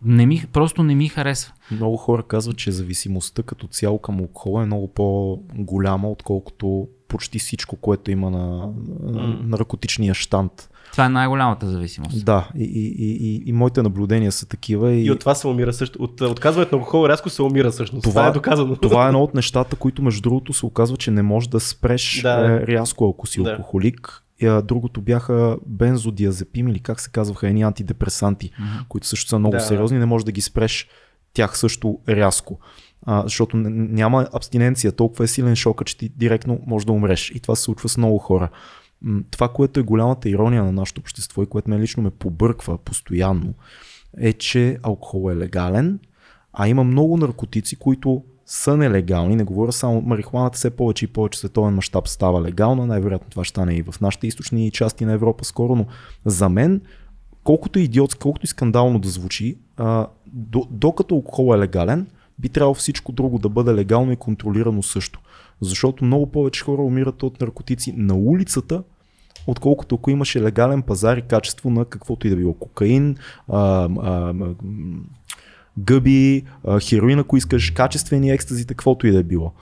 Не 0.02 0.26
ми, 0.26 0.44
просто 0.52 0.82
не 0.82 0.94
ми 0.94 1.08
харесва. 1.08 1.52
Много 1.70 1.96
хора 1.96 2.22
казват, 2.22 2.56
че 2.56 2.72
зависимостта 2.72 3.42
като 3.42 3.66
цяло 3.66 3.98
към 3.98 4.18
алкохола 4.18 4.62
е 4.62 4.66
много 4.66 4.88
по-голяма, 4.88 6.10
отколкото 6.10 6.88
почти 7.08 7.38
всичко, 7.38 7.76
което 7.76 8.10
има 8.10 8.30
на, 8.30 8.72
на 9.02 9.38
наркотичния 9.42 10.14
штант. 10.14 10.70
Това 10.92 11.04
е 11.04 11.08
най-голямата 11.08 11.70
зависимост. 11.70 12.24
Да, 12.24 12.48
и, 12.56 12.64
и, 12.64 12.92
и, 12.98 13.42
и, 13.46 13.52
моите 13.52 13.82
наблюдения 13.82 14.32
са 14.32 14.46
такива. 14.48 14.92
И, 14.92 15.04
И 15.04 15.10
от 15.10 15.20
това 15.20 15.34
се 15.34 15.46
умира 15.48 15.72
също. 15.72 16.02
От 16.02 16.20
отказването 16.20 16.76
на 16.76 16.80
алкохол 16.80 17.08
рязко 17.08 17.30
се 17.30 17.42
умира 17.42 17.70
всъщност. 17.70 18.02
Това, 18.02 18.12
Това- 18.12 18.28
е 18.28 18.32
доказано. 18.32 18.76
Това 18.76 19.04
е 19.04 19.08
едно 19.08 19.22
от 19.22 19.34
нещата, 19.34 19.76
които 19.76 20.02
между 20.02 20.20
другото 20.22 20.52
се 20.52 20.66
оказва, 20.66 20.96
че 20.96 21.10
не 21.10 21.22
можеш 21.22 21.48
да 21.48 21.60
спреш 21.60 22.20
Да. 22.22 22.36
да. 22.36 22.66
рязко, 22.66 23.08
ако 23.10 23.26
си 23.26 23.42
Да. 23.42 23.50
алкохолик. 23.50 24.22
Другото 24.40 25.00
бяха 25.00 25.56
бензодиазепим 25.66 26.68
или 26.68 26.78
как 26.80 27.00
се 27.00 27.10
казваха, 27.10 27.48
едни 27.48 27.62
антидепресанти, 27.62 28.50
Мгм. 28.60 28.68
които 28.88 29.06
също 29.06 29.28
са 29.28 29.38
много 29.38 29.52
Да. 29.56 29.60
сериозни, 29.60 29.98
не 29.98 30.06
можеш 30.06 30.24
да 30.24 30.32
ги 30.32 30.40
спреш 30.40 30.88
тях 31.32 31.58
също 31.58 31.98
рязко. 32.08 32.58
А, 33.06 33.22
защото 33.22 33.56
няма 33.56 34.28
абстиненция, 34.32 34.92
толкова 34.92 35.24
е 35.24 35.28
силен 35.28 35.56
шока, 35.56 35.84
че 35.84 35.98
ти 35.98 36.08
директно 36.08 36.60
можеш 36.66 36.86
да 36.86 36.92
умреш. 36.92 37.30
И 37.30 37.40
това 37.40 37.56
се 37.56 37.62
случва 37.62 37.88
с 37.88 37.96
много 37.96 38.18
хора. 38.18 38.48
Това, 39.30 39.48
което 39.48 39.80
е 39.80 39.82
голямата 39.82 40.28
ирония 40.28 40.64
на 40.64 40.72
нашето 40.72 41.00
общество 41.00 41.42
и 41.42 41.46
което 41.46 41.70
мен 41.70 41.80
лично 41.80 42.02
ме 42.02 42.10
побърква 42.10 42.78
постоянно, 42.78 43.54
е, 44.18 44.32
че 44.32 44.78
алкохол 44.82 45.30
е 45.32 45.36
легален, 45.36 45.98
а 46.52 46.68
има 46.68 46.84
много 46.84 47.16
наркотици, 47.16 47.76
които 47.76 48.24
са 48.50 48.76
нелегални. 48.76 49.36
Не 49.36 49.44
говоря 49.44 49.72
само 49.72 50.00
марихуаната, 50.00 50.56
все 50.56 50.70
повече 50.70 51.04
и 51.04 51.08
повече 51.08 51.38
световен 51.38 51.74
мащаб 51.74 52.08
става 52.08 52.42
легална. 52.42 52.86
Най-вероятно 52.86 53.30
това 53.30 53.44
ще 53.44 53.50
стане 53.50 53.74
и 53.74 53.82
в 53.82 53.94
нашите 54.00 54.26
източни 54.26 54.70
части 54.70 55.04
на 55.04 55.12
Европа 55.12 55.44
скоро, 55.44 55.76
но 55.76 55.86
за 56.24 56.48
мен, 56.48 56.80
колкото 57.44 57.78
идиотски, 57.78 58.20
колкото 58.20 58.44
и 58.44 58.48
скандално 58.48 58.98
да 58.98 59.08
звучи, 59.08 59.58
а, 59.76 60.06
до, 60.26 60.66
докато 60.70 61.14
алкохол 61.14 61.54
е 61.54 61.58
легален, 61.58 62.06
би 62.38 62.48
трябвало 62.48 62.74
всичко 62.74 63.12
друго 63.12 63.38
да 63.38 63.48
бъде 63.48 63.74
легално 63.74 64.12
и 64.12 64.16
контролирано 64.16 64.82
също. 64.82 65.20
Защото 65.60 66.04
много 66.04 66.26
повече 66.26 66.64
хора 66.64 66.82
умират 66.82 67.22
от 67.22 67.40
наркотици 67.40 67.92
на 67.96 68.14
улицата, 68.14 68.82
отколкото 69.46 69.94
ако 69.94 70.10
имаше 70.10 70.42
легален 70.42 70.82
пазар 70.82 71.16
и 71.16 71.22
качество 71.22 71.70
на 71.70 71.84
каквото 71.84 72.26
и 72.26 72.30
да 72.30 72.36
било. 72.36 72.54
Кокаин, 72.54 73.16
а, 73.48 73.88
а, 74.02 74.34
гъби, 75.78 76.42
хероин, 76.80 77.18
ако 77.18 77.36
искаш, 77.36 77.70
качествени 77.70 78.30
екстази, 78.30 78.66
каквото 78.66 79.06
и 79.06 79.10
да 79.10 79.18
е 79.18 79.22
било. 79.22 79.52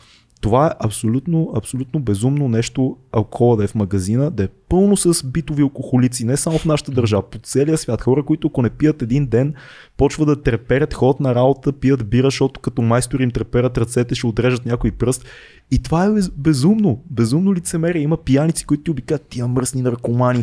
Това 0.41 0.67
е 0.67 0.85
абсолютно, 0.85 1.53
абсолютно 1.57 2.01
безумно 2.01 2.49
нещо, 2.49 2.97
алкохола 3.13 3.57
да 3.57 3.65
е 3.65 3.67
в 3.67 3.75
магазина, 3.75 4.31
да 4.31 4.45
е 4.45 4.49
пълно 4.69 4.97
с 4.97 5.27
битови 5.27 5.63
алкохолици, 5.63 6.25
не 6.25 6.37
само 6.37 6.59
в 6.59 6.65
нашата 6.65 6.93
държава, 6.93 7.23
по 7.23 7.39
целия 7.39 7.79
свят. 7.79 8.03
Хора, 8.03 8.23
които 8.23 8.47
ако 8.47 8.63
не 8.63 8.71
пият 8.71 9.03
един 9.03 9.27
ден, 9.27 9.55
почва 9.97 10.27
да 10.27 10.43
треперят, 10.43 10.95
ходят 10.95 11.21
на 11.21 11.35
работа, 11.35 11.73
пият 11.73 12.07
бира, 12.07 12.27
защото 12.27 12.61
като 12.61 12.83
майстори 12.83 13.23
им 13.23 13.31
треперят 13.31 13.79
ръцете, 13.79 14.15
ще 14.15 14.27
отрежат 14.27 14.67
някой 14.67 14.91
пръст. 14.91 15.25
И 15.71 15.79
това 15.79 16.05
е 16.05 16.11
без- 16.11 16.31
безумно, 16.31 17.03
безумно 17.11 17.55
лицемерие. 17.55 18.03
Има 18.03 18.17
пияници, 18.17 18.65
които 18.65 18.83
ти 18.83 18.91
обикат, 18.91 19.23
тия 19.23 19.47
мръсни 19.49 19.83
наркомани. 19.83 20.43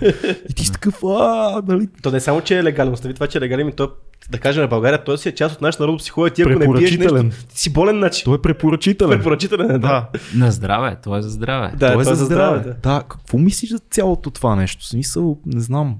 И 0.49 0.53
ти 0.53 0.65
си 0.65 0.71
такъв, 0.71 1.03
а, 1.03 1.61
нали, 1.67 1.87
То 2.01 2.11
не 2.11 2.17
е 2.17 2.21
само, 2.21 2.41
че 2.41 2.59
е 2.59 2.63
легално. 2.63 2.91
Остави 2.91 3.13
това, 3.13 3.27
че 3.27 3.37
е 3.37 3.41
легален, 3.41 3.71
то, 3.71 3.91
да 4.31 4.37
кажем 4.39 4.61
на 4.61 4.67
България, 4.67 5.03
той 5.03 5.17
си 5.17 5.29
е 5.29 5.35
част 5.35 5.55
от 5.55 5.61
нашата 5.61 5.83
народопсихология. 5.83 6.33
Ти 6.33 6.41
ако 6.41 6.49
не 6.49 6.77
пиеш 6.77 6.97
нещо, 6.97 7.29
ти 7.49 7.59
си 7.59 7.73
болен 7.73 7.99
начин. 7.99 8.25
той 8.25 8.35
е 8.35 8.41
препоръчителен. 8.41 9.17
Препоръчителен 9.17 9.69
е, 9.71 9.73
да. 9.73 9.79
Да, 9.79 10.07
На 10.35 10.51
здраве, 10.51 10.97
то 11.03 11.17
е 11.17 11.21
за 11.21 11.29
здраве. 11.29 11.71
Да, 11.71 11.93
той 11.93 12.01
е 12.01 12.05
той 12.05 12.15
за 12.15 12.25
здраве. 12.25 12.59
да. 12.59 12.75
Да, 12.83 13.03
какво 13.09 13.37
мислиш 13.37 13.69
за 13.69 13.79
цялото 14.13 14.31
това 14.31 14.55
нещо? 14.55 14.85
Смисъл, 14.85 15.39
не 15.45 15.59
знам. 15.59 15.99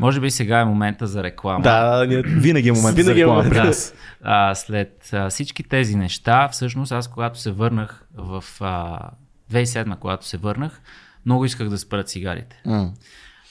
Може 0.00 0.20
би 0.20 0.30
сега 0.30 0.60
е 0.60 0.64
момента 0.64 1.06
за 1.06 1.22
реклама. 1.22 1.62
Да. 1.62 2.06
Винаги 2.26 2.68
е 2.68 2.72
момент 2.72 2.96
Винаги 2.96 3.02
за 3.02 3.10
е 3.12 3.14
реклама 3.14 3.42
момент. 3.42 3.54
при 3.54 3.62
Да. 3.62 3.74
А, 4.22 4.54
след 4.54 5.10
а, 5.12 5.30
всички 5.30 5.62
тези 5.62 5.96
неща, 5.96 6.48
всъщност 6.48 6.92
аз 6.92 7.08
когато 7.08 7.38
се 7.38 7.52
върнах 7.52 8.06
в 8.14 8.44
а, 8.60 9.10
2007, 9.52 9.98
когато 9.98 10.26
се 10.26 10.36
върнах, 10.36 10.80
много 11.26 11.44
исках 11.44 11.68
да 11.68 11.78
спра 11.78 12.04
цигарите. 12.04 12.62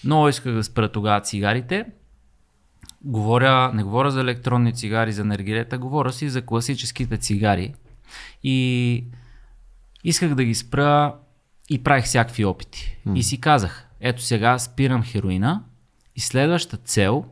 Много 0.04 0.28
исках 0.28 0.54
да 0.54 0.64
спра 0.64 0.90
тогава 0.90 1.22
цигарите. 1.22 1.86
Говоря, 3.02 3.72
не 3.74 3.84
говоря 3.84 4.12
за 4.12 4.22
електронни 4.22 4.74
цигари, 4.74 5.14
за 5.14 5.22
енергията, 5.22 5.78
говоря 5.78 6.14
си 6.14 6.30
за 6.30 6.42
класическите 6.42 7.18
цигари. 7.18 7.74
И 8.44 9.06
исках 10.04 10.36
да 10.36 10.44
ги 10.44 10.56
спра 10.56 11.14
и 11.70 11.84
правих 11.84 12.06
всякакви 12.06 12.46
опити. 12.46 12.98
И 13.16 13.24
си 13.24 13.42
казах, 13.42 13.88
ето 14.00 14.22
сега 14.22 14.60
спирам 14.60 15.04
хероина 15.04 15.64
и 16.16 16.20
следващата 16.20 16.78
цел, 16.78 17.26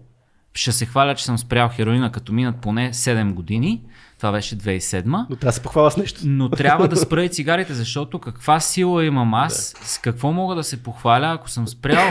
ще 0.54 0.72
се 0.72 0.86
хваля, 0.86 1.16
че 1.16 1.26
съм 1.26 1.38
спрял 1.38 1.70
хероина, 1.70 2.12
като 2.12 2.34
минат 2.34 2.62
поне 2.62 2.94
7 2.94 3.34
години, 3.34 3.84
това 4.18 4.32
беше 4.32 4.58
2007 4.58 5.06
Но 5.06 5.36
трябва 5.36 5.38
да 5.46 5.52
се 5.52 5.62
похваля 5.62 5.92
с 5.92 5.98
нещо. 5.98 6.22
но 6.24 6.50
трябва 6.50 6.88
да 6.88 6.96
спра 6.96 7.26
и 7.26 7.30
цигарите, 7.34 7.74
защото 7.74 8.20
каква 8.20 8.60
сила 8.60 9.06
имам 9.06 9.34
аз, 9.34 9.76
с 9.82 9.98
какво 9.98 10.32
мога 10.32 10.56
да 10.56 10.64
се 10.64 10.84
похваля, 10.84 11.32
ако 11.34 11.50
съм 11.50 11.68
спрял 11.68 12.10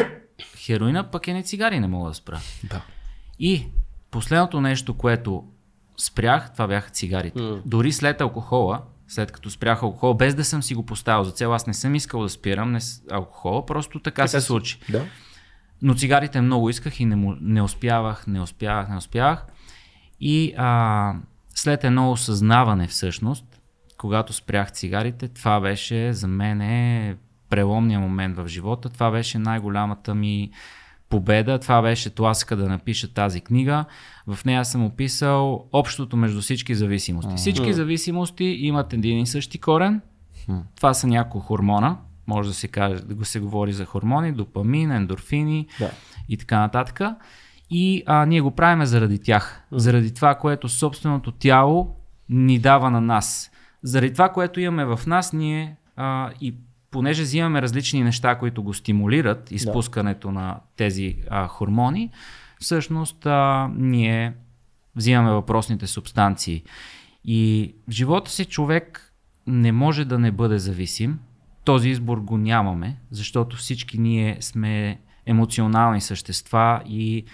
хероина, 0.57 1.11
пък 1.11 1.29
е 1.29 1.33
не 1.33 1.43
цигари 1.43 1.81
не 1.81 1.89
мога 1.89 2.09
да 2.11 2.15
спра. 2.15 2.41
Да. 2.65 2.83
И 3.39 3.67
последното 4.11 4.61
нещо, 4.61 4.95
което 4.95 5.45
спрях, 5.97 6.53
това 6.53 6.67
бяха 6.67 6.91
цигарите. 6.91 7.43
М. 7.43 7.61
Дори 7.67 7.93
след 7.93 8.21
алкохола, 8.21 8.83
след 9.11 9.33
като 9.33 9.51
спрях 9.51 9.83
алкохол, 9.83 10.15
без 10.15 10.35
да 10.35 10.45
съм 10.45 10.63
си 10.63 10.75
го 10.75 10.87
поставил 10.87 11.25
за 11.25 11.31
цел, 11.31 11.55
аз 11.55 11.67
не 11.67 11.75
съм 11.75 11.95
искал 11.95 12.23
да 12.23 12.29
спирам 12.29 12.73
не 12.73 12.81
с 12.81 13.03
алкохола, 13.11 13.67
просто 13.67 14.01
така, 14.01 14.29
се 14.29 14.41
се- 14.41 14.47
случи. 14.47 14.79
Да. 14.89 15.05
Но 15.83 15.95
цигарите 15.95 16.41
много 16.41 16.71
исках 16.71 17.01
и 17.01 17.05
не, 17.05 17.37
не 17.41 17.63
успявах, 17.63 18.27
не 18.27 18.41
успявах, 18.41 18.89
не 18.89 18.97
успявах. 18.97 19.45
И 20.21 20.55
а, 20.57 21.15
след 21.55 21.85
едно 21.85 22.13
осъзнаване 22.13 22.87
всъщност, 22.87 23.61
когато 23.99 24.33
спрях 24.33 24.73
цигарите, 24.73 25.29
това 25.29 25.61
беше 25.61 26.13
за 26.13 26.29
мен 26.29 26.61
преломния 27.49 28.01
момент 28.01 28.37
в 28.37 28.49
живота. 28.49 28.89
Това 28.89 29.11
беше 29.11 29.39
най-голямата 29.39 30.15
ми 30.15 30.51
победа. 31.11 31.59
Това 31.59 31.83
беше 31.83 32.11
тласка 32.11 32.57
да 32.57 32.69
напиша 32.69 33.15
тази 33.15 33.41
книга. 33.41 33.85
В 34.27 34.45
нея 34.45 34.65
съм 34.65 34.85
описал 34.85 35.65
общото 35.73 36.17
между 36.17 36.41
всички 36.41 36.75
зависимости. 36.75 37.35
Всички 37.37 37.73
зависимости 37.73 38.45
имат 38.45 38.93
един 38.93 39.19
и 39.19 39.27
същи 39.27 39.59
корен. 39.59 40.01
Това 40.77 40.95
са 40.95 41.07
няколко 41.07 41.47
хормона. 41.47 41.97
Може 42.27 42.49
да 42.49 42.55
се, 42.55 42.69
каже, 42.69 43.03
да 43.03 43.15
го 43.15 43.25
се 43.25 43.41
говори 43.41 43.73
за 43.73 43.85
хормони, 43.85 44.33
допамин, 44.33 44.91
ендорфини 44.91 45.67
Да. 45.79 45.91
и 46.29 46.37
така 46.37 46.59
нататък. 46.59 47.01
И 47.71 48.03
а, 48.07 48.27
ние 48.27 48.41
го 48.41 48.51
правиме 48.51 48.87
заради 48.87 49.19
тях. 49.19 49.63
Заради 49.73 50.15
това, 50.15 50.35
което 50.35 50.69
собственото 50.69 51.33
тяло 51.33 51.97
ни 52.29 52.59
дава 52.59 52.91
на 52.91 53.01
нас. 53.01 53.51
Заради 53.83 54.13
това, 54.13 54.29
което 54.29 54.61
имаме 54.61 54.97
в 54.97 55.01
нас, 55.07 55.33
ние 55.33 55.77
а, 55.97 56.31
и 56.41 56.55
понеже 56.91 57.23
взимаме 57.23 57.63
различни 57.63 58.03
неща, 58.03 58.39
които 58.39 58.63
го 58.63 58.75
стимулират, 58.75 59.51
изпускането 59.51 60.29
да. 60.29 60.35
на 60.35 60.61
тези 60.77 61.17
а, 61.31 61.47
хормони, 61.47 62.11
всъщност 62.61 63.27
а, 63.27 63.71
ние 63.77 64.35
взимаме 64.97 65.31
въпросните 65.31 65.87
субстанции. 65.87 66.63
И 67.25 67.75
в 67.89 67.93
живота 67.93 68.31
си 68.31 68.45
човек 68.45 69.15
не 69.47 69.73
може 69.73 70.05
да 70.05 70.19
не 70.19 70.31
бъде 70.31 70.59
зависим. 70.59 71.19
Този 71.65 71.89
избор 71.89 72.19
го 72.19 72.39
нямаме, 72.39 72.97
защото 73.11 73.57
всички 73.57 73.99
ние 73.99 74.37
сме 74.41 75.01
емоционални 75.27 76.01
същества 76.01 76.83
и 76.87 77.25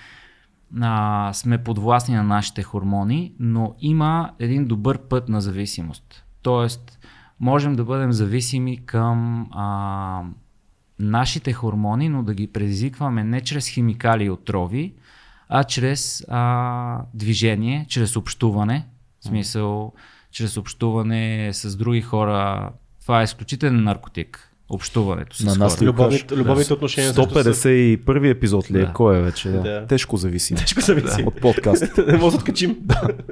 а, 0.81 1.33
сме 1.33 1.65
подвластни 1.65 2.15
на 2.15 2.23
нашите 2.23 2.63
хормони, 2.63 3.33
но 3.39 3.75
има 3.81 4.31
един 4.39 4.67
добър 4.67 4.99
път 4.99 5.29
на 5.29 5.41
зависимост. 5.41 6.25
Тоест, 6.43 6.96
можем 7.41 7.77
да 7.77 7.85
бъдем 7.85 8.13
зависими 8.13 8.87
към 8.87 9.49
а, 9.53 10.23
нашите 10.99 11.53
хормони, 11.53 12.09
но 12.09 12.23
да 12.23 12.35
ги 12.35 12.47
предизвикваме 12.47 13.25
не 13.25 13.41
чрез 13.41 13.69
химикали 13.69 14.25
и 14.25 14.31
отрови, 14.31 14.95
а 15.49 15.65
чрез 15.65 16.25
а, 16.29 17.03
движение, 17.15 17.87
чрез 17.89 18.17
общуване, 18.17 18.87
в 19.21 19.25
смисъл, 19.25 19.93
чрез 20.31 20.57
общуване 20.57 21.51
с 21.53 21.77
други 21.77 22.01
хора. 22.01 22.71
Това 23.03 23.21
е 23.21 23.25
изключителен 23.25 23.83
наркотик 23.83 24.46
общуването 24.69 25.37
с 25.37 25.41
на 25.41 25.55
нас 25.55 25.77
хора. 25.77 25.87
Любовните, 25.87 26.37
любовните 26.37 26.73
отношения. 26.73 27.13
също 27.15 27.35
са- 27.35 27.53
151 27.53 27.97
епизод 28.27 28.71
ли 28.71 28.79
е? 28.79 28.81
Да. 28.81 28.93
Кой 28.93 29.19
е 29.19 29.23
вече? 29.23 29.49
Да. 29.49 29.63
Да. 29.63 29.87
Тежко 29.87 30.17
зависим. 30.17 30.57
Тежко 30.57 30.81
зависим. 30.81 31.27
От 31.27 31.41
подкаст. 31.41 31.97
Не 32.07 32.13
може 32.13 32.31
да 32.31 32.37
откачим. 32.37 32.77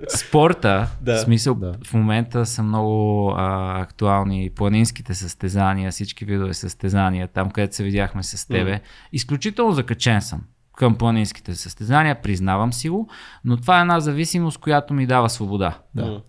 Спорта, 0.09 0.89
Да. 1.01 1.17
в 1.17 1.21
смисъл 1.21 1.55
Да. 1.55 1.75
в 1.85 1.95
момента 1.95 2.47
са 2.47 2.63
много 2.63 3.29
а, 3.31 3.45
актуални 3.81 4.51
планинските 4.51 5.15
състезания, 5.15 5.91
всички 5.91 6.25
видове 6.25 6.55
състезания, 6.55 7.29
там 7.29 7.51
където 7.51 7.77
се 7.77 7.85
видяхме 7.85 8.23
с 8.23 8.49
тебе. 8.49 8.81
Изключително 9.13 9.73
закачен 9.73 10.23
съм 10.23 10.41
към 10.77 10.95
планинските 10.95 11.55
състезания, 11.55 12.23
признавам 12.23 12.73
си 12.73 12.89
го, 12.89 13.09
но 13.45 13.57
това 13.57 13.79
е 13.79 13.81
една 13.81 14.01
зависимост, 14.01 14.59
която 14.59 14.95
ми 14.95 15.07
дава 15.07 15.31
свобода. 15.31 15.79
Да. 15.95 16.21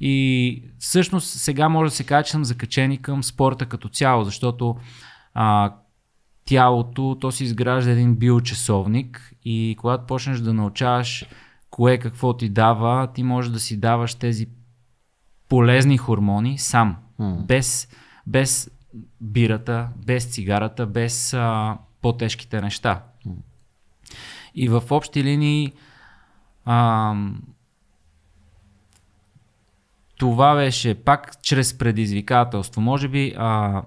И 0.00 0.62
всъщност 0.78 1.28
сега 1.28 1.68
може 1.68 1.90
да 1.90 1.96
се 1.96 2.04
каже, 2.04 2.24
че 2.24 2.30
съм 2.30 2.44
закачен 2.44 2.96
към 2.96 3.22
спорта 3.22 3.66
като 3.66 3.88
цяло, 3.88 4.24
защото 4.24 4.76
а, 5.34 5.74
тялото, 6.44 7.16
то 7.20 7.32
си 7.32 7.44
изгражда 7.44 7.90
един 7.90 8.16
биочасовник 8.16 9.32
и 9.44 9.76
когато 9.78 10.06
почнеш 10.06 10.38
да 10.38 10.54
научаваш 10.54 11.26
кое 11.70 11.98
какво 11.98 12.36
ти 12.36 12.48
дава, 12.48 13.12
ти 13.12 13.22
можеш 13.22 13.50
да 13.50 13.60
си 13.60 13.80
даваш 13.80 14.14
тези 14.14 14.46
полезни 15.48 15.98
хормони 15.98 16.58
сам, 16.58 16.96
М. 17.18 17.36
без, 17.48 17.88
без 18.26 18.70
бирата, 19.20 19.88
без 20.06 20.34
цигарата, 20.34 20.86
без 20.86 21.34
а, 21.34 21.78
по-тежките 22.02 22.60
неща. 22.60 23.02
И 24.54 24.68
в 24.68 24.82
общи 24.90 25.24
линии 25.24 25.72
а, 26.64 27.14
това 30.18 30.54
беше 30.54 30.94
пак 30.94 31.42
чрез 31.42 31.78
предизвикателство. 31.78 32.80
Може 32.80 33.08
би 33.08 33.34
а, 33.36 33.82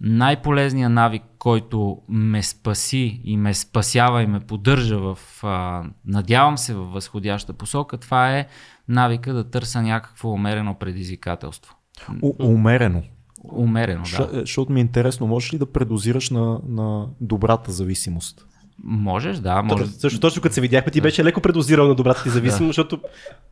най-полезният 0.00 0.92
навик, 0.92 1.22
който 1.38 1.98
ме 2.08 2.42
спаси 2.42 3.20
и 3.24 3.36
ме 3.36 3.54
спасява 3.54 4.22
и 4.22 4.26
ме 4.26 4.40
поддържа 4.40 4.98
в, 4.98 5.18
а, 5.42 5.84
надявам 6.06 6.58
се, 6.58 6.74
в 6.74 6.82
възходяща 6.84 7.52
посока, 7.52 7.96
това 7.98 8.38
е 8.38 8.46
навика 8.88 9.32
да 9.34 9.50
търся 9.50 9.82
някакво 9.82 10.28
умерено 10.30 10.74
предизвикателство. 10.74 11.76
У- 12.22 12.34
умерено. 12.40 13.02
Умерено, 13.44 14.02
да. 14.02 14.08
Ша- 14.08 14.40
Защото 14.40 14.72
ми 14.72 14.80
е 14.80 14.82
интересно, 14.82 15.26
можеш 15.26 15.54
ли 15.54 15.58
да 15.58 15.72
предозираш 15.72 16.30
на, 16.30 16.60
на 16.68 17.06
добрата 17.20 17.72
зависимост? 17.72 18.46
Можеш, 18.84 19.38
да. 19.38 19.62
Може... 19.62 19.82
Точно, 19.84 19.98
също 20.00 20.20
точно 20.20 20.42
като 20.42 20.54
се 20.54 20.60
видяхме, 20.60 20.92
ти 20.92 21.00
беше 21.00 21.24
леко 21.24 21.40
предозирал 21.40 21.88
на 21.88 21.94
добрата 21.94 22.22
ти 22.22 22.30
зависимост, 22.30 22.68
защото 22.68 23.00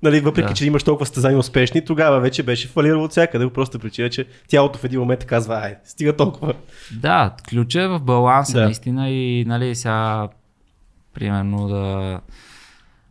нали, 0.03 0.21
въпреки, 0.21 0.49
Да. 0.49 0.55
че 0.55 0.67
имаш 0.67 0.83
толкова 0.83 1.07
състезания 1.07 1.39
успешни, 1.39 1.85
тогава 1.85 2.21
вече 2.21 2.43
беше 2.43 2.69
фалирал 2.69 3.05
от 3.05 3.11
всякъде. 3.11 3.51
Просто 3.51 3.79
причина, 3.79 4.11
че 4.11 4.27
тялото 4.49 4.79
в 4.79 4.85
един 4.85 5.01
момент 5.01 5.25
казва, 5.25 5.55
ай, 5.55 5.77
стига 5.85 6.17
толкова. 6.17 6.55
Да, 7.01 7.35
ключа 7.51 7.83
е 7.83 7.89
в 7.89 8.01
баланса 8.01 8.53
Да. 8.53 8.59
да. 8.59 8.65
наистина 8.65 9.11
и 9.11 9.45
нали 9.45 9.75
сега 9.75 10.29
примерно 11.15 11.69
да 11.69 12.21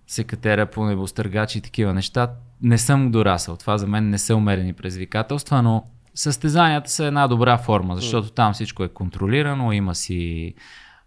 се 0.07 0.23
катеря 0.23 0.65
по 0.65 0.85
небостъргачи 0.85 1.57
и 1.57 1.61
такива 1.61 1.93
неща. 1.93 2.31
Не 2.61 2.77
съм 2.77 3.11
дорасъл. 3.11 3.55
Това 3.57 3.77
за 3.77 3.87
мен 3.87 4.09
не 4.09 4.17
са 4.17 4.35
умерени 4.35 4.73
предизвикателства, 4.73 5.61
но 5.61 5.83
състезанията 6.15 6.89
са 6.89 7.05
една 7.05 7.27
добра 7.27 7.57
форма, 7.57 7.95
защото 7.95 8.31
там 8.31 8.53
всичко 8.53 8.83
е 8.83 8.87
контролирано, 8.89 9.71
има 9.71 9.95
си 9.95 10.53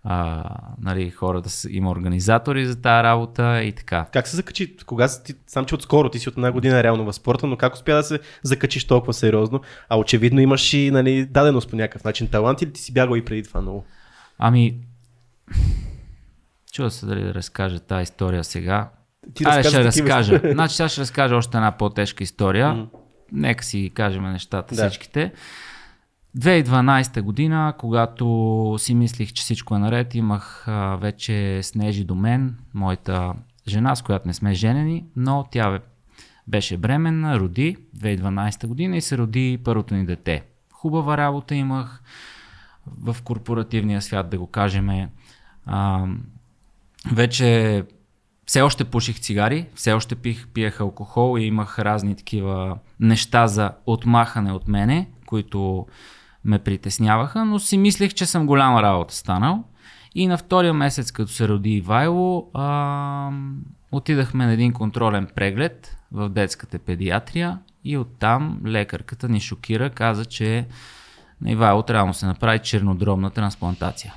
а, 0.09 0.45
нали, 0.81 1.11
хората, 1.11 1.51
с- 1.51 1.69
има 1.71 1.91
организатори 1.91 2.67
за 2.67 2.77
тази 2.77 3.03
работа 3.03 3.63
и 3.63 3.73
така. 3.73 4.07
Как 4.13 4.29
се 4.29 4.37
закачи? 4.37 4.77
Кога 4.77 5.09
си, 5.09 5.25
ти, 5.25 5.35
сам 5.47 5.65
че 5.65 5.75
отскоро, 5.75 6.09
ти 6.09 6.19
си 6.19 6.29
от 6.29 6.37
една 6.37 6.53
година 6.53 6.83
реално 6.83 7.05
в 7.05 7.13
спорта, 7.13 7.47
но 7.47 7.57
как 7.57 7.75
успя 7.75 7.95
да 7.95 8.03
се 8.03 8.19
закачиш 8.43 8.85
толкова 8.87 9.13
сериозно? 9.13 9.61
А 9.89 9.99
очевидно 9.99 10.41
имаш 10.41 10.73
и 10.73 10.91
нали, 10.91 11.27
даденост 11.27 11.71
по 11.71 11.77
някакъв 11.77 12.05
начин 12.05 12.29
талант 12.29 12.63
или 12.63 12.73
ти 12.73 12.81
си 12.81 12.93
бягал 12.93 13.17
и 13.17 13.25
преди 13.25 13.43
това 13.43 13.61
много? 13.61 13.85
Ами, 14.39 14.79
чува 16.73 16.91
се 16.91 17.07
дали 17.07 17.23
да 17.23 17.35
разкажа 17.35 17.81
тази 17.81 18.03
история 18.03 18.45
сега. 18.45 18.91
Ти 19.35 19.45
Айде 19.47 19.69
ще 19.69 19.85
разкажа. 19.85 20.41
значи 20.45 20.75
сега 20.77 20.89
ще 20.89 21.01
разкажа 21.01 21.37
още 21.37 21.57
една 21.57 21.73
по-тежка 21.73 22.25
история. 22.25 22.87
Нека 23.33 23.65
си 23.65 23.91
кажем 23.95 24.23
нещата 24.23 24.75
Да. 24.75 24.83
всичките. 24.89 25.33
2012 26.39 27.23
година, 27.23 27.75
когато 27.79 28.77
си 28.79 28.95
мислих, 28.95 29.33
че 29.33 29.43
всичко 29.43 29.75
е 29.75 29.79
наред, 29.79 30.15
имах 30.15 30.69
а, 30.69 30.97
вече 30.97 31.61
Снежи 31.63 32.05
до 32.05 32.15
мен, 32.15 32.57
моята 32.75 33.35
жена, 33.69 33.97
с 33.97 34.03
която 34.03 34.29
не 34.29 34.35
сме 34.35 34.55
женени, 34.55 35.05
но 35.17 35.47
тя 35.51 35.71
бе- 35.71 35.81
беше 36.47 36.77
бременна, 36.77 37.41
роди 37.41 37.77
2012 37.99 38.67
година 38.67 38.97
и 38.97 39.01
се 39.01 39.19
роди 39.19 39.59
първото 39.65 39.95
ни 39.95 40.07
дете. 40.07 40.43
Хубава 40.73 41.17
работа 41.17 41.55
имах 41.55 42.03
в 42.87 43.17
корпоративния 43.25 44.03
свят, 44.03 44.31
да 44.31 44.39
го 44.39 44.47
кажем. 44.47 45.09
А, 45.67 46.07
вече 47.13 47.85
все 48.47 48.63
още 48.63 48.85
пуших 48.85 49.21
цигари, 49.21 49.67
все 49.75 49.93
още 49.93 50.15
пих, 50.15 50.49
пиех 50.49 50.81
алкохол 50.81 51.39
и 51.39 51.45
имах 51.45 51.79
разни 51.79 52.15
такива 52.15 52.79
неща 53.01 53.47
за 53.47 53.73
отмахане 53.87 54.53
от 54.53 54.69
мене, 54.69 55.11
които 55.27 55.87
ме 56.47 56.59
притесняваха, 56.59 57.45
но 57.45 57.59
си 57.59 57.79
мислех, 57.79 58.15
че 58.15 58.27
съм 58.27 58.47
голяма 58.47 58.83
работа 58.83 59.15
станал. 59.15 59.65
И 60.15 60.27
на 60.27 60.39
втория 60.39 60.75
месец, 60.75 61.13
като 61.13 61.33
се 61.33 61.49
роди 61.49 61.71
Ивайло, 61.71 62.51
а, 62.55 63.31
отидахме 63.93 64.47
на 64.47 64.53
един 64.53 64.73
контролен 64.73 65.29
преглед 65.35 65.97
в 66.13 66.29
детската 66.29 66.79
педиатрия 66.79 67.59
и 67.85 67.99
оттам 67.99 68.61
лекарката 68.67 69.29
ни 69.29 69.41
шокира, 69.41 69.91
каза, 69.91 70.25
че 70.25 70.67
на 71.41 71.51
Ивайло 71.51 71.83
трябва 71.83 72.13
да 72.13 72.19
се 72.19 72.27
направи 72.27 72.59
чернодробна 72.59 73.31
трансплантация 73.31 74.15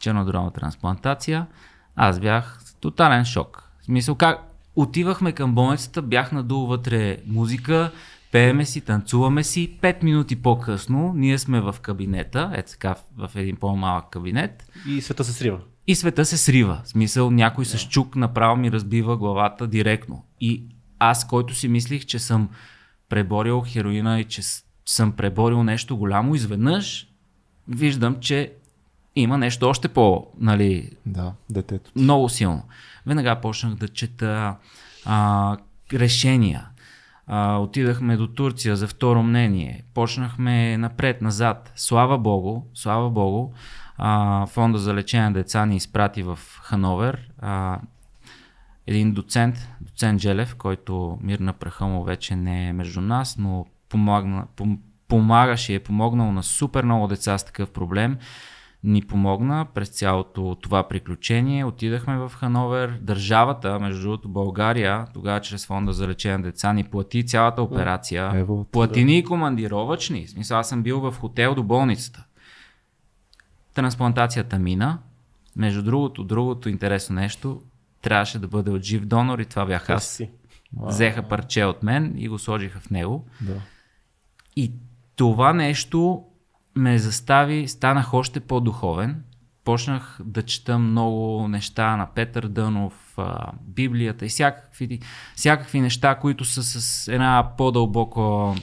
чернодробна 0.00 0.50
трансплантация, 0.50 1.46
аз 1.96 2.20
бях 2.20 2.60
тотален 2.80 3.24
шок. 3.24 3.70
В 3.80 3.84
смисъл 3.84 4.14
как 4.14 4.38
отивахме 4.76 5.32
към 5.32 5.54
болницата, 5.54 6.02
бях 6.02 6.32
надул 6.32 6.66
вътре 6.66 7.16
музика, 7.26 7.92
пееме 8.32 8.64
си, 8.64 8.80
танцуваме 8.80 9.44
си. 9.44 9.78
Пет 9.80 10.02
минути 10.02 10.36
по-късно 10.36 11.12
ние 11.16 11.38
сме 11.38 11.60
в 11.60 11.76
кабинета, 11.82 12.52
е 12.54 12.62
така 12.62 12.94
в 13.16 13.30
един 13.34 13.56
по-малък 13.56 14.10
кабинет 14.10 14.70
И 14.88 15.00
света 15.00 15.24
се 15.24 15.32
срива. 15.32 15.58
и 15.86 15.94
света 15.94 16.24
се 16.24 16.36
срива. 16.36 16.80
В 16.84 16.88
смисъл 16.88 17.30
някой 17.30 17.64
с 17.64 17.88
чук 17.88 18.16
направо 18.16 18.56
ми 18.56 18.72
разбива 18.72 19.16
главата 19.16 19.66
директно. 19.66 20.24
И 20.40 20.64
аз, 20.98 21.26
който 21.26 21.54
си 21.54 21.68
мислих, 21.68 22.04
че 22.06 22.18
съм 22.18 22.48
преборил 23.08 23.62
хероина 23.66 24.20
и 24.20 24.24
че 24.24 24.42
съм 24.86 25.12
преборил 25.12 25.62
нещо 25.62 25.96
голямо, 25.96 26.34
изведнъж 26.34 27.06
виждам, 27.68 28.16
че 28.20 28.52
има 29.16 29.38
нещо 29.38 29.68
още 29.68 29.88
по, 29.88 30.26
нали, 30.38 30.90
Да, 31.06 31.32
детето. 31.50 31.90
много 31.96 32.28
силно. 32.28 32.62
Веднага 33.06 33.40
почнах 33.40 33.74
да 33.74 33.88
чета 33.88 34.56
а, 35.04 35.56
решения. 35.92 36.66
А, 37.32 37.58
отидахме 37.58 38.16
до 38.16 38.26
Турция 38.26 38.76
за 38.76 38.88
второ 38.88 39.22
мнение. 39.22 39.84
Почнахме 39.94 40.78
напред-назад. 40.78 41.72
Слава 41.76 42.18
Богу, 42.18 42.62
слава 42.74 43.10
Богу, 43.10 43.52
а, 43.96 44.46
фонда 44.46 44.78
за 44.78 44.94
лечение 44.94 45.26
на 45.26 45.32
деца 45.32 45.66
ни 45.66 45.76
изпрати 45.76 46.22
в 46.22 46.38
Хановер. 46.62 47.30
А, 47.38 47.80
един 48.86 49.12
доцент, 49.12 49.68
доцент 49.80 50.20
Джелев, 50.20 50.56
който 50.56 51.18
мир 51.22 51.38
на 51.38 51.52
праха 51.52 51.86
му 51.86 52.04
вече 52.04 52.36
не 52.36 52.68
е 52.68 52.72
между 52.72 53.00
нас, 53.00 53.36
но 53.38 53.66
помогна, 53.88 54.46
пом, 54.56 54.78
помагаше 55.08 55.72
и 55.72 55.76
е 55.76 55.80
помогнал 55.80 56.32
на 56.32 56.42
супер 56.42 56.84
много 56.84 57.08
деца 57.08 57.38
с 57.38 57.44
такъв 57.44 57.70
проблем. 57.70 58.18
Ни 58.84 59.02
помогна 59.02 59.66
през 59.74 59.88
цялото 59.88 60.56
това 60.62 60.88
приключение. 60.88 61.64
Отидахме 61.64 62.16
в 62.16 62.32
Хановер. 62.34 62.98
Държавата, 63.02 63.80
между 63.80 64.02
другото 64.02 64.28
България, 64.28 65.06
тогава 65.14 65.40
чрез 65.40 65.66
фонда 65.66 65.92
за 65.92 66.08
лечение 66.08 66.38
на 66.38 66.44
деца, 66.44 66.72
ни 66.72 66.84
плати 66.84 67.26
цялата 67.26 67.62
операция. 67.62 68.32
Ево, 68.34 68.64
плати 68.64 69.04
ни 69.04 69.18
и 69.18 69.24
командировачни. 69.24 70.26
В 70.26 70.30
смисъл, 70.30 70.58
аз 70.58 70.68
съм 70.68 70.82
бил 70.82 71.00
в 71.00 71.14
хотел 71.20 71.54
до 71.54 71.62
болницата. 71.62 72.24
Трансплантацията 73.74 74.58
мина. 74.58 74.98
Между 75.56 75.82
другото, 75.82 76.24
другото 76.24 76.68
интересно 76.68 77.14
нещо, 77.14 77.62
трябваше 78.02 78.38
да 78.38 78.48
бъде 78.48 78.70
от 78.70 78.82
жив 78.82 79.04
донор 79.04 79.38
и 79.38 79.44
това 79.44 79.66
бях 79.66 79.90
аз. 79.90 80.22
Взеха 80.82 81.22
парче 81.22 81.64
от 81.64 81.82
мен 81.82 82.14
и 82.16 82.28
го 82.28 82.38
сложиха 82.38 82.80
в 82.80 82.90
него. 82.90 83.26
Да. 83.40 83.62
И 84.56 84.72
това 85.16 85.52
нещо 85.52 86.24
ме 86.80 86.98
застави, 86.98 87.68
станах 87.68 88.14
още 88.14 88.40
по-духовен. 88.40 89.22
Почнах 89.64 90.18
да 90.24 90.42
чета 90.42 90.78
много 90.78 91.48
неща 91.48 91.96
на 91.96 92.06
Петър 92.14 92.48
Дънов, 92.48 93.18
Библията 93.62 94.26
и 94.26 94.28
всякакви, 94.28 95.00
всякакви 95.36 95.80
неща, 95.80 96.14
които 96.14 96.44
са 96.44 96.62
с 96.62 97.08
една 97.08 97.50
по-дълбоко 97.56 98.54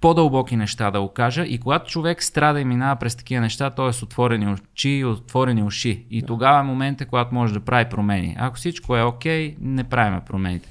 по-дълбоки 0.00 0.56
неща 0.56 0.90
да 0.90 1.00
го 1.00 1.08
кажа. 1.08 1.44
И 1.44 1.58
когато 1.58 1.90
човек 1.90 2.22
страда 2.22 2.60
и 2.60 2.64
минава 2.64 2.96
през 2.96 3.16
такива 3.16 3.40
неща, 3.40 3.72
е 3.88 3.92
с 3.92 4.02
отворени 4.02 4.52
очи 4.52 4.88
и 4.88 5.04
отворени 5.04 5.62
уши. 5.62 6.06
И 6.10 6.22
тогава 6.22 6.58
е 6.58 6.62
момента, 6.62 7.06
когато 7.06 7.34
може 7.34 7.54
да 7.54 7.60
прави 7.60 7.88
промени. 7.88 8.36
Ако 8.38 8.56
всичко 8.56 8.96
е 8.96 9.02
окей, 9.02 9.54
okay, 9.54 9.56
не 9.60 9.84
правиме 9.84 10.20
промените. 10.26 10.68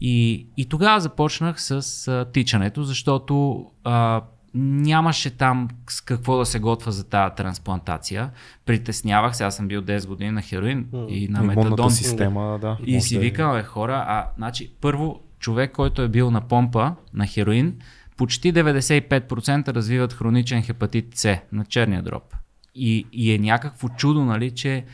И, 0.00 0.46
и 0.56 0.68
тогава 0.68 1.00
започнах 1.00 1.62
с 1.62 2.08
а, 2.08 2.32
тичането, 2.32 2.82
защото 2.82 3.66
а, 3.84 4.22
нямаше 4.54 5.30
там 5.30 5.68
с 5.88 6.00
какво 6.00 6.38
да 6.38 6.46
се 6.46 6.58
готва 6.58 6.92
за 6.92 7.04
тази 7.08 7.34
трансплантация. 7.34 8.30
Притеснявах 8.66 9.36
се, 9.36 9.44
аз 9.44 9.56
съм 9.56 9.68
бил 9.68 9.82
10 9.82 10.06
години 10.06 10.30
на 10.30 10.42
хероин 10.42 10.84
mm. 10.84 11.08
и 11.08 11.28
на 11.28 11.42
метадон. 11.42 11.90
система, 11.90 12.58
да. 12.60 12.78
И 12.86 13.00
си 13.00 13.14
да 13.14 13.20
е- 13.20 13.22
викам, 13.22 13.52
бе, 13.52 13.62
хора, 13.62 14.04
а, 14.08 14.26
значи, 14.36 14.72
първо, 14.80 15.20
човек, 15.38 15.72
който 15.72 16.02
е 16.02 16.08
бил 16.08 16.30
на 16.30 16.40
помпа 16.40 16.94
на 17.14 17.26
хероин, 17.26 17.78
почти 18.16 18.54
95% 18.54 19.68
развиват 19.68 20.12
хроничен 20.12 20.62
хепатит 20.62 21.06
С 21.14 21.36
на 21.52 21.64
черния 21.64 22.02
дроб. 22.02 22.34
И, 22.74 23.06
и 23.12 23.32
е 23.32 23.38
някакво 23.38 23.88
чудо, 23.88 24.24
нали, 24.24 24.50
че 24.50 24.84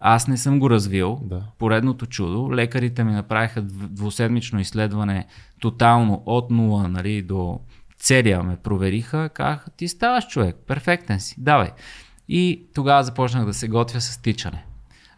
аз 0.00 0.28
не 0.28 0.36
съм 0.36 0.58
го 0.58 0.70
развил. 0.70 1.20
Да. 1.22 1.42
Поредното 1.58 2.06
чудо. 2.06 2.52
Лекарите 2.52 3.04
ми 3.04 3.12
направиха 3.12 3.62
дв- 3.62 3.88
двуседмично 3.88 4.60
изследване 4.60 5.26
тотално 5.60 6.22
от 6.26 6.50
нула 6.50 6.88
нали, 6.88 7.22
до 7.22 7.60
целия 7.98 8.42
ме 8.42 8.56
провериха. 8.56 9.28
Казаха, 9.28 9.70
ти 9.70 9.88
ставаш 9.88 10.26
човек, 10.26 10.56
перфектен 10.66 11.20
си, 11.20 11.34
давай. 11.38 11.70
И 12.28 12.66
тогава 12.74 13.04
започнах 13.04 13.44
да 13.44 13.54
се 13.54 13.68
готвя 13.68 14.00
с 14.00 14.22
тичане. 14.22 14.64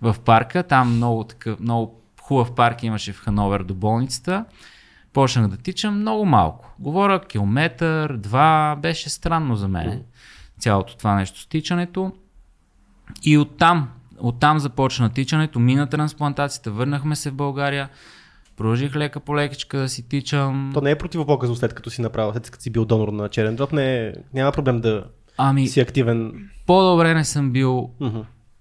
В 0.02 0.16
парка, 0.24 0.62
там 0.62 0.96
много, 0.96 1.24
такъв, 1.24 1.60
много 1.60 2.02
хубав 2.20 2.54
парк 2.54 2.82
имаше 2.82 3.12
в 3.12 3.20
Хановер 3.20 3.62
до 3.62 3.74
болницата. 3.74 4.44
Почнах 5.12 5.48
да 5.48 5.56
тичам 5.56 6.00
много 6.00 6.24
малко. 6.24 6.74
Говоря 6.78 7.20
километър, 7.20 8.16
два, 8.16 8.76
беше 8.82 9.10
странно 9.10 9.56
за 9.56 9.68
мен. 9.68 10.02
Цялото 10.58 10.96
това 10.96 11.14
нещо 11.14 11.40
с 11.40 11.46
тичането. 11.46 12.12
И 13.22 13.38
оттам, 13.38 13.90
оттам 14.18 14.58
започна 14.58 15.10
тичането, 15.10 15.58
мина 15.58 15.86
трансплантацията, 15.86 16.70
върнахме 16.70 17.16
се 17.16 17.30
в 17.30 17.34
България, 17.34 17.88
продължих 18.59 18.96
лека 18.96 19.20
по 19.20 19.36
лекичка 19.36 19.78
да 19.78 19.88
си 19.88 20.09
тичам. 20.09 20.70
То 20.74 20.80
не 20.80 20.90
е 20.90 20.98
противопоказно 20.98 21.56
след 21.56 21.74
като 21.74 21.90
си 21.90 22.02
направил, 22.02 22.32
след 22.32 22.50
като 22.50 22.62
си 22.62 22.70
бил 22.70 22.84
донор 22.84 23.09
на 23.09 23.28
черен 23.28 23.56
дроб, 23.56 23.72
не 23.72 24.06
е, 24.06 24.12
няма 24.34 24.52
проблем 24.52 24.80
да 24.80 25.04
Ами, 25.36 25.68
си 25.68 25.80
активен. 25.80 26.48
по-добре 26.66 27.14
не 27.14 27.24
съм 27.24 27.50
бил 27.52 27.90
Мгм. 28.00 28.18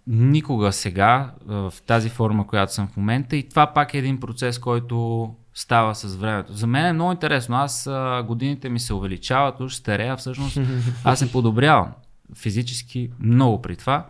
никога 0.08 0.72
сега 0.72 1.32
в 1.46 1.74
тази 1.88 2.10
форма, 2.10 2.48
която 2.48 2.74
съм 2.74 2.88
в 2.88 2.98
момента 2.98 3.36
и 3.38 3.50
това 3.50 3.68
пак 3.68 3.94
е 3.94 3.98
един 3.98 4.20
процес, 4.20 4.60
който 4.60 5.30
става 5.54 5.96
с 5.96 6.16
времето. 6.16 6.54
За 6.54 6.68
мен 6.68 6.86
е 6.86 6.94
много 6.94 7.12
интересно. 7.12 7.56
Аз 7.56 7.88
а, 7.88 8.24
годините 8.28 8.70
ми 8.70 8.80
се 8.80 8.94
увеличават, 8.94 9.60
уж 9.60 9.74
старея, 9.74 10.18
всъщност 10.18 10.60
аз 11.04 11.20
се 11.20 11.32
подобрявам 11.32 11.88
физически 12.36 13.10
много 13.20 13.62
при 13.62 13.76
това. 13.76 14.06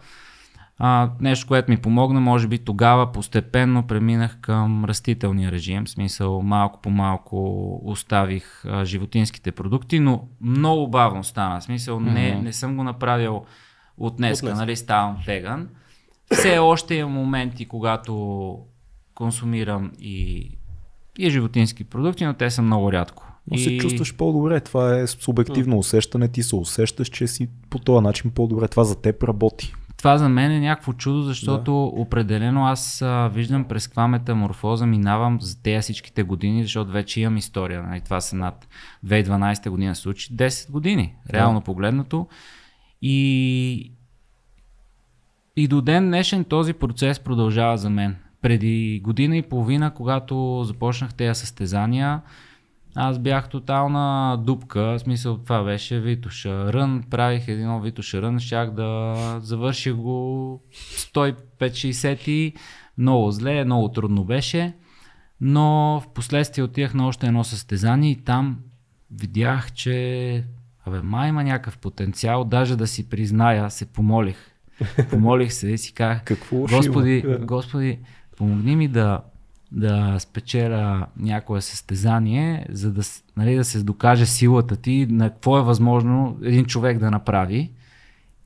А, 0.79 1.09
нещо, 1.21 1.47
което 1.47 1.71
ми 1.71 1.77
помогна, 1.77 2.19
може 2.19 2.47
би 2.47 2.57
тогава 2.57 3.11
постепенно 3.11 3.87
преминах 3.87 4.37
към 4.41 4.85
растителния 4.85 5.51
режим, 5.51 5.85
в 5.85 5.89
смисъл 5.89 6.41
малко 6.41 6.81
по 6.81 6.89
малко 6.89 7.81
оставих 7.85 8.65
а, 8.65 8.85
животинските 8.85 9.51
продукти, 9.51 9.99
но 9.99 10.27
много 10.41 10.87
бавно 10.87 11.23
стана, 11.23 11.59
в 11.59 11.63
смисъл 11.63 11.99
не, 11.99 12.41
не 12.41 12.53
съм 12.53 12.77
го 12.77 12.83
направил 12.83 13.45
от 13.97 14.17
днес, 14.17 14.39
От 14.39 14.45
днес. 14.45 14.57
нали 14.57 14.75
ставам 14.75 15.17
веган. 15.27 15.69
Все 16.33 16.57
още 16.57 16.95
има 16.95 17.09
моменти, 17.09 17.67
когато 17.67 18.59
консумирам 19.15 19.91
и, 19.99 20.49
и 21.17 21.29
животински 21.29 21.83
продукти, 21.83 22.25
но 22.25 22.33
те 22.33 22.49
са 22.49 22.61
много 22.61 22.91
рядко. 22.91 23.23
Но 23.51 23.57
се 23.57 23.69
и... 23.69 23.79
чувстваш 23.79 24.15
по-добре. 24.15 24.59
Това 24.59 24.99
е 24.99 25.07
субективно 25.07 25.77
усещане. 25.77 26.27
Ти 26.27 26.43
се 26.43 26.55
усещаш, 26.55 27.09
че 27.09 27.27
си 27.27 27.49
по 27.69 27.79
този 27.79 28.03
начин 28.03 28.31
по-добре. 28.31 28.67
Това 28.67 28.83
за 28.83 29.01
теб 29.01 29.23
работи. 29.23 29.73
Това 29.97 30.17
за 30.17 30.29
мен 30.29 30.51
е 30.51 30.59
някакво 30.59 30.93
чудо, 30.93 31.21
защото 31.21 31.71
да. 31.71 32.01
определено 32.01 32.65
аз 32.67 33.01
а, 33.01 33.27
виждам 33.27 33.63
през 33.63 33.87
каква 33.87 34.07
метаморфоза 34.07 34.85
минавам 34.85 35.41
за 35.41 35.61
тези 35.63 35.81
всичките 35.81 36.23
години, 36.23 36.63
защото 36.63 36.91
вече 36.91 37.21
имам 37.21 37.37
история. 37.37 37.83
Нали? 37.83 38.01
Това 38.01 38.21
са 38.21 38.35
над 38.35 38.67
2012 39.05 39.69
година 39.69 39.95
се 39.95 40.01
случи 40.01 40.33
10 40.33 40.71
години, 40.71 41.15
реално 41.33 41.59
Да. 41.59 41.63
погледнато. 41.63 42.27
И, 43.01 43.91
и 45.55 45.67
до 45.67 45.81
ден 45.81 46.05
днешен 46.05 46.43
този 46.43 46.73
процес 46.73 47.19
продължава 47.19 47.77
за 47.77 47.89
мен. 47.89 48.15
Преди 48.41 49.01
година 49.03 49.37
и 49.37 49.41
половина, 49.41 49.93
когато 49.93 50.63
започнах 50.63 51.13
тези 51.13 51.39
състезания, 51.39 52.21
аз 52.99 53.19
бях 53.19 53.49
тотална 53.49 54.37
дупка, 54.37 54.81
в 54.81 54.99
смисъл 54.99 55.37
това 55.37 55.63
беше 55.63 55.99
Витоша 55.99 56.73
Рън, 56.73 57.03
правих 57.09 57.47
един 57.47 57.81
Витоша 57.81 58.21
Рън, 58.21 58.39
щях 58.39 58.71
да 58.71 59.15
завърших 59.41 59.93
го 59.93 60.61
105-60 60.95 62.29
и 62.29 62.53
много 62.97 63.31
зле, 63.31 63.65
много 63.65 63.91
трудно 63.91 64.23
беше, 64.23 64.73
но 65.41 66.01
в 66.03 66.13
последствие 66.13 66.63
отивах 66.63 66.93
на 66.93 67.07
още 67.07 67.27
едно 67.27 67.43
състезание 67.43 68.11
и 68.11 68.23
там 68.23 68.57
видях, 69.11 69.73
че 69.73 70.43
абе, 70.85 71.01
май 71.01 71.29
има 71.29 71.43
някакъв 71.43 71.77
потенциал, 71.77 72.43
даже 72.43 72.75
да 72.75 72.87
си 72.87 73.09
призная, 73.09 73.71
се 73.71 73.85
помолих. 73.85 74.37
Помолих 75.09 75.53
се 75.53 75.69
и 75.69 75.77
си 75.77 75.93
казах, 75.93 76.23
Какво 76.23 76.57
Господи, 76.57 77.23
има? 77.25 77.37
Господи, 77.37 77.99
помогни 78.37 78.75
ми 78.75 78.87
да, 78.87 79.21
да 79.71 80.15
спечеля 80.19 81.07
някое 81.17 81.61
състезание, 81.61 82.65
за 82.69 82.91
да, 82.91 83.01
нали, 83.37 83.55
да 83.55 83.63
се 83.65 83.83
докаже 83.83 84.25
силата 84.25 84.75
ти, 84.75 85.07
на 85.09 85.29
какво 85.29 85.59
е 85.59 85.63
възможно 85.63 86.39
един 86.43 86.65
човек 86.65 86.97
да 86.99 87.11
направи. 87.11 87.71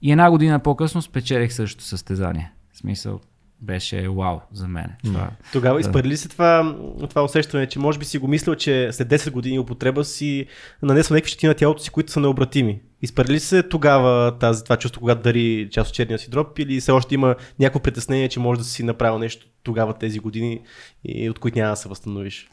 И 0.02 0.12
една 0.12 0.32
година 0.32 0.60
по-късно 0.60 1.02
спечелих 1.02 1.54
същото 1.54 1.84
състезание. 1.84 2.52
В 2.74 2.78
смисъл, 2.78 3.20
беше 3.62 4.10
вау 4.10 4.40
за 4.54 4.68
мен. 4.68 4.88
Това. 5.04 5.30
Тогава 5.52 5.76
Да. 5.76 5.82
изпари 5.82 6.08
ли 6.08 6.18
се 6.18 6.30
това, 6.30 6.76
това 7.10 7.24
усещане, 7.24 7.68
че 7.68 7.80
може 7.80 8.00
би 8.00 8.06
си 8.06 8.18
го 8.18 8.28
мислил, 8.28 8.56
че 8.56 8.90
след 8.92 9.08
10 9.08 9.32
години 9.32 9.60
употреба 9.60 10.04
си 10.04 10.46
нанесва 10.82 11.16
някакви 11.16 11.30
щети 11.32 11.48
на 11.48 11.54
тялото 11.54 11.84
си, 11.84 11.90
които 11.90 12.12
са 12.12 12.20
необратими? 12.20 12.80
Изпари 13.02 13.34
ли 13.34 13.40
се 13.40 13.64
тогава 13.64 14.38
тази, 14.38 14.64
това 14.64 14.78
чувство, 14.78 15.02
когато 15.02 15.22
дари 15.22 15.68
част 15.72 15.90
от 15.90 15.96
черния 15.96 16.20
си 16.20 16.30
дроб 16.30 16.60
или 16.60 16.80
все 16.80 16.92
още 16.92 17.16
има 17.16 17.36
някакво 17.60 17.80
притеснение, 17.80 18.30
че 18.30 18.40
може 18.40 18.60
да 18.60 18.66
си 18.66 18.84
направил 18.84 19.20
нещо 19.20 19.46
тогава 19.64 19.94
тези 19.94 20.20
години 20.20 20.62
и 21.06 21.30
от 21.30 21.40
които 21.40 21.60
няма 21.60 21.72
да 21.72 21.76
се 21.76 21.90
възстановиш? 21.90 22.50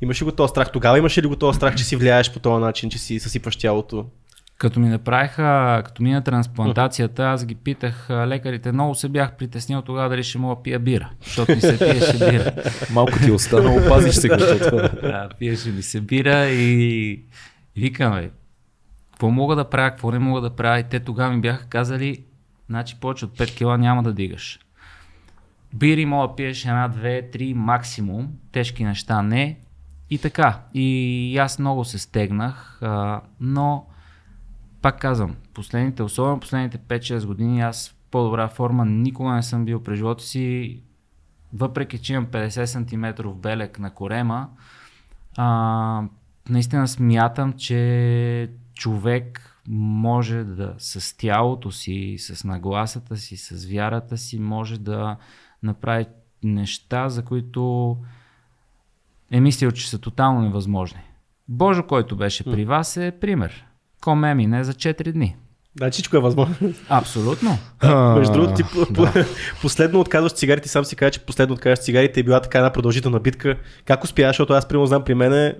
Имаш 0.00 0.20
ли 0.20 0.24
го 0.24 0.32
този 0.32 0.50
страх 0.50 0.72
тогава? 0.72 0.98
Имаше 0.98 1.22
ли 1.22 1.26
го 1.26 1.36
този 1.36 1.56
страх, 1.56 1.74
че 1.74 1.84
си 1.84 1.96
влияеш 1.96 2.32
по 2.32 2.38
този 2.38 2.60
начин, 2.60 2.90
че 2.90 2.98
си 2.98 3.20
съсипваш 3.20 3.56
тялото? 3.56 4.06
Като 4.58 4.80
ми 4.80 4.88
направиха, 4.88 5.82
като 5.84 6.02
мина 6.02 6.24
трансплантацията, 6.24 7.24
аз 7.24 7.46
ги 7.46 7.54
питах 7.54 8.06
лекарите, 8.10 8.72
много 8.72 8.94
се 8.94 9.08
бях 9.08 9.36
притеснил 9.36 9.82
тогава 9.82 10.08
дали 10.08 10.22
ще 10.22 10.38
мога 10.38 10.56
да 10.56 10.62
пия 10.62 10.78
бира, 10.78 11.10
защото 11.24 11.54
ми 11.54 11.60
се 11.60 11.78
пиеше 11.78 12.18
бира. 12.18 12.52
Малко 12.92 13.18
ти 13.18 13.28
е 13.28 13.32
останало, 13.32 13.88
пазиш 13.88 14.14
се 14.14 14.28
го 14.28 14.36
това. 14.36 14.88
Да, 15.02 15.28
пиеше 15.38 15.70
ми 15.70 15.82
се 15.82 16.00
бира 16.00 16.46
и 16.46 17.28
и 17.78 17.80
викам, 17.80 18.12
бе, 18.12 18.30
какво 19.18 19.30
мога 19.30 19.56
да 19.56 19.70
правя, 19.70 19.90
какво 19.90 20.10
не 20.10 20.18
мога 20.18 20.40
да 20.40 20.50
правя. 20.50 20.80
И 20.80 20.84
те 20.84 21.00
тогава 21.00 21.34
ми 21.34 21.40
бяха 21.40 21.66
казали, 21.66 22.24
значи 22.68 23.00
повече 23.00 23.24
от 23.24 23.38
5 23.38 23.56
кила 23.56 23.78
няма 23.78 24.02
да 24.02 24.12
дигаш. 24.12 24.60
Бири 25.74 26.06
мога 26.06 26.28
да 26.28 26.34
пиеш 26.34 26.64
една, 26.64 26.88
две, 26.88 27.30
три 27.30 27.54
максимум, 27.54 28.28
тежки 28.52 28.84
неща 28.84 29.22
не. 29.22 29.58
И 30.10 30.18
така. 30.18 30.60
И 30.74 31.38
аз 31.38 31.58
много 31.58 31.84
се 31.84 31.98
стегнах, 31.98 32.82
а, 32.82 33.20
но 33.40 33.86
пак 34.82 35.00
казвам, 35.00 35.36
последните, 35.54 36.02
особено 36.02 36.40
последните 36.40 36.78
5-6 36.78 37.26
години, 37.26 37.60
аз 37.60 37.88
в 37.88 37.94
по-добра 38.10 38.48
форма 38.48 38.84
никога 38.84 39.32
не 39.32 39.42
съм 39.42 39.64
бил 39.64 39.82
през 39.82 39.96
живота 39.96 40.24
си, 40.24 40.80
въпреки 41.52 41.98
че 41.98 42.12
имам 42.12 42.26
50 42.26 42.64
см 42.64 43.28
белек 43.28 43.78
на 43.78 43.90
корема, 43.94 44.48
а, 45.36 46.02
наистина 46.48 46.88
смятам, 46.88 47.52
че 47.52 48.50
човек 48.78 49.54
може 49.68 50.44
да 50.44 50.74
с 50.78 51.16
тялото 51.16 51.72
си, 51.72 52.16
с 52.18 52.44
нагласата 52.44 53.16
си, 53.16 53.36
с 53.36 53.66
вярата 53.66 54.18
си, 54.18 54.38
може 54.38 54.78
да 54.78 55.16
направи 55.62 56.06
неща, 56.44 57.08
за 57.08 57.24
които 57.24 57.96
е 59.30 59.40
мислил, 59.40 59.70
че 59.70 59.90
са 59.90 59.98
тотално 59.98 60.40
невъзможни. 60.40 61.00
Божо, 61.48 61.82
който 61.82 62.16
беше 62.16 62.44
при 62.44 62.64
вас 62.64 62.96
е 62.96 63.12
пример. 63.20 63.64
Коме 64.00 64.34
мине 64.34 64.64
за 64.64 64.74
4 64.74 65.12
дни. 65.12 65.36
Да, 65.76 65.90
всичко 65.90 66.16
е 66.16 66.20
възможно. 66.20 66.56
Абсолютно. 66.88 67.58
Между 68.16 68.32
другото, 68.32 68.54
ти 68.54 68.62
да. 68.90 69.26
последно 69.62 70.00
отказваш 70.00 70.32
цигарите, 70.32 70.68
сам 70.68 70.84
си 70.84 70.96
кажа, 70.96 71.10
че 71.10 71.20
последно 71.20 71.54
отказваш 71.54 71.78
цигарите 71.78 72.20
е 72.20 72.22
била 72.22 72.40
така 72.40 72.58
една 72.58 72.72
продължителна 72.72 73.20
битка. 73.20 73.56
Как 73.84 74.04
успяваш, 74.04 74.34
защото 74.36 74.52
аз 74.52 74.68
примерно 74.68 74.86
знам 74.86 75.04
при 75.04 75.14
мен 75.14 75.54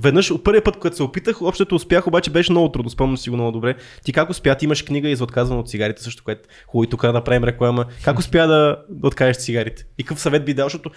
веднъж 0.00 0.30
от 0.30 0.44
първия 0.44 0.64
път, 0.64 0.76
когато 0.76 0.96
се 0.96 1.02
опитах, 1.02 1.42
общото 1.42 1.74
успях, 1.74 2.06
обаче 2.06 2.30
беше 2.30 2.52
много 2.52 2.72
трудно, 2.72 2.90
спомням 2.90 3.16
си 3.16 3.30
го 3.30 3.36
много 3.36 3.52
добре. 3.52 3.74
Ти 4.04 4.12
как 4.12 4.30
успя, 4.30 4.54
ти 4.54 4.64
имаш 4.64 4.82
книга 4.82 5.08
и 5.08 5.16
за 5.16 5.24
отказване 5.24 5.60
от 5.60 5.68
цигарите, 5.68 6.02
също 6.02 6.24
което 6.24 6.48
хубаво 6.66 6.84
и 6.84 6.90
тук 6.90 7.02
да 7.02 7.12
направим 7.12 7.44
реклама. 7.44 7.86
Как 8.04 8.18
успя 8.18 8.46
да, 8.46 8.78
да 8.88 9.06
откажеш 9.06 9.36
цигарите? 9.36 9.86
И 9.98 10.04
какъв 10.04 10.20
съвет 10.20 10.44
би 10.44 10.54
дал, 10.54 10.66
защото 10.66 10.90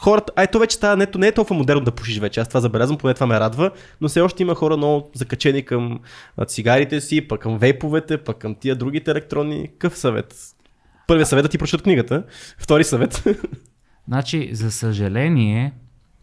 хората, 0.00 0.32
ай 0.36 0.46
то 0.46 0.58
вече 0.58 0.76
става, 0.76 0.96
не, 0.96 1.06
не 1.16 1.26
е 1.26 1.32
толкова 1.32 1.56
модерно 1.56 1.80
да 1.80 1.92
пушиш 1.92 2.18
вече, 2.18 2.40
аз 2.40 2.48
това 2.48 2.60
забелязвам, 2.60 2.98
поне 2.98 3.14
това 3.14 3.26
ме 3.26 3.40
радва, 3.40 3.70
но 4.00 4.08
все 4.08 4.20
още 4.20 4.42
има 4.42 4.54
хора 4.54 4.76
много 4.76 5.10
закачени 5.14 5.62
към 5.62 6.00
цигарите 6.46 7.00
си, 7.00 7.28
пък 7.28 7.40
към 7.40 7.58
вейповете, 7.58 8.18
пък 8.18 8.38
към 8.38 8.54
тия 8.54 8.76
другите 8.76 9.10
електронни. 9.10 9.68
Какъв 9.68 9.98
съвет? 9.98 10.34
Първият 11.06 11.28
съвет 11.28 11.40
е 11.40 11.42
да 11.42 11.48
ти 11.48 11.58
прочитат 11.58 11.82
книгата, 11.82 12.22
втори 12.58 12.84
съвет. 12.84 13.24
Значи, 14.08 14.50
за 14.52 14.70
съжаление, 14.70 15.72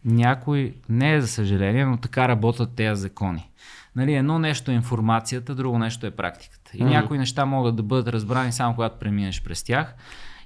някой, 0.06 0.74
не 0.90 1.14
е 1.14 1.22
за 1.22 1.28
съжаление, 1.28 1.86
но 1.86 1.98
така 1.98 2.28
работят 2.28 2.76
тези 2.76 3.02
закони. 3.02 3.50
Нали, 3.96 4.14
едно 4.14 4.40
нещо 4.40 4.72
е 4.72 4.74
информацията, 4.74 5.56
друго 5.56 5.80
нещо 5.80 6.06
е 6.06 6.12
практиката. 6.12 6.72
И 6.74 6.80
mm-hmm. 6.80 6.90
някои 6.90 7.18
неща 7.18 7.46
могат 7.46 7.76
да 7.76 7.84
бъдат 7.84 8.08
разбрани 8.08 8.52
само 8.52 8.76
когато 8.76 9.00
преминеш 9.00 9.44
през 9.44 9.64
тях. 9.64 9.96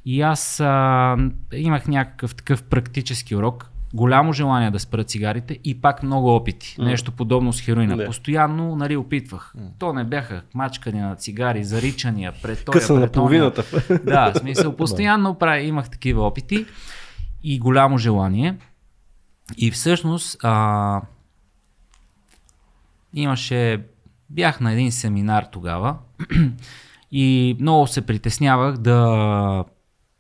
И 0.06 0.22
аз 0.22 0.60
а, 0.60 1.18
имах 1.54 1.88
някакъв 1.88 2.36
такъв 2.36 2.64
практически 2.64 3.36
урок. 3.36 3.70
Голямо 3.94 4.34
желание 4.34 4.72
да 4.72 4.80
спра 4.80 5.04
цигарите 5.04 5.60
и 5.64 5.82
пак 5.82 6.04
много 6.04 6.36
опити. 6.36 6.76
Mm. 6.80 6.84
Нещо 6.84 7.12
подобно 7.12 7.54
с 7.54 7.62
хероина. 7.62 7.96
Не. 7.96 8.06
Постоянно 8.06 8.76
нали, 8.76 8.98
опитвах. 8.98 9.54
Mm. 9.58 9.70
То 9.80 9.94
не 9.94 10.04
бяха 10.04 10.42
мачкани 10.54 11.00
на 11.00 11.16
цигари, 11.16 11.64
заричания, 11.64 12.34
пред 12.42 12.66
Къса 12.66 12.94
на 12.94 13.08
половината. 13.08 13.64
Да, 14.04 14.32
в 14.32 14.38
смисъл. 14.38 14.76
Постоянно 14.76 15.36
прави, 15.36 15.68
имах 15.68 15.90
такива 15.90 16.28
опити 16.28 16.66
и 17.44 17.60
голямо 17.60 17.98
желание. 17.98 18.56
И 19.58 19.72
всъщност 19.72 20.38
а, 20.44 21.02
имаше, 23.14 23.86
бях 24.30 24.60
на 24.60 24.72
един 24.72 24.92
семинар 24.92 25.44
тогава 25.52 25.98
и 27.12 27.58
много 27.60 27.88
се 27.88 28.02
притеснявах 28.02 28.78
да 28.78 29.66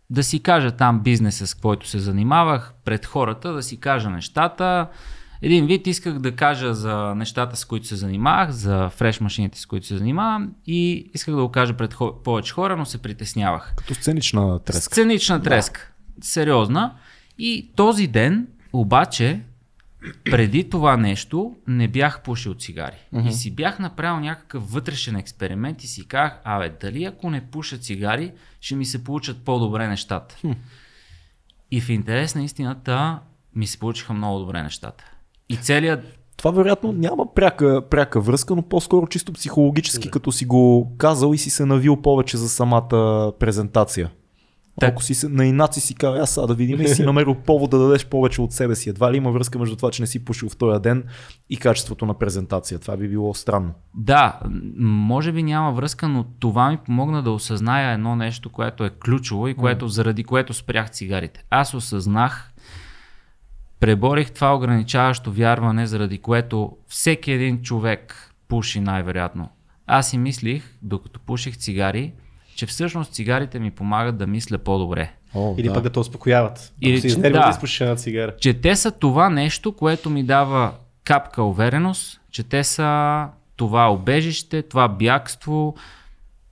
да 0.09 0.23
си 0.23 0.39
кажа 0.39 0.71
там 0.71 0.99
бизнеса, 0.99 1.47
с 1.47 1.53
който 1.53 1.87
се 1.87 1.99
занимавах, 1.99 2.73
пред 2.85 3.05
хората, 3.05 3.53
да 3.53 3.63
си 3.63 3.79
кажа 3.79 4.09
нещата. 4.09 4.87
Един 5.41 5.65
вид 5.65 5.87
исках 5.87 6.19
да 6.19 6.35
кажа 6.35 6.73
за 6.73 7.15
нещата, 7.15 7.55
с 7.55 7.65
които 7.65 7.87
се 7.87 7.95
занимавах, 7.95 8.51
за 8.51 8.89
фреш 8.89 9.19
машините, 9.19 9.59
с 9.59 9.65
които 9.65 9.85
се 9.85 9.97
занимавам 9.97 10.53
и 10.65 11.11
исках 11.13 11.35
да 11.35 11.41
го 11.41 11.51
кажа 11.51 11.73
пред 11.73 11.93
хо- 11.93 12.23
повече 12.23 12.53
хора, 12.53 12.77
но 12.77 12.85
се 12.85 12.97
притеснявах. 12.97 13.73
Като 13.75 13.93
сценична 13.93 14.59
треска. 14.59 14.83
Сценична 14.83 15.41
треска. 15.41 15.91
Да. 16.17 16.25
Сериозна. 16.25 16.93
И 17.37 17.71
този 17.75 18.07
ден 18.07 18.47
обаче 18.73 19.41
преди 20.31 20.69
това 20.69 20.97
нещо 20.97 21.55
не 21.67 21.87
бях 21.87 22.21
пушил 22.21 22.53
цигари. 22.53 22.95
Mm-hmm. 23.13 23.29
И 23.29 23.33
си 23.33 23.55
бях 23.55 23.79
направил 23.79 24.19
някакъв 24.19 24.71
вътрешен 24.71 25.15
експеримент 25.15 25.83
и 25.83 25.87
си 25.87 26.07
казах, 26.07 26.39
абе, 26.43 26.69
дали 26.81 27.03
ако 27.03 27.29
не 27.29 27.41
пуша 27.51 27.77
цигари, 27.77 28.31
ще 28.61 28.75
ми 28.75 28.85
се 28.85 29.03
получат 29.03 29.45
по-добре 29.45 29.87
нещата. 29.87 30.35
И 31.71 31.81
в 31.81 31.89
интерес 31.89 32.35
на 32.35 32.43
истината 32.43 33.19
ми 33.55 33.67
се 33.67 33.79
получиха 33.79 34.13
много 34.13 34.39
добре 34.39 34.63
нещата. 34.63 35.11
И 35.49 35.57
целият 35.57 36.17
това 36.37 36.51
вероятно 36.51 36.91
няма 36.91 37.33
пряка, 37.33 37.83
пряка 37.89 38.21
връзка, 38.21 38.55
но 38.55 38.61
по-скоро 38.61 39.07
чисто 39.07 39.33
психологически, 39.33 40.11
като 40.11 40.31
си 40.31 40.45
го 40.45 40.91
казал 40.97 41.33
и 41.33 41.37
си 41.37 41.49
се 41.49 41.65
навил 41.65 42.01
повече 42.01 42.37
за 42.37 42.49
самата 42.49 43.31
презентация. 43.39 44.09
Так. 44.79 44.91
Ако 44.91 45.03
си 45.03 45.27
на 45.27 45.45
инаци 45.45 45.81
си 45.81 45.95
казва, 45.95 46.19
аз 46.19 46.47
да 46.47 46.55
видим 46.55 46.81
и 46.81 46.87
си 46.87 47.03
намерил 47.05 47.35
повод 47.35 47.69
да 47.69 47.79
дадеш 47.79 48.05
повече 48.05 48.41
от 48.41 48.53
себе 48.53 48.75
си. 48.75 48.89
Едва 48.89 49.11
ли 49.11 49.17
има 49.17 49.31
връзка 49.31 49.59
между 49.59 49.75
това, 49.75 49.91
че 49.91 50.01
не 50.01 50.07
си 50.07 50.25
пушил 50.25 50.49
в 50.49 50.57
този 50.57 50.81
ден 50.81 51.03
и 51.49 51.57
качеството 51.57 52.05
на 52.05 52.13
презентация. 52.13 52.79
Това 52.79 52.97
би 52.97 53.07
било 53.07 53.33
странно. 53.33 53.73
Да, 53.93 54.39
може 54.77 55.31
би 55.31 55.43
няма 55.43 55.71
връзка, 55.71 56.07
но 56.07 56.25
това 56.39 56.69
ми 56.69 56.77
помогна 56.77 57.23
да 57.23 57.31
осъзная 57.31 57.93
едно 57.93 58.15
нещо, 58.15 58.49
което 58.49 58.85
е 58.85 58.89
ключово 58.89 59.47
и 59.47 59.53
което, 59.53 59.87
заради 59.87 60.23
което 60.23 60.53
спрях 60.53 60.91
цигарите. 60.91 61.43
Аз 61.49 61.73
осъзнах, 61.73 62.53
преборих 63.79 64.31
това 64.31 64.55
ограничаващо 64.55 65.31
вярване, 65.31 65.87
заради 65.87 66.17
което 66.17 66.77
всеки 66.87 67.31
един 67.31 67.61
човек 67.61 68.33
пуши 68.47 68.79
най-вероятно. 68.79 69.49
Аз 69.87 70.09
си 70.09 70.17
мислих, 70.17 70.77
докато 70.81 71.19
пуших 71.19 71.57
цигари, 71.57 72.13
че 72.57 72.65
всъщност 72.65 73.13
цигарите 73.13 73.59
ми 73.59 73.71
помагат 73.71 74.17
да 74.17 74.27
мисля 74.27 74.57
по-добре. 74.57 75.11
О, 75.33 75.55
Или 75.57 75.67
да. 75.67 75.73
пък 75.73 75.83
да 75.83 75.89
те 75.89 75.99
успокояват. 75.99 76.73
Или, 76.81 77.01
си 77.01 77.09
че, 77.09 77.15
да, 77.15 77.29
да 77.29 77.49
изпушиш 77.49 77.81
една 77.81 77.95
цигара. 77.95 78.37
Че 78.37 78.53
те 78.53 78.75
са 78.75 78.91
това 78.91 79.29
нещо, 79.29 79.71
което 79.71 80.09
ми 80.09 80.23
дава 80.23 80.73
капка 81.03 81.43
увереност, 81.43 82.21
че 82.31 82.43
те 82.43 82.63
са 82.63 83.27
това 83.55 83.91
обежище, 83.91 84.61
това 84.61 84.87
бягство, 84.87 85.75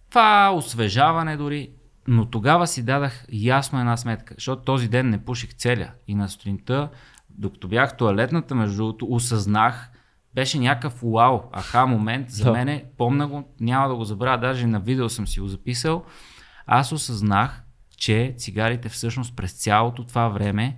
това 0.09 0.51
освежаване 0.55 1.37
дори. 1.37 1.69
Но 2.07 2.25
тогава 2.25 2.67
си 2.67 2.83
дадах 2.83 3.25
ясно 3.31 3.79
една 3.79 3.97
сметка, 3.97 4.33
защото 4.37 4.61
този 4.61 4.87
ден 4.87 5.09
не 5.09 5.17
пуших 5.17 5.53
целя. 5.53 5.89
И 6.07 6.15
на 6.15 6.29
сутринта, 6.29 6.89
докато 7.29 7.67
бях 7.67 7.93
в 7.93 7.97
туалетната, 7.97 8.55
между 8.55 8.77
другото, 8.77 9.07
осъзнах, 9.09 9.89
беше 10.35 10.59
някакъв 10.59 11.01
вау, 11.01 11.39
аха 11.51 11.85
момент 11.87 12.29
за 12.29 12.43
да. 12.43 12.51
мене, 12.51 12.85
помна 12.97 13.27
го, 13.27 13.43
няма 13.59 13.87
да 13.87 13.95
го 13.95 14.03
забравя, 14.03 14.37
даже 14.37 14.67
на 14.67 14.79
видео 14.79 15.09
съм 15.09 15.27
си 15.27 15.39
го 15.39 15.47
записал. 15.47 16.03
Аз 16.67 16.91
осъзнах, 16.91 17.63
че 17.97 18.33
цигарите 18.37 18.89
всъщност 18.89 19.35
през 19.35 19.53
цялото 19.53 20.03
това 20.03 20.27
време 20.27 20.77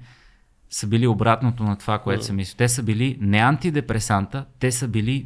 са 0.69 0.87
били 0.87 1.07
обратното 1.07 1.63
на 1.63 1.77
това, 1.77 1.99
което 1.99 2.25
съм 2.25 2.35
мислил. 2.35 2.57
Те 2.57 2.67
са 2.67 2.83
били 2.83 3.17
не 3.21 3.37
антидепресанта, 3.37 4.45
те 4.59 4.71
са 4.71 4.87
били 4.87 5.25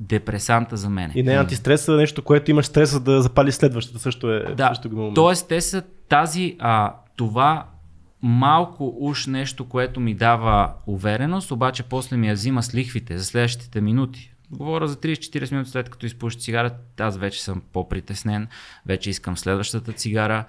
депресанта 0.00 0.76
за 0.76 0.90
мен. 0.90 1.12
И 1.14 1.22
не 1.22 1.32
антистреса, 1.32 1.92
нещо, 1.92 2.24
което 2.24 2.50
имаш 2.50 2.66
стреса 2.66 3.00
да 3.00 3.22
запали 3.22 3.52
следващата, 3.52 3.98
също 3.98 4.32
е 4.32 4.54
да, 4.54 4.68
също 4.68 4.90
го 4.90 5.12
Тоест, 5.14 5.48
те 5.48 5.60
са 5.60 5.82
тази, 6.08 6.56
а, 6.58 6.94
това 7.16 7.66
малко 8.22 8.96
уж 9.00 9.26
нещо, 9.26 9.68
което 9.68 10.00
ми 10.00 10.14
дава 10.14 10.72
увереност, 10.86 11.50
обаче 11.50 11.82
после 11.82 12.16
ми 12.16 12.28
я 12.28 12.34
взима 12.34 12.62
с 12.62 12.74
лихвите 12.74 13.18
за 13.18 13.24
следващите 13.24 13.80
минути. 13.80 14.32
Говоря 14.50 14.88
за 14.88 14.96
30-40 14.96 15.52
минути 15.52 15.70
след 15.70 15.88
като 15.88 16.06
изпуша 16.06 16.38
цигара, 16.38 16.70
аз 17.00 17.16
вече 17.16 17.42
съм 17.42 17.62
по-притеснен, 17.72 18.48
вече 18.86 19.10
искам 19.10 19.36
следващата 19.36 19.92
цигара. 19.92 20.44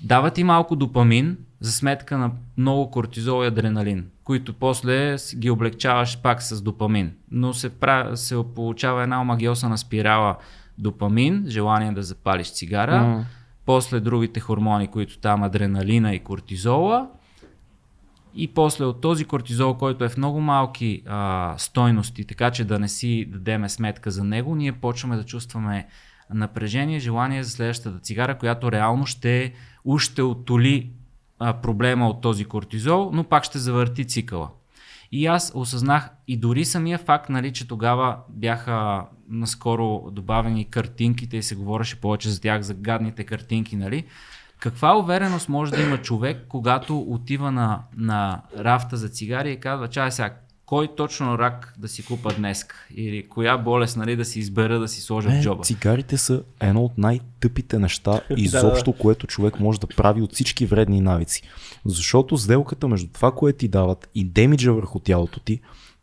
Дава 0.00 0.30
ти 0.30 0.44
малко 0.44 0.76
допамин 0.76 1.36
за 1.60 1.72
сметка 1.72 2.18
на 2.18 2.30
много 2.56 2.90
кортизол 2.90 3.44
и 3.44 3.46
адреналин, 3.46 4.06
които 4.24 4.52
после 4.52 5.16
ги 5.36 5.50
облегчаваш 5.50 6.18
пак 6.22 6.42
с 6.42 6.62
допамин. 6.62 7.12
Но 7.30 7.52
се, 7.52 7.68
прави, 7.68 8.16
се 8.16 8.36
получава 8.54 9.02
една 9.02 9.20
омагиосана 9.20 9.78
спирала 9.78 10.36
допамин, 10.78 11.44
желание 11.48 11.92
да 11.92 12.02
запалиш 12.02 12.52
цигара. 12.52 12.92
Mm 12.92 13.24
после 13.70 14.00
другите 14.00 14.40
хормони, 14.40 14.88
които 14.88 15.18
там 15.18 15.42
адреналина 15.42 16.14
и 16.14 16.18
кортизола. 16.18 17.08
И 18.34 18.48
после 18.48 18.84
от 18.84 19.00
този 19.00 19.24
кортизол, 19.24 19.74
който 19.74 20.04
е 20.04 20.08
в 20.08 20.16
много 20.16 20.40
малки 20.40 21.02
а, 21.06 21.54
стойности, 21.58 22.24
така 22.24 22.50
че 22.50 22.64
да 22.64 22.78
не 22.78 22.88
си 22.88 23.24
дадеме 23.28 23.68
сметка 23.68 24.10
за 24.10 24.24
него, 24.24 24.54
ние 24.54 24.72
почваме 24.72 25.16
да 25.16 25.24
чувстваме 25.24 25.86
напрежение, 26.34 26.98
желание 26.98 27.42
за 27.42 27.50
следващата 27.50 27.98
цигара, 27.98 28.38
която 28.38 28.72
реално 28.72 29.06
ще, 29.06 29.52
уж 29.84 30.02
ще 30.02 30.22
отоли 30.22 30.90
а, 31.38 31.52
проблема 31.52 32.08
от 32.08 32.20
този 32.20 32.44
кортизол, 32.44 33.10
но 33.12 33.24
пак 33.24 33.44
ще 33.44 33.58
завърти 33.58 34.04
цикъла. 34.04 34.50
И 35.12 35.26
аз 35.26 35.52
осъзнах 35.54 36.10
и 36.28 36.36
дори 36.36 36.64
самия 36.64 36.98
факт, 36.98 37.28
нали, 37.28 37.52
че 37.52 37.68
тогава 37.68 38.16
бяха 38.28 39.06
наскоро 39.28 40.10
добавени 40.10 40.64
картинките 40.64 41.36
и 41.36 41.42
се 41.42 41.54
говореше 41.54 42.00
повече 42.00 42.30
за 42.30 42.40
тях, 42.40 42.62
за 42.62 42.74
гадните 42.74 43.24
картинки, 43.24 43.76
нали? 43.76 44.04
Каква 44.58 44.98
увереност 44.98 45.48
може 45.48 45.72
да 45.72 45.82
има 45.82 45.98
човек, 45.98 46.46
когато 46.48 46.98
отива 46.98 47.52
на, 47.52 47.82
на 47.96 48.42
рафта 48.58 48.96
за 48.96 49.08
цигари 49.08 49.52
и 49.52 49.60
казва, 49.60 49.88
чай 49.88 50.10
сега, 50.10 50.34
кой 50.70 50.88
точно 50.96 51.38
рак 51.38 51.74
да 51.78 51.88
си 51.88 52.04
купа 52.04 52.34
днес 52.34 52.66
или 52.94 53.28
коя 53.28 53.58
болест 53.58 53.96
нали, 53.96 54.16
да 54.16 54.24
си 54.24 54.38
избера 54.38 54.78
да 54.78 54.88
си 54.88 55.00
сложа 55.00 55.30
в 55.30 55.42
джоба. 55.42 55.62
Цигарите 55.62 56.18
са 56.18 56.42
едно 56.60 56.84
от 56.84 56.98
най-тъпите 56.98 57.78
неща 57.78 58.20
изобщо, 58.36 58.92
което 58.92 59.26
човек 59.26 59.60
може 59.60 59.80
да 59.80 59.86
прави 59.86 60.22
от 60.22 60.32
всички 60.32 60.66
вредни 60.66 61.00
навици. 61.00 61.42
Защото 61.84 62.36
сделката 62.36 62.88
между 62.88 63.08
това, 63.12 63.32
което 63.32 63.58
ти 63.58 63.68
дават 63.68 64.08
и 64.14 64.24
демиджа 64.24 64.72
върху 64.72 64.98
тялото 64.98 65.40
ти 65.40 65.60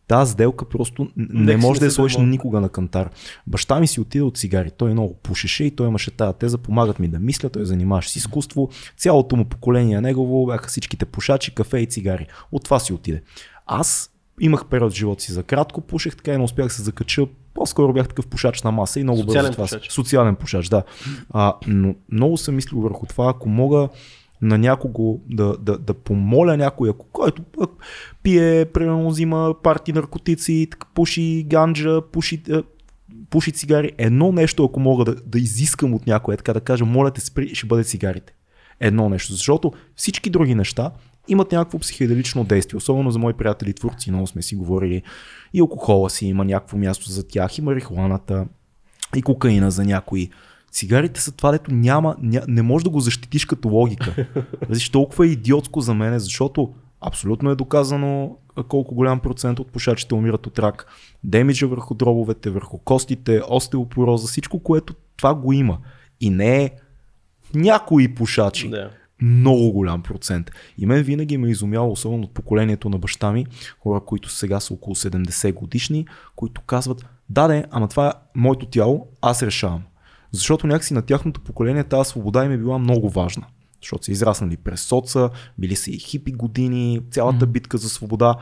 Тази 0.07 0.31
сделка 0.31 0.65
просто 0.65 1.07
не 1.17 1.51
си 1.51 1.57
може 1.57 1.79
да 1.79 1.85
я 1.85 1.91
сложиш 1.91 2.17
никога 2.17 2.61
на 2.61 2.69
кантар. 2.69 3.09
Баща 3.47 3.79
ми 3.79 3.87
си 3.87 4.01
отиде 4.01 4.23
от 4.23 4.37
цигари. 4.37 4.71
Той 4.71 4.91
много 4.91 5.13
пушеше 5.13 5.63
и 5.63 5.71
той 5.71 5.87
имаше 5.87 6.11
тази 6.11 6.37
теза, 6.37 6.57
помагат 6.57 6.99
ми 6.99 7.07
да 7.07 7.19
мисля, 7.19 7.49
той 7.49 7.65
занимаваше 7.65 8.09
с 8.09 8.15
изкуство. 8.15 8.69
Цялото 8.97 9.35
му 9.35 9.45
поколение 9.45 10.01
негово 10.01 10.45
бяха 10.45 10.67
всичките 10.67 11.05
пушачи, 11.05 11.55
кафе 11.55 11.79
и 11.79 11.85
цигари. 11.85 12.27
От 12.51 12.63
това 12.63 12.79
си 12.79 12.93
отиде. 12.93 13.21
Аз 13.65 14.11
имах 14.41 14.65
период 14.65 14.93
в 14.93 14.95
живота 14.95 15.23
си 15.23 15.31
за 15.31 15.43
кратко, 15.43 15.81
пушех 15.81 16.15
така 16.15 16.33
и 16.33 16.37
не 16.37 16.43
успях 16.43 16.67
да 16.67 16.73
се 16.73 16.81
закача. 16.81 17.25
По-скоро 17.53 17.93
бях 17.93 18.07
такъв 18.07 18.27
пушач 18.27 18.63
на 18.63 18.71
маса 18.71 18.99
и 18.99 19.03
много 19.03 19.19
Социален 19.19 19.41
бързо 19.41 19.51
това. 19.51 19.63
пушач. 19.63 19.91
Социален 19.91 20.35
пушач, 20.35 20.69
да. 20.69 20.83
А, 21.29 21.53
но 21.67 21.95
много 22.11 22.37
съм 22.37 22.55
мислил 22.55 22.79
върху 22.79 23.05
това, 23.05 23.29
ако 23.29 23.49
мога 23.49 23.89
на 24.41 24.57
някого 24.57 25.19
да, 25.29 25.57
да, 25.57 25.77
да 25.77 25.93
помоля 25.93 26.57
някой, 26.57 26.89
ако, 26.89 27.05
който 27.05 27.41
пие, 28.23 28.65
примерно 28.65 29.09
взима 29.09 29.55
парти 29.63 29.93
наркотици, 29.93 30.67
така, 30.71 30.87
пуши 30.93 31.45
ганджа, 31.49 32.01
пуши, 32.11 32.43
пуши 33.29 33.51
цигари. 33.51 33.91
Едно 33.97 34.31
нещо, 34.31 34.63
ако 34.63 34.79
мога 34.79 35.05
да, 35.05 35.15
да 35.15 35.39
изискам 35.39 35.93
от 35.93 36.07
някой, 36.07 36.33
е 36.33 36.37
така 36.37 36.53
да 36.53 36.61
кажа, 36.61 36.85
моля 36.85 37.11
те 37.11 37.21
спри, 37.21 37.55
ще 37.55 37.67
бъде 37.67 37.83
цигарите. 37.83 38.33
Едно 38.79 39.09
нещо, 39.09 39.33
защото 39.33 39.73
всички 39.95 40.29
други 40.29 40.55
неща 40.55 40.91
имат 41.27 41.51
някакво 41.51 41.79
психоделично 41.79 42.43
действие, 42.43 42.77
особено 42.77 43.11
за 43.11 43.19
мои 43.19 43.33
приятели 43.33 43.73
творци, 43.73 44.11
много 44.11 44.27
сме 44.27 44.41
си 44.41 44.55
говорили. 44.55 45.01
И 45.53 45.59
алкохола 45.59 46.09
си 46.09 46.25
има 46.25 46.45
някакво 46.45 46.77
място 46.77 47.11
за 47.11 47.27
тях, 47.27 47.57
и 47.57 47.61
марихуаната, 47.61 48.45
и 49.15 49.21
кокаина 49.21 49.71
за 49.71 49.83
някои. 49.83 50.29
Цигарите 50.71 51.21
са 51.21 51.31
това, 51.31 51.51
дето 51.51 51.71
няма, 51.71 52.15
ня, 52.21 52.41
не 52.47 52.61
можеш 52.61 52.83
да 52.83 52.89
го 52.89 52.99
защитиш 52.99 53.45
като 53.45 53.69
логика. 53.69 54.25
Значи 54.69 54.91
толкова 54.91 55.25
е 55.25 55.29
идиотско 55.29 55.81
за 55.81 55.93
мен, 55.93 56.19
защото 56.19 56.73
абсолютно 57.01 57.49
е 57.49 57.55
доказано 57.55 58.37
колко 58.63 58.95
голям 58.95 59.19
процент 59.19 59.59
от 59.59 59.71
пушачите 59.71 60.15
умират 60.15 60.47
от 60.47 60.59
рак. 60.59 60.85
Демиджа 61.23 61.67
върху 61.67 61.93
дробовете, 61.93 62.49
върху 62.49 62.77
костите, 62.77 63.41
остеопороза, 63.49 64.27
всичко, 64.27 64.59
което 64.59 64.93
това 65.17 65.35
го 65.35 65.53
има. 65.53 65.77
И 66.21 66.29
не 66.29 66.63
е 66.63 66.71
някои 67.53 68.15
пушачи 68.15 68.69
Да. 68.69 68.89
Много 69.21 69.71
голям 69.71 70.03
процент. 70.03 70.51
И 70.77 70.85
мен 70.85 71.03
винаги 71.03 71.37
ме 71.37 71.47
е 71.47 71.51
изумяло, 71.51 71.91
особено 71.91 72.23
от 72.23 72.33
поколението 72.33 72.89
на 72.89 72.97
баща 72.97 73.31
ми, 73.31 73.45
хора, 73.79 73.99
които 73.99 74.29
сега 74.29 74.59
са 74.59 74.73
около 74.73 74.95
70 74.95 75.53
годишни, 75.53 76.05
които 76.35 76.61
казват, 76.61 77.05
да, 77.29 77.47
де, 77.47 77.65
ама 77.71 77.87
това 77.87 78.07
е 78.07 78.11
моето 78.35 78.65
тяло, 78.65 79.07
аз 79.21 79.43
решавам. 79.43 79.83
Защото 80.31 80.67
някакси 80.67 80.93
на 80.93 81.01
тяхното 81.01 81.41
поколение 81.41 81.83
тази 81.83 82.09
свобода 82.09 82.45
им 82.45 82.51
е 82.51 82.57
била 82.57 82.77
много 82.77 83.09
важна. 83.09 83.45
Защото 83.81 84.05
са 84.05 84.11
израснали 84.11 84.57
през 84.57 84.81
соца, 84.81 85.29
били 85.57 85.75
са 85.75 85.91
и 85.91 85.99
хипи 85.99 86.31
години, 86.31 87.01
цялата 87.11 87.47
битка 87.47 87.77
за 87.77 87.89
свобода. 87.89 88.35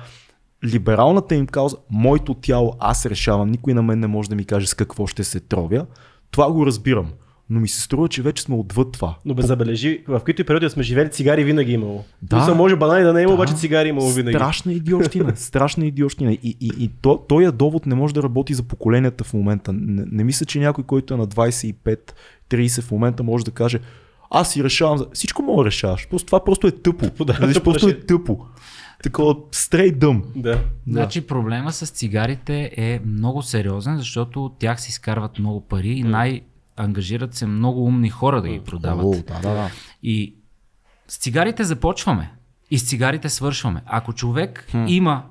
Либералната 0.64 1.36
им 1.36 1.48
кауза, 1.48 1.78
моето 1.90 2.34
тяло, 2.34 2.74
аз 2.80 3.06
решавам, 3.06 3.50
никой 3.50 3.74
на 3.74 3.84
мен 3.84 4.00
не 4.00 4.08
може 4.08 4.30
да 4.30 4.36
ми 4.36 4.46
каже 4.46 4.68
с 4.68 4.74
какво 4.74 5.08
ще 5.08 5.24
се 5.24 5.40
тровя. 5.40 5.86
Това 6.32 6.52
го 6.52 6.66
разбирам. 6.66 7.12
Но 7.50 7.60
ми 7.60 7.68
се 7.68 7.82
струва, 7.82 8.08
че 8.08 8.22
вече 8.22 8.44
сме 8.44 8.56
отвъд 8.56 8.92
това. 8.92 9.16
Но 9.26 9.34
бе 9.34 9.42
забележи, 9.42 10.04
в 10.08 10.22
които 10.26 10.42
и 10.42 10.46
периоди 10.46 10.70
сме 10.70 10.84
живели, 10.84 11.12
цигари 11.12 11.44
винаги 11.44 11.72
е 11.72 11.76
имало. 11.76 12.04
Да. 12.22 12.36
Мисля, 12.38 12.56
може 12.56 12.76
банани 12.76 13.04
да 13.04 13.14
не 13.14 13.20
е 13.20 13.24
имало, 13.24 13.38
Да. 13.38 13.44
обаче 13.44 13.56
цигари 13.56 13.88
е 13.88 13.90
имало 13.90 14.10
винаги. 14.10 14.36
Страшна 14.36 14.74
идиощина, 14.74 15.34
страшна 15.36 15.86
идиощина. 15.86 16.32
И, 16.34 16.40
и, 16.62 16.72
и 16.80 16.92
то, 17.02 17.18
този 17.20 17.48
довод 17.48 17.86
не 17.86 17.96
може 17.96 18.14
да 18.14 18.24
работи 18.24 18.54
за 18.54 18.64
поколенията 18.64 19.24
в 19.24 19.34
момента. 19.34 19.74
Не, 19.74 20.04
не 20.08 20.24
мисля, 20.24 20.46
че 20.46 20.60
някой, 20.60 20.84
който 20.84 21.14
е 21.14 21.18
на 21.18 21.28
25-30 21.28 22.82
в 22.82 22.92
момента 22.92 23.24
може 23.24 23.46
да 23.46 23.52
каже 23.52 23.80
аз 24.32 24.54
си 24.54 24.64
решавам, 24.64 24.98
за- 24.98 25.08
всичко 25.14 25.42
мога 25.42 25.64
да 25.64 25.68
решаваш. 25.68 26.08
Просто 26.10 26.26
това 26.26 26.44
просто 26.44 26.68
е 26.68 26.72
тъпо. 26.72 27.06
Да, 27.26 27.34
Разбираш, 27.34 27.54
тъпо 27.54 27.64
просто 27.64 27.88
е 27.90 28.00
тъпо. 28.00 28.46
Такова 29.04 29.36
straight 29.36 29.96
дъм. 29.96 30.24
Да. 30.36 30.60
Значи 30.88 31.22
проблема 31.22 31.72
с 31.72 31.90
цигарите 31.90 32.72
е 32.78 33.00
много 33.06 33.42
сериозен, 33.42 33.98
защото 33.98 34.46
от 34.46 34.60
тях 34.60 34.82
си 34.82 34.90
изкарват 34.90 35.40
много 35.40 35.62
пари 35.62 35.90
и 35.90 36.04
най-ангажират 36.78 37.34
се 37.34 37.46
много 37.46 37.86
умни 37.86 38.10
хора 38.10 38.42
да 38.42 38.50
ги 38.50 38.60
продават. 38.60 39.06
О, 39.06 39.12
да, 39.12 39.40
да, 39.40 39.54
да. 39.54 39.72
И 40.04 40.36
с 41.08 41.18
цигарите 41.18 41.64
започваме 41.64 42.32
и 42.72 42.80
с 42.80 42.90
цигарите 42.90 43.30
свършваме. 43.30 43.82
Ако 43.86 44.14
човек 44.14 44.68
има 44.88 45.24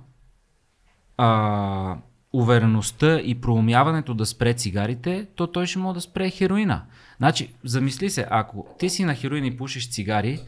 а, 1.16 1.96
увереността 2.32 3.20
и 3.20 3.34
проумяването 3.34 4.14
да 4.14 4.26
спре 4.26 4.54
цигарите, 4.54 5.26
то 5.34 5.46
той 5.46 5.66
ще 5.66 5.78
може 5.78 5.94
да 5.94 6.00
спре 6.00 6.30
хероина. 6.30 6.82
Значи, 7.16 7.54
замисли 7.64 8.10
се, 8.10 8.26
ако 8.30 8.66
ти 8.78 8.90
си 8.90 9.04
на 9.04 9.14
хероин 9.14 9.44
и 9.44 9.56
пушиш 9.56 9.90
цигари, 9.90 10.40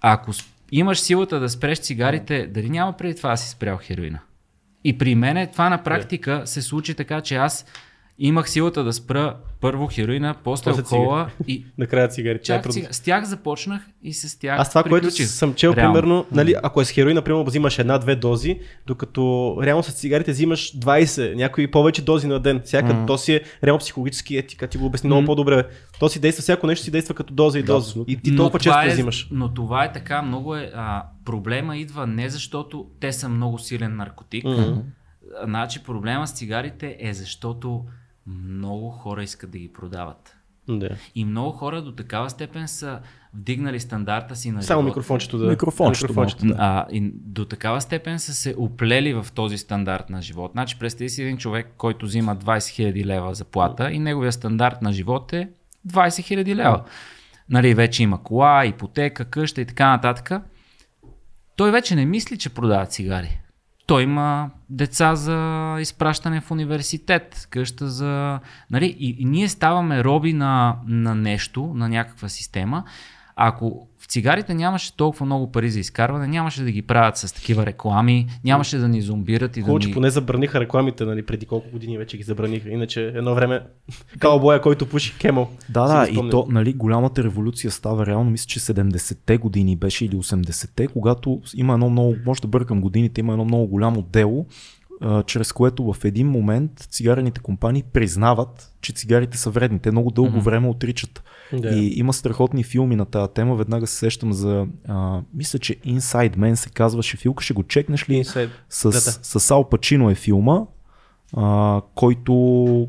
ако 0.00 0.32
имаш 0.72 1.00
силата 1.00 1.40
да 1.40 1.48
спреш 1.48 1.78
цигарите, 1.78 2.46
дали 2.46 2.70
няма 2.70 2.92
преди 2.92 3.16
това 3.16 3.30
да 3.30 3.36
си 3.36 3.48
спрял 3.48 3.78
хероина? 3.82 4.20
И 4.84 4.98
при 4.98 5.14
мене 5.14 5.46
това 5.46 5.68
на 5.68 5.82
практика 5.82 6.42
се 6.44 6.62
случи 6.62 6.94
така, 6.94 7.20
че 7.20 7.36
аз 7.36 7.66
имах 8.20 8.50
силата 8.50 8.84
да 8.84 8.92
спра 8.92 9.36
първо 9.60 9.86
хероина, 9.86 10.34
после 10.44 10.70
После 10.70 10.80
алкохола 10.80 11.30
и 11.48 11.64
Накрая 11.78 12.08
цигари. 12.08 12.40
чак, 12.42 12.70
цига... 12.72 12.88
с 12.90 13.00
тях 13.00 13.24
започнах 13.24 13.82
и 14.02 14.12
с 14.12 14.38
тях 14.38 14.60
Аз 14.60 14.68
това, 14.68 14.82
което 14.82 15.06
приключих. 15.06 15.26
съм 15.26 15.54
чел, 15.54 15.72
Реално. 15.76 15.94
примерно, 15.94 16.26
нали, 16.32 16.54
ако 16.62 16.80
е 16.80 16.84
с 16.84 16.90
хероина, 16.90 17.22
примерно 17.22 17.44
взимаш 17.44 17.78
една-две 17.78 18.16
дози, 18.16 18.60
докато 18.86 19.56
реално 19.62 19.82
с 19.82 19.92
цигарите 19.92 20.30
взимаш 20.30 20.78
20, 20.78 21.34
някои 21.34 21.70
повече 21.70 22.02
дози 22.02 22.26
на 22.26 22.40
ден. 22.40 22.60
Всяка 22.64 22.88
mm. 22.88 23.06
то 23.06 23.18
си 23.18 23.34
е 23.34 23.40
реално 23.64 23.78
психологически 23.78 24.36
етика, 24.36 24.66
ти 24.66 24.78
го 24.78 24.86
обясни 24.86 25.06
много 25.06 25.26
по-добре. 25.26 25.64
То 26.00 26.08
си 26.08 26.20
действа, 26.20 26.42
всяко 26.42 26.66
нещо 26.66 26.84
си 26.84 26.90
действа 26.90 27.14
като 27.14 27.34
доза 27.34 27.58
и 27.58 27.62
доза. 27.62 28.00
и 28.06 28.16
ти 28.16 28.36
толкова 28.36 28.58
често 28.58 28.80
е, 28.80 28.88
взимаш. 28.88 29.28
Но 29.30 29.54
това 29.54 29.84
е 29.84 29.92
така, 29.92 30.22
много 30.22 30.56
е. 30.56 30.70
А, 30.74 31.04
проблема 31.24 31.76
идва 31.76 32.06
не 32.06 32.28
защото 32.28 32.86
те 33.00 33.12
са 33.12 33.28
много 33.28 33.58
силен 33.58 33.96
наркотик. 33.96 34.44
Значи 35.44 35.82
проблема 35.82 36.26
с 36.26 36.32
цигарите 36.32 36.96
е 37.00 37.14
защото 37.14 37.84
много 38.44 38.90
хора 38.90 39.22
искат 39.22 39.50
да 39.50 39.58
ги 39.58 39.72
продават. 39.72 40.36
Да. 40.68 40.88
И 41.14 41.24
много 41.24 41.50
хора 41.52 41.82
до 41.82 41.92
такава 41.92 42.30
степен 42.30 42.68
са 42.68 43.00
вдигнали 43.34 43.80
стандарта 43.80 44.36
си 44.36 44.50
на 44.50 44.62
Само 44.62 44.80
живот. 44.80 44.90
микрофончето 44.90 45.38
да. 45.38 45.46
Микрофончето 45.50 46.04
микрофончето. 46.04 46.44
малко, 46.46 46.60
А, 46.62 46.86
и 46.90 47.10
до 47.14 47.44
такава 47.44 47.80
степен 47.80 48.18
са 48.18 48.34
се 48.34 48.54
оплели 48.58 49.14
в 49.14 49.26
този 49.34 49.58
стандарт 49.58 50.10
на 50.10 50.22
живот. 50.22 50.52
Значи 50.52 50.78
представи 50.78 51.10
си 51.10 51.22
един 51.22 51.36
човек, 51.36 51.74
който 51.76 52.06
взима 52.06 52.36
20 52.36 52.42
000 52.92 53.04
лева 53.04 53.34
заплата 53.34 53.90
и 53.92 53.98
неговия 53.98 54.32
стандарт 54.32 54.82
на 54.82 54.92
живот 54.92 55.32
е 55.32 55.48
20 55.88 56.08
000 56.44 56.54
лева. 56.54 56.84
Нали, 57.48 57.74
вече 57.74 58.02
има 58.02 58.22
кола, 58.22 58.66
ипотека, 58.66 59.24
къща 59.24 59.60
и 59.60 59.66
така 59.66 59.88
нататък. 59.88 60.42
Той 61.56 61.70
вече 61.70 61.94
не 61.94 62.06
мисли, 62.06 62.38
че 62.38 62.50
продава 62.50 62.86
цигари. 62.86 63.39
Той 63.90 64.02
има 64.02 64.50
деца 64.68 65.14
за 65.14 65.76
изпращане 65.80 66.40
в 66.40 66.50
университет, 66.50 67.46
къща 67.50 67.88
за... 67.88 68.40
Нали, 68.70 68.96
и, 68.98 69.16
и 69.18 69.24
ние 69.24 69.48
ставаме 69.48 70.04
роби 70.04 70.32
на, 70.32 70.76
на 70.86 71.14
нещо, 71.14 71.72
на 71.74 71.88
някаква 71.88 72.28
система. 72.28 72.84
Ако 73.42 73.86
в 73.98 74.06
цигарите 74.06 74.54
нямаше 74.54 74.96
толкова 74.96 75.26
много 75.26 75.52
пари 75.52 75.70
за 75.70 75.80
изкарване, 75.80 76.26
нямаше 76.26 76.62
да 76.62 76.70
ги 76.70 76.82
правят 76.82 77.16
с 77.16 77.34
такива 77.34 77.66
реклами, 77.66 78.26
нямаше 78.44 78.78
да 78.78 78.88
ни 78.88 79.00
зомбират 79.00 79.56
и 79.56 79.60
Хубаво, 79.60 79.78
да 79.78 79.82
че 79.82 79.88
ни... 79.88 79.94
поне 79.94 80.10
забраниха 80.10 80.60
рекламите, 80.60 81.04
нали, 81.04 81.26
преди 81.26 81.46
колко 81.46 81.70
години 81.70 81.98
вече 81.98 82.16
ги 82.16 82.22
забраниха. 82.22 82.70
Иначе 82.70 83.06
едно 83.06 83.34
време 83.34 83.60
каубоя, 84.18 84.60
който 84.60 84.86
пуши 84.86 85.18
кемъл. 85.18 85.48
Да, 85.68 85.86
да, 85.88 86.10
и 86.10 86.30
то, 86.30 86.46
нали, 86.50 86.72
голямата 86.72 87.24
революция 87.24 87.70
става 87.70 88.06
реално, 88.06 88.30
мисля, 88.30 88.46
че 88.46 88.60
70-те 88.60 89.38
години 89.38 89.76
беше 89.76 90.04
или 90.04 90.16
80-те, 90.16 90.86
когато 90.86 91.42
има 91.54 91.72
едно 91.72 91.90
много, 91.90 92.16
може 92.26 92.42
да 92.42 92.48
бъркам 92.48 92.80
годините, 92.80 93.20
има 93.20 93.32
едно 93.32 93.44
много 93.44 93.66
голямо 93.66 94.02
дело, 94.02 94.46
а, 95.00 95.22
чрез 95.22 95.52
което 95.52 95.92
в 95.92 96.04
един 96.04 96.28
момент 96.28 96.72
цигарените 96.90 97.40
компании 97.40 97.82
признават, 97.82 98.72
че 98.80 98.92
цигарите 98.92 99.38
са 99.38 99.50
вредни. 99.50 99.78
Те 99.78 99.90
много 99.90 100.10
дълго 100.10 100.30
Мгм. 100.30 100.40
време 100.40 100.68
отричат. 100.68 101.22
Да. 101.52 101.68
И 101.68 101.98
има 101.98 102.12
страхотни 102.12 102.64
филми 102.64 102.96
на 102.96 103.04
тази 103.04 103.32
тема. 103.32 103.56
Веднага 103.56 103.86
се 103.86 103.96
сещам 103.96 104.32
за, 104.32 104.66
а, 104.88 105.20
мисля, 105.34 105.58
че 105.58 105.74
Inside 105.76 106.36
Man 106.36 106.54
се 106.54 106.70
казваше 106.70 107.16
филка. 107.16 107.44
Ще 107.44 107.54
го 107.54 107.62
чекнеш 107.62 108.08
ли? 108.08 108.24
Inside. 108.24 108.48
С, 108.68 108.82
Да, 108.82 108.90
да. 108.90 109.40
с 109.40 109.50
Ал 109.50 109.68
Пачино 109.68 110.10
е 110.10 110.14
филма, 110.14 110.60
а, 111.36 111.80
който, 111.94 112.34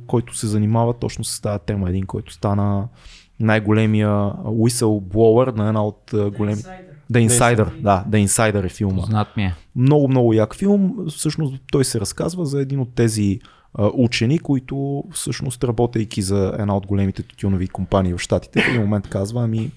който 0.07 0.37
се 0.37 0.47
занимава 0.47 0.93
точно 0.93 1.23
с 1.23 1.41
тази 1.41 1.59
тема. 1.65 1.89
Един, 1.89 2.05
който 2.05 2.33
стана 2.33 2.87
най-големия 3.39 4.09
whistleblower 4.45 5.55
на 5.55 5.67
една 5.67 5.83
от 5.85 6.13
а, 6.13 6.29
големи... 6.31 6.61
The 7.11 7.29
Insider, 7.29 7.81
да, 7.81 8.05
The 8.09 8.25
Insider 8.25 8.65
е 8.65 8.69
филма. 8.69 9.01
Познат 9.01 9.37
ми 9.37 9.43
е. 9.43 9.55
Много, 9.75 10.07
много 10.07 10.33
як 10.33 10.55
филм. 10.55 10.95
Всъщност 11.09 11.55
той 11.71 11.85
се 11.85 11.99
разказва 11.99 12.45
за 12.45 12.61
един 12.61 12.79
от 12.79 12.95
тези 12.95 13.39
а, 13.73 13.89
учени, 13.93 14.39
които 14.39 15.03
всъщност 15.13 15.63
работейки 15.63 16.21
за 16.21 16.55
една 16.59 16.77
от 16.77 16.87
големите 16.87 17.23
тютюнови 17.23 17.67
компании 17.67 18.13
в 18.13 18.19
Штатите, 18.19 18.61
в 18.61 18.67
един 18.67 18.81
момент 18.81 19.07
казва, 19.07 19.43
ами 19.43 19.71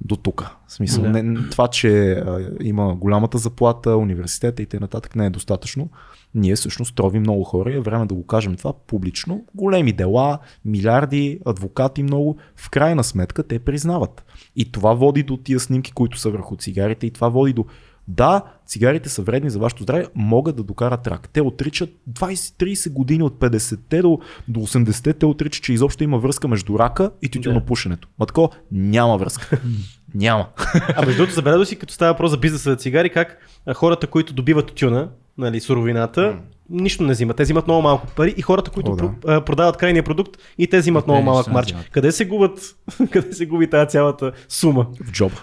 до 0.00 0.16
тук. 0.16 0.46
Смисъл, 0.68 1.02
Да. 1.02 1.22
не, 1.22 1.48
това, 1.50 1.68
че 1.68 2.12
а, 2.12 2.50
има 2.62 2.94
голямата 2.94 3.38
заплата, 3.38 3.96
университета 3.96 4.62
и 4.62 4.66
т.н. 4.66 4.88
не 5.16 5.26
е 5.26 5.30
достатъчно. 5.30 5.88
Ние 6.34 6.56
всъщност 6.56 6.94
тровим 6.94 7.22
много 7.22 7.44
хора 7.44 7.70
и 7.70 7.76
е 7.76 7.80
време 7.80 8.06
да 8.06 8.14
го 8.14 8.26
кажем 8.26 8.56
това 8.56 8.72
публично. 8.72 9.44
Големи 9.54 9.92
дела, 9.92 10.38
милиарди, 10.64 11.40
адвокати 11.46 12.02
много. 12.02 12.36
В 12.56 12.70
крайна 12.70 13.04
сметка 13.04 13.42
те 13.42 13.58
признават. 13.58 14.24
И 14.56 14.72
това 14.72 14.94
води 14.94 15.22
до 15.22 15.36
тия 15.36 15.60
снимки, 15.60 15.92
които 15.92 16.18
са 16.18 16.30
върху 16.30 16.56
цигарите 16.56 17.06
и 17.06 17.10
това 17.10 17.28
води 17.28 17.52
до 17.52 17.64
Да, 18.08 18.42
цигарите 18.66 19.08
са 19.08 19.22
вредни 19.22 19.50
за 19.50 19.58
вашето 19.58 19.82
здраве, 19.82 20.06
могат 20.14 20.56
да 20.56 20.62
докарат 20.62 21.06
рак. 21.06 21.28
Те 21.28 21.42
отричат 21.42 21.90
20-30 22.10 22.92
години 22.92 23.22
от 23.22 23.38
50-те 23.38 24.02
до, 24.02 24.18
до 24.48 24.60
80-те, 24.60 25.12
те 25.12 25.26
отричат, 25.26 25.64
че 25.64 25.72
изобщо 25.72 26.04
има 26.04 26.18
връзка 26.18 26.48
между 26.48 26.78
рака 26.78 27.10
и 27.22 27.28
тютюнопушенето. 27.28 28.08
Ма 28.18 28.26
тако 28.26 28.50
няма 28.72 29.18
връзка. 29.18 29.60
няма. 30.14 30.48
А 30.96 31.06
между 31.06 31.16
другото, 31.16 31.34
забелязал 31.34 31.64
си, 31.64 31.76
като 31.76 31.94
става 31.94 32.12
въпрос 32.12 32.30
за 32.30 32.36
бизнеса 32.36 32.70
за 32.70 32.76
цигари, 32.76 33.10
как 33.10 33.38
хората, 33.74 34.06
които 34.06 34.34
добиват 34.34 34.66
тютюна, 34.66 35.08
нали, 35.38 35.60
суровината, 35.60 36.38
нищо 36.70 37.02
не 37.02 37.12
взимат. 37.12 37.36
Те 37.36 37.42
взимат 37.42 37.66
много 37.66 37.82
малко 37.82 38.06
пари 38.16 38.34
и 38.36 38.42
хората, 38.42 38.70
които 38.70 38.90
О, 38.90 38.96
да. 38.96 39.02
про- 39.02 39.44
продават 39.44 39.76
крайния 39.76 40.02
продукт 40.02 40.36
и 40.58 40.66
те 40.66 40.78
взимат 40.78 41.04
те 41.04 41.10
много 41.10 41.24
малък 41.24 41.46
взимат. 41.46 41.90
Къде 41.90 42.12
се 42.12 42.24
губят? 42.24 42.76
къде 43.10 43.32
се 43.32 43.46
губи 43.46 43.70
тази 43.70 43.90
цялата 43.90 44.32
сума? 44.48 44.86
В 45.00 45.12
джоба. 45.12 45.36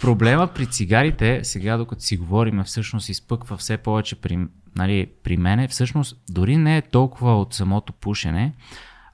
Проблема 0.00 0.46
при 0.46 0.66
цигарите, 0.66 1.40
сега 1.42 1.76
докато 1.76 2.02
си 2.02 2.16
говорим, 2.16 2.64
всъщност 2.64 3.08
изпъква 3.08 3.56
все 3.56 3.76
повече 3.76 4.14
при, 4.14 4.38
нали, 4.76 5.06
при 5.22 5.36
мене. 5.36 5.68
Всъщност 5.68 6.16
дори 6.30 6.56
не 6.56 6.76
е 6.76 6.82
толкова 6.82 7.40
от 7.40 7.54
самото 7.54 7.92
пушене, 7.92 8.52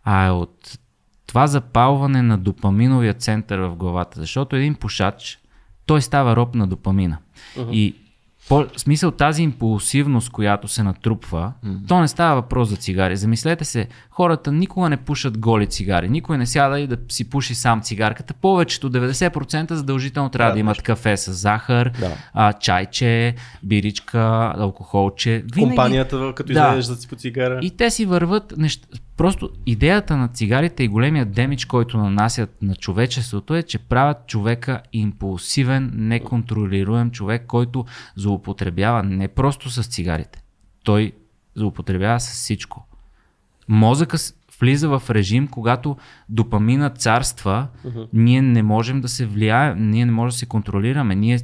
а 0.04 0.26
е 0.26 0.30
от 0.30 0.78
това 1.26 1.46
запалване 1.46 2.22
на 2.22 2.38
допаминовия 2.38 3.14
център 3.14 3.58
в 3.58 3.76
главата. 3.76 4.20
Защото 4.20 4.56
един 4.56 4.74
пушач, 4.74 5.38
той 5.86 6.02
става 6.02 6.36
роб 6.36 6.54
на 6.54 6.66
допамина. 6.66 7.18
И 7.72 7.94
по, 8.48 8.66
смисъл 8.76 9.10
тази 9.10 9.42
импулсивност, 9.42 10.30
която 10.30 10.68
се 10.68 10.82
натрупва, 10.82 11.52
mm-hmm. 11.66 11.88
то 11.88 12.00
не 12.00 12.08
става 12.08 12.34
въпрос 12.34 12.68
за 12.68 12.76
цигари. 12.76 13.16
Замислете 13.16 13.64
се, 13.64 13.88
хората 14.10 14.52
никога 14.52 14.88
не 14.88 14.96
пушат 14.96 15.38
голи 15.38 15.66
цигари. 15.66 16.08
Никой 16.08 16.38
не 16.38 16.46
сяда 16.46 16.80
и 16.80 16.86
да 16.86 16.96
си 17.08 17.30
пуши 17.30 17.54
сам 17.54 17.80
цигарката. 17.82 18.34
Повечето, 18.34 18.90
90% 18.90 19.72
задължително 19.72 20.28
трябва 20.28 20.50
да, 20.50 20.54
да 20.54 20.60
имат 20.60 20.82
кафе 20.82 21.16
с 21.16 21.32
захар, 21.32 21.90
Да. 22.00 22.16
а, 22.32 22.52
чайче, 22.52 23.34
биричка, 23.62 24.52
алкохолче. 24.56 25.44
Винаги... 25.54 25.76
Компанията, 25.76 26.32
като 26.36 26.52
Да. 26.52 26.68
излезеш 26.68 26.98
си 26.98 27.08
по 27.08 27.16
цигара. 27.16 27.58
И 27.62 27.76
те 27.76 27.90
си 27.90 28.06
върват 28.06 28.54
неща. 28.56 28.88
Просто 29.16 29.50
идеята 29.66 30.16
на 30.16 30.28
цигарите 30.28 30.84
и 30.84 30.88
големият 30.88 31.32
демидж, 31.32 31.64
който 31.64 31.98
нанасят 31.98 32.62
на 32.62 32.76
човечеството 32.76 33.54
е, 33.54 33.62
че 33.62 33.78
правят 33.78 34.26
човека 34.26 34.80
импулсивен, 34.92 35.90
неконтролируем 35.94 37.10
човек, 37.10 37.46
който 37.46 37.84
злоупотребява 38.16 39.02
не 39.02 39.28
просто 39.28 39.70
с 39.70 39.82
цигарите. 39.88 40.42
Той 40.84 41.12
злоупотребява 41.54 42.20
с 42.20 42.28
всичко. 42.28 42.86
Мозъка 43.68 44.16
влиза 44.60 44.88
в 44.88 45.02
режим, 45.10 45.48
когато 45.48 45.96
допамина 46.28 46.90
царства, 46.90 47.66
ние 48.12 48.42
не 48.42 48.62
можем 48.62 49.00
да 49.00 49.08
се 49.08 49.26
влияем, 49.26 49.90
ние 49.90 50.06
не 50.06 50.12
можем 50.12 50.34
да 50.34 50.38
се 50.38 50.46
контролираме, 50.46 51.14
ние 51.14 51.38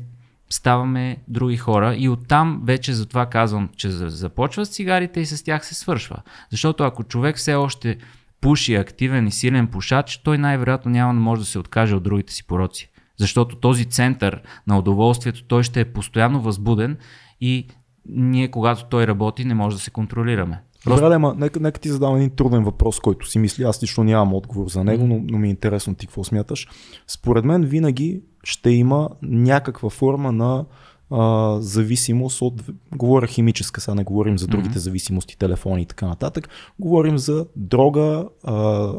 ставаме 0.51 1.17
други 1.29 1.57
хора 1.57 1.95
и 1.99 2.09
оттам 2.09 2.61
вече 2.65 2.93
затова 2.93 3.27
казвам, 3.27 3.69
че 3.77 3.91
за- 3.91 4.09
започва 4.11 4.67
с 4.67 4.71
цигарите 4.71 5.21
и 5.21 5.27
с 5.27 5.45
тях 5.45 5.67
се 5.67 5.75
свършва. 5.75 6.17
Защото 6.51 6.85
ако 6.85 7.05
човек 7.05 7.37
все 7.37 7.55
още 7.55 7.99
пуши 8.41 8.75
активен 8.75 9.27
и 9.27 9.33
силен 9.33 9.67
пушач, 9.67 10.21
той 10.25 10.39
най-вероятно 10.39 10.91
няма 10.91 11.15
да 11.15 11.21
може 11.21 11.41
да 11.41 11.47
се 11.47 11.59
откаже 11.59 11.95
от 11.95 12.03
другите 12.03 12.33
си 12.33 12.47
пороци. 12.47 12.91
Защото 13.17 13.57
този 13.57 13.85
център 13.85 14.43
на 14.67 14.79
удоволствието, 14.79 15.45
той 15.45 15.63
ще 15.63 15.81
е 15.81 15.93
постоянно 15.93 16.41
възбуден 16.41 16.97
и 17.41 17.67
ние, 18.07 18.49
когато 18.49 18.85
той 18.85 19.07
работи, 19.07 19.45
не 19.45 19.55
може 19.55 19.77
да 19.77 19.83
се 19.83 19.91
контролираме. 19.91 20.61
Добре, 20.87 21.09
да, 21.09 21.19
нека, 21.19 21.61
нека 21.61 21.81
ти 21.81 21.89
задам 21.89 22.17
един 22.17 22.31
труден 22.31 22.65
въпрос, 22.65 23.01
който 23.01 23.29
си 23.31 23.39
мисли. 23.39 23.65
Аз 23.65 23.83
лично 23.83 24.05
нямам 24.05 24.35
отговор 24.35 24.69
за 24.69 24.85
него, 24.85 25.07
но, 25.07 25.21
но 25.25 25.39
ми 25.39 25.47
е 25.47 25.51
интересно 25.51 25.95
ти 25.95 26.07
какво 26.07 26.25
смяташ. 26.25 26.69
Според 27.07 27.45
мен 27.45 27.65
винаги 27.65 28.23
ще 28.45 28.71
има 28.71 29.09
някаква 29.23 29.91
форма 29.91 30.33
на 30.33 30.65
а, 31.11 31.57
зависимост 31.61 32.43
от, 32.43 32.63
говоря 32.97 33.27
химическа, 33.27 33.81
сега 33.81 33.95
не 33.95 34.05
говорим 34.05 34.39
за 34.39 34.47
другите 34.47 34.75
mm-hmm. 34.75 34.83
зависимости, 34.83 35.39
телефони 35.39 35.83
и 35.83 35.87
така 35.87 36.07
нататък, 36.07 36.49
говорим 36.79 37.19
за 37.19 37.47
дрога, 37.57 38.25
а, 38.45 38.55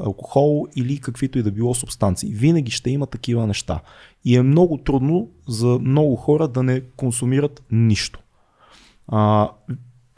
алкохол 0.05 0.67
или 0.75 0.97
каквито 0.97 1.39
и 1.39 1.43
да 1.43 1.51
било 1.51 1.73
субстанции. 1.73 2.33
Винаги 2.33 2.71
ще 2.71 2.89
има 2.89 3.07
такива 3.07 3.47
неща. 3.47 3.79
И 4.25 4.35
е 4.35 4.41
много 4.41 4.77
трудно 4.77 5.29
за 5.47 5.79
много 5.81 6.15
хора 6.15 6.47
да 6.47 6.63
не 6.63 6.81
консумират 6.81 7.63
нищо. 7.71 8.19
А, 9.07 9.49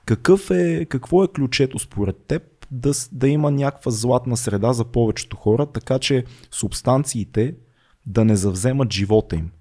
какъв 0.06 0.52
е, 0.52 0.86
какво 0.86 1.24
е 1.24 1.28
ключето 1.28 1.80
според 1.80 2.18
теб 2.28 2.44
да, 2.72 2.92
да 3.12 3.28
има 3.28 3.52
някаква 3.52 3.92
златна 3.92 4.38
среда 4.38 4.74
за 4.74 4.86
повечето 4.86 5.38
хора, 5.38 5.66
така 5.66 6.00
че 6.00 6.24
субстанциите 6.52 7.56
да 8.06 8.26
не 8.26 8.36
завземат 8.36 8.94
живота 8.94 9.36
им? 9.36 9.52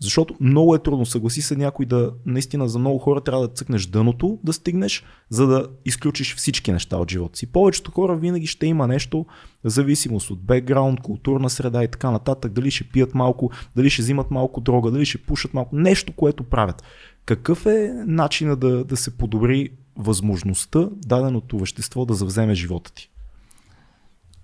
Защото 0.00 0.34
много 0.40 0.74
е 0.74 0.78
трудно, 0.78 1.06
съгласи 1.06 1.42
се 1.42 1.56
някой 1.56 1.86
да, 1.86 2.12
наистина 2.26 2.68
за 2.68 2.78
много 2.78 2.98
хора 2.98 3.20
трябва 3.20 3.48
да 3.48 3.54
цъкнеш 3.54 3.86
дъното, 3.86 4.38
да 4.44 4.52
стигнеш, 4.52 5.04
за 5.30 5.46
да 5.46 5.68
изключиш 5.84 6.36
всички 6.36 6.72
неща 6.72 6.96
от 6.96 7.10
живота 7.10 7.38
си. 7.38 7.46
Повечето 7.46 7.90
хора 7.90 8.16
винаги 8.16 8.46
ще 8.46 8.66
има 8.66 8.86
нещо, 8.86 9.26
зависимост 9.64 10.30
от 10.30 10.42
бекграунд, 10.42 11.00
културна 11.00 11.50
среда 11.50 11.84
и 11.84 11.88
така 11.88 12.10
нататък, 12.10 12.52
дали 12.52 12.70
ще 12.70 12.84
пият 12.84 13.14
малко, 13.14 13.50
дали 13.76 13.90
ще 13.90 14.02
взимат 14.02 14.30
малко 14.30 14.60
дрога, 14.60 14.90
дали 14.90 15.06
ще 15.06 15.18
пушат 15.18 15.54
малко, 15.54 15.76
нещо, 15.76 16.12
което 16.12 16.44
правят. 16.44 16.82
Какъв 17.28 17.66
е 17.66 17.92
начина 18.06 18.56
да, 18.56 18.84
да 18.84 18.96
се 18.96 19.18
подобри 19.18 19.70
възможността 19.96 20.88
даденото 20.92 21.58
вещество 21.58 22.04
да 22.04 22.14
завземе 22.14 22.54
живота 22.54 22.92
ти? 22.94 23.10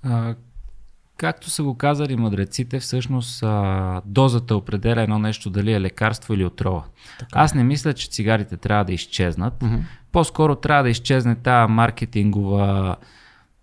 А, 0.03 0.35
както 1.17 1.51
са 1.51 1.63
го 1.63 1.77
казали 1.77 2.17
мъдреците, 2.17 2.81
всъщност 2.81 3.43
а, 3.43 4.03
дозата 4.07 4.57
определя 4.57 5.03
едно 5.03 5.19
нещо 5.19 5.51
дали 5.51 5.73
е 5.73 5.81
лекарство 5.81 6.35
или 6.35 6.45
отрова. 6.45 6.85
Аз 7.33 7.55
не 7.55 7.65
мисля, 7.65 7.95
че 7.95 8.09
цигарите 8.09 8.57
трябва 8.57 8.85
да 8.85 8.93
изчезнат. 8.93 9.61
Mm-hmm. 9.61 9.81
По-скоро 10.13 10.57
трябва 10.57 10.83
да 10.83 10.91
изчезне 10.91 11.35
тази 11.35 11.73
маркетингова, 11.73 12.97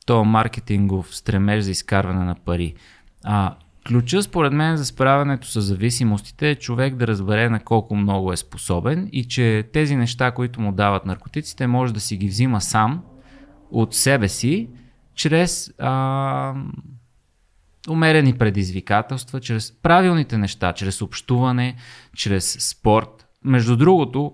то 0.06 0.26
маркетингов 0.26 1.15
стремеж 1.15 1.64
за 1.64 1.72
изкарване 1.72 2.26
на 2.26 2.35
пари. 2.35 2.73
А, 3.23 3.56
ключа 3.88 4.24
според 4.24 4.53
мен 4.53 4.78
за 4.78 4.86
справянето 4.86 5.48
с 5.48 5.62
зависимостите 5.62 6.49
е 6.49 6.56
човек 6.56 6.95
да 6.95 7.08
разбере 7.08 7.49
на 7.49 7.60
колко 7.60 7.95
много 7.95 8.34
е 8.34 8.38
способен 8.38 9.10
и 9.12 9.28
че 9.28 9.70
тези 9.74 9.95
неща, 9.95 10.32
които 10.32 10.62
му 10.62 10.72
дават 10.72 11.06
наркотиците, 11.06 11.68
може 11.68 11.94
да 11.94 11.99
си 11.99 12.18
ги 12.18 12.28
взима 12.28 12.62
сам 12.62 13.03
от 13.72 13.94
себе 13.95 14.28
си, 14.28 14.70
чрез 15.16 15.74
а, 15.80 16.53
умерени 17.90 18.34
предизвикателства, 18.34 19.40
чрез 19.40 19.72
правилните 19.82 20.38
неща, 20.38 20.74
чрез 20.74 21.02
общуване, 21.02 21.76
чрез 22.16 22.58
спорт. 22.70 23.28
Между 23.44 23.78
другото, 23.78 24.34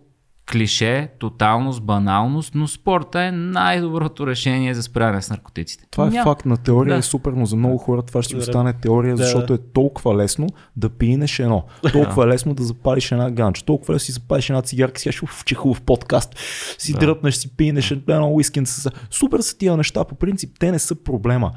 клише, 0.52 1.10
тоталност, 1.20 1.84
баналност, 1.84 2.56
но 2.56 2.68
спорта 2.68 3.22
е 3.22 3.32
най-доброто 3.32 4.28
решение 4.28 4.74
за 4.74 4.84
справяне 4.84 5.22
с 5.22 5.30
наркотиците. 5.30 5.86
Това 5.92 6.08
е 6.08 6.10
Няма. 6.10 6.24
факт 6.24 6.46
на 6.46 6.58
теория 6.58 6.94
Да. 6.94 7.00
е 7.00 7.02
супер, 7.02 7.32
но 7.32 7.46
за 7.46 7.56
много 7.56 7.78
хора 7.78 8.02
това 8.02 8.22
ще 8.22 8.36
Да. 8.36 8.40
остане 8.40 8.74
теория, 8.74 9.16
Да. 9.16 9.24
защото 9.24 9.54
е 9.54 9.58
толкова 9.58 10.16
лесно 10.16 10.48
да 10.76 10.90
пинеш 10.90 11.40
едно, 11.40 11.64
толкова 11.92 12.24
е 12.24 12.28
лесно 12.28 12.54
да 12.54 12.64
запалиш 12.64 13.12
една 13.12 13.32
ганча, 13.32 13.66
толкова 13.66 13.94
лесно 13.94 14.04
да 14.04 14.06
си 14.06 14.12
запалиш 14.12 14.50
една 14.50 14.62
цигарка, 14.62 15.00
си 15.00 15.12
в 15.12 15.46
че 15.46 15.56
хубав 15.56 15.82
подкаст, 15.82 16.36
си 16.78 16.94
Да. 16.94 17.00
дръпнеш, 17.00 17.36
си 17.36 17.56
пинеш 17.56 17.92
едно 17.92 18.30
уискин. 18.30 18.66
С... 18.66 18.92
Супер 19.12 19.40
са 19.40 19.58
тия 19.58 19.78
неща, 19.78 20.04
по 20.04 20.16
принцип 20.16 20.52
те 20.60 20.72
не 20.72 20.80
са 20.80 20.96
проблема. 20.96 21.52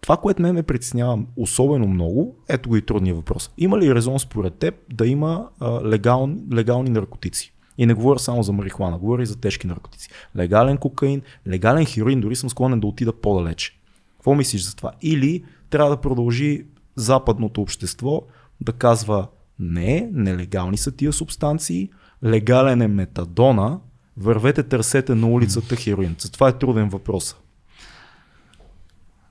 Това, 0.00 0.16
което 0.16 0.42
ме 0.42 0.52
ме 0.52 0.62
притеснява 0.62 1.18
особено 1.36 1.86
много, 1.86 2.36
ето 2.48 2.68
го 2.68 2.76
и 2.76 2.82
трудния 2.82 3.14
въпрос. 3.14 3.50
Има 3.58 3.78
ли 3.78 3.94
резон 3.94 4.18
според 4.18 4.54
теб 4.54 4.74
да 4.92 5.06
има 5.06 5.48
а, 5.60 5.84
легални, 5.84 6.36
легални 6.52 6.90
наркотици? 6.90 7.52
И 7.78 7.86
не 7.86 7.94
говоря 7.94 8.18
само 8.18 8.42
за 8.42 8.52
марихуана, 8.52 8.98
говоря 8.98 9.22
и 9.22 9.26
за 9.26 9.40
тежки 9.40 9.66
наркотици. 9.66 10.08
Легален 10.36 10.76
кокаин, 10.76 11.22
легален 11.48 11.86
хероин, 11.86 12.20
дори 12.20 12.36
съм 12.36 12.50
склонен 12.50 12.80
да 12.80 12.86
отида 12.86 13.12
по-далече. 13.20 13.78
Какво 14.16 14.34
мислиш 14.34 14.62
за 14.62 14.76
това? 14.76 14.92
Или 15.02 15.44
трябва 15.70 15.90
да 15.90 16.00
продължи 16.00 16.66
западното 16.96 17.62
общество 17.62 18.22
да 18.60 18.72
казва 18.72 19.28
не, 19.58 20.08
нелегални 20.12 20.76
са 20.76 20.92
тия 20.92 21.12
субстанции, 21.12 21.90
легален 22.24 22.82
е 22.82 22.88
метадона, 22.88 23.80
вървете 24.16 24.62
търсете 24.62 25.14
на 25.14 25.28
улицата 25.28 25.76
хероин. 25.76 26.16
Това 26.32 26.48
е 26.48 26.58
труден 26.58 26.88
въпрос. 26.88 27.36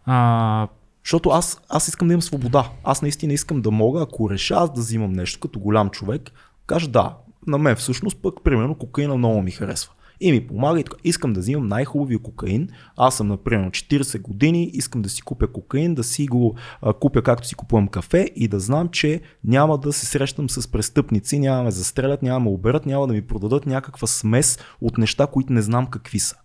А, 0.06 0.68
Защото 1.04 1.30
аз, 1.30 1.62
аз 1.70 1.88
искам 1.88 2.08
да 2.08 2.14
имам 2.14 2.22
свобода. 2.22 2.70
Аз 2.84 3.02
наистина 3.02 3.34
искам 3.34 3.62
да 3.62 3.72
мога, 3.72 4.02
ако 4.02 4.30
реша 4.30 4.56
аз 4.56 4.74
да 4.74 4.82
взимам 4.82 5.12
нещо 5.12 5.40
като 5.40 5.60
голям 5.60 5.90
човек, 5.90 6.32
кажа 6.68 6.88
да, 6.88 7.18
на 7.48 7.58
мен 7.58 7.76
всъщност 7.76 8.22
пък, 8.22 8.44
примерно, 8.44 8.76
кокаина 8.76 9.18
много 9.18 9.42
ми 9.42 9.52
харесва. 9.52 9.92
И 10.20 10.32
ми 10.32 10.48
помага 10.48 10.80
и 10.80 10.84
така. 10.84 10.98
Искам 11.04 11.34
да 11.34 11.40
взимам 11.40 11.68
най-хубавия 11.68 12.20
кокаин. 12.20 12.70
Аз 12.98 13.18
съм, 13.18 13.28
например, 13.28 13.70
40 13.70 14.22
години, 14.22 14.70
искам 14.74 15.02
да 15.02 15.10
си 15.10 15.22
купя 15.22 15.48
кокаин, 15.48 15.96
да 15.96 16.04
си 16.04 16.28
го 16.28 16.56
а, 16.82 16.94
купя 16.94 17.22
както 17.22 17.48
си 17.48 17.56
купувам 17.56 17.88
кафе 17.88 18.30
и 18.36 18.48
да 18.48 18.60
знам, 18.60 18.90
че 18.90 19.22
няма 19.44 19.78
да 19.78 19.94
се 19.94 20.06
срещам 20.06 20.50
с 20.50 20.72
престъпници, 20.72 21.40
няма 21.40 21.58
да 21.58 21.64
ме 21.64 21.72
застрелят, 21.72 22.22
няма 22.22 22.40
да 22.40 22.44
ме 22.44 22.56
оберат, 22.56 22.86
няма 22.86 23.08
да 23.08 23.14
ми 23.14 23.22
продадат 23.22 23.66
някаква 23.66 24.08
смес 24.08 24.60
от 24.82 24.98
неща, 24.98 25.28
които 25.28 25.54
не 25.54 25.62
знам 25.62 25.88
какви 25.88 26.20
са. 26.20 26.36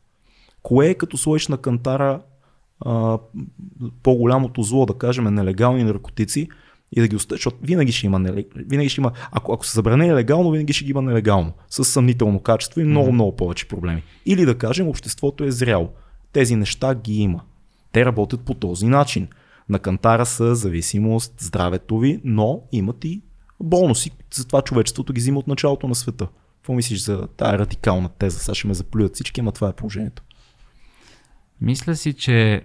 Кое 0.62 0.86
е 0.86 0.94
като 0.94 1.16
сложиш 1.16 1.48
на 1.48 1.56
кантара 1.56 2.22
а, 2.80 3.18
по-голямото 4.02 4.62
зло, 4.62 4.86
да 4.86 4.94
кажем, 4.94 5.24
нелегални 5.24 5.84
наркотици, 5.84 6.48
и 6.92 7.00
да 7.00 7.08
ги 7.08 7.16
оставят, 7.16 7.38
защото 7.38 7.56
винаги 7.62 7.92
ще 7.92 8.06
има, 8.06 8.18
нелег... 8.18 8.46
винаги 8.56 8.88
ще 8.88 9.00
има 9.00 9.12
ако, 9.32 9.52
ако 9.52 9.66
се 9.66 9.74
забране 9.74 10.14
легално, 10.14 10.50
винаги 10.50 10.72
ще 10.72 10.84
ги 10.84 10.90
има 10.90 11.02
нелегално, 11.02 11.52
с 11.68 11.84
съмнително 11.84 12.40
качество 12.40 12.80
и 12.80 12.84
много, 12.84 13.08
mm-hmm. 13.08 13.12
много 13.12 13.36
повече 13.36 13.68
проблеми. 13.68 14.02
Или 14.26 14.44
да 14.44 14.58
кажем, 14.58 14.88
обществото 14.88 15.44
е 15.44 15.50
зряло. 15.50 15.88
Тези 16.32 16.56
неща 16.56 16.94
ги 16.94 17.14
има. 17.14 17.40
Те 17.92 18.04
работят 18.04 18.40
по 18.40 18.54
този 18.54 18.86
начин. 18.86 19.28
На 19.68 19.78
кантара 19.78 20.26
са 20.26 20.54
зависимост, 20.54 21.34
здравето 21.38 21.98
ви, 21.98 22.20
но 22.24 22.62
имат 22.72 23.04
и 23.04 23.22
бонуси. 23.60 24.10
Затова 24.34 24.62
човечеството 24.62 25.12
ги 25.12 25.20
взима 25.20 25.38
от 25.38 25.46
началото 25.46 25.88
на 25.88 25.94
света. 25.94 26.28
Какво 26.56 26.74
мислиш 26.74 27.00
за 27.00 27.26
тази 27.26 27.58
радикална 27.58 28.08
теза? 28.08 28.38
Сега 28.38 28.54
ще 28.54 28.68
ме 28.68 28.74
заплюят 28.74 29.14
всички, 29.14 29.40
ама 29.40 29.52
това 29.52 29.68
е 29.68 29.72
положението. 29.72 30.22
Мисля 31.60 31.96
си, 31.96 32.12
че 32.12 32.62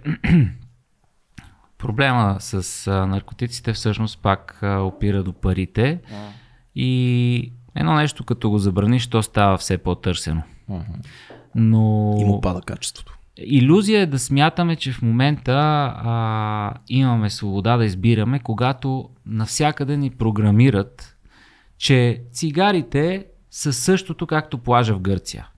проблема 1.78 2.36
с 2.38 2.90
наркотиците 2.90 3.72
всъщност 3.72 4.22
пак 4.22 4.58
опира 4.62 5.22
до 5.22 5.32
парите. 5.32 6.00
И 6.74 7.52
едно 7.74 7.94
нещо, 7.94 8.24
като 8.24 8.50
го 8.50 8.58
забраниш, 8.58 9.06
то 9.06 9.22
става 9.22 9.58
все 9.58 9.78
по-търсено. 9.78 10.42
Но... 11.54 12.16
И 12.20 12.24
му 12.24 12.40
пада 12.40 12.60
качеството. 12.60 13.18
Иллюзия 13.36 14.00
е 14.00 14.06
да 14.06 14.18
смятаме, 14.18 14.76
че 14.76 14.92
в 14.92 15.02
момента 15.02 15.52
а, 15.96 16.74
имаме 16.88 17.30
свобода 17.30 17.76
да 17.76 17.84
избираме, 17.84 18.38
когато 18.38 19.08
навсякъде 19.26 19.96
ни 19.96 20.10
програмират, 20.10 21.16
че 21.78 22.22
цигарите 22.32 23.26
са 23.50 23.72
същото 23.72 24.26
както 24.26 24.58
плажа 24.58 24.94
в 24.94 25.00
Гърция. 25.00 25.48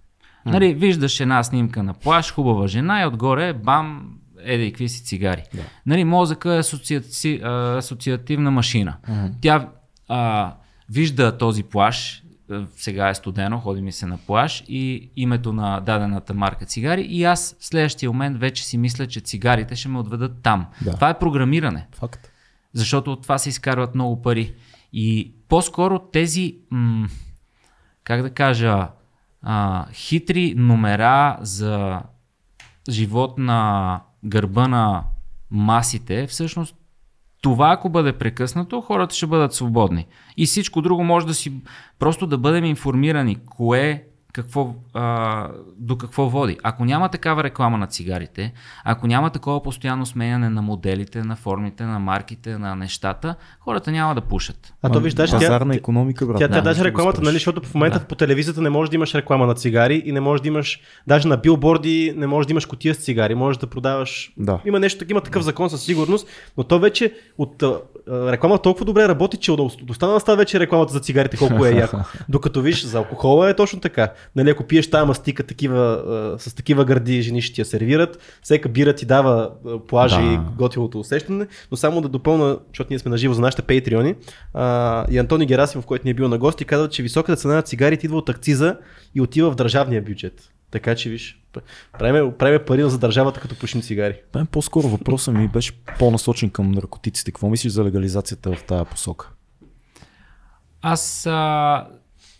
Нали, 0.47 0.75
виждаш 0.75 1.21
една 1.21 1.43
снимка 1.43 1.83
на 1.83 1.95
плаж, 1.95 2.33
хубава 2.33 2.67
жена 2.67 3.03
и 3.03 3.07
отгоре 3.07 3.53
бам, 3.53 4.15
еде 4.43 4.71
какви 4.71 4.89
си 4.89 5.05
цигари. 5.05 5.43
Да. 5.55 5.63
Нали, 5.87 6.05
мозъка 6.05 6.55
е 6.55 6.59
асоциати, 6.59 7.41
асоциативна 7.43 8.51
машина. 8.51 8.97
Mm-hmm. 9.09 9.33
Тя 9.41 9.69
а, 10.09 10.55
вижда 10.91 11.39
този 11.39 11.63
плаж, 11.63 12.23
сега 12.77 13.09
е 13.09 13.15
студено, 13.15 13.59
ходи 13.59 13.83
ми 13.83 13.93
се 13.93 14.07
на 14.07 14.19
плаж 14.19 14.65
и 14.69 15.11
името 15.17 15.53
на 15.53 15.81
дадената 15.81 16.35
марка 16.35 16.65
цигари 16.65 17.03
и 17.03 17.25
аз 17.25 17.57
в 17.61 17.67
следващия 17.67 18.11
момент 18.11 18.39
вече 18.39 18.65
си 18.65 18.79
мисля, 18.79 19.07
че 19.07 19.21
цигарите 19.21 19.77
ще 19.77 19.89
ме 19.89 19.99
отведат 19.99 20.43
там. 20.43 20.67
Да. 20.85 20.95
Това 20.95 21.11
е 21.11 21.19
програмиране. 21.19 21.87
Факт. 21.93 22.31
Защото 22.73 23.13
от 23.13 23.23
това 23.23 23.39
се 23.39 23.49
изкарват 23.49 23.95
много 23.95 24.23
пари. 24.23 24.55
И 24.93 25.33
по-скоро 25.49 25.99
тези, 25.99 26.57
м- 26.71 27.09
как 28.05 28.23
да 28.23 28.31
кажа, 28.31 28.89
а, 29.43 29.87
хитри 29.93 30.55
номера 30.57 31.39
за 31.41 32.03
живот 32.91 33.39
на 33.39 34.01
гърба 34.25 34.69
на 34.69 35.05
масите, 35.51 36.27
всъщност 36.27 36.77
това 37.43 37.73
ако 37.73 37.89
бъде 37.89 38.13
прекъснато, 38.13 38.81
хората 38.81 39.15
ще 39.15 39.27
бъдат 39.27 39.55
свободни. 39.55 40.07
И 40.37 40.47
всичко 40.47 40.83
друго 40.83 41.05
може 41.05 41.27
да 41.27 41.35
си 41.35 41.63
просто 41.99 42.27
да 42.27 42.39
бъдем 42.39 42.65
информирани 42.65 43.37
кое 43.37 44.08
какво, 44.43 44.75
а, 44.95 45.49
до 45.79 45.99
какво 45.99 46.29
води. 46.29 46.59
Ако 46.63 46.85
няма 46.85 47.09
такава 47.09 47.45
реклама 47.45 47.79
на 47.79 47.87
цигарите, 47.87 48.53
ако 48.85 49.07
няма 49.07 49.31
такова 49.31 49.63
постоянно 49.63 50.07
сменяне 50.07 50.51
на 50.51 50.63
моделите, 50.63 51.23
на 51.23 51.37
формите, 51.37 51.85
на 51.85 51.99
марките, 51.99 52.59
на 52.59 52.77
нещата, 52.77 53.35
хората 53.61 53.91
няма 53.91 54.15
да 54.15 54.21
пушат. 54.21 54.75
А 54.83 54.91
то 54.91 55.01
виждаш, 55.01 55.31
пазарна 55.31 55.75
економика, 55.75 56.27
брат. 56.27 56.39
Тя, 56.39 56.49
тя 56.49 56.55
да, 56.55 56.63
даже 56.63 56.85
рекламата, 56.85 57.23
нали, 57.23 57.33
защото 57.33 57.63
в 57.63 57.75
момента 57.75 57.99
да. 57.99 58.05
по 58.05 58.15
телевизията 58.15 58.63
не 58.63 58.71
можеш 58.71 58.91
да 58.91 58.97
имаш 58.97 59.15
реклама 59.15 59.47
на 59.47 59.55
цигари 59.55 60.03
и 60.07 60.13
не 60.13 60.21
можеш 60.21 60.43
да 60.43 60.49
имаш, 60.49 60.81
даже 61.07 61.29
на 61.29 61.37
билборди 61.37 62.15
не 62.17 62.27
можеш 62.27 62.47
да 62.47 62.53
имаш 62.53 62.67
котия 62.67 62.95
с 62.95 62.99
цигари, 62.99 63.35
можеш 63.35 63.59
да 63.59 63.67
продаваш. 63.67 64.33
Да. 64.37 64.61
Има 64.67 64.81
нещо, 64.81 65.05
има 65.09 65.21
такъв 65.21 65.43
закон 65.43 65.71
със 65.71 65.83
сигурност, 65.83 66.29
но 66.57 66.65
то 66.65 66.79
вече 66.79 67.15
от 67.39 67.63
реклама 68.09 68.59
толкова 68.59 68.85
добре 68.85 69.09
работи, 69.09 69.37
че 69.37 69.53
от 69.53 69.91
останала 69.91 70.21
става 70.21 70.37
вече 70.37 70.61
рекламата 70.61 70.93
за 70.93 71.01
цигарите 71.01 71.37
колко 71.37 71.67
е 71.67 71.71
яко. 71.71 71.97
Докато 72.29 72.61
виж 72.61 72.85
за 72.85 72.99
алкохола 72.99 73.51
е 73.51 73.57
точно 73.57 73.81
така. 73.81 74.13
Нали, 74.37 74.51
ако 74.51 74.65
пиеш 74.65 74.91
тази 74.91 75.07
мастика 75.07 75.43
такива, 75.43 76.03
с 76.39 76.55
такива 76.55 76.85
гърди, 76.85 77.23
жени 77.23 77.43
ще 77.43 77.55
ти 77.55 77.61
я 77.61 77.65
сервират, 77.65 78.39
всека 78.43 78.69
бира 78.69 78.95
ти 78.95 79.07
дава 79.07 79.51
плажа 79.89 80.21
да. 80.21 80.33
и 80.33 80.39
готилото 80.57 81.01
усещане, 81.01 81.47
но 81.71 81.77
само 81.77 82.01
да 82.01 82.09
допълна, 82.09 82.59
защото 82.69 82.87
ние 82.91 82.99
сме 82.99 83.11
наживо 83.11 83.35
за 83.35 83.41
нашите 83.41 83.63
патреони, 83.63 84.15
и 85.11 85.19
Антони 85.19 85.47
Герасимов, 85.47 85.87
който 85.87 86.07
ни 86.07 86.11
е 86.11 86.15
бил 86.15 86.29
на 86.29 86.39
гости, 86.39 86.65
казва, 86.65 86.89
че 86.89 87.03
високата 87.03 87.37
цена 87.37 87.55
на 87.55 87.63
цигарите 87.63 88.07
идва 88.07 88.19
от 88.19 88.29
акциза 88.29 88.77
и 89.15 89.21
отива 89.21 89.51
в 89.51 89.55
държавния 89.55 90.03
бюджет. 90.03 90.53
Така 90.71 90.95
че 90.95 91.11
виж, 91.11 91.43
правим, 91.99 92.61
пари 92.67 92.91
за 92.91 92.99
държавата, 92.99 93.41
като 93.41 93.59
пушим 93.59 93.83
цигари. 93.83 94.21
Мен 94.35 94.47
по-скоро 94.47 94.89
въпросът 94.89 95.35
ми 95.35 95.49
беше 95.49 95.73
по-насочен 95.99 96.51
към 96.51 96.73
наркотиците. 96.73 97.31
Какво 97.31 97.49
мислиш 97.49 97.73
за 97.73 97.85
легализацията 97.85 98.53
в 98.53 98.65
тази 98.65 98.85
посока? 98.85 99.31
Аз 100.83 101.27
а, 101.27 101.87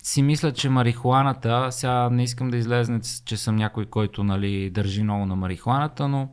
си 0.03 0.21
мисля, 0.21 0.51
че 0.51 0.69
марихуаната, 0.69 1.67
сега 1.71 2.09
не 2.09 2.23
искам 2.23 2.49
да 2.49 2.57
излезне, 2.57 2.99
че 3.25 3.37
съм 3.37 3.55
някой, 3.55 3.85
който 3.85 4.23
нали, 4.23 4.69
държи 4.69 5.03
много 5.03 5.25
на 5.25 5.35
марихуаната, 5.35 6.07
но 6.07 6.29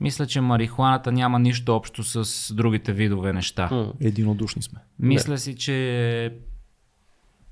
мисля, 0.00 0.26
че 0.26 0.40
марихуаната 0.40 1.12
няма 1.12 1.38
нищо 1.38 1.76
общо 1.76 2.24
с 2.24 2.54
другите 2.54 2.92
видове 2.92 3.32
неща. 3.32 3.92
Единодушни 4.00 4.62
сме. 4.62 4.78
Мисля 4.98 5.32
не. 5.32 5.38
си, 5.38 5.56
че 5.56 6.34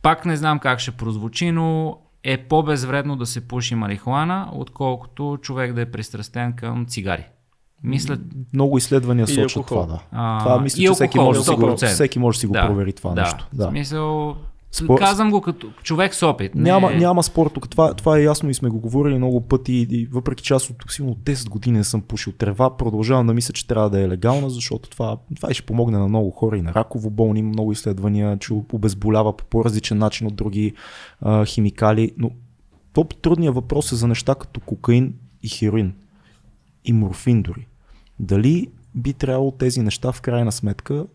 пак 0.03 0.25
не 0.25 0.37
знам 0.37 0.59
как 0.59 0.79
ще 0.79 0.91
прозвучи, 0.91 1.51
но 1.51 1.99
е 2.23 2.37
по-безвредно 2.37 3.17
да 3.17 3.27
се 3.27 3.49
пуши 3.49 3.75
марихуана, 3.75 4.49
отколкото 4.53 5.39
човек 5.43 5.73
да 5.73 5.81
е 5.81 5.91
пристрастен 5.91 6.53
към 6.53 6.87
цигари. 6.87 7.27
Мисля... 7.83 8.19
Много 8.53 8.79
изследвания 8.79 9.27
сочат 9.27 9.67
това, 9.67 9.87
да. 9.87 10.03
А, 10.13 10.39
това 10.39 10.61
мисля, 10.61 10.83
че 10.83 10.91
всеки 10.91 11.19
може, 11.19 11.39
да 11.39 11.45
си 11.45 11.55
го, 11.55 11.77
всеки 11.77 12.19
може 12.19 12.37
да 12.37 12.41
си 12.41 12.47
го 12.47 12.53
да, 12.53 12.67
провери 12.67 12.93
това 12.93 13.11
да. 13.15 13.23
нещо. 13.23 13.49
Да. 13.53 13.67
В 13.67 13.71
смисъл, 13.71 14.37
Спор... 14.73 14.99
Казвам 14.99 15.31
го 15.31 15.41
като 15.41 15.71
човек 15.83 16.15
с 16.15 16.23
опит. 16.23 16.55
Не... 16.55 16.63
Няма, 16.63 16.91
няма 16.91 17.23
спор 17.23 17.51
тук. 17.51 17.69
Това, 17.69 17.95
това 17.95 18.19
е 18.19 18.23
ясно 18.23 18.51
и 18.51 18.55
сме 18.55 18.69
го 18.69 18.79
говорили 18.79 19.19
много 19.19 19.41
пъти. 19.41 19.87
И 19.91 20.09
въпреки 20.13 20.45
че 20.45 20.55
аз 20.55 20.71
от 20.71 20.77
силно 20.91 21.15
10 21.15 21.49
години 21.49 21.79
не 21.79 21.85
съм 21.85 22.01
пушил 22.01 22.33
трева, 22.33 22.77
продължавам 22.77 23.27
да 23.27 23.35
мисля, 23.35 23.53
че 23.53 23.67
трябва 23.67 23.91
да 23.91 24.01
е 24.01 24.09
легална, 24.09 24.51
защото 24.51 24.91
това, 24.91 25.17
това 25.37 25.55
ще 25.55 25.67
помогне 25.67 25.99
на 25.99 26.09
много 26.09 26.31
хора 26.31 26.59
и 26.59 26.63
на 26.63 26.75
раково 26.75 27.11
болни. 27.11 27.41
Има 27.41 27.49
много 27.49 27.73
изследвания, 27.73 28.39
че 28.39 28.53
обезболява 28.73 29.37
по 29.37 29.45
по-различен 29.45 29.99
начин 29.99 30.27
от 30.27 30.37
други 30.37 30.75
а, 31.21 31.45
химикали. 31.45 32.13
Но 32.19 32.31
по-трудният 32.93 33.55
въпрос 33.55 33.93
е 33.93 33.97
за 33.97 34.09
неща 34.09 34.35
като 34.35 34.61
кокаин 34.61 35.15
и 35.43 35.49
хероин. 35.49 35.95
И 36.85 36.93
морфин 36.93 37.43
дори. 37.43 37.67
Дали 38.21 38.69
би 38.95 39.13
трябвало 39.13 39.51
тези 39.51 39.83
неща 39.83 40.13
в 40.13 40.21
крайна 40.21 40.53
сметка 40.53 41.07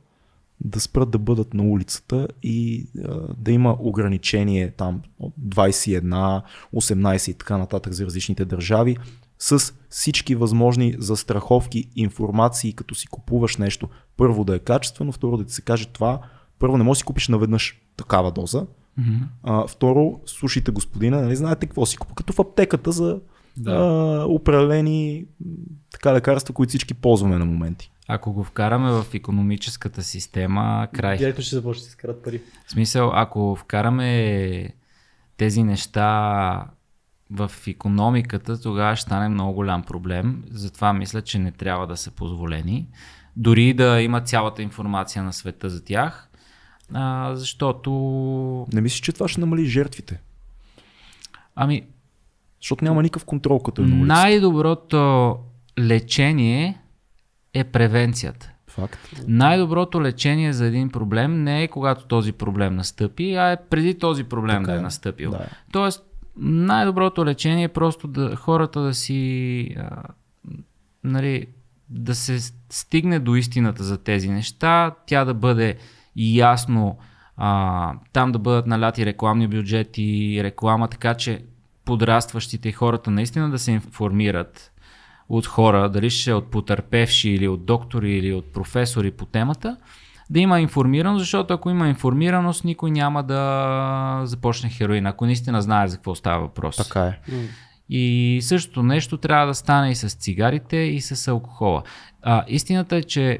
да 0.61 0.79
спрат 0.79 1.11
да 1.11 1.17
бъдат 1.17 1.53
на 1.53 1.63
улицата 1.63 2.27
и 2.43 2.87
а, 3.05 3.19
да 3.37 3.51
има 3.51 3.77
ограничение 3.79 4.71
там 4.71 5.01
21, 5.47 6.41
18 6.75 7.31
и 7.31 7.33
така 7.33 7.57
нататък 7.57 7.93
за 7.93 8.05
различните 8.05 8.45
държави 8.45 8.97
с 9.39 9.73
всички 9.89 10.35
възможни 10.35 10.95
застраховки, 10.99 11.89
информации, 11.95 12.73
като 12.73 12.95
си 12.95 13.07
купуваш 13.07 13.57
нещо. 13.57 13.89
Първо 14.17 14.43
да 14.43 14.55
е 14.55 14.59
качествено, 14.59 15.11
второ 15.11 15.37
да 15.37 15.45
ти 15.45 15.53
се 15.53 15.61
каже 15.61 15.85
това. 15.85 16.19
Първо 16.59 16.77
не 16.77 16.83
можеш 16.83 16.97
да 16.97 16.99
си 16.99 17.05
купиш 17.05 17.27
наведнъж 17.27 17.81
такава 17.97 18.31
доза. 18.31 18.65
Mm-hmm. 18.99 19.19
А, 19.43 19.67
второ, 19.67 20.19
слушайте 20.25 20.71
господина, 20.71 21.21
нали 21.21 21.35
знаете 21.35 21.65
какво 21.65 21.85
си 21.85 21.97
купува, 21.97 22.15
като 22.15 22.33
в 22.33 22.39
аптеката 22.39 22.91
за 22.91 23.19
да. 23.57 23.71
а, 23.71 24.25
определени 24.25 25.25
така 25.91 26.13
лекарства, 26.13 26.53
които 26.53 26.69
всички 26.69 26.93
ползваме 26.93 27.37
на 27.37 27.45
моменти. 27.45 27.91
Ако 28.07 28.33
го 28.33 28.43
вкараме 28.43 28.91
в 28.91 29.05
економическата 29.13 30.03
система, 30.03 30.87
край. 30.93 31.17
Директно 31.17 31.43
ще 31.43 31.55
започне 31.55 31.79
да 31.79 31.83
се 31.83 31.89
изкарат 31.89 32.23
пари. 32.23 32.41
В 32.67 32.71
смисъл, 32.71 33.11
ако 33.13 33.55
вкараме 33.55 34.69
тези 35.37 35.63
неща 35.63 36.65
в 37.31 37.51
економиката, 37.67 38.61
тогава 38.61 38.95
ще 38.95 39.01
стане 39.01 39.29
много 39.29 39.53
голям 39.53 39.83
проблем. 39.83 40.43
Затова 40.51 40.93
мисля, 40.93 41.21
че 41.21 41.39
не 41.39 41.51
трябва 41.51 41.87
да 41.87 41.97
са 41.97 42.11
позволени. 42.11 42.87
Дори 43.35 43.73
да 43.73 44.01
има 44.01 44.21
цялата 44.21 44.61
информация 44.61 45.23
на 45.23 45.33
света 45.33 45.69
за 45.69 45.83
тях, 45.85 46.29
а, 46.93 47.35
защото... 47.35 47.91
Не 48.73 48.81
мислиш, 48.81 49.01
че 49.01 49.11
това 49.11 49.27
ще 49.27 49.39
намали 49.39 49.65
жертвите? 49.65 50.21
Ами... 51.55 51.83
Защото 52.61 52.85
няма 52.85 53.03
никакъв 53.03 53.25
контрол 53.25 53.59
като 53.59 53.81
е 53.81 53.85
на 53.85 54.05
Най-доброто 54.05 55.37
лечение 55.79 56.82
е 57.53 57.63
превенцията. 57.63 58.53
Факт. 58.67 58.99
Най-доброто 59.27 60.01
лечение 60.01 60.53
за 60.53 60.65
един 60.65 60.89
проблем 60.89 61.43
не 61.43 61.63
е 61.63 61.67
когато 61.67 62.05
този 62.05 62.31
проблем 62.31 62.75
настъпи, 62.75 63.33
а 63.33 63.51
е 63.51 63.57
преди 63.69 63.99
този 63.99 64.23
проблем 64.23 64.61
така 64.61 64.71
да 64.71 64.73
е, 64.73 64.79
е 64.79 64.81
настъпил. 64.81 65.31
Да. 65.31 65.47
Тоест, 65.71 66.03
най-доброто 66.37 67.25
лечение 67.25 67.63
е 67.63 67.67
просто 67.67 68.07
да 68.07 68.35
хората 68.35 68.81
да 68.81 68.93
си 68.93 69.75
а, 69.77 70.03
нали, 71.03 71.47
да 71.89 72.15
се 72.15 72.39
стигне 72.69 73.19
до 73.19 73.35
истината 73.35 73.83
за 73.83 73.97
тези 73.97 74.29
неща, 74.29 74.91
тя 75.05 75.25
да 75.25 75.33
бъде 75.33 75.75
ясно, 76.15 76.97
а, 77.37 77.93
там 78.13 78.31
да 78.31 78.39
бъдат 78.39 78.67
наляти 78.67 79.05
рекламни 79.05 79.47
бюджети, 79.47 80.39
реклама, 80.43 80.87
така 80.87 81.13
че 81.13 81.43
подрастващите 81.85 82.71
хората 82.71 83.11
наистина 83.11 83.49
да 83.49 83.59
се 83.59 83.71
информират 83.71 84.72
от 85.29 85.45
хора, 85.45 85.89
дали 85.89 86.09
ще 86.09 86.31
е 86.31 86.33
от 86.33 86.51
потърпевши 86.51 87.29
или 87.29 87.47
от 87.47 87.65
доктори 87.65 88.17
или 88.17 88.33
от 88.33 88.53
професори 88.53 89.11
по 89.11 89.25
темата, 89.25 89.77
да 90.29 90.39
има 90.39 90.61
информираност, 90.61 91.21
защото 91.21 91.53
ако 91.53 91.69
има 91.69 91.87
информираност, 91.87 92.63
никой 92.63 92.91
няма 92.91 93.23
да 93.23 94.21
започне 94.23 94.69
хероин, 94.69 95.05
ако 95.05 95.25
наистина 95.25 95.61
знае 95.61 95.87
за 95.87 95.95
какво 95.95 96.15
става 96.15 96.41
въпрос. 96.41 96.75
Така 96.75 97.05
е. 97.05 97.19
И 97.89 98.39
същото 98.41 98.83
нещо 98.83 99.17
трябва 99.17 99.47
да 99.47 99.53
стане 99.53 99.91
и 99.91 99.95
с 99.95 100.09
цигарите, 100.09 100.77
и 100.77 101.01
с 101.01 101.27
алкохола. 101.27 101.83
А, 102.21 102.43
истината 102.47 102.95
е, 102.95 103.03
че 103.03 103.39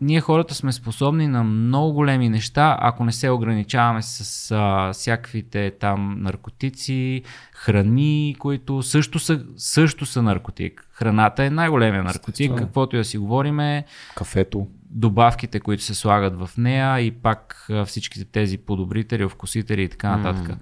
ние 0.00 0.20
хората 0.20 0.54
сме 0.54 0.72
способни 0.72 1.28
на 1.28 1.44
много 1.44 1.92
големи 1.92 2.28
неща, 2.28 2.76
ако 2.80 3.04
не 3.04 3.12
се 3.12 3.30
ограничаваме 3.30 4.02
с 4.02 4.50
а, 4.50 4.92
всякаквите 4.92 5.70
там 5.80 6.16
наркотици, 6.22 7.22
храни, 7.52 8.36
които 8.38 8.82
също 8.82 9.18
са, 9.18 9.44
също 9.56 10.06
са 10.06 10.22
наркотик. 10.22 10.88
Храната 10.92 11.44
е 11.44 11.50
най-големия 11.50 12.02
наркотик, 12.02 12.52
каквото 12.56 12.96
и 12.96 12.98
да 12.98 13.04
си 13.04 13.18
говориме, 13.18 13.84
Кафето. 14.16 14.66
добавките, 14.90 15.60
които 15.60 15.82
се 15.82 15.94
слагат 15.94 16.38
в 16.38 16.50
нея 16.58 17.00
и 17.00 17.10
пак 17.10 17.66
а, 17.70 17.84
всичките 17.84 18.24
тези 18.24 18.58
подобрители, 18.58 19.28
вкусители 19.28 19.82
и 19.82 19.88
така 19.88 20.16
нататък. 20.16 20.56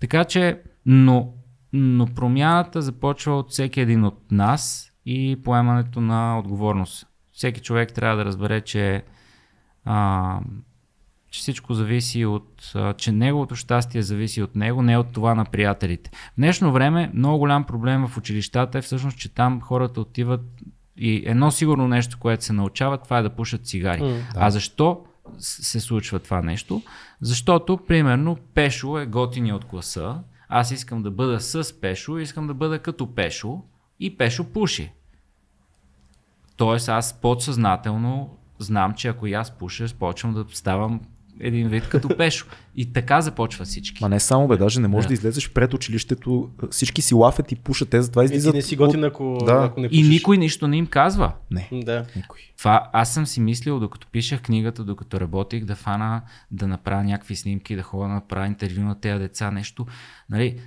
Така 0.00 0.24
че, 0.24 0.60
но, 0.86 1.32
но 1.72 2.06
промяната 2.06 2.82
започва 2.82 3.38
от 3.38 3.50
всеки 3.50 3.80
един 3.80 4.04
от 4.04 4.32
нас 4.32 4.92
и 5.06 5.40
поемането 5.44 6.00
на 6.00 6.38
отговорност. 6.38 7.06
Всеки 7.32 7.60
човек 7.60 7.92
трябва 7.94 8.16
да 8.16 8.24
разбере, 8.24 8.60
че, 8.60 9.04
а, 9.84 10.40
че 11.30 11.40
всичко 11.40 11.74
зависи 11.74 12.24
от, 12.24 12.72
а, 12.74 12.92
че 12.92 13.12
неговото 13.12 13.56
щастие 13.56 14.02
зависи 14.02 14.42
от 14.42 14.56
него, 14.56 14.82
не 14.82 14.98
от 14.98 15.12
това 15.12 15.34
на 15.34 15.44
приятелите. 15.44 16.10
В 16.10 16.32
днешно 16.36 16.72
време 16.72 17.10
много 17.14 17.38
голям 17.38 17.64
проблем 17.64 18.06
в 18.06 18.16
училищата 18.16 18.78
е 18.78 18.82
всъщност, 18.82 19.18
че 19.18 19.34
там 19.34 19.60
хората 19.60 20.00
отиват 20.00 20.40
и 20.96 21.22
едно 21.26 21.50
сигурно 21.50 21.88
нещо, 21.88 22.18
което 22.20 22.44
се 22.44 22.52
научават, 22.52 23.04
това 23.04 23.18
е 23.18 23.22
да 23.22 23.30
пушат 23.30 23.66
цигари. 23.66 24.02
М. 24.02 24.20
А 24.36 24.50
защо 24.50 25.04
се 25.38 25.80
случва 25.80 26.18
това 26.18 26.42
нещо? 26.42 26.82
Защото, 27.20 27.76
примерно, 27.76 28.36
Пешо 28.54 28.98
е 28.98 29.06
готиния 29.06 29.56
от 29.56 29.64
класа, 29.64 30.18
аз 30.48 30.70
искам 30.70 31.02
да 31.02 31.10
бъда 31.10 31.40
с 31.40 31.80
Пешо, 31.80 32.18
искам 32.18 32.46
да 32.46 32.54
бъда 32.54 32.78
като 32.78 33.14
Пешо 33.14 33.62
и 34.00 34.16
Пешо 34.16 34.44
пуши. 34.44 34.92
Тоест 36.62 36.88
аз 36.88 37.12
подсъзнателно 37.12 38.30
знам, 38.58 38.94
че 38.94 39.08
ако 39.08 39.26
и 39.26 39.32
аз 39.32 39.50
пуша, 39.50 39.86
почвам 39.98 40.34
да 40.34 40.44
ставам 40.52 41.00
един 41.40 41.68
вид 41.68 41.88
като 41.88 42.08
Пешо. 42.16 42.46
И 42.76 42.92
така 42.92 43.20
започва 43.20 43.64
всички. 43.64 44.04
Ма 44.04 44.08
не 44.08 44.20
само 44.20 44.48
бе, 44.48 44.56
даже 44.56 44.80
не 44.80 44.88
можеш 44.88 45.04
Да. 45.04 45.08
да, 45.08 45.14
излезеш 45.14 45.50
пред 45.50 45.74
училището, 45.74 46.50
всички 46.70 47.02
си 47.02 47.14
лафят 47.14 47.52
и 47.52 47.56
пушат, 47.56 47.88
те 47.90 48.02
затова 48.02 48.22
И 48.22 48.24
излизат. 48.24 48.54
не 48.54 48.62
си 48.62 48.76
готин, 48.76 49.04
ако, 49.04 49.38
Да. 49.46 49.64
ако 49.64 49.80
не 49.80 49.86
И 49.86 49.90
пушиш. 49.90 50.08
никой 50.08 50.38
нищо 50.38 50.68
не 50.68 50.76
им 50.76 50.86
казва. 50.86 51.32
Не, 51.50 51.68
Да. 51.72 52.04
никой. 52.16 52.40
Това 52.58 52.90
аз 52.92 53.14
съм 53.14 53.26
си 53.26 53.40
мислил, 53.40 53.80
докато 53.80 54.06
пишех 54.06 54.42
книгата, 54.42 54.84
докато 54.84 55.20
работих, 55.20 55.64
да 55.64 55.76
фана, 55.76 56.22
да 56.50 56.66
направя 56.66 57.04
някакви 57.04 57.36
снимки, 57.36 57.76
да 57.76 57.82
ходя 57.82 58.08
да 58.08 58.14
направя 58.14 58.46
интервю 58.46 58.80
на 58.80 59.00
тези 59.00 59.18
деца, 59.18 59.50
нещо. 59.50 59.86
Нали, 60.30 60.58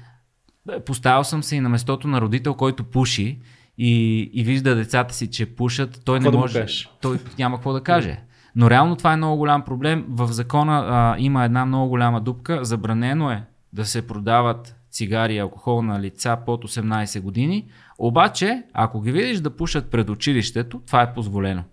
поставил 0.85 1.23
съм 1.23 1.43
се 1.43 1.55
и 1.55 1.59
на 1.59 1.69
местото 1.69 2.07
на 2.07 2.21
родител, 2.21 2.53
който 2.53 2.83
пуши 2.83 3.39
и, 3.77 4.21
и 4.33 4.43
вижда 4.43 4.75
децата 4.75 5.13
си, 5.13 5.31
че 5.31 5.55
пушат, 5.55 6.01
той 6.05 6.19
Какво 6.19 6.31
не 6.31 6.31
да 6.31 6.37
може, 6.37 6.65
той 7.01 7.19
няма 7.37 7.57
какво 7.57 7.73
да 7.73 7.81
каже. 7.81 8.19
Но 8.55 8.69
реално 8.69 8.95
това 8.95 9.13
е 9.13 9.17
много 9.17 9.37
голям 9.37 9.61
проблем. 9.61 10.05
В 10.09 10.27
закона 10.27 10.85
а, 10.87 11.15
има 11.19 11.45
една 11.45 11.65
много 11.65 11.89
голяма 11.89 12.21
дупка. 12.21 12.65
Забранено 12.65 13.31
е 13.31 13.43
да 13.73 13.85
се 13.85 14.07
продават 14.07 14.75
цигари 14.91 15.35
и 15.35 15.39
алкохол 15.39 15.81
на 15.81 16.01
лица 16.01 16.37
под 16.45 16.65
18 16.65 17.21
години. 17.21 17.67
Обаче, 17.97 18.63
ако 18.73 19.01
ги 19.01 19.11
видиш 19.11 19.39
да 19.39 19.49
пушат 19.49 19.91
пред 19.91 20.09
училището, 20.09 20.81
това 20.85 21.01
е 21.01 21.13
позволено. 21.13 21.63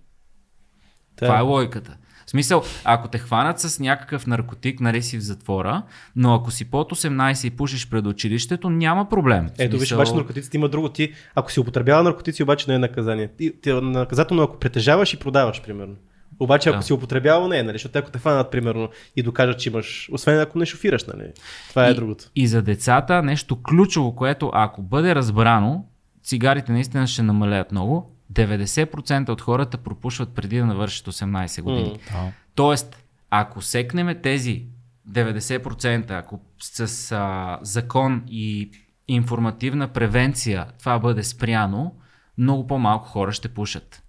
Да. 1.20 1.26
Това 1.26 1.38
е 1.38 1.42
логиката. 1.42 1.96
Смисъл, 2.32 2.62
ако 2.84 3.08
те 3.08 3.18
хванат 3.18 3.58
с 3.58 3.80
някакъв 3.80 4.26
наркотик, 4.26 4.80
нали 4.80 5.02
си 5.02 5.18
в 5.18 5.22
затвора, 5.22 5.82
но 6.16 6.34
ако 6.34 6.50
си 6.50 6.64
под 6.64 6.92
18 6.92 7.46
и 7.46 7.50
пушиш 7.50 7.88
пред 7.88 8.06
училището, 8.06 8.70
няма 8.70 9.08
проблем. 9.08 9.48
Ето, 9.58 9.78
виж, 9.78 9.88
смисъл- 9.88 9.98
обаче 9.98 10.14
наркотиците 10.14 10.56
има 10.56 10.68
друго. 10.68 10.88
Ти, 10.88 11.12
ако 11.34 11.52
си 11.52 11.60
употребява 11.60 12.02
наркотици, 12.02 12.42
обаче 12.42 12.64
не 12.68 12.74
е 12.74 12.78
наказание. 12.78 13.28
Ти, 13.28 13.60
ти 13.60 13.72
наказателно, 13.72 14.42
ако 14.42 14.58
притежаваш 14.58 15.14
и 15.14 15.18
продаваш, 15.18 15.62
примерно. 15.62 15.94
Обаче, 16.40 16.68
ако 16.68 16.78
Да. 16.78 16.82
си 16.82 16.92
употребявал, 16.92 17.48
не 17.48 17.58
е, 17.58 17.62
нали? 17.62 17.74
Защото 17.74 17.98
ако 17.98 18.10
те 18.10 18.18
хванат, 18.18 18.50
примерно, 18.50 18.88
и 19.16 19.22
докажат, 19.22 19.58
че 19.58 19.68
имаш, 19.68 20.08
освен 20.12 20.40
ако 20.40 20.58
не 20.58 20.66
шофираш, 20.66 21.04
нали? 21.04 21.26
Това 21.68 21.86
е 21.86 21.90
и, 21.90 21.94
другото. 21.94 22.24
И 22.36 22.46
за 22.46 22.62
децата 22.62 23.22
нещо 23.22 23.62
ключово, 23.62 24.14
което 24.14 24.50
ако 24.54 24.82
бъде 24.82 25.14
разбрано, 25.14 25.84
цигарите 26.24 26.72
наистина 26.72 27.06
ще 27.06 27.22
намалеят 27.22 27.72
много. 27.72 28.11
90% 28.32 29.28
от 29.28 29.40
хората 29.40 29.78
пропушват 29.78 30.34
преди 30.34 30.58
да 30.58 30.66
навършат 30.66 31.06
18 31.06 31.62
години. 31.62 31.98
Да. 32.12 32.32
Тоест, 32.54 33.04
ако 33.30 33.62
секнеме 33.62 34.14
тези 34.14 34.66
90%, 35.10 36.10
ако 36.10 36.40
с 36.60 37.12
а, 37.12 37.58
закон 37.62 38.22
и 38.28 38.70
информативна 39.08 39.88
превенция 39.88 40.66
това 40.78 40.98
бъде 40.98 41.22
спряно, 41.22 41.94
много 42.38 42.66
по-малко 42.66 43.08
хора 43.08 43.32
ще 43.32 43.48
пушат. 43.48 44.02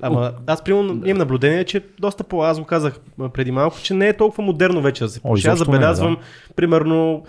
Ама 0.00 0.32
аз 0.46 0.64
примерно 0.64 1.06
имам 1.06 1.18
наблюдение, 1.18 1.64
че 1.64 1.84
доста 2.00 2.24
по, 2.24 2.42
аз 2.44 2.60
го 2.60 2.64
казах 2.64 3.00
преди 3.32 3.50
малко, 3.50 3.78
че 3.82 3.94
не 3.94 4.08
е 4.08 4.16
толкова 4.16 4.44
модерно 4.44 4.82
вече 4.82 5.04
да 5.04 5.10
се 5.10 5.20
пуши. 5.20 5.48
Аз 5.48 5.54
изобщо 5.54 5.70
не 5.70 5.76
забелязвам, 5.76 6.16
примерно, 6.56 7.24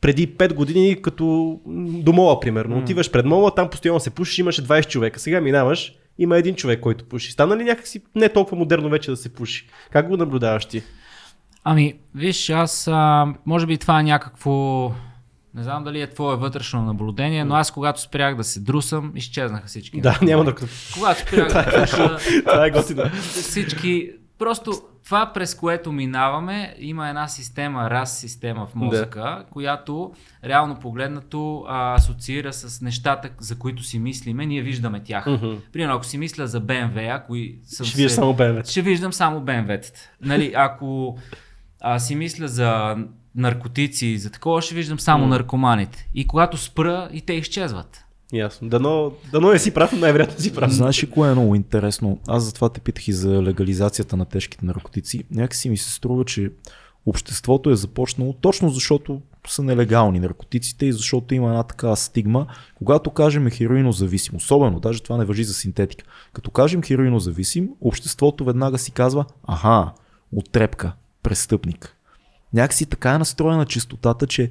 преди 0.00 0.28
5 0.36 0.54
години, 0.54 1.02
като 1.02 1.58
до 2.02 2.12
мола, 2.12 2.40
примерно. 2.40 2.78
Отиваш 2.78 3.10
пред 3.10 3.26
мола, 3.26 3.54
там 3.54 3.70
постоянно 3.70 4.00
се 4.00 4.10
пушиш, 4.10 4.38
имаше 4.38 4.64
20 4.64 4.88
човека. 4.88 5.20
Сега 5.20 5.40
минаваш, 5.40 5.92
има 6.18 6.38
един 6.38 6.54
човек, 6.54 6.80
който 6.80 7.04
пуши. 7.04 7.32
Стана 7.32 7.56
ли 7.56 7.64
някакси 7.64 8.02
не 8.14 8.28
толкова 8.28 8.56
модерно 8.56 8.88
вече 8.88 9.10
да 9.10 9.16
се 9.16 9.32
пуши? 9.34 9.68
Как 9.90 10.08
го 10.08 10.16
наблюдаваш 10.16 10.66
ти? 10.66 10.82
Ами, 11.64 11.94
виж, 12.14 12.50
аз, 12.50 12.88
а, 12.92 13.26
може 13.46 13.66
би 13.66 13.78
това 13.78 14.00
е 14.00 14.02
някакво, 14.02 14.52
не 15.54 15.62
знам 15.62 15.84
дали 15.84 16.00
е 16.00 16.06
твое 16.06 16.36
вътрешно 16.36 16.82
наблюдение, 16.82 17.44
но 17.44 17.54
аз 17.54 17.70
когато 17.70 18.00
спрях 18.00 18.36
да 18.36 18.44
се 18.44 18.60
друсам, 18.60 19.12
изчезнаха 19.14 19.66
всички. 19.66 20.00
Да, 20.00 20.18
няма 20.22 20.44
да... 20.44 20.54
Когато 20.94 21.20
спрях 21.20 21.48
да 21.48 21.80
пуша, 21.80 22.16
Това 22.40 22.66
е 22.66 22.70
готино. 22.70 23.02
всички, 23.22 24.10
просто 24.38 24.82
това 25.04 25.32
през 25.34 25.54
което 25.54 25.92
минаваме, 25.92 26.74
има 26.78 27.08
една 27.08 27.28
система, 27.28 27.90
раз 27.90 28.18
система 28.18 28.66
в 28.66 28.74
мозъка, 28.74 29.20
да. 29.20 29.44
която 29.50 30.12
реално 30.44 30.78
погледнато 30.78 31.64
а, 31.68 31.94
асоциира 31.94 32.52
с 32.52 32.80
нещата, 32.80 33.30
за 33.38 33.58
които 33.58 33.82
си 33.82 33.98
мислиме, 33.98 34.46
ние 34.46 34.62
виждаме 34.62 35.02
тях. 35.04 35.26
Мгм. 35.26 35.54
Примерно, 35.72 35.94
ако 35.94 36.04
си 36.04 36.18
мисля 36.18 36.46
за 36.46 36.60
BMW, 36.60 37.16
ако 37.16 37.34
съм 37.64 37.86
Ще 37.86 37.96
видиш 37.96 38.12
само 38.12 38.34
BMW. 38.34 38.70
ще 38.70 38.82
виждам 38.82 39.12
само 39.12 39.40
БМВ-тата. 39.40 39.98
Нали, 40.20 40.52
ако 40.56 41.18
а, 41.80 41.98
си 41.98 42.14
мисля 42.14 42.48
за 42.48 42.96
наркотици 43.34 44.06
и 44.06 44.18
за 44.18 44.30
такова, 44.30 44.62
ще 44.62 44.74
виждам 44.74 45.00
само 45.00 45.24
М. 45.24 45.30
наркоманите. 45.30 46.08
И 46.14 46.26
когато 46.26 46.56
спра, 46.56 47.08
и 47.12 47.20
те 47.20 47.32
изчезват. 47.32 48.05
Ясно. 48.32 48.68
Дано, 48.68 49.12
дано 49.32 49.50
не 49.52 49.58
си 49.58 49.74
прав, 49.74 49.92
но 49.92 49.98
най-вероятно 49.98 50.40
си 50.40 50.54
прав. 50.54 50.72
Знаеш 50.72 51.02
ли 51.02 51.10
кое 51.10 51.30
е 51.30 51.32
много 51.32 51.54
интересно? 51.54 52.18
Аз 52.28 52.44
затова 52.44 52.68
те 52.68 52.80
питах 52.80 53.08
и 53.08 53.12
за 53.12 53.42
легализацията 53.42 54.16
на 54.16 54.24
тежките 54.24 54.66
наркотици. 54.66 55.24
Някакси 55.30 55.68
ми 55.68 55.76
се 55.76 55.92
струва, 55.92 56.24
че 56.24 56.50
обществото 57.06 57.70
е 57.70 57.76
започнало 57.76 58.32
точно 58.32 58.68
защото 58.68 59.20
са 59.46 59.62
нелегални 59.62 60.20
наркотиците 60.20 60.86
и 60.86 60.92
защото 60.92 61.34
има 61.34 61.48
една 61.48 61.62
такава 61.62 61.96
стигма. 61.96 62.46
Когато 62.74 63.10
кажем 63.10 63.50
хероинозависим, 63.50 64.36
особено, 64.36 64.80
даже 64.80 65.02
това 65.02 65.16
не 65.16 65.24
въжи 65.24 65.44
за 65.44 65.54
синтетика, 65.54 66.04
като 66.32 66.50
кажем 66.50 66.82
хероинозависим, 66.82 67.70
обществото 67.80 68.44
веднага 68.44 68.78
си 68.78 68.90
казва, 68.92 69.24
аха, 69.46 69.92
отрепка, 70.36 70.92
престъпник. 71.22 71.96
Някакси 72.52 72.86
така 72.86 73.14
е 73.14 73.18
настроена 73.18 73.66
чистотата, 73.66 74.26
че 74.26 74.50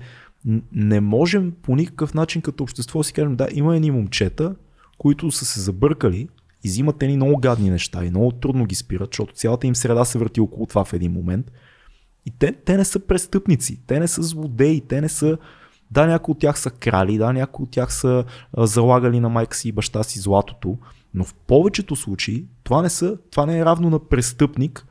не 0.72 1.02
можем 1.02 1.54
по 1.62 1.76
никакъв 1.76 2.14
начин 2.14 2.42
като 2.42 2.64
общество 2.64 3.04
си 3.04 3.14
кажем, 3.14 3.36
да, 3.36 3.48
има 3.52 3.76
едни 3.76 3.92
момчета, 3.92 4.56
които 4.98 5.32
са 5.32 5.46
се 5.46 5.60
забъркали 5.60 6.30
и 6.64 6.68
взимат 6.68 7.04
едни 7.04 7.16
много 7.16 7.38
гадни 7.38 7.70
неща 7.70 8.06
и 8.06 8.10
много 8.10 8.32
трудно 8.32 8.66
ги 8.66 8.76
спират, 8.76 9.10
защото 9.12 9.34
цялата 9.34 9.68
им 9.68 9.76
среда 9.76 10.06
се 10.06 10.18
върти 10.18 10.42
около 10.42 10.66
това 10.66 10.86
в 10.86 10.94
един 10.94 11.12
момент. 11.12 11.52
И 12.26 12.32
те, 12.32 12.52
те 12.52 12.78
не 12.78 12.86
са 12.86 13.00
престъпници, 13.00 13.80
те 13.88 14.00
не 14.00 14.08
са 14.08 14.24
злодеи, 14.24 14.82
те 14.82 15.02
не 15.02 15.10
са... 15.10 15.38
Да, 15.92 16.08
някои 16.08 16.32
от 16.32 16.40
тях 16.40 16.60
са 16.60 16.70
крали, 16.70 17.18
да, 17.18 17.34
някои 17.34 17.64
от 17.64 17.72
тях 17.72 17.94
са 17.94 18.24
а, 18.54 18.68
залагали 18.68 19.20
на 19.20 19.30
майка 19.30 19.58
си 19.58 19.70
и 19.70 19.72
баща 19.72 20.04
си 20.04 20.20
златото, 20.20 20.78
но 21.14 21.24
в 21.24 21.34
повечето 21.34 21.96
случаи 21.96 22.46
това 22.64 22.82
не, 22.82 22.90
са, 22.90 23.18
това 23.32 23.46
не 23.46 23.60
е 23.60 23.66
равно 23.66 23.90
на 23.90 24.00
престъпник, 24.00 24.88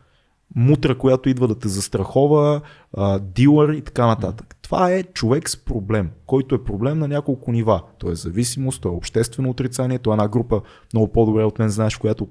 мутра, 0.55 0.99
която 0.99 1.29
идва 1.29 1.49
да 1.49 1.59
те 1.59 1.69
застрахова, 1.69 2.61
а, 2.97 3.19
дилър 3.19 3.73
и 3.73 3.83
така 3.83 4.07
нататък. 4.07 4.54
Това 4.65 4.93
е 4.93 5.03
човек 5.03 5.51
с 5.51 5.57
проблем, 5.57 6.11
който 6.27 6.55
е 6.55 6.65
проблем 6.65 6.99
на 6.99 7.09
няколко 7.09 7.53
нива. 7.53 7.83
Той 7.99 8.13
е 8.13 8.15
зависимост, 8.15 8.83
той 8.83 8.93
е 8.93 8.95
обществено 8.95 9.51
отрицание, 9.51 9.99
той 9.99 10.13
е 10.13 10.15
една 10.15 10.29
група 10.29 10.61
много 10.93 11.13
по-добре 11.13 11.45
от 11.45 11.59
мен, 11.59 11.69
знаеш, 11.69 11.97
в 11.97 11.99
която 11.99 12.29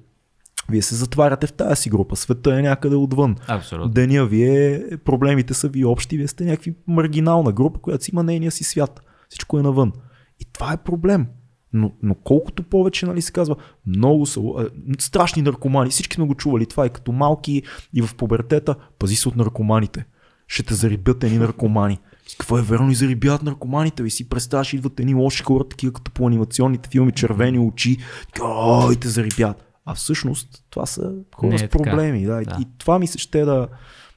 вие 0.69 0.81
се 0.81 0.95
затваряте 0.95 1.47
в 1.47 1.53
тази 1.53 1.81
си 1.81 1.89
група, 1.89 2.15
света 2.15 2.55
е 2.55 2.61
някъде 2.61 2.95
отвън. 2.95 3.35
Абсолютно. 3.47 3.89
Деня 3.89 4.25
вие, 4.25 4.83
проблемите 5.05 5.53
са 5.53 5.67
ви 5.67 5.85
общи, 5.85 6.17
вие 6.17 6.27
сте 6.27 6.45
някакви 6.45 6.75
маргинална 6.87 7.51
група, 7.51 7.79
която 7.79 8.03
си 8.03 8.11
има 8.13 8.23
нейния 8.23 8.51
си 8.51 8.63
свят. 8.63 9.01
Всичко 9.29 9.59
е 9.59 9.63
навън. 9.63 9.91
И 10.39 10.45
това 10.53 10.73
е 10.73 10.77
проблем. 10.77 11.27
Но, 11.73 11.91
но 12.03 12.15
колкото 12.15 12.63
повече, 12.63 13.05
нали, 13.05 13.21
се 13.21 13.31
казва, 13.31 13.55
много 13.85 14.25
са 14.25 14.39
а, 14.39 14.69
страшни 14.99 15.41
наркомани. 15.41 15.89
Всички 15.89 16.15
сме 16.15 16.25
го 16.25 16.35
чували. 16.35 16.65
Това 16.65 16.85
е 16.85 16.89
като 16.89 17.11
малки 17.11 17.63
и 17.93 18.01
в 18.01 18.15
пубертета. 18.15 18.75
Пази 18.99 19.15
се 19.15 19.29
от 19.29 19.35
наркоманите. 19.35 20.05
Ще 20.47 20.63
те 20.63 20.73
зарибят 20.73 21.23
едни 21.23 21.37
наркомани. 21.37 21.99
Какво 22.39 22.57
е 22.57 22.61
верно 22.61 22.91
и 22.91 22.95
зарибят 22.95 23.43
наркоманите? 23.43 24.03
Ви 24.03 24.09
си 24.09 24.29
представяш, 24.29 24.73
идват 24.73 24.99
едни 24.99 25.13
лоши 25.13 25.43
хора, 25.43 25.63
такива 25.69 25.93
като 25.93 26.11
по 26.11 26.27
анимационните 26.27 26.89
филми, 26.89 27.11
червени 27.11 27.59
очи. 27.59 27.97
Ой, 28.41 28.95
те 28.95 29.07
зарибят. 29.07 29.69
А 29.85 29.95
всъщност 29.95 30.63
това 30.69 30.85
са 30.85 31.13
хора 31.35 31.49
Не 31.49 31.55
е 31.55 31.57
с 31.57 31.61
така. 31.61 31.77
проблеми. 31.77 32.25
Да. 32.25 32.35
Да. 32.35 32.57
И 32.61 32.67
това 32.77 32.99
ми 32.99 33.07
се 33.07 33.17
ще 33.17 33.45
да, 33.45 33.67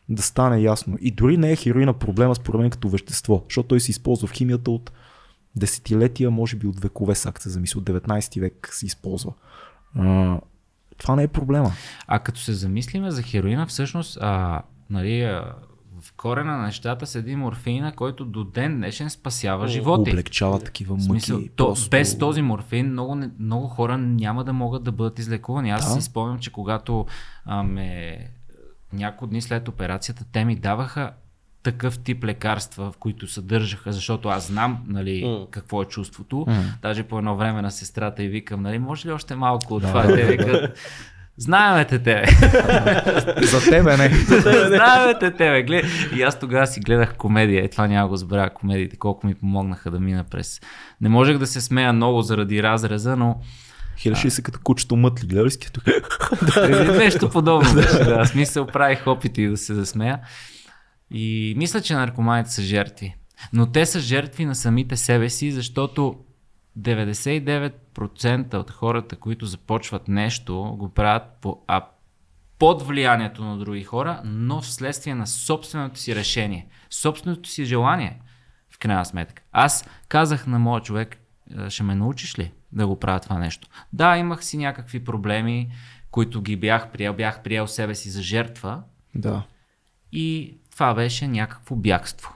да 0.09 0.23
стане 0.23 0.61
ясно. 0.61 0.97
И 1.01 1.11
дори 1.11 1.37
не 1.37 1.53
е 1.53 1.57
хероина 1.57 1.93
проблема 1.93 2.35
според 2.35 2.61
мен 2.61 2.71
като 2.71 2.89
вещество, 2.89 3.45
защото 3.49 3.69
той 3.69 3.81
се 3.81 3.91
използва 3.91 4.29
в 4.29 4.33
химията 4.33 4.71
от 4.71 4.93
десетилетия, 5.57 6.31
може 6.31 6.57
би 6.57 6.67
от 6.67 6.81
векове, 6.81 7.15
сак 7.15 7.43
се 7.43 7.49
замисли, 7.49 7.79
от 7.79 7.85
19 7.85 8.41
век 8.41 8.69
се 8.73 8.87
използва. 8.87 9.33
А, 9.99 10.39
това 10.99 11.17
не 11.17 11.23
е 11.23 11.29
проблема. 11.29 11.73
А 12.07 12.19
като 12.19 12.41
се 12.41 12.53
замислиме 12.53 13.11
за 13.11 13.23
хероина, 13.23 13.67
всъщност, 13.67 14.19
а, 14.21 14.63
нали, 14.91 15.23
а, 15.23 15.55
корена 16.27 16.57
на 16.57 16.63
нещата 16.63 17.07
седи 17.07 17.37
морфина, 17.37 17.93
който 17.93 18.25
до 18.25 18.45
ден 18.45 18.77
днешен 18.77 19.11
спасява 19.11 19.69
животи. 19.69 20.11
Облегчава 20.11 20.61
такива 20.61 20.95
мъки. 20.95 21.05
смисъл, 21.05 21.41
то, 21.57 21.67
просто- 21.67 21.91
Без 21.91 22.19
този 22.19 22.43
морфин 22.43 22.87
много, 22.87 23.19
много 23.39 23.67
хора 23.67 23.99
няма 23.99 24.45
да 24.45 24.53
могат 24.53 24.83
да 24.83 24.93
бъдат 24.93 25.19
излекувани. 25.19 25.71
Аз 25.71 25.85
Да. 25.85 25.91
си 25.91 26.03
спомням, 26.03 26.39
че 26.39 26.53
когато 26.53 27.07
а, 27.45 27.63
ме, 27.63 28.19
няколко 28.93 29.27
дни 29.27 29.43
след 29.43 29.69
операцията, 29.69 30.25
те 30.33 30.45
ми 30.45 30.57
даваха 30.57 31.11
такъв 31.63 31.99
тип 31.99 32.25
лекарства, 32.25 32.93
в 32.93 32.97
които 32.97 33.27
съдържаха, 33.29 33.93
защото 33.93 34.29
аз 34.29 34.47
знам 34.47 34.85
нали, 34.87 35.25
М. 35.25 35.47
какво 35.51 35.83
е 35.83 35.87
чувството. 35.87 36.45
М. 36.49 36.63
Даже 36.83 37.03
по 37.03 37.19
едно 37.19 37.37
време 37.37 37.63
на 37.63 37.71
сестрата 37.71 38.23
и 38.23 38.29
викам, 38.29 38.63
нали, 38.63 38.79
може 38.79 39.09
ли 39.09 39.13
още 39.13 39.35
малко 39.35 39.75
от 39.75 39.83
това? 39.83 40.03
Те 40.03 40.27
викат, 40.27 40.79
Знаеме 41.39 41.85
те 41.85 41.99
тебе. 41.99 42.25
За 43.43 43.71
тебе 43.71 43.97
не. 43.97 44.09
Знаеме 44.67 45.19
те 45.21 45.31
тебе. 45.31 45.63
Глед... 45.63 45.85
И 46.17 46.23
аз 46.23 46.39
тогава 46.41 46.67
си 46.67 46.81
гледах 46.81 47.17
комедия. 47.17 47.65
Е, 47.65 47.69
това 47.69 47.87
няма 47.87 48.09
го 48.09 48.17
забравя 48.17 48.51
комедиите, 48.51 48.97
колко 48.97 49.27
ми 49.27 49.35
помогнаха 49.35 49.91
да 49.91 50.01
мина 50.01 50.25
през. 50.25 50.61
Не 51.01 51.09
можех 51.09 51.39
да 51.39 51.47
се 51.47 51.61
смея 51.61 51.93
много 51.93 52.23
заради 52.23 52.63
разреза, 52.63 53.17
но 53.17 53.41
Хилеше 53.99 54.31
се 54.31 54.43
като 54.43 54.59
кучето 54.65 54.97
мътли. 54.97 55.27
Гледали 55.27 55.51
си 55.51 55.59
като... 55.59 55.81
нещо 56.99 57.31
подобно 57.31 57.75
беше. 57.75 58.05
Да. 58.05 58.25
Смисъл 58.25 58.67
правих 58.67 59.07
опити 59.07 59.49
да 59.49 59.57
се 59.57 59.75
засмея. 59.75 60.19
И 61.11 61.55
мисля, 61.57 61.81
че 61.81 61.95
наркоманите 61.95 62.51
са 62.51 62.63
жертви. 62.63 63.15
Но 63.53 63.67
те 63.67 63.87
са 63.87 64.01
жертви 64.01 64.45
на 64.45 64.55
самите 64.55 64.97
себе 64.97 65.31
си, 65.31 65.53
защото 65.53 66.17
99% 66.79 68.55
от 68.55 68.71
хората, 68.71 69.17
които 69.17 69.47
започват 69.47 70.09
нещо, 70.09 70.77
го 70.79 70.89
правят 70.89 71.23
по, 71.41 71.63
а, 71.67 71.87
под 72.59 72.83
влиянието 72.83 73.45
на 73.45 73.59
други 73.59 73.85
хора, 73.85 74.21
но 74.25 74.61
вследствие 74.61 75.15
на 75.15 75.27
собственото 75.27 75.99
си 75.99 76.15
решение, 76.15 76.67
собственото 76.91 77.49
си 77.49 77.65
желание, 77.65 78.21
в 78.71 78.79
крайна 78.79 79.05
сметка. 79.05 79.43
Аз 79.53 79.89
казах 80.09 80.47
на 80.47 80.59
моя 80.59 80.83
човек, 80.83 81.17
«Е, 81.59 81.71
ще 81.71 81.83
ме 81.83 81.95
научиш 81.95 82.39
ли 82.39 82.53
да 82.73 82.87
го 82.87 83.01
правя 83.01 83.21
това 83.21 83.39
нещо? 83.39 83.69
Да, 83.93 84.17
имах 84.17 84.45
си 84.45 84.57
някакви 84.57 85.05
проблеми, 85.05 85.71
които 86.11 86.43
ги 86.43 86.57
бях 86.57 86.91
приел, 86.91 87.15
бях 87.15 87.43
приел 87.43 87.67
себе 87.67 87.95
си 87.95 88.11
за 88.11 88.23
жертва 88.23 88.83
Да. 89.15 89.43
и 90.13 90.59
това 90.73 90.95
беше 90.95 91.29
някакво 91.29 91.77
бягство. 91.77 92.33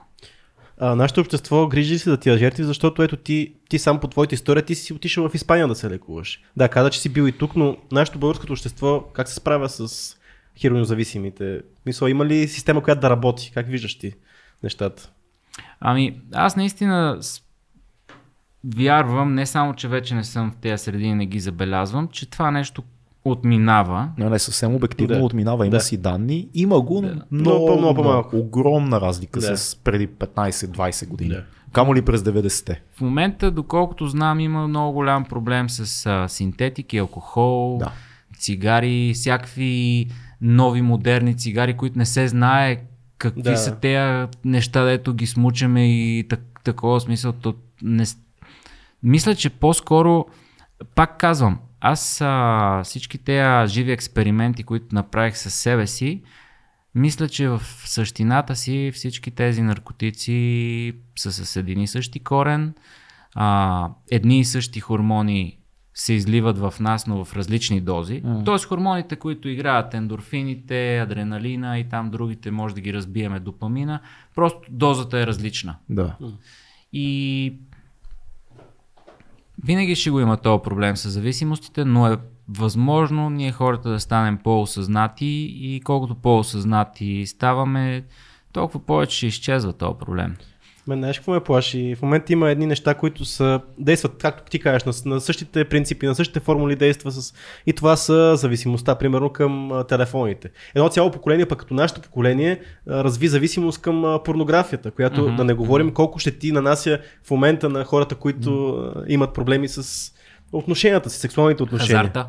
А, 0.82 0.94
нашето 0.94 1.20
общество 1.20 1.69
грижи 1.69 1.98
се 1.98 2.11
за 2.11 2.16
тия 2.16 2.39
жертви, 2.39 2.65
защото 2.65 3.02
ето 3.02 3.16
ти, 3.16 3.55
ти 3.69 3.78
сам 3.78 4.01
по 4.01 4.09
твоята 4.09 4.35
история 4.35 4.62
ти 4.65 4.74
си 4.74 4.93
отишъл 4.93 5.28
в 5.28 5.35
Испания 5.35 5.69
да 5.69 5.74
се 5.74 5.90
лекуваш. 5.90 6.43
Да, 6.57 6.69
каза, 6.69 6.90
че 6.90 7.01
си 7.01 7.09
бил 7.09 7.28
и 7.28 7.32
тук, 7.32 7.57
но 7.57 7.77
нашето 7.93 8.19
българското 8.19 8.52
общество 8.52 9.05
как 9.12 9.28
се 9.28 9.35
справя 9.35 9.69
с 9.69 10.16
хероинозависимите? 10.61 11.61
Мисля, 11.86 12.11
има 12.11 12.27
ли 12.27 12.48
система, 12.48 12.82
която 12.82 13.01
да 13.01 13.11
работи? 13.11 13.51
Как 13.55 13.66
виждаш 13.66 13.98
ти 13.98 14.12
нещата? 14.62 15.11
Ами, 15.81 16.20
аз 16.35 16.57
наистина 16.57 17.20
вярвам, 18.65 19.35
не 19.35 19.47
само, 19.47 19.74
че 19.74 19.89
вече 19.89 20.15
не 20.15 20.24
съм 20.24 20.52
в 20.52 20.57
тези 20.57 20.85
среди 20.85 21.05
и 21.05 21.15
не 21.15 21.27
ги 21.27 21.40
забелязвам, 21.40 22.09
че 22.09 22.31
това 22.31 22.51
нещо 22.51 22.82
отминава. 23.25 24.09
Не, 24.19 24.31
не 24.31 24.39
съвсем 24.39 24.75
обективно 24.75 25.15
Да. 25.15 25.23
отминава. 25.23 25.67
Има 25.67 25.71
Да. 25.71 25.81
си 25.81 25.97
данни. 25.97 26.49
Има 26.55 26.81
го, 26.81 26.95
но 26.95 27.09
Да. 27.09 27.23
много, 27.33 27.57
по- 27.59 27.73
много 27.73 27.81
много, 27.83 27.95
по-малко. 27.97 28.37
огромна 28.37 29.01
разлика 29.01 29.41
Да. 29.41 29.57
с 29.57 29.77
преди 29.77 30.07
15-20 30.09 31.07
години. 31.07 31.31
Да. 31.31 31.45
Камо 31.73 31.95
ли 31.95 32.03
през 32.03 32.23
90-те? 32.23 32.83
В 32.93 33.01
момента, 33.01 33.51
доколкото 33.51 34.07
знам, 34.07 34.41
има 34.41 34.69
много 34.69 34.93
голям 34.93 35.25
проблем 35.25 35.71
с 35.71 36.07
а, 36.07 36.29
синтетики, 36.29 36.99
алкохол, 36.99 37.79
Да. 37.79 37.93
цигари, 38.37 39.13
всякакви 39.15 40.07
нови 40.41 40.83
модерни 40.83 41.37
цигари, 41.37 41.75
които 41.75 41.99
не 41.99 42.07
се 42.07 42.29
знае 42.29 42.81
какви 43.19 43.43
Да. 43.43 43.57
са 43.57 43.73
тези 43.73 44.29
неща, 44.45 44.85
дето 44.85 45.15
ги 45.15 45.27
смучаме 45.27 45.89
и 45.89 46.27
так, 46.29 46.61
такова 46.65 47.01
смисъл. 47.01 47.33
То 47.33 47.55
не... 47.83 48.05
Мисля, 49.03 49.35
че 49.35 49.51
по-скоро, 49.51 50.25
пак 50.95 51.19
казвам, 51.19 51.59
аз 51.81 52.20
а, 52.20 52.82
всички 52.85 53.19
тези 53.19 53.73
живи 53.73 53.93
експерименти, 53.93 54.62
които 54.62 54.94
направих 54.94 55.36
със 55.36 55.55
себе 55.55 55.86
си, 55.86 56.23
мисля, 56.94 57.28
че 57.28 57.48
в 57.48 57.62
същината 57.85 58.57
си 58.57 58.90
всички 58.94 59.31
тези 59.31 59.62
наркотици 59.62 60.93
са 61.19 61.32
с 61.32 61.57
един 61.57 61.81
и 61.81 61.86
същи 61.86 62.20
корен, 62.20 62.74
а, 63.35 63.89
едни 64.11 64.40
и 64.40 64.44
същи 64.44 64.81
хормони 64.81 65.57
се 65.94 66.12
изливат 66.12 66.59
в 66.59 66.74
нас, 66.81 67.07
но 67.07 67.24
в 67.24 67.36
различни 67.36 67.81
дози. 67.81 68.20
М. 68.24 68.44
Тоест 68.44 68.65
хормоните, 68.65 69.16
които 69.16 69.48
играят, 69.48 69.94
ендорфините, 69.94 70.98
адреналина 70.98 71.78
и 71.78 71.89
там 71.89 72.11
другите, 72.11 72.51
може 72.51 72.74
да 72.74 72.81
ги 72.81 72.93
разбиеме 72.93 73.40
допамина, 73.40 74.01
просто 74.35 74.61
дозата 74.70 75.19
е 75.19 75.27
различна. 75.27 75.77
Да. 75.89 76.16
И 76.93 77.55
винаги 79.65 79.95
ще 79.95 80.11
го 80.11 80.20
има 80.20 80.37
този 80.37 80.62
проблем 80.62 80.97
с 80.97 81.11
зависимостите, 81.11 81.85
но 81.85 82.07
е 82.07 82.16
възможно 82.49 83.31
ние 83.31 83.53
хората 83.53 83.91
да 83.91 84.01
станем 84.01 84.39
по-осъзнати 84.45 85.27
и 85.61 85.81
колкото 85.85 86.15
по-осъзнати 86.15 87.27
ставаме, 87.27 88.05
толкова 88.53 88.87
повече 88.87 89.16
ще 89.16 89.27
изчезва 89.27 89.73
този 89.73 89.99
проблем. 89.99 90.37
Мен 90.91 90.99
знаеш 90.99 91.19
какво 91.19 91.33
ме 91.33 91.41
плаши? 91.41 91.95
В 91.99 92.03
момента 92.03 92.33
има 92.33 92.51
едни 92.51 92.67
неща, 92.67 92.95
които 92.95 93.25
са, 93.25 93.61
действат, 93.79 94.12
както 94.19 94.51
ти 94.51 94.59
кажеш, 94.59 94.85
на, 94.85 95.15
на 95.15 95.21
същите 95.21 95.65
принципи, 95.65 96.07
на 96.07 96.15
същите 96.15 96.41
формули 96.41 96.77
действа 96.77 97.11
с... 97.11 97.35
И 97.67 97.73
това 97.73 97.97
са 97.97 98.37
зависимостта, 98.37 98.95
примерно 98.95 99.31
към 99.31 99.73
а, 99.73 99.85
телефоните. 99.85 100.51
Едно 100.75 100.89
цяло 100.89 101.11
поколение, 101.11 101.47
пък 101.47 101.59
като 101.59 101.75
нашето 101.75 102.01
поколение, 102.01 102.61
а, 102.89 103.05
разви 103.05 103.29
зависимост 103.29 103.83
към 103.83 104.05
а, 104.05 104.23
порнографията, 104.23 104.91
която 104.91 105.23
Мгм. 105.23 105.37
да 105.37 105.45
не 105.45 105.55
говорим 105.55 105.93
колко 105.93 106.19
ще 106.19 106.39
ти 106.39 106.53
нанася 106.53 106.99
в 107.25 107.31
момента 107.31 107.69
на 107.69 107.85
хората, 107.85 108.15
които 108.15 108.69
а, 108.71 109.05
имат 109.09 109.35
проблеми 109.35 109.69
с 109.69 110.12
отношенията 110.53 111.11
си, 111.11 111.19
сексуалните 111.19 111.62
отношения. 111.62 111.99
Хазарта. 111.99 112.27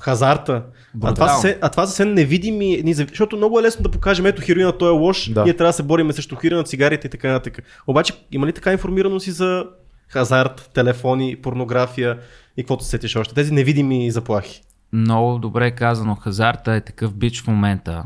Хазарта. 0.00 0.62
А 1.02 1.14
това, 1.14 1.28
са, 1.28 1.40
се- 1.40 1.58
а 1.62 1.68
това 1.68 1.86
са 1.86 1.92
все 1.92 2.04
невидими, 2.04 2.82
защото 2.94 3.36
много 3.36 3.58
е 3.58 3.62
лесно 3.62 3.82
да 3.82 3.90
покажем, 3.90 4.26
ето 4.26 4.42
хероина, 4.42 4.72
той 4.72 4.88
е 4.88 4.98
лош, 4.98 5.30
Да. 5.30 5.44
ние 5.44 5.56
трябва 5.56 5.68
да 5.68 5.72
се 5.72 5.82
бориме 5.82 6.12
срещу 6.12 6.36
хероина, 6.36 6.64
цигарите 6.64 7.06
и 7.06 7.10
така 7.10 7.28
нататък. 7.28 7.58
Обаче 7.86 8.12
има 8.32 8.46
ли 8.46 8.52
така 8.52 8.72
информираност 8.72 9.26
и 9.26 9.30
за 9.30 9.64
хазарт, 10.08 10.70
телефони, 10.74 11.36
порнография 11.36 12.18
и 12.56 12.62
каквото 12.62 12.84
се 12.84 12.90
сетиш 12.90 13.16
още? 13.16 13.34
Тези 13.34 13.52
невидими 13.52 14.10
заплахи. 14.10 14.62
Много 14.92 15.38
добре 15.38 15.70
казано, 15.70 16.14
хазарта 16.14 16.72
е 16.72 16.80
такъв 16.80 17.14
бич 17.14 17.42
в 17.42 17.46
момента. 17.46 18.04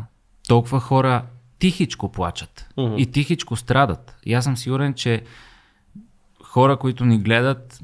Толкова 0.48 0.80
хора 0.80 1.22
тихичко 1.58 2.12
плачат 2.12 2.66
Мгм. 2.76 2.94
и 2.98 3.06
тихичко 3.06 3.56
страдат. 3.56 4.14
И 4.24 4.34
аз 4.34 4.44
съм 4.44 4.56
сигурен, 4.56 4.94
че 4.94 5.22
хора, 6.42 6.76
които 6.76 7.04
ни 7.04 7.18
гледат, 7.18 7.78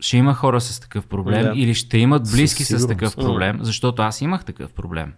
ще 0.00 0.16
има 0.16 0.34
хора 0.34 0.60
с 0.60 0.80
такъв 0.80 1.06
проблем 1.06 1.42
Да. 1.42 1.52
или 1.54 1.74
ще 1.74 1.98
имат 1.98 2.22
близки 2.22 2.64
Със 2.64 2.82
с 2.82 2.86
такъв 2.86 3.16
проблем, 3.16 3.58
защото 3.60 4.02
аз 4.02 4.20
имах 4.20 4.44
такъв 4.44 4.72
проблем. 4.72 5.12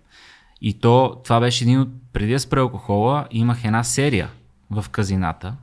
И 0.60 0.80
то, 0.80 1.20
това 1.24 1.40
беше 1.40 1.64
един 1.64 1.80
от, 1.80 1.88
преди 2.12 2.32
да 2.32 2.40
спре 2.40 2.60
алкохола, 2.60 3.26
имах 3.30 3.64
една 3.64 3.84
серия 3.84 4.28
в 4.70 4.84
казината. 4.90 5.54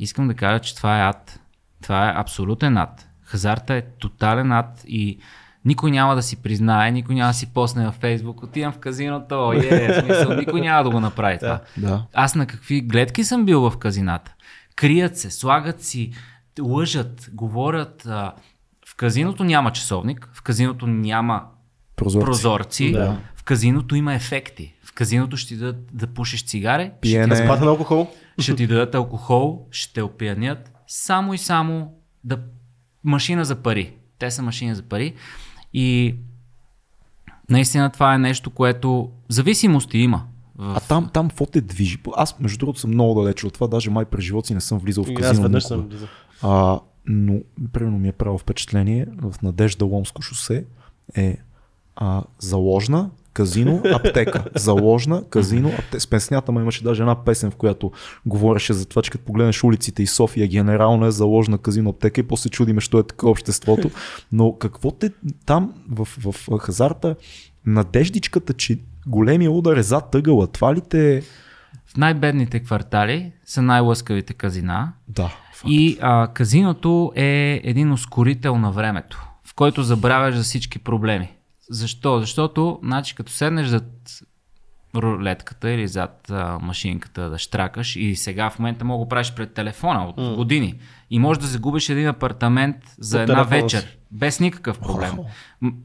Искам 0.00 0.28
да 0.28 0.34
кажа, 0.34 0.58
че 0.58 0.76
това 0.76 0.98
е 0.98 1.08
ад. 1.08 1.40
Това 1.82 2.08
е 2.08 2.12
абсолютен 2.16 2.76
ад. 2.76 3.08
Хазарта 3.22 3.74
е 3.74 3.82
тотален 3.82 4.52
ад 4.52 4.84
и 4.86 5.18
никой 5.64 5.90
няма 5.90 6.14
да 6.14 6.22
си 6.22 6.36
признае, 6.36 6.90
никой 6.90 7.14
няма 7.14 7.30
да 7.30 7.34
си 7.34 7.46
посне 7.46 7.86
във 7.86 7.94
Фейсбук, 7.94 8.42
отивам 8.42 8.72
в 8.72 8.78
казиното, 8.78 9.52
е, 9.52 9.92
в 9.92 10.00
смисъл, 10.04 10.36
никой 10.36 10.60
няма 10.60 10.84
да 10.84 10.90
го 10.90 11.00
направи 11.00 11.38
това. 11.38 11.60
Да. 11.76 12.02
Аз 12.14 12.34
на 12.34 12.46
какви 12.46 12.80
гледки 12.80 13.24
съм 13.24 13.44
бил 13.44 13.70
в 13.70 13.76
казината. 13.78 14.34
Крият 14.76 15.18
се, 15.18 15.30
слагат 15.30 15.82
си, 15.82 16.12
лъжат, 16.60 17.30
говорят. 17.32 18.06
А, 18.06 18.32
в 18.88 18.94
казиното 18.96 19.44
няма 19.44 19.72
часовник, 19.72 20.30
в 20.32 20.42
казиното 20.42 20.86
няма 20.86 21.42
Прозорци. 21.96 22.24
прозорци, 22.26 22.92
Да. 22.92 23.18
в 23.36 23.44
казиното 23.44 23.96
има 23.96 24.14
ефекти. 24.14 24.74
В 24.84 24.92
казиното 24.92 25.36
ще 25.36 25.48
ти 25.48 25.56
дадат 25.56 25.86
да 25.92 26.06
пушиш 26.06 26.44
цигаре, 26.44 26.84
ще 26.84 27.00
Пиене. 27.00 27.34
ти, 27.36 27.42
Спата 27.44 27.64
на 27.64 27.70
алкохол? 27.70 28.08
ще 28.38 28.56
ти 28.56 28.66
дадат 28.66 28.94
алкохол, 28.94 29.66
ще 29.70 29.92
те 29.94 30.02
опиянят, 30.02 30.72
само 30.86 31.34
и 31.34 31.38
само 31.38 31.92
да 32.24 32.38
машина 33.04 33.44
за 33.44 33.56
пари. 33.56 33.94
те 34.18 34.30
са 34.30 34.42
машини 34.42 34.74
за 34.74 34.82
пари. 34.82 35.14
И 35.72 36.14
наистина 37.50 37.90
това 37.90 38.14
е 38.14 38.18
нещо, 38.18 38.50
което 38.50 39.10
зависимости 39.28 39.98
има. 39.98 40.24
В... 40.56 40.74
А 40.76 40.80
там, 40.80 41.10
там 41.12 41.28
какво 41.28 41.46
те 41.46 41.60
движи? 41.60 41.98
Аз, 42.16 42.40
между 42.40 42.58
другото, 42.58 42.80
съм 42.80 42.90
много 42.90 43.22
далече 43.22 43.46
от 43.46 43.54
това, 43.54 43.66
даже 43.66 43.90
май 43.90 44.04
през 44.04 44.24
живота 44.24 44.46
си 44.46 44.54
не 44.54 44.60
съм 44.60 44.78
влизал 44.78 45.04
в 45.04 45.14
казино. 45.14 45.30
Аз 45.30 45.40
веднъж 45.40 45.64
съм 45.64 45.80
влизал. 45.82 46.08
А, 46.44 46.80
но, 47.06 47.40
примерно 47.72 47.98
ми 47.98 48.08
е 48.08 48.12
правило 48.12 48.38
впечатление, 48.38 49.06
в 49.22 49.34
Надежда 49.42 49.84
Ломско 49.84 50.22
шосе 50.22 50.64
е 51.16 51.36
а, 51.96 52.22
заложна, 52.38 53.10
казино, 53.32 53.82
аптека. 53.94 54.44
Заложна, 54.54 55.24
казино, 55.30 55.68
аптека. 55.68 56.00
С 56.00 56.06
песнята 56.06 56.52
му 56.52 56.60
имаше 56.60 56.84
даже 56.84 57.02
една 57.02 57.24
песен, 57.24 57.50
в 57.50 57.56
която 57.56 57.92
говореше 58.26 58.72
за 58.72 58.86
това, 58.86 59.02
че 59.02 59.10
като 59.10 59.24
погледнеш 59.24 59.64
улиците 59.64 60.02
и 60.02 60.06
София 60.06 60.48
генерално 60.48 61.06
е 61.06 61.10
заложна 61.10 61.58
казино, 61.58 61.90
аптека 61.90 62.20
и 62.20 62.28
после 62.28 62.50
чудиме, 62.50 62.80
що 62.80 62.98
е 62.98 63.02
така 63.02 63.28
обществото. 63.28 63.90
Но 64.32 64.58
какво 64.58 64.90
те 64.90 65.10
там 65.46 65.74
в, 65.90 66.08
в, 66.20 66.58
хазарта, 66.58 67.16
надеждичката, 67.66 68.52
че 68.52 68.78
големия 69.06 69.50
удар 69.50 69.76
е 69.76 69.82
зад 69.82 70.10
тъгъла, 70.10 70.46
това 70.46 70.74
ли 70.74 70.80
те... 70.80 71.22
В 71.86 71.96
най-бедните 71.96 72.60
квартали 72.60 73.32
са 73.44 73.62
най-лъскавите 73.62 74.34
казина. 74.34 74.92
Да. 75.08 75.28
факт. 75.54 75.64
И 75.68 75.98
а, 76.00 76.28
казиното 76.34 77.12
е 77.16 77.60
един 77.64 77.92
ускорител 77.92 78.58
на 78.58 78.72
времето, 78.72 79.26
в 79.44 79.54
който 79.54 79.82
забравяш 79.82 80.34
за 80.34 80.42
всички 80.42 80.78
проблеми. 80.78 81.30
Защо? 81.70 82.20
Защото, 82.20 82.78
значи, 82.82 83.14
като 83.14 83.32
седнеш 83.32 83.66
зад 83.66 83.84
рулетката 84.96 85.70
или 85.70 85.88
зад 85.88 86.30
а, 86.30 86.58
машинката 86.62 87.30
да 87.30 87.38
штракаш 87.38 87.96
и 87.96 88.16
сега 88.16 88.50
в 88.50 88.58
момента 88.58 88.84
мога 88.84 89.04
да 89.04 89.08
правиш 89.08 89.32
пред 89.34 89.54
телефона 89.54 90.06
от 90.06 90.16
mm. 90.16 90.34
години 90.34 90.74
и 91.10 91.18
можеш 91.18 91.40
да 91.40 91.46
загубиш 91.46 91.88
един 91.88 92.08
апартамент 92.08 92.76
за 92.98 93.16
От 93.22 93.28
една 93.28 93.42
вечер, 93.42 93.80
си. 93.80 93.98
без 94.10 94.40
никакъв 94.40 94.80
проблем. 94.80 95.18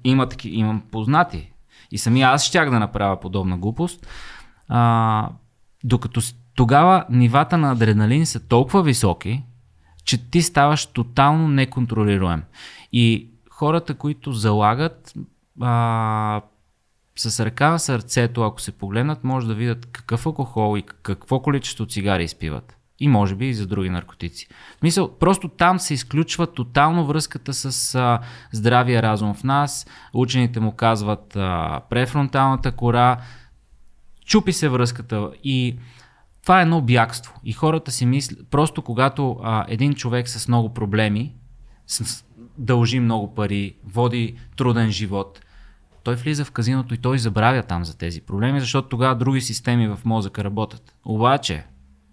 Има 0.03 0.29
таки, 0.29 0.49
имам 0.49 0.81
познати. 0.91 1.51
И 1.91 1.97
самия 1.97 2.29
аз 2.29 2.43
щях 2.43 2.69
да 2.69 2.79
направя 2.79 3.19
подобна 3.19 3.57
глупост. 3.57 4.07
А, 4.67 5.29
докато 5.83 6.21
тогава 6.55 7.05
нивата 7.09 7.57
на 7.57 7.71
адреналин 7.71 8.25
са 8.25 8.47
толкова 8.47 8.83
високи, 8.83 9.43
че 10.03 10.29
ти 10.29 10.41
ставаш 10.41 10.85
тотално 10.85 11.47
неконтролируем. 11.47 12.43
И 12.91 13.29
хората, 13.49 13.93
които 13.93 14.33
залагат, 14.33 15.13
а, 15.61 16.41
с 17.15 17.45
ръка 17.45 17.69
на 17.69 17.79
сърцето, 17.79 18.41
ако 18.41 18.61
се 18.61 18.71
погледнат, 18.71 19.23
може 19.23 19.47
да 19.47 19.53
видят 19.53 19.85
какъв 19.85 20.25
алкохол 20.25 20.77
и 20.77 20.83
какво 21.01 21.39
количество 21.39 21.85
цигари 21.85 22.23
изпиват. 22.23 22.75
И 22.99 23.07
може 23.07 23.35
би 23.35 23.47
и 23.47 23.53
за 23.53 23.67
други 23.67 23.89
наркотици. 23.89 24.47
В 24.75 24.79
смисъл, 24.79 25.17
просто 25.19 25.47
там 25.47 25.79
се 25.79 25.93
изключва 25.93 26.47
тотално 26.47 27.05
връзката 27.05 27.53
с 27.53 27.95
а, 27.95 28.19
здравия 28.51 29.01
разум 29.01 29.33
в 29.33 29.43
нас. 29.43 29.87
Учените 30.13 30.59
му 30.59 30.71
казват 30.71 31.35
а, 31.35 31.81
префронталната 31.89 32.71
кора. 32.71 33.17
Чупи 34.29 34.53
се 34.53 34.69
връзката 34.69 35.31
и 35.43 35.77
това 36.41 36.59
е 36.59 36.61
едно 36.61 36.81
бягство. 36.81 37.33
И 37.43 37.53
хората 37.53 37.91
си 37.91 38.05
мислят, 38.05 38.47
просто 38.49 38.81
когато 38.81 39.39
а, 39.43 39.65
един 39.67 39.93
човек 39.93 40.29
с 40.29 40.47
много 40.47 40.73
проблеми, 40.73 41.35
с, 41.87 42.25
дължи 42.57 42.99
много 42.99 43.35
пари, 43.35 43.75
води 43.85 44.35
труден 44.55 44.91
живот, 44.91 45.41
той 46.03 46.15
влиза 46.15 46.45
в 46.45 46.51
казиното 46.51 46.93
и 46.93 46.97
той 46.97 47.19
забравя 47.19 47.63
там 47.63 47.85
за 47.85 47.97
тези 47.97 48.21
проблеми, 48.21 48.59
защото 48.59 48.87
тогава 48.87 49.15
други 49.15 49.41
системи 49.41 49.87
в 49.87 49.99
мозъка 50.05 50.43
работят. 50.43 50.95
Обаче, 51.05 51.65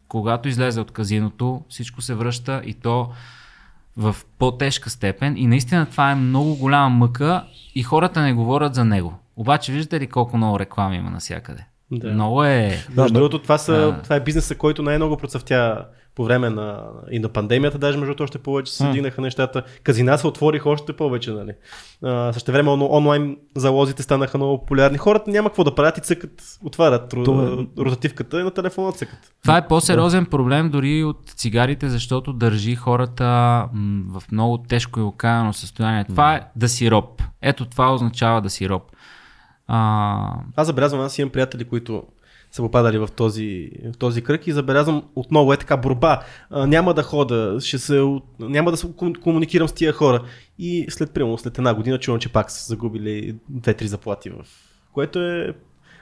когато 0.08 0.48
излезе 0.48 0.80
от 0.80 0.90
казиното, 0.90 1.64
всичко 1.68 2.00
се 2.02 2.14
връща 2.14 2.62
и 2.64 2.74
то 2.74 3.10
в 3.96 4.16
по-тежка 4.38 4.90
степен 4.90 5.36
и 5.36 5.46
наистина 5.46 5.86
това 5.86 6.10
е 6.10 6.14
много 6.14 6.56
голяма 6.56 6.96
мъка 6.96 7.46
и 7.74 7.82
хората 7.82 8.22
не 8.22 8.32
говорят 8.32 8.74
за 8.74 8.84
него. 8.84 9.14
Обаче 9.36 9.72
виждате 9.72 10.00
ли 10.00 10.06
колко 10.06 10.36
много 10.36 10.58
реклами 10.58 10.96
има 10.96 11.10
навсякъде? 11.10 11.66
Да. 11.90 12.08
Много 12.12 12.44
е... 12.44 12.84
Да, 12.94 13.02
между 13.02 13.14
другото, 13.14 13.38
това, 13.38 13.58
са, 13.58 13.72
Да. 13.72 14.02
това 14.02 14.16
е 14.16 14.20
бизнеса, 14.20 14.54
който 14.54 14.82
най-много 14.82 15.16
процъфтя 15.16 15.84
по 16.14 16.24
време 16.24 16.50
на, 16.50 16.82
и 17.10 17.18
на 17.18 17.28
пандемията, 17.28 17.78
даже 17.78 17.98
между 17.98 18.06
другото 18.06 18.22
още 18.22 18.38
повече 18.38 18.72
се 18.72 18.90
дигнаха 18.90 19.20
нещата. 19.20 19.62
Казина 19.82 20.18
се 20.18 20.26
отвориха 20.26 20.70
още 20.70 20.92
повече, 20.92 21.30
нали. 21.30 21.52
А, 22.02 22.32
също 22.32 22.52
време 22.52 22.70
онлайн 22.70 23.36
залозите 23.56 24.02
станаха 24.02 24.38
много 24.38 24.60
популярни. 24.60 24.98
Хората 24.98 25.30
няма 25.30 25.48
какво 25.48 25.64
да 25.64 25.74
правят 25.74 25.98
и 25.98 26.00
цъкат, 26.00 26.42
отварят 26.64 27.08
То 27.08 27.16
е- 27.16 27.24
ро- 27.24 27.68
ротативката 27.78 28.40
и 28.40 28.44
на 28.44 28.50
телефона 28.50 28.92
цъкат. 28.92 29.18
Това 29.42 29.56
е 29.56 29.68
по-сериозен 29.68 30.26
проблем 30.26 30.70
дори 30.70 31.04
от 31.04 31.18
цигарите, 31.26 31.88
защото 31.88 32.32
държи 32.32 32.74
хората 32.74 33.24
в 34.08 34.22
много 34.32 34.58
тежко 34.58 35.00
и 35.00 35.02
окаяно 35.02 35.52
състояние. 35.52 36.04
Това 36.04 36.34
е 36.34 36.40
да 36.56 36.68
си 36.68 36.90
роб. 36.90 37.22
Ето 37.42 37.64
това 37.64 37.94
означава 37.94 38.40
да 38.42 38.50
си 38.50 38.68
роб. 38.68 38.82
А, 39.66 40.40
Аз 40.56 40.66
забелязвам, 40.66 41.00
аз 41.00 41.18
имам 41.18 41.30
приятели, 41.30 41.64
които 41.64 42.02
са 42.50 42.62
попадали 42.62 42.98
в 42.98 43.08
този, 43.16 43.70
в 43.94 43.98
този 43.98 44.22
кръг 44.22 44.46
и 44.46 44.52
забелязвам 44.52 45.02
отново 45.16 45.52
е 45.52 45.56
така 45.56 45.76
борба. 45.76 46.22
А, 46.50 46.66
няма 46.66 46.94
да 46.94 47.02
хода, 47.02 47.56
ще 47.60 47.78
се, 47.78 48.20
няма 48.38 48.70
да 48.70 48.76
се 48.76 48.86
ком- 48.86 49.20
комуникирам 49.20 49.68
с 49.68 49.72
тия 49.72 49.92
хора. 49.92 50.22
И 50.58 50.86
след 50.88 51.10
примерно, 51.10 51.38
след 51.38 51.58
една 51.58 51.74
година 51.74 51.98
чувам, 51.98 52.20
че 52.20 52.32
пак 52.32 52.50
са 52.50 52.66
загубили 52.66 53.36
две-три 53.48 53.86
заплати. 53.88 54.30
В... 54.30 54.36
Което 54.92 55.18
е 55.18 55.54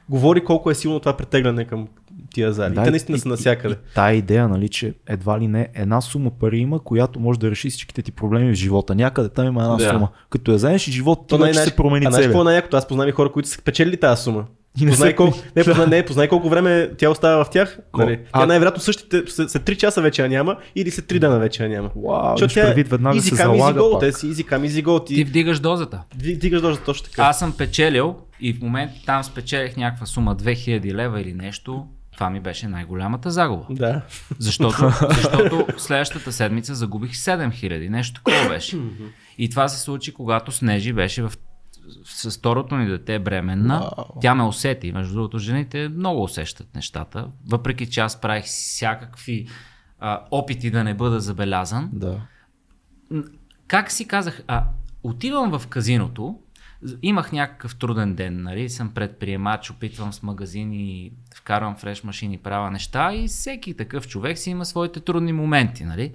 говори 0.09 0.45
колко 0.45 0.71
е 0.71 0.75
силно 0.75 1.01
това 1.01 1.17
притегляне 1.17 1.65
към 1.65 1.89
тия 2.35 2.53
зали. 2.53 2.75
Да, 2.75 2.83
Те 2.83 2.91
наистина 2.91 3.17
и- 3.17 3.21
са 3.21 3.29
навсякъде. 3.29 3.77
Тая 3.95 4.15
идея, 4.17 4.49
нали, 4.49 4.69
че 4.69 4.95
едва 5.09 5.41
ли 5.41 5.49
не 5.49 5.69
една 5.75 6.01
сума 6.01 6.31
пари 6.31 6.59
има, 6.59 6.79
която 6.79 7.21
може 7.21 7.39
да 7.39 7.51
реши 7.51 7.71
всичките 7.71 8.03
ти 8.03 8.13
проблеми 8.13 8.51
в 8.51 8.55
живота. 8.55 8.95
Някъде 8.95 9.29
там 9.29 9.47
има 9.47 9.63
една 9.63 9.77
Да. 9.77 9.89
сума. 9.91 10.09
Като 10.31 10.51
я 10.51 10.57
вземеш 10.57 10.89
и 10.89 10.93
живота 10.93 11.23
ти 11.23 11.29
То 11.29 11.39
най- 11.39 11.55
се 11.55 11.77
промени 11.77 12.07
а 12.07 12.11
знаеш 12.11 12.27
какво 12.27 12.41
е 12.41 12.45
най-якото? 12.45 12.77
Аз 12.77 12.89
познавам 12.89 13.13
хора, 13.13 13.33
които 13.33 13.49
са 13.49 13.63
печели 13.63 13.97
тази 13.97 14.23
сума. 14.23 14.45
И 14.81 14.85
не 14.85 14.91
Познай 14.91 15.11
се- 15.11 15.17
колко, 15.17 15.39
не, 15.57 15.65
познай, 15.65 15.87
не, 15.87 16.05
познай 16.05 16.29
колко 16.29 16.49
време 16.49 16.91
тя 16.99 17.11
остава 17.11 17.45
в 17.45 17.51
тях. 17.51 17.79
Нали? 17.99 18.21
А- 18.33 18.47
най-вероятно 18.47 18.81
същите, 18.83 19.23
след, 19.27 19.51
след 19.51 19.63
3 19.63 19.77
часа 19.77 20.03
вече 20.03 20.23
я 20.23 20.29
няма 20.29 20.57
или 20.77 20.91
след 20.91 21.05
3 21.05 21.19
дена 21.19 21.39
вече 21.39 21.63
я 21.63 21.69
няма. 21.69 21.91
Защото 21.95 22.41
имаш 22.41 22.53
тя 22.55 22.61
е 22.61 22.65
предвид, 22.67 22.89
веднага 22.89 23.17
easy 23.19 23.21
се 23.21 23.35
залага 23.35 23.83
те 24.01 24.13
си 24.13 24.27
easy 24.27 24.45
come, 24.45 24.69
easy 24.69 24.85
go. 24.85 25.07
ти 25.07 25.15
Ти 25.15 25.25
вдигаш 25.25 25.61
дозата. 25.61 26.03
Ди- 26.15 26.37
дигаш 26.37 26.61
доза 26.61 26.81
точно 26.81 27.05
така. 27.05 27.23
Аз 27.23 27.39
съм 27.39 27.53
печелил 27.53 28.15
и 28.41 28.53
в 28.53 28.61
момента 28.63 28.95
там 29.07 29.25
спечелих 29.25 29.77
някаква 29.77 30.07
сума 30.07 30.37
2000 30.37 30.95
лева 30.95 31.21
или 31.21 31.33
нещо. 31.33 31.87
Това 32.15 32.31
ми 32.31 32.41
беше 32.41 32.69
най-голямата 32.69 33.31
загуба. 33.31 33.67
Да. 33.71 34.03
Защото, 34.39 34.91
защото 35.09 35.67
следващата 35.77 36.33
седмица 36.33 36.75
загубих 36.75 37.13
7000, 37.13 37.89
нещо 37.89 38.23
такова 38.25 38.49
беше. 38.49 38.79
И 39.39 39.51
това 39.51 39.69
се 39.69 39.81
случи, 39.81 40.15
когато 40.15 40.53
Снежи 40.53 40.93
беше 40.93 41.23
в 41.23 41.33
с 42.05 42.39
второто 42.39 42.77
ни 42.77 42.87
дете 42.87 43.19
бременна. 43.19 43.91
Тя 44.21 44.35
ме 44.35 44.43
усети. 44.43 44.93
Между 44.93 45.15
другото, 45.15 45.39
жените 45.39 45.89
много 45.89 46.23
усещат 46.23 46.75
нещата. 46.75 47.29
Въпреки 47.49 47.91
че 47.91 48.01
аз 48.01 48.21
правих 48.21 48.45
всякакви 48.45 49.49
а, 49.99 50.21
опити 50.31 50.71
да 50.71 50.85
не 50.85 50.95
бъда 50.95 51.21
забелязан. 51.21 51.91
Да. 51.93 52.21
Как 53.67 53.91
си 53.91 54.09
казах, 54.09 54.43
а, 54.47 54.65
отивам 55.03 55.59
в 55.59 55.67
казиното, 55.67 56.39
имах 57.03 57.33
някакъв 57.33 57.77
труден 57.77 58.15
ден, 58.15 58.43
нали, 58.43 58.69
съм 58.69 58.91
предприемач, 58.91 59.71
опитвам 59.71 60.13
с 60.13 60.23
магазини, 60.23 61.13
вкарвам 61.35 61.77
фреш 61.77 62.05
машини, 62.05 62.39
правя 62.39 62.71
неща 62.71 63.15
и 63.15 63.29
всеки 63.29 63.77
такъв 63.77 64.09
човек 64.09 64.39
си 64.39 64.51
има 64.51 64.65
своите 64.65 65.01
трудни 65.01 65.33
моменти, 65.33 65.85
нали. 65.85 66.13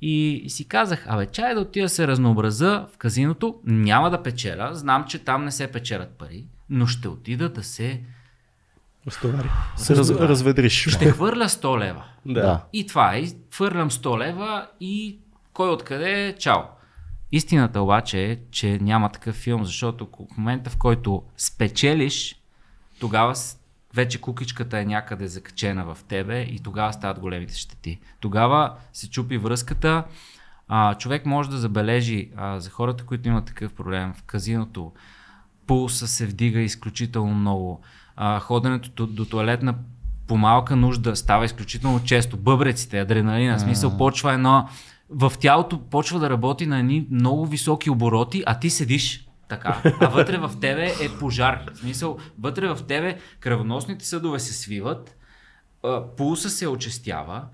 И, 0.00 0.32
и 0.44 0.50
си 0.50 0.68
казах, 0.68 1.04
абе, 1.08 1.26
чай 1.26 1.54
да 1.54 1.60
отида 1.60 1.88
се 1.88 2.06
разнообраза 2.06 2.86
в 2.94 2.96
казиното, 2.96 3.60
няма 3.64 4.10
да 4.10 4.22
печеля, 4.22 4.70
знам, 4.74 5.04
че 5.08 5.18
там 5.18 5.44
не 5.44 5.50
се 5.50 5.66
печелят 5.66 6.10
пари, 6.10 6.44
но 6.70 6.86
ще 6.86 7.08
отида 7.08 7.48
да 7.48 7.62
се... 7.62 8.00
Разтовари. 9.06 9.48
Се 9.76 9.96
раз, 9.96 10.10
разведриш. 10.10 10.88
Ще 10.88 11.10
хвърля 11.10 11.48
100 11.48 11.78
лева. 11.78 12.04
Да. 12.26 12.64
И 12.72 12.86
това 12.86 13.16
е. 13.16 13.24
Хвърлям 13.54 13.90
100 13.90 14.18
лева 14.18 14.66
и 14.80 15.18
кой 15.52 15.68
откъде 15.68 16.26
е, 16.26 16.32
чао. 16.32 16.60
Истината 17.34 17.80
обаче 17.82 18.30
е, 18.30 18.38
че 18.50 18.78
няма 18.78 19.08
такъв 19.08 19.34
филм, 19.34 19.64
защото 19.64 20.08
в 20.34 20.36
момента 20.36 20.70
в 20.70 20.76
който 20.76 21.22
спечелиш, 21.36 22.36
тогава 23.00 23.34
вече 23.94 24.20
кукичката 24.20 24.78
е 24.78 24.84
някъде 24.84 25.26
закачена 25.26 25.94
в 25.94 25.98
тебе 26.08 26.40
и 26.40 26.58
тогава 26.58 26.92
стават 26.92 27.18
големите 27.20 27.54
щети. 27.54 28.00
Тогава 28.20 28.74
се 28.92 29.10
чупи 29.10 29.38
връзката. 29.38 30.04
А, 30.68 30.94
човек 30.94 31.26
може 31.26 31.50
да 31.50 31.58
забележи 31.58 32.30
а, 32.36 32.60
за 32.60 32.70
хората, 32.70 33.04
които 33.04 33.28
имат 33.28 33.44
такъв 33.44 33.72
проблем 33.72 34.12
в 34.16 34.22
казиното, 34.22 34.92
пулса 35.66 36.08
се 36.08 36.26
вдига 36.26 36.60
изключително 36.60 37.34
много. 37.34 37.80
А, 38.16 38.40
ходенето 38.40 38.90
до, 38.90 39.06
до 39.06 39.24
туалетна 39.24 39.74
по 40.26 40.36
малка 40.36 40.76
нужда 40.76 41.16
става 41.16 41.44
изключително 41.44 42.04
често. 42.04 42.36
Бъбреците, 42.36 43.00
адреналина, 43.00 43.56
в 43.56 43.60
смисъл 43.60 43.98
почва 43.98 44.32
едно... 44.32 44.68
В 45.14 45.32
тялото 45.40 45.80
почва 45.80 46.18
да 46.18 46.30
работи 46.30 46.66
на 46.66 46.78
едни 46.78 47.06
много 47.10 47.46
високи 47.46 47.90
обороти, 47.90 48.42
а 48.46 48.58
ти 48.58 48.70
седиш 48.70 49.28
така. 49.48 49.82
А 50.00 50.08
вътре 50.08 50.38
в 50.38 50.52
тебе 50.60 50.86
е 50.86 51.18
пожар. 51.18 51.60
В 51.74 51.78
смисъл, 51.78 52.18
вътре 52.38 52.68
в 52.68 52.86
тебе 52.86 53.18
кръвоносните 53.40 54.04
съдове 54.04 54.38
се 54.38 54.52
свиват, 54.52 55.16
пулса 56.16 56.50
се 56.50 56.68
очистява, 56.68 57.44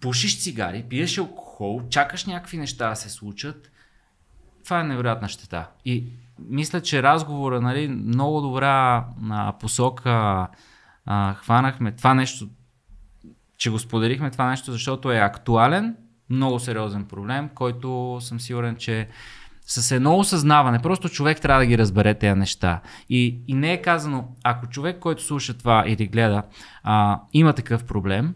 пушиш 0.00 0.42
цигари, 0.42 0.84
пиеш 0.88 1.18
алкохол, 1.18 1.82
чакаш 1.88 2.24
някакви 2.24 2.58
неща 2.58 2.88
да 2.88 2.96
се 2.96 3.08
случат, 3.08 3.70
това 4.64 4.80
е 4.80 4.84
невероятна 4.84 5.28
щета. 5.28 5.68
И 5.84 6.04
мисля, 6.38 6.80
че 6.80 7.02
разговора, 7.02 7.60
нали, 7.60 7.88
много 7.88 8.40
добра 8.40 9.06
а, 9.30 9.52
посока 9.60 10.46
а, 11.06 11.34
хванахме 11.34 11.92
това 11.92 12.14
нещо, 12.14 12.48
че 13.56 13.70
го 13.70 13.78
споделихме 13.78 14.30
това 14.30 14.50
нещо, 14.50 14.72
защото 14.72 15.12
е 15.12 15.18
актуален, 15.18 15.96
много 16.30 16.60
сериозен 16.60 17.04
проблем, 17.04 17.48
който 17.54 18.18
съм 18.20 18.40
сигурен, 18.40 18.76
че 18.76 19.08
с 19.66 19.92
едно 19.92 20.18
осъзнаване, 20.18 20.82
просто 20.82 21.08
човек 21.08 21.40
трябва 21.40 21.60
да 21.60 21.66
ги 21.66 21.78
разбере 21.78 22.14
тези 22.14 22.38
неща. 22.38 22.80
И, 23.08 23.38
и 23.48 23.54
не 23.54 23.72
е 23.72 23.82
казано, 23.82 24.28
ако 24.44 24.66
човек, 24.66 24.98
който 24.98 25.22
слуша 25.22 25.58
това 25.58 25.84
или 25.86 26.06
гледа, 26.06 26.42
а, 26.82 27.20
има 27.32 27.52
такъв 27.52 27.84
проблем, 27.84 28.34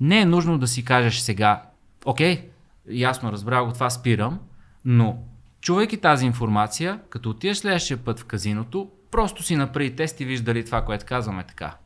не 0.00 0.20
е 0.20 0.24
нужно 0.24 0.58
да 0.58 0.66
си 0.66 0.84
кажеш 0.84 1.18
сега, 1.18 1.62
окей, 2.04 2.48
ясно, 2.90 3.32
разбрал 3.32 3.66
го, 3.66 3.72
това 3.72 3.90
спирам, 3.90 4.38
но 4.84 5.18
чувайки 5.60 5.96
тази 5.96 6.26
информация, 6.26 7.00
като 7.10 7.30
отидеш 7.30 7.56
следващия 7.56 7.96
път 7.96 8.20
в 8.20 8.24
казиното, 8.24 8.90
просто 9.10 9.42
си 9.42 9.56
направи 9.56 9.96
тест 9.96 10.20
и 10.20 10.24
виж 10.24 10.40
дали 10.40 10.64
това, 10.64 10.84
което 10.84 11.06
казваме 11.06 11.40
е 11.40 11.46
така. 11.46 11.76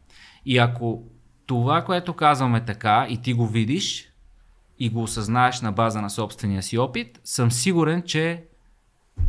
И 0.46 0.58
ако 0.58 1.02
това, 1.46 1.84
което 1.84 2.14
казваме 2.14 2.58
е 2.58 2.64
така 2.64 3.06
и 3.08 3.22
ти 3.22 3.32
го 3.32 3.46
видиш 3.46 4.13
и 4.78 4.88
го 4.88 5.02
осъзнаеш 5.02 5.60
на 5.60 5.72
база 5.72 6.00
на 6.00 6.10
собствения 6.10 6.62
си 6.62 6.78
опит, 6.78 7.20
съм 7.24 7.52
сигурен, 7.52 8.02
че 8.06 8.42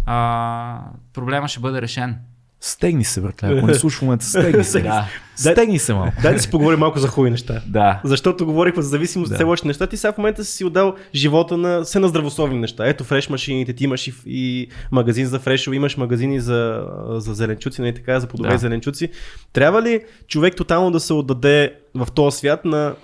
а, 0.05 0.80
проблема 1.13 1.47
ще 1.47 1.59
бъде 1.59 1.81
решен. 1.81 2.17
Стегни 2.61 3.03
се, 3.03 3.22
братле, 3.22 3.57
ако 3.57 3.67
не 3.67 3.73
слушаш 3.73 3.99
в 3.99 4.01
момента, 4.01 4.26
стегни 4.26 4.63
се. 4.63 4.81
Да. 4.81 5.07
Стегни 5.35 5.80
се 5.80 5.93
малко. 5.93 6.13
Дай 6.22 6.34
да 6.34 6.39
си 6.39 6.51
поговорим 6.51 6.80
малко 6.80 6.99
за 6.99 7.07
хубави 7.07 7.31
неща. 7.31 7.61
Да. 7.67 8.01
Защото 8.03 8.45
говорихме 8.45 8.81
за 8.81 8.89
зависимост 8.89 9.27
от 9.27 9.30
Да. 9.30 9.35
все 9.35 9.43
лоши 9.43 9.67
неща. 9.67 9.88
Ти 9.88 9.97
сега 9.97 10.13
в 10.13 10.17
момента 10.17 10.45
си 10.45 10.65
отдал 10.65 10.95
живота 11.15 11.57
на 11.57 11.81
все 11.84 11.99
на 11.99 12.07
здравословни 12.07 12.59
неща. 12.59 12.88
Ето 12.88 13.03
фреш 13.03 13.30
машините, 13.30 13.73
ти 13.73 13.84
имаш 13.84 14.07
и, 14.07 14.13
и 14.26 14.67
магазин 14.91 15.26
за 15.27 15.39
фрешо, 15.39 15.73
имаш 15.73 15.97
магазини 15.97 16.39
за, 16.39 16.88
за 17.09 17.34
зеленчуци, 17.34 17.81
не 17.81 17.93
така, 17.93 18.19
за 18.19 18.27
плодове 18.27 18.49
Да. 18.51 18.57
зеленчуци. 18.57 19.09
Трябва 19.53 19.81
ли 19.81 20.01
човек 20.27 20.55
тотално 20.55 20.91
да 20.91 20.99
се 20.99 21.13
отдаде 21.13 21.73
в 21.95 22.07
този 22.15 22.38
свят 22.38 22.65
на 22.65 22.95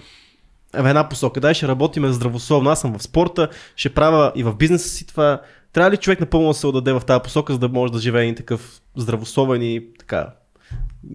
в 0.73 0.89
една 0.89 1.09
посока? 1.09 1.39
Дай 1.39 1.53
ще 1.53 1.67
работиме 1.67 2.11
здравословно. 2.11 2.69
Аз 2.69 2.81
съм 2.81 2.97
в 2.97 3.03
спорта, 3.03 3.49
ще 3.75 3.93
правя 3.93 4.31
и 4.35 4.43
в 4.43 4.55
бизнеса 4.55 4.89
си 4.89 5.07
това. 5.07 5.41
Трябва 5.73 5.91
ли 5.91 5.97
човек 5.97 6.19
напълно 6.19 6.47
да 6.47 6.53
се 6.53 6.67
отдаде 6.67 6.93
в 6.93 7.01
тази 7.01 7.23
посока, 7.23 7.53
за 7.53 7.59
да 7.59 7.69
може 7.69 7.93
да 7.93 7.99
живее 7.99 8.23
един 8.23 8.35
такъв 8.35 8.81
здравословен 8.95 9.61
и 9.61 9.81
така 9.99 10.33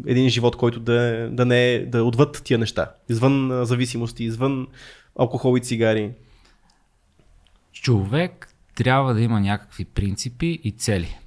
един 0.06 0.28
живот, 0.28 0.56
който 0.56 0.80
да, 0.80 1.28
да 1.32 1.44
не 1.44 1.74
е, 1.74 1.86
да 1.86 1.98
е 1.98 2.00
отвъд 2.00 2.42
тия 2.44 2.58
неща. 2.58 2.90
Извън 3.08 3.64
зависимости, 3.64 4.24
извън 4.24 4.66
алкохол 5.18 5.56
и 5.56 5.60
цигари. 5.60 6.10
човек 7.72 8.48
трябва 8.74 9.14
да 9.14 9.20
има 9.20 9.40
някакви 9.40 9.84
принципи 9.84 10.60
и 10.64 10.70
цели. 10.70 11.18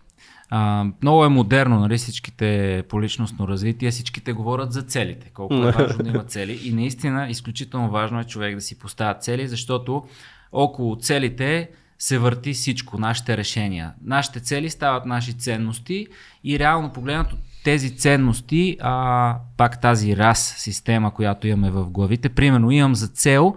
А, 0.50 0.86
много 1.02 1.26
е 1.26 1.30
модерно, 1.30 1.80
нали, 1.80 1.98
всичките 1.98 2.84
по 2.90 3.02
личностно 3.02 3.48
развитие, 3.48 3.92
всичките 3.92 4.34
говорят 4.34 4.74
за 4.74 4.82
целите, 4.82 5.30
колко 5.34 5.54
е 5.54 5.72
важно 5.72 6.04
да 6.04 6.10
има 6.10 6.24
цели. 6.24 6.60
И 6.64 6.74
наистина 6.74 7.30
изключително 7.30 7.90
важно 7.90 8.20
е 8.20 8.24
човек 8.24 8.56
да 8.56 8.62
си 8.62 8.80
поставя 8.80 9.14
цели, 9.14 9.48
защото 9.48 10.04
около 10.52 10.96
целите 10.96 11.70
се 12.00 12.18
върти 12.18 12.54
всичко, 12.54 12.98
нашите 12.98 13.38
решения. 13.38 13.94
Нашите 14.04 14.40
цели 14.40 14.70
стават 14.70 15.06
наши 15.06 15.34
ценности 15.34 16.08
и 16.44 16.60
реално 16.60 16.94
погледнато 16.94 17.36
тези 17.64 17.98
ценности, 17.98 18.78
а, 18.82 19.36
пак 19.58 19.82
тази 19.82 20.18
раз 20.18 20.56
система, 20.58 21.14
която 21.14 21.48
имаме 21.48 21.72
в 21.72 21.90
главите, 21.90 22.30
примерно 22.30 22.72
имам 22.72 22.96
за 22.96 23.08
цел 23.08 23.56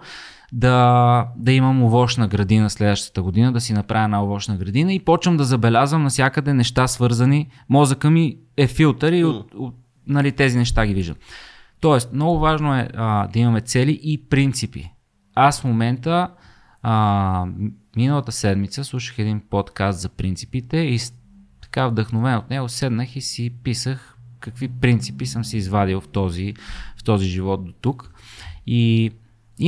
да, 0.55 1.27
да 1.37 1.51
имам 1.51 1.83
овощна 1.83 2.27
градина 2.27 2.69
следващата 2.69 3.21
година, 3.21 3.51
да 3.53 3.61
си 3.61 3.73
направя 3.73 4.03
една 4.03 4.23
овощна 4.23 4.57
градина 4.57 4.93
и 4.93 4.99
почвам 4.99 5.37
да 5.37 5.43
забелязвам 5.43 6.03
навсякъде 6.03 6.53
неща 6.53 6.87
свързани. 6.87 7.47
Мозъка 7.69 8.09
ми 8.09 8.37
е 8.57 8.67
филтър 8.67 9.11
и 9.11 9.23
от, 9.23 9.53
от, 9.55 9.75
нали, 10.07 10.31
тези 10.31 10.57
неща 10.57 10.85
ги 10.85 10.93
виждам. 10.93 11.15
Тоест, 11.81 12.13
много 12.13 12.39
важно 12.39 12.75
е 12.75 12.89
а, 12.95 13.27
да 13.27 13.39
имаме 13.39 13.61
цели 13.61 13.99
и 14.03 14.25
принципи. 14.29 14.91
Аз 15.35 15.61
в 15.61 15.63
момента, 15.63 16.29
а, 16.81 17.45
миналата 17.95 18.31
седмица, 18.31 18.83
слушах 18.83 19.19
един 19.19 19.41
подкаст 19.49 19.99
за 19.99 20.09
принципите 20.09 20.77
и 20.77 20.99
така 21.61 21.87
вдъхновен 21.87 22.37
от 22.37 22.49
него 22.49 22.69
седнах 22.69 23.15
и 23.15 23.21
си 23.21 23.53
писах 23.63 24.17
какви 24.39 24.67
принципи 24.67 25.25
съм 25.25 25.45
си 25.45 25.57
извадил 25.57 26.01
в 26.01 26.07
този, 26.07 26.53
в 26.97 27.03
този 27.03 27.25
живот 27.25 27.65
до 27.65 27.71
тук. 27.71 28.11
И 28.67 29.11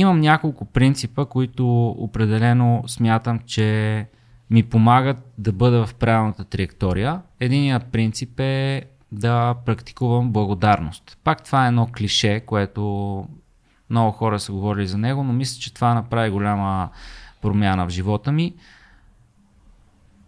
имам 0.00 0.20
няколко 0.20 0.64
принципа, 0.64 1.24
които 1.24 1.88
определено 1.88 2.84
смятам, 2.86 3.40
че 3.46 4.06
ми 4.50 4.62
помагат 4.62 5.32
да 5.38 5.52
бъда 5.52 5.86
в 5.86 5.94
правилната 5.94 6.44
траектория. 6.44 7.22
Единият 7.40 7.86
принцип 7.86 8.40
е 8.40 8.82
да 9.12 9.54
практикувам 9.66 10.32
благодарност. 10.32 11.18
Пак 11.24 11.44
това 11.44 11.64
е 11.64 11.68
едно 11.68 11.88
клише, 11.96 12.40
което 12.40 13.24
много 13.90 14.12
хора 14.12 14.40
са 14.40 14.52
говорили 14.52 14.86
за 14.86 14.98
него, 14.98 15.24
но 15.24 15.32
мисля, 15.32 15.60
че 15.60 15.74
това 15.74 15.94
направи 15.94 16.30
голяма 16.30 16.88
промяна 17.42 17.86
в 17.86 17.90
живота 17.90 18.32
ми. 18.32 18.54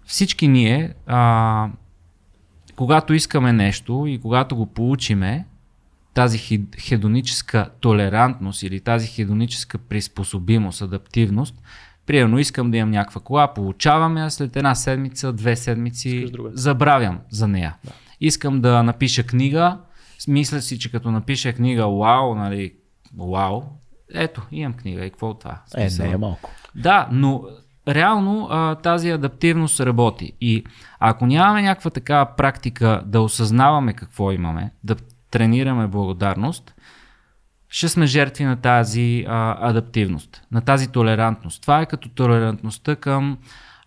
Всички 0.04 0.48
ние, 0.48 0.94
а, 1.06 1.68
когато 2.76 3.14
искаме 3.14 3.52
нещо 3.52 4.04
и 4.06 4.20
когато 4.20 4.56
го 4.56 4.66
получиме, 4.66 5.46
тази 6.18 6.58
хедоническа 6.80 7.70
толерантност 7.80 8.62
или 8.62 8.80
тази 8.80 9.06
хедоническа 9.06 9.78
приспособимост, 9.78 10.82
адаптивност, 10.82 11.54
примерно 12.06 12.38
искам 12.38 12.70
да 12.70 12.76
имам 12.76 12.90
някаква 12.90 13.20
кола, 13.20 13.54
получавам 13.54 14.16
я, 14.16 14.30
след 14.30 14.56
една 14.56 14.74
седмица, 14.74 15.32
две 15.32 15.56
седмици, 15.56 16.26
забравям 16.52 17.18
за 17.30 17.48
нея. 17.48 17.76
Да. 17.84 17.92
Искам 18.20 18.60
да 18.60 18.82
напиша 18.82 19.22
книга, 19.22 19.78
мисля 20.28 20.60
си, 20.60 20.78
че 20.78 20.90
като 20.90 21.10
напиша 21.10 21.52
книга, 21.52 21.88
вау, 21.88 22.34
нали, 22.34 22.72
вау, 23.18 23.62
ето, 24.14 24.42
имам 24.52 24.72
книга 24.72 25.04
и 25.04 25.10
какво 25.10 25.30
от 25.30 25.40
това? 25.40 25.62
Е, 25.76 25.90
Смисъл. 25.90 26.06
не 26.06 26.12
е 26.12 26.16
малко. 26.16 26.50
Да, 26.74 27.08
но 27.12 27.42
реално 27.88 28.48
а, 28.50 28.74
тази 28.74 29.10
адаптивност 29.10 29.80
работи. 29.80 30.32
И 30.40 30.64
ако 30.98 31.26
нямаме 31.26 31.62
някаква 31.62 31.90
такава 31.90 32.26
практика 32.36 33.02
да 33.06 33.20
осъзнаваме 33.20 33.92
какво 33.92 34.32
имаме, 34.32 34.70
да 34.84 34.96
тренираме 35.30 35.86
благодарност, 35.86 36.74
ще 37.68 37.88
сме 37.88 38.06
жертви 38.06 38.44
на 38.44 38.56
тази 38.56 39.24
а, 39.28 39.68
адаптивност, 39.68 40.42
на 40.52 40.60
тази 40.60 40.92
толерантност. 40.92 41.62
Това 41.62 41.80
е 41.80 41.86
като 41.86 42.08
толерантността 42.08 42.96
към 42.96 43.38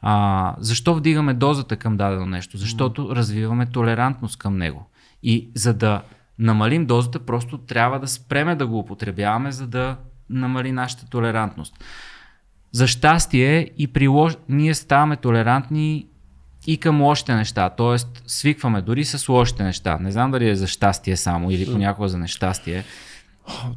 а, 0.01 0.55
защо 0.59 0.95
вдигаме 0.95 1.33
дозата 1.33 1.77
към 1.77 1.97
дадено 1.97 2.25
нещо? 2.25 2.57
Защото 2.57 3.15
развиваме 3.15 3.65
толерантност 3.65 4.39
към 4.39 4.57
него. 4.57 4.89
И 5.23 5.49
за 5.55 5.73
да 5.73 6.01
намалим 6.39 6.85
дозата, 6.85 7.19
просто 7.19 7.57
трябва 7.57 7.99
да 7.99 8.07
спреме 8.07 8.55
да 8.55 8.67
го 8.67 8.79
употребяваме, 8.79 9.51
за 9.51 9.67
да 9.67 9.97
намали 10.29 10.71
нашата 10.71 11.09
толерантност. 11.09 11.83
За 12.71 12.87
щастие 12.87 13.69
и 13.77 13.87
при 13.87 14.07
лош... 14.07 14.37
ние 14.49 14.73
ставаме 14.73 15.15
толерантни 15.15 16.07
и 16.67 16.77
към 16.77 17.01
лошите 17.01 17.35
неща, 17.35 17.69
т.е. 17.69 17.95
свикваме 18.27 18.81
дори 18.81 19.05
с 19.05 19.29
лошите 19.29 19.63
неща. 19.63 19.97
Не 20.01 20.11
знам 20.11 20.31
дали 20.31 20.49
е 20.49 20.55
за 20.55 20.67
щастие 20.67 21.17
само 21.17 21.51
или 21.51 21.71
понякога 21.71 22.09
за 22.09 22.17
нещастие. 22.17 22.83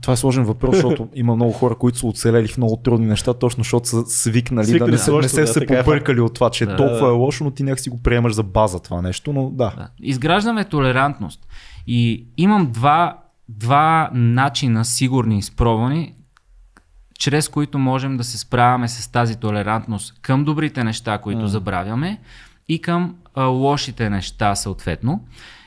Това 0.01 0.13
е 0.13 0.17
сложен 0.17 0.45
въпрос, 0.45 0.75
защото 0.75 1.09
има 1.15 1.37
много 1.37 1.53
хора, 1.53 1.75
които 1.75 1.99
са 1.99 2.07
оцелели 2.07 2.49
в 2.49 2.59
много 2.59 2.77
трудни 2.77 3.07
неща, 3.07 3.35
точно 3.35 3.65
защото 3.65 3.89
са 3.89 4.07
свикнали, 4.07 4.67
Свикнали 4.67 4.91
да 4.91 4.97
не 4.97 4.99
се, 4.99 5.13
не 5.13 5.29
се, 5.29 5.41
да, 5.41 5.47
се 5.47 5.61
така 5.61 5.79
е 5.79 5.85
побъркали 5.85 6.21
от 6.21 6.35
това, 6.35 6.51
че 6.51 6.67
Да. 6.67 6.77
толкова 6.77 7.09
е 7.09 7.13
лошо, 7.13 7.45
но 7.45 7.51
ти 7.51 7.63
някак 7.63 7.81
си 7.81 7.91
го 7.91 8.03
приемаш 8.03 8.33
за 8.33 8.43
база 8.43 8.81
това 8.81 9.03
нещо, 9.03 9.33
но 9.33 9.51
да. 9.51 9.75
Да. 9.77 9.89
Изграждаме 10.03 10.65
толерантност. 10.65 11.47
И 11.87 12.27
имам 12.37 12.73
два, 12.73 13.19
два 13.49 14.11
начина 14.13 14.85
сигурни, 14.85 15.39
изпробвани, 15.39 16.15
чрез 17.19 17.49
които 17.49 17.79
можем 17.79 18.17
да 18.17 18.25
се 18.25 18.39
справяме 18.39 18.89
с 18.89 19.09
тази 19.09 19.37
толерантност 19.37 20.21
към 20.23 20.45
добрите 20.45 20.85
неща, 20.85 21.19
които 21.19 21.49
забравяме 21.49 22.21
и 22.69 22.81
към 22.81 23.15
а, 23.35 23.45
лошите 23.45 24.11
неща 24.11 24.55
съответно. 24.55 25.25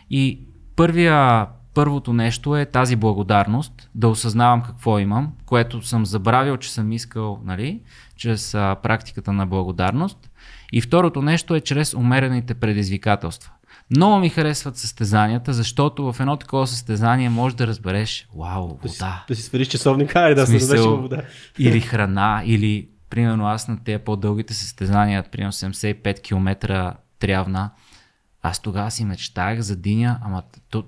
И 0.09 0.39
първия, 0.75 1.45
първото 1.73 2.13
нещо 2.13 2.57
е 2.57 2.65
тази 2.65 2.95
благодарност, 2.95 3.89
да 3.95 4.07
осъзнавам 4.07 4.61
какво 4.61 4.99
имам, 4.99 5.33
което 5.45 5.81
съм 5.81 6.05
забравил, 6.05 6.57
че 6.57 6.73
съм 6.73 6.91
искал, 6.91 7.41
нали, 7.45 7.81
чрез 8.15 8.53
а, 8.53 8.75
практиката 8.83 9.33
на 9.33 9.45
благодарност. 9.45 10.29
И 10.73 10.81
второто 10.81 11.21
нещо 11.21 11.55
е 11.55 11.61
чрез 11.61 11.93
умерените 11.93 12.53
предизвикателства. 12.53 13.51
Много 13.89 14.19
ми 14.19 14.29
харесват 14.29 14.77
състезанията, 14.77 15.53
защото 15.53 16.13
в 16.13 16.19
едно 16.19 16.37
такова 16.37 16.67
състезание 16.67 17.29
можеш 17.29 17.55
да 17.55 17.67
разбереш, 17.67 18.27
вау, 18.37 18.79
Да 18.83 18.89
си, 18.89 18.97
вода. 18.97 19.25
да 19.27 19.35
си 19.35 19.41
свериш 19.41 19.67
часовника, 19.67 20.19
айде 20.19 20.35
да 20.35 20.47
се 20.47 20.51
Смисъл- 20.51 20.67
дадеш 20.69 20.85
във 20.85 21.01
вода. 21.01 21.21
Или 21.59 21.81
храна, 21.81 22.41
или 22.45 22.87
примерно 23.09 23.47
аз 23.47 23.67
на 23.67 23.83
тези 23.83 24.03
по-дългите 24.03 24.53
състезания, 24.53 25.23
примерно 25.31 25.51
75 25.51 26.21
км 26.21 26.95
трявна, 27.19 27.71
Аз 28.41 28.59
тогава 28.59 28.91
си 28.91 29.05
мечтаях 29.05 29.59
за 29.59 29.75
диня, 29.75 30.19
ама 30.23 30.43
то, 30.69 30.83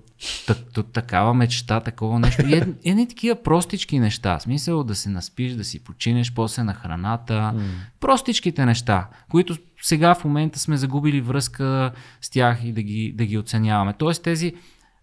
то, 0.47 0.55
то, 0.73 0.83
такава 0.83 1.33
мечта, 1.33 1.79
такова 1.79 2.19
нещо. 2.19 2.41
И 2.47 2.57
ед- 2.57 2.79
едни 2.85 3.07
такива 3.07 3.43
простички 3.43 3.99
неща. 3.99 4.39
Смисъл 4.39 4.83
да 4.83 4.95
се 4.95 5.09
наспиш, 5.09 5.53
да 5.53 5.63
си 5.63 5.83
починеш, 5.83 6.33
после 6.33 6.63
на 6.63 6.73
храната. 6.73 7.33
Mm. 7.33 7.61
Простичките 7.99 8.65
неща, 8.65 9.07
които 9.29 9.57
сега 9.81 10.15
в 10.15 10.23
момента 10.23 10.59
сме 10.59 10.77
загубили 10.77 11.21
връзка 11.21 11.91
с 12.21 12.29
тях 12.29 12.63
и 12.63 12.73
да 12.73 12.81
ги, 12.81 13.13
да 13.15 13.25
ги 13.25 13.37
оценяваме. 13.37 13.93
Тоест 13.93 14.23
тези 14.23 14.53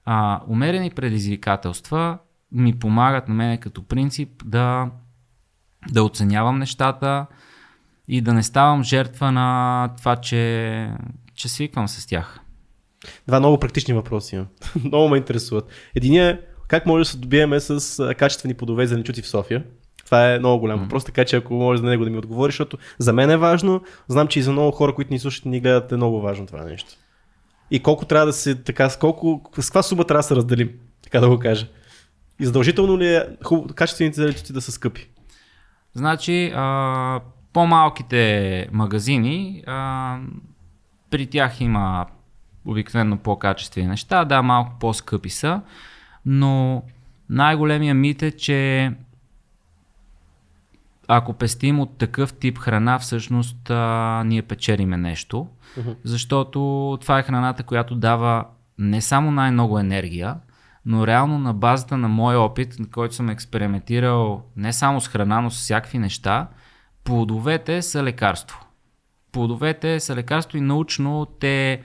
а, 0.04 0.40
умерени 0.48 0.90
предизвикателства 0.90 2.18
ми 2.52 2.78
помагат 2.78 3.28
на 3.28 3.34
мен 3.34 3.58
като 3.58 3.82
принцип 3.82 4.42
да, 4.44 4.90
да 5.92 6.02
оценявам 6.02 6.58
нещата 6.58 7.26
и 8.08 8.20
да 8.20 8.34
не 8.34 8.42
ставам 8.42 8.84
жертва 8.84 9.32
на 9.32 9.90
това, 9.98 10.16
че, 10.16 10.90
че 11.34 11.48
свиквам 11.48 11.88
с 11.88 12.06
тях. 12.06 12.40
Два 13.28 13.38
много 13.38 13.58
практични 13.58 13.94
въпроси 13.94 14.34
имам. 14.34 14.46
много 14.84 15.08
ме 15.08 15.16
интересуват. 15.16 15.68
Единият 15.94 16.38
е 16.38 16.42
как 16.68 16.86
може 16.86 17.00
да 17.00 17.10
се 17.10 17.16
добиеме 17.16 17.60
с 17.60 18.14
качествени 18.14 18.54
плодове 18.54 18.86
за 18.86 18.90
зеленчуци 18.90 19.22
в 19.22 19.28
София? 19.28 19.64
Това 20.04 20.34
е 20.34 20.38
много 20.38 20.60
голям 20.60 20.80
въпрос, 20.80 21.04
така 21.04 21.24
че 21.24 21.36
ако 21.36 21.54
може 21.54 21.80
за 21.80 21.86
него 21.86 22.04
да 22.04 22.10
ми 22.10 22.18
отговориш, 22.18 22.54
защото 22.54 22.78
за 22.98 23.12
мен 23.12 23.30
е 23.30 23.36
важно, 23.36 23.80
знам, 24.08 24.28
че 24.28 24.38
и 24.38 24.42
за 24.42 24.52
много 24.52 24.70
хора, 24.70 24.94
които 24.94 25.12
ни 25.12 25.18
слушат 25.18 25.44
и 25.44 25.48
ни 25.48 25.60
гледат, 25.60 25.92
е 25.92 25.96
много 25.96 26.20
важно 26.20 26.46
това 26.46 26.64
нещо. 26.64 26.90
И 27.70 27.82
колко 27.82 28.04
трябва 28.04 28.26
да 28.26 28.32
се, 28.32 28.54
така, 28.54 28.90
с 28.90 28.96
колко, 28.96 29.50
с 29.60 29.66
каква 29.66 29.82
сума 29.82 30.04
трябва 30.04 30.18
да 30.18 30.22
се 30.22 30.36
разделим, 30.36 30.70
така 31.02 31.20
да 31.20 31.28
го 31.28 31.38
кажа. 31.38 31.66
И 32.40 32.46
задължително 32.46 32.98
ли 32.98 33.14
е 33.14 33.26
хубаво, 33.44 33.74
качествените 33.74 34.16
зеленчуци 34.16 34.52
да 34.52 34.60
са 34.60 34.72
скъпи? 34.72 35.08
Значи, 35.96 36.52
а, 36.56 37.20
по-малките 37.52 38.68
магазини, 38.72 39.62
а, 39.66 40.18
при 41.10 41.26
тях 41.26 41.60
има 41.60 42.06
обикновено 42.64 43.16
по-качествени 43.16 43.88
неща, 43.88 44.24
да, 44.24 44.42
малко 44.42 44.72
по-скъпи 44.80 45.30
са, 45.30 45.60
но 46.26 46.82
най-големия 47.30 47.94
мит 47.94 48.22
е, 48.22 48.30
че 48.30 48.92
ако 51.08 51.32
пестим 51.32 51.80
от 51.80 51.98
такъв 51.98 52.32
тип 52.32 52.58
храна, 52.58 52.98
всъщност 52.98 53.70
а, 53.70 54.22
ние 54.26 54.42
печелиме 54.42 54.96
нещо, 54.96 55.48
Мгм. 55.76 55.90
защото 56.04 56.60
това 57.00 57.18
е 57.18 57.22
храната, 57.22 57.62
която 57.62 57.94
дава 57.94 58.44
не 58.78 59.00
само 59.00 59.30
най-много 59.30 59.78
енергия, 59.78 60.34
но 60.86 61.06
реално 61.06 61.38
на 61.38 61.54
базата 61.54 61.96
на 61.96 62.08
мой 62.08 62.36
опит, 62.36 62.78
на 62.78 62.86
който 62.86 63.14
съм 63.14 63.28
експериментирал 63.28 64.42
не 64.56 64.72
само 64.72 65.00
с 65.00 65.08
храна, 65.08 65.40
но 65.40 65.50
с 65.50 65.54
всякакви 65.54 65.98
неща, 65.98 66.48
плодовете 67.04 67.82
са 67.82 68.02
лекарство. 68.02 68.66
Плодовете 69.32 70.00
са 70.00 70.16
лекарство 70.16 70.58
и 70.58 70.60
научно 70.60 71.26
те 71.40 71.82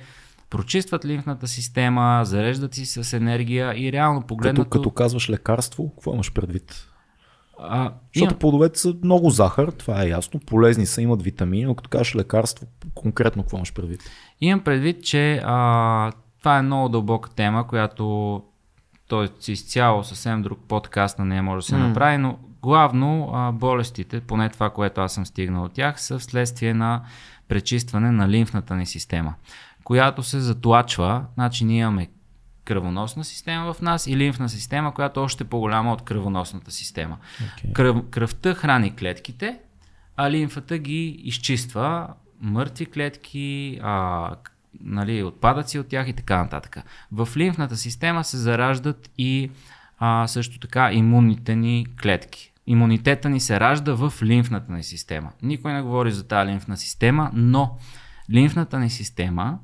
прочистват 0.50 1.06
лимфната 1.06 1.48
система, 1.48 2.22
зареждат 2.24 2.74
си 2.74 2.86
с 2.86 3.14
енергия 3.14 3.74
и 3.78 3.92
реално 3.92 4.20
Като, 4.20 4.28
погледнато... 4.28 4.70
като 4.70 4.92
казваш 4.92 5.30
лекарство, 5.30 5.90
какво 5.96 6.14
имаш 6.14 6.34
предвид? 6.34 6.88
а, 7.60 7.84
Защото 7.84 8.32
имам- 8.34 8.40
плодовете 8.40 8.80
са 8.80 8.96
много 9.04 9.30
захар, 9.30 9.68
това 9.68 10.04
е 10.04 10.10
ясно, 10.10 10.40
полезни 10.40 10.86
са, 10.86 11.02
имат 11.02 11.22
витамини, 11.22 11.64
но 11.66 11.76
като 11.76 11.90
кажеш 11.90 12.16
лекарство, 12.16 12.68
конкретно 12.96 13.44
какво 13.44 13.58
имаш 13.58 13.74
предвид? 13.74 14.02
Имам 14.42 14.60
предвид, 14.64 15.04
че 15.04 15.42
а, 15.46 16.12
това 16.40 16.58
е 16.58 16.62
много 16.62 16.90
дълбока 16.90 17.30
тема, 17.30 17.68
която 17.68 18.42
той 19.12 19.30
си 19.40 19.52
изцяло 19.52 20.04
съвсем 20.04 20.42
друг 20.42 20.60
подкаст 20.68 21.20
на 21.20 21.26
нея 21.26 21.44
може 21.44 21.66
да 21.66 21.70
се 21.70 21.78
М. 21.78 21.88
направи, 21.88 22.18
но 22.18 22.40
главно 22.62 23.30
а, 23.34 23.52
болестите, 23.52 24.22
поне 24.22 24.50
това, 24.50 24.70
което 24.70 25.02
аз 25.02 25.14
съм 25.14 25.26
стигнал 25.26 25.64
от 25.64 25.74
тях, 25.74 26.02
са 26.02 26.20
вследствие 26.20 26.74
на 26.74 27.04
пречистване 27.48 28.12
на 28.12 28.30
лимфната 28.30 28.76
ни 28.76 28.86
система, 28.86 29.34
която 29.84 30.24
се 30.24 30.40
затлачва, 30.40 31.26
значи 31.34 31.66
ние 31.66 31.82
имаме 31.82 32.10
кръвоносна 32.66 33.24
система 33.24 33.74
в 33.74 33.82
нас 33.82 34.08
и 34.08 34.18
лимфна 34.18 34.50
система, 34.50 34.94
която 34.94 35.20
е 35.20 35.24
още 35.24 35.44
по-голяма 35.44 35.94
от 35.94 36.02
кръвоносната 36.02 36.72
система. 36.72 37.18
Okay. 37.42 37.74
Кръв, 37.74 38.10
кръвта 38.10 38.54
храни 38.54 38.96
клетките, 38.96 39.60
а 40.18 40.32
лимфата 40.32 40.78
ги 40.78 41.06
изчиства 41.08 42.08
мъртви 42.42 42.86
клетки, 42.86 43.80
а, 43.84 44.36
нали, 44.80 45.24
отпадъци 45.24 45.80
от 45.80 45.88
тях 45.88 46.08
и 46.08 46.14
така 46.14 46.38
нататък. 46.38 46.78
В 47.12 47.30
лимфната 47.38 47.78
система 47.78 48.24
се 48.24 48.38
зараждат 48.38 49.12
и 49.18 49.52
а, 50.00 50.28
също 50.28 50.60
така 50.60 50.94
имунните 50.94 51.56
ни 51.56 51.86
клетки. 52.02 52.54
Имунитета 52.68 53.30
ни 53.30 53.40
се 53.40 53.60
ражда 53.60 53.94
в 53.94 54.14
лимфната 54.24 54.74
ни 54.74 54.84
система. 54.84 55.32
Никой 55.42 55.74
не 55.74 55.82
говори 55.82 56.12
за 56.12 56.28
тази 56.28 56.52
лимфна 56.52 56.78
система, 56.78 57.32
но 57.34 57.78
лимфната 58.30 58.80
ни 58.80 58.90
система 58.90 59.60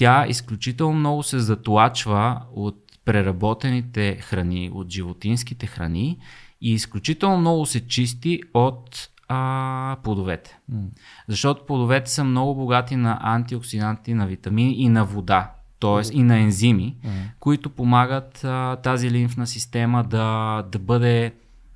тя 0.00 0.26
изключително 0.28 0.98
много 0.98 1.22
се 1.22 1.38
затлачва 1.38 2.42
от 2.54 2.76
преработените 3.04 4.16
храни, 4.20 4.70
от 4.74 4.90
животинските 4.90 5.66
храни 5.66 6.18
и 6.60 6.72
изключително 6.72 7.36
много 7.38 7.66
се 7.66 7.86
чисти 7.86 8.40
от 8.54 9.08
а, 9.32 9.96
плодовете. 10.02 10.58
М. 10.68 10.82
Защото 11.28 11.66
плодовете 11.66 12.10
са 12.10 12.24
много 12.24 12.54
богати 12.54 12.96
на 12.96 13.18
антиоксиданти, 13.22 14.14
на 14.14 14.26
витамини 14.26 14.72
и 14.72 14.88
на 14.88 15.04
вода, 15.04 15.50
т.е. 15.80 16.16
и 16.16 16.22
на 16.22 16.38
ензими, 16.38 16.96
които 17.40 17.70
помагат 17.70 18.44
а, 18.44 18.76
тази 18.76 19.10
лимфна 19.10 19.46
система 19.46 20.04
да, 20.04 20.62
да 20.72 20.78
бъде, 20.78 21.32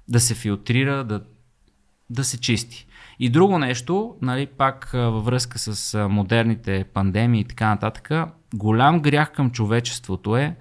да 0.08 0.20
се 0.20 0.34
филтрира, 0.34 1.04
да, 1.04 1.20
да 2.10 2.24
се 2.24 2.40
чисти. 2.40 2.86
И 3.18 3.28
друго 3.28 3.58
нещо, 3.58 4.16
нали, 4.22 4.46
пак 4.46 4.90
във 4.92 5.24
връзка 5.24 5.58
с 5.58 6.08
модерните 6.08 6.84
пандемии 6.94 7.40
и 7.40 7.44
така 7.44 7.68
нататък, 7.68 8.10
голям 8.54 9.00
грях 9.00 9.32
към 9.32 9.50
човечеството 9.50 10.36
е 10.36 10.56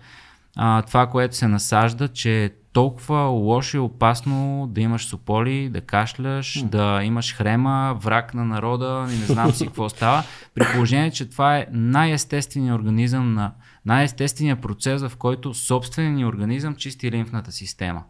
а, 0.56 0.82
това, 0.82 1.08
което 1.08 1.36
се 1.36 1.48
насажда, 1.48 2.08
че 2.08 2.54
толкова 2.74 3.20
лошо 3.20 3.78
и 3.78 3.80
опасно 3.80 4.68
да 4.72 4.82
имаш 4.82 5.06
сополи, 5.06 5.70
да 5.70 5.82
кашляш, 5.82 6.64
да 6.66 7.00
имаш 7.04 7.36
хрема, 7.36 7.98
враг 8.02 8.34
на 8.34 8.46
народа, 8.46 9.08
и 9.10 9.20
не 9.20 9.26
знам 9.26 9.52
си 9.52 9.66
какво 9.66 9.90
става, 9.90 10.24
при 10.56 10.64
положение, 10.74 11.12
че 11.12 11.30
това 11.30 11.58
е 11.58 11.66
най-естественият 11.72 12.80
организъм 12.80 13.34
на 13.34 13.52
най-естественият 13.86 14.62
процес, 14.62 15.02
в 15.02 15.12
който 15.18 15.54
собственият 15.54 16.16
ни 16.16 16.26
организъм 16.26 16.76
чисти 16.76 17.12
лимфната 17.12 17.52
система. 17.52 18.04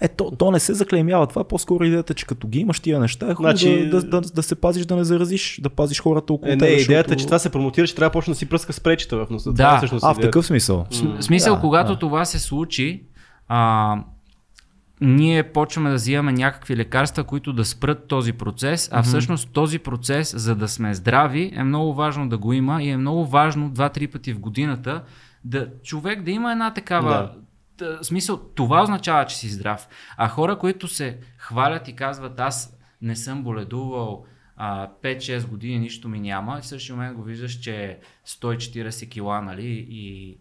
Е, 0.00 0.08
то, 0.08 0.30
то 0.30 0.50
не 0.50 0.60
се 0.60 0.74
заклеймява. 0.74 1.26
Това 1.26 1.40
е 1.40 1.44
по-скоро 1.44 1.84
идеята, 1.84 2.14
че 2.14 2.26
като 2.26 2.48
ги 2.48 2.58
имаш 2.58 2.80
тия 2.80 3.00
неща, 3.00 3.26
е 3.26 3.34
хубаво 3.34 3.56
Значи- 3.56 3.86
да, 3.86 4.02
да, 4.02 4.20
да, 4.20 4.30
да, 4.30 4.42
се 4.42 4.54
пазиш, 4.54 4.86
да 4.86 4.96
не 4.96 5.04
заразиш, 5.04 5.60
да 5.62 5.70
пазиш 5.70 6.00
хората 6.00 6.32
около 6.32 6.52
Е, 6.52 6.56
не, 6.56 6.58
тебе. 6.58 6.72
идеята 6.72 6.90
е, 6.90 7.02
защото- 7.08 7.20
че 7.20 7.26
това 7.26 7.38
се 7.38 7.50
промотира, 7.50 7.86
че 7.86 7.94
трябва 7.94 8.08
да 8.08 8.12
почне 8.12 8.30
да 8.30 8.38
си 8.38 8.46
пръска 8.46 8.72
с 8.72 8.80
пречета 8.80 9.16
в 9.16 9.30
носа. 9.30 9.50
Да. 9.50 9.56
Това 9.56 9.74
е 9.74 9.78
всъщност 9.78 10.04
А, 10.04 10.14
в 10.14 10.18
такъв 10.20 10.46
смисъл. 10.46 10.86
В 10.90 11.22
смисъл, 11.22 11.54
Да, 11.54 11.60
когато 11.60 11.92
да. 11.92 11.98
това 11.98 12.24
се 12.24 12.38
случи, 12.38 13.02
а, 13.48 13.96
ние 15.00 15.52
почваме 15.52 15.90
да 15.90 15.94
взимаме 15.94 16.32
някакви 16.32 16.76
лекарства, 16.76 17.24
които 17.24 17.52
да 17.52 17.64
спрат 17.64 18.08
този 18.08 18.32
процес, 18.32 18.88
а 18.92 19.02
всъщност 19.02 19.52
този 19.52 19.78
процес, 19.78 20.34
за 20.36 20.56
да 20.56 20.68
сме 20.68 20.94
здрави, 20.94 21.52
е 21.54 21.64
много 21.64 21.94
важно 21.94 22.28
да 22.28 22.38
го 22.38 22.52
има 22.52 22.82
и 22.82 22.88
е 22.88 22.96
много 22.96 23.26
важно 23.26 23.70
два-три 23.70 24.06
пъти 24.06 24.32
в 24.32 24.40
годината 24.40 25.02
да 25.44 25.68
човек 25.82 26.22
да 26.22 26.30
има 26.30 26.52
една 26.52 26.74
такава. 26.74 27.30
Да. 27.78 27.98
Смисъл, 28.02 28.36
това 28.54 28.82
означава, 28.82 29.26
че 29.26 29.36
си 29.36 29.48
здрав. 29.48 29.88
А 30.16 30.28
хора, 30.28 30.58
които 30.58 30.88
се 30.88 31.18
хвалят 31.38 31.88
и 31.88 31.96
казват, 31.96 32.40
аз 32.40 32.78
не 33.02 33.16
съм 33.16 33.42
боледувал 33.42 34.24
а, 34.56 34.88
5-6 35.02 35.46
години, 35.46 35.78
нищо 35.78 36.08
ми 36.08 36.20
няма, 36.20 36.58
и 36.58 36.62
в 36.62 36.66
същия 36.66 36.96
момент 36.96 37.16
го 37.16 37.22
виждаш, 37.22 37.52
че 37.52 37.84
е 37.84 37.98
140 38.26 39.08
кила, 39.08 39.40
нали, 39.40 39.86
и 39.90 40.36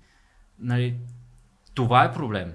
нали, 0.59 0.95
това 1.73 2.03
е 2.03 2.13
проблем. 2.13 2.53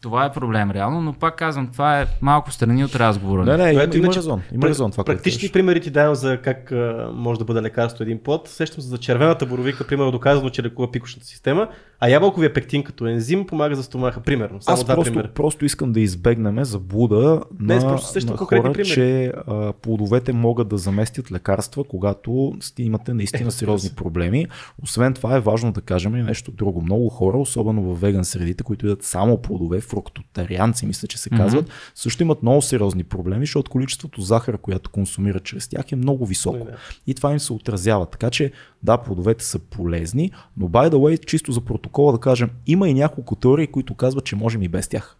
Това 0.00 0.24
е 0.24 0.32
проблем 0.32 0.70
реално, 0.70 1.00
но 1.00 1.12
пак 1.12 1.36
казвам, 1.36 1.66
това 1.66 2.00
е 2.00 2.06
малко 2.20 2.50
страни 2.50 2.84
от 2.84 2.96
разговора. 2.96 3.44
Не, 3.44 3.56
не, 3.56 3.72
има, 3.72 3.82
има 3.84 3.94
иначе, 3.96 4.18
резон. 4.18 4.42
Има 4.52 4.68
резон 4.68 4.90
това, 4.90 5.04
което 5.04 5.16
Практични 5.16 5.40
кажеш. 5.40 5.52
примери 5.52 5.80
ти 5.80 5.90
давам 5.90 6.14
за 6.14 6.40
как 6.42 6.72
а, 6.72 7.10
може 7.14 7.38
да 7.38 7.44
бъде 7.44 7.62
лекарство 7.62 8.02
един 8.04 8.18
плод. 8.18 8.48
Сещам 8.48 8.82
се 8.82 8.88
за 8.88 8.98
червената 8.98 9.46
боровика, 9.46 9.86
примерно 9.86 10.10
доказано, 10.12 10.50
че 10.50 10.62
лекува 10.62 10.90
пикошната 10.90 11.26
система, 11.26 11.68
а 12.00 12.08
ябълковия 12.08 12.52
пектин 12.52 12.82
като 12.84 13.06
ензим 13.06 13.46
помага 13.46 13.76
за 13.76 13.82
стомаха, 13.82 14.20
примерно. 14.20 14.62
Само 14.62 14.74
Аз 14.74 14.84
два 14.84 14.94
просто, 14.94 15.12
примера. 15.12 15.28
просто 15.28 15.64
искам 15.64 15.92
да 15.92 16.00
избегнем 16.00 16.64
заблуда 16.64 17.42
Не, 17.60 17.74
на, 17.74 17.80
просто 17.80 18.08
сещам 18.08 18.30
на 18.30 18.36
хора, 18.36 18.62
примери. 18.62 18.84
че 18.84 19.32
а, 19.46 19.72
плодовете 19.72 20.32
могат 20.32 20.68
да 20.68 20.78
заместят 20.78 21.32
лекарства, 21.32 21.84
когато 21.84 22.54
сте 22.60 22.82
имате 22.82 23.14
наистина 23.14 23.48
Е, 23.48 23.50
сериозни 23.50 23.90
проблеми. 23.96 24.46
Освен 24.82 25.14
това 25.14 25.36
е 25.36 25.40
важно 25.40 25.72
да 25.72 25.80
кажем 25.80 26.16
и 26.16 26.22
нещо 26.22 26.50
друго. 26.50 26.82
Много 26.82 27.08
хора, 27.08 27.38
особено 27.38 27.82
в 27.82 28.00
веган 28.00 28.24
средите, 28.24 28.64
които 28.64 28.86
ядат 28.86 29.02
само 29.02 29.36
плодове, 29.36 29.80
фруктотарианци, 29.90 30.86
мисля, 30.86 31.08
че 31.08 31.18
се 31.18 31.30
казват, 31.30 31.70
също 31.94 32.22
имат 32.22 32.42
много 32.42 32.62
сериозни 32.62 33.04
проблеми, 33.04 33.46
защото 33.46 33.70
количеството 33.70 34.20
захар, 34.20 34.58
която 34.58 34.90
консумират 34.90 35.44
чрез 35.44 35.68
тях 35.68 35.92
е 35.92 35.96
много 35.96 36.26
високо. 36.26 36.58
Да, 36.58 36.64
да. 36.64 36.76
И 37.06 37.14
това 37.14 37.32
им 37.32 37.40
се 37.40 37.52
отразява. 37.52 38.06
Така 38.06 38.30
че, 38.30 38.52
да, 38.82 38.96
плодовете 38.96 39.44
са 39.44 39.58
полезни, 39.58 40.30
но 40.56 40.68
by 40.68 40.90
the 40.90 40.94
way, 40.94 41.26
чисто 41.26 41.52
за 41.52 41.60
протокола 41.60 42.12
да 42.12 42.18
кажем, 42.18 42.50
има 42.66 42.88
и 42.88 42.94
няколко 42.94 43.36
теории, 43.36 43.66
които 43.66 43.94
казват, 43.94 44.24
че 44.24 44.36
можем 44.36 44.62
и 44.62 44.68
без 44.68 44.88
тях. 44.88 45.16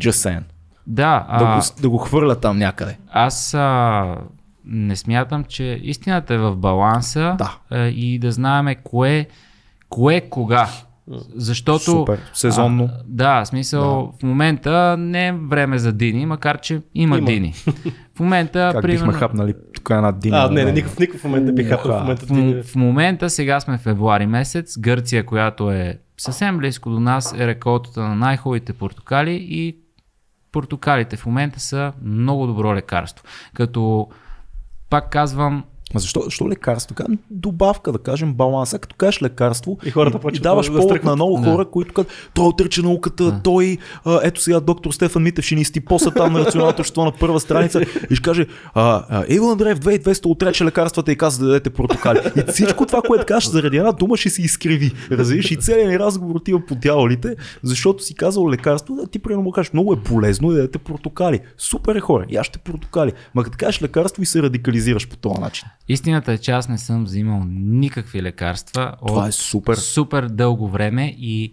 Just 0.00 0.10
saying. 0.30 0.42
Да, 0.86 1.26
Да, 1.38 1.44
а, 1.44 1.56
го, 1.60 1.82
да 1.82 1.90
го 1.90 1.98
хвърля 1.98 2.40
там 2.40 2.58
някъде. 2.58 2.96
аз 3.10 3.54
а, 3.54 4.16
не 4.64 4.96
смятам, 4.96 5.44
че 5.44 5.80
истината 5.82 6.34
е 6.34 6.38
в 6.38 6.56
баланса 6.56 7.34
Да. 7.38 7.58
а, 7.70 7.78
и 7.86 8.18
да 8.18 8.32
знаеме 8.32 8.74
кое 8.74 9.26
кое 9.88 10.20
кога. 10.20 10.68
Защото. 11.34 11.84
Супер. 11.84 12.20
Сезонно. 12.34 12.84
А, 12.92 13.02
да, 13.06 13.44
в 13.44 13.48
смисъл, 13.48 14.12
в 14.20 14.22
момента 14.22 14.96
не 14.98 15.28
е 15.28 15.32
време 15.32 15.78
за 15.78 15.92
дини, 15.92 16.26
макар 16.26 16.60
че 16.60 16.82
има, 16.94 17.18
Има. 17.18 17.26
дини. 17.26 17.54
В 18.14 18.20
момента, 18.20 18.70
Как 18.72 18.82
примерно. 18.82 19.06
бихме 19.06 19.18
хапнали 19.20 19.54
тук 19.74 19.90
една 19.90 20.12
дина. 20.12 20.36
А, 20.44 20.50
не, 20.50 20.64
не, 20.64 20.72
никакъв, 20.72 20.98
никакъв 20.98 21.24
момент 21.24 21.46
не 21.46 21.52
бих 21.52 21.68
хапнал 21.68 21.96
в 21.98 22.00
момента. 22.00 22.26
В, 22.26 22.62
в 22.62 22.76
момента, 22.76 23.30
сега 23.30 23.60
сме 23.60 23.78
февруари 23.78 24.26
месец, 24.26 24.78
Гърция, 24.78 25.26
която 25.26 25.70
е 25.70 25.98
съвсем 26.18 26.58
близко 26.58 26.90
до 26.90 27.00
нас, 27.00 27.34
е 27.38 27.46
реколтата 27.46 28.00
на 28.00 28.14
най-хубавите 28.14 28.72
портокали 28.72 29.46
и 29.50 29.76
портокалите 30.52 31.16
в 31.16 31.26
момента 31.26 31.60
са 31.60 31.92
много 32.02 32.46
добро 32.46 32.74
лекарство. 32.74 33.24
Като, 33.54 34.08
пак 34.90 35.10
казвам, 35.10 35.64
защо, 35.94 36.20
защо 36.20 36.48
лекарство? 36.48 36.94
Така, 36.94 37.12
добавка, 37.30 37.92
да 37.92 37.98
кажем, 37.98 38.34
баланса. 38.34 38.78
Като 38.78 38.96
кажеш 38.96 39.22
лекарство 39.22 39.78
И 39.84 39.90
хората 39.90 40.18
и, 40.18 40.20
почват 40.20 40.42
даваш 40.42 40.70
да 40.70 40.78
повод 40.78 41.04
на 41.04 41.14
много 41.14 41.40
Да. 41.40 41.50
хора, 41.50 41.64
които 41.64 41.94
казват, 41.94 42.12
той 42.34 42.46
отрича 42.46 42.82
науката, 42.82 43.40
той, 43.44 43.78
а, 44.04 44.20
ето 44.22 44.40
сега 44.40 44.60
доктор 44.60 44.92
Стефан 44.92 45.22
Митев 45.22 45.44
ще 45.44 45.54
ни 45.54 45.64
стипоса 45.64 46.10
там 46.10 46.32
на 46.32 46.38
националното 46.38 46.80
общество 46.82 47.04
на 47.04 47.12
първа 47.12 47.40
страница 47.40 47.82
и 48.10 48.14
ще 48.14 48.22
каже, 48.22 48.46
а, 48.74 49.04
а, 49.08 49.24
Иво 49.28 49.50
Андреев 49.50 49.78
2200 49.78 50.26
отрече 50.26 50.64
лекарствата 50.64 51.12
и 51.12 51.16
каза 51.16 51.38
да 51.38 51.46
дадете 51.46 51.70
протокали. 51.70 52.18
И 52.36 52.52
всичко 52.52 52.86
това, 52.86 53.02
което 53.02 53.26
кажеш 53.26 53.48
заради 53.48 53.76
една 53.76 53.92
дума 53.92 54.16
ще 54.16 54.30
се 54.30 54.42
изкриви. 54.42 54.92
Разбираш? 55.10 55.50
И 55.50 55.56
целият 55.56 55.90
ни 55.90 55.98
разговор 55.98 56.34
отива 56.36 56.66
по 56.66 56.74
дяволите, 56.74 57.36
защото 57.62 58.04
си 58.04 58.14
казал 58.14 58.50
лекарство, 58.50 58.94
да 58.94 59.06
ти 59.06 59.18
примерно 59.18 59.42
му 59.42 59.50
кажеш, 59.52 59.72
много 59.72 59.92
е 59.92 59.96
полезно 59.96 60.50
и 60.50 60.54
да 60.54 60.60
дадете 60.60 60.78
протокали. 60.78 61.40
Супер 61.58 61.94
е 61.94 62.00
хора, 62.00 62.26
яще 62.30 62.58
протокали. 62.58 63.12
Ма 63.34 63.44
като 63.44 63.58
кажеш 63.58 63.82
лекарство 63.82 64.22
и 64.22 64.26
се 64.26 64.42
радикализираш 64.42 65.08
по 65.08 65.16
този 65.16 65.40
начин. 65.40 65.68
Истината 65.88 66.32
е, 66.32 66.38
че 66.38 66.50
аз 66.50 66.68
не 66.68 66.78
съм 66.78 67.04
взимал 67.04 67.42
никакви 67.48 68.22
лекарства 68.22 68.94
Това 69.06 69.22
от 69.22 69.28
е 69.28 69.32
супер. 69.32 69.76
супер 69.76 70.26
дълго 70.28 70.68
време 70.68 71.14
и 71.18 71.52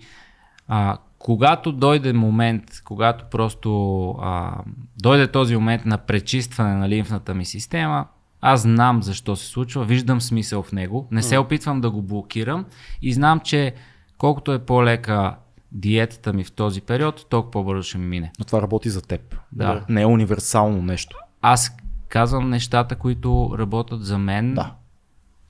а, 0.67 0.97
когато 1.19 1.71
дойде 1.71 2.13
момент, 2.13 2.63
когато 2.85 3.25
просто 3.31 4.09
а, 4.21 4.57
дойде 5.01 5.27
този 5.27 5.55
момент 5.55 5.85
на 5.85 5.97
пречистване 5.97 6.75
на 6.75 6.89
лимфната 6.89 7.33
ми 7.33 7.45
система, 7.45 8.05
аз 8.41 8.61
знам 8.61 9.03
защо 9.03 9.35
се 9.35 9.47
случва, 9.47 9.85
виждам 9.85 10.21
смисъл 10.21 10.63
в 10.63 10.71
него, 10.71 11.07
не 11.11 11.23
се 11.23 11.37
опитвам 11.37 11.81
да 11.81 11.91
го 11.91 12.01
блокирам 12.01 12.65
и 13.01 13.13
знам, 13.13 13.39
че 13.39 13.73
колкото 14.17 14.53
е 14.53 14.59
по-лека 14.59 15.35
диетата 15.71 16.33
ми 16.33 16.43
в 16.43 16.51
този 16.51 16.81
период, 16.81 17.25
толкова 17.29 17.51
по-бързо 17.51 17.83
ще 17.83 17.97
ми 17.97 18.05
мине. 18.05 18.31
Но 18.39 18.45
това 18.45 18.61
работи 18.61 18.89
за 18.89 19.01
теб. 19.01 19.35
Да. 19.51 19.85
Не 19.89 20.01
е 20.01 20.05
универсално 20.05 20.81
нещо. 20.81 21.17
Аз 21.41 21.77
казвам 22.13 22.49
нещата, 22.49 22.95
които 22.95 23.55
работят 23.57 24.05
за 24.05 24.17
мен 24.17 24.53
Да. 24.53 24.73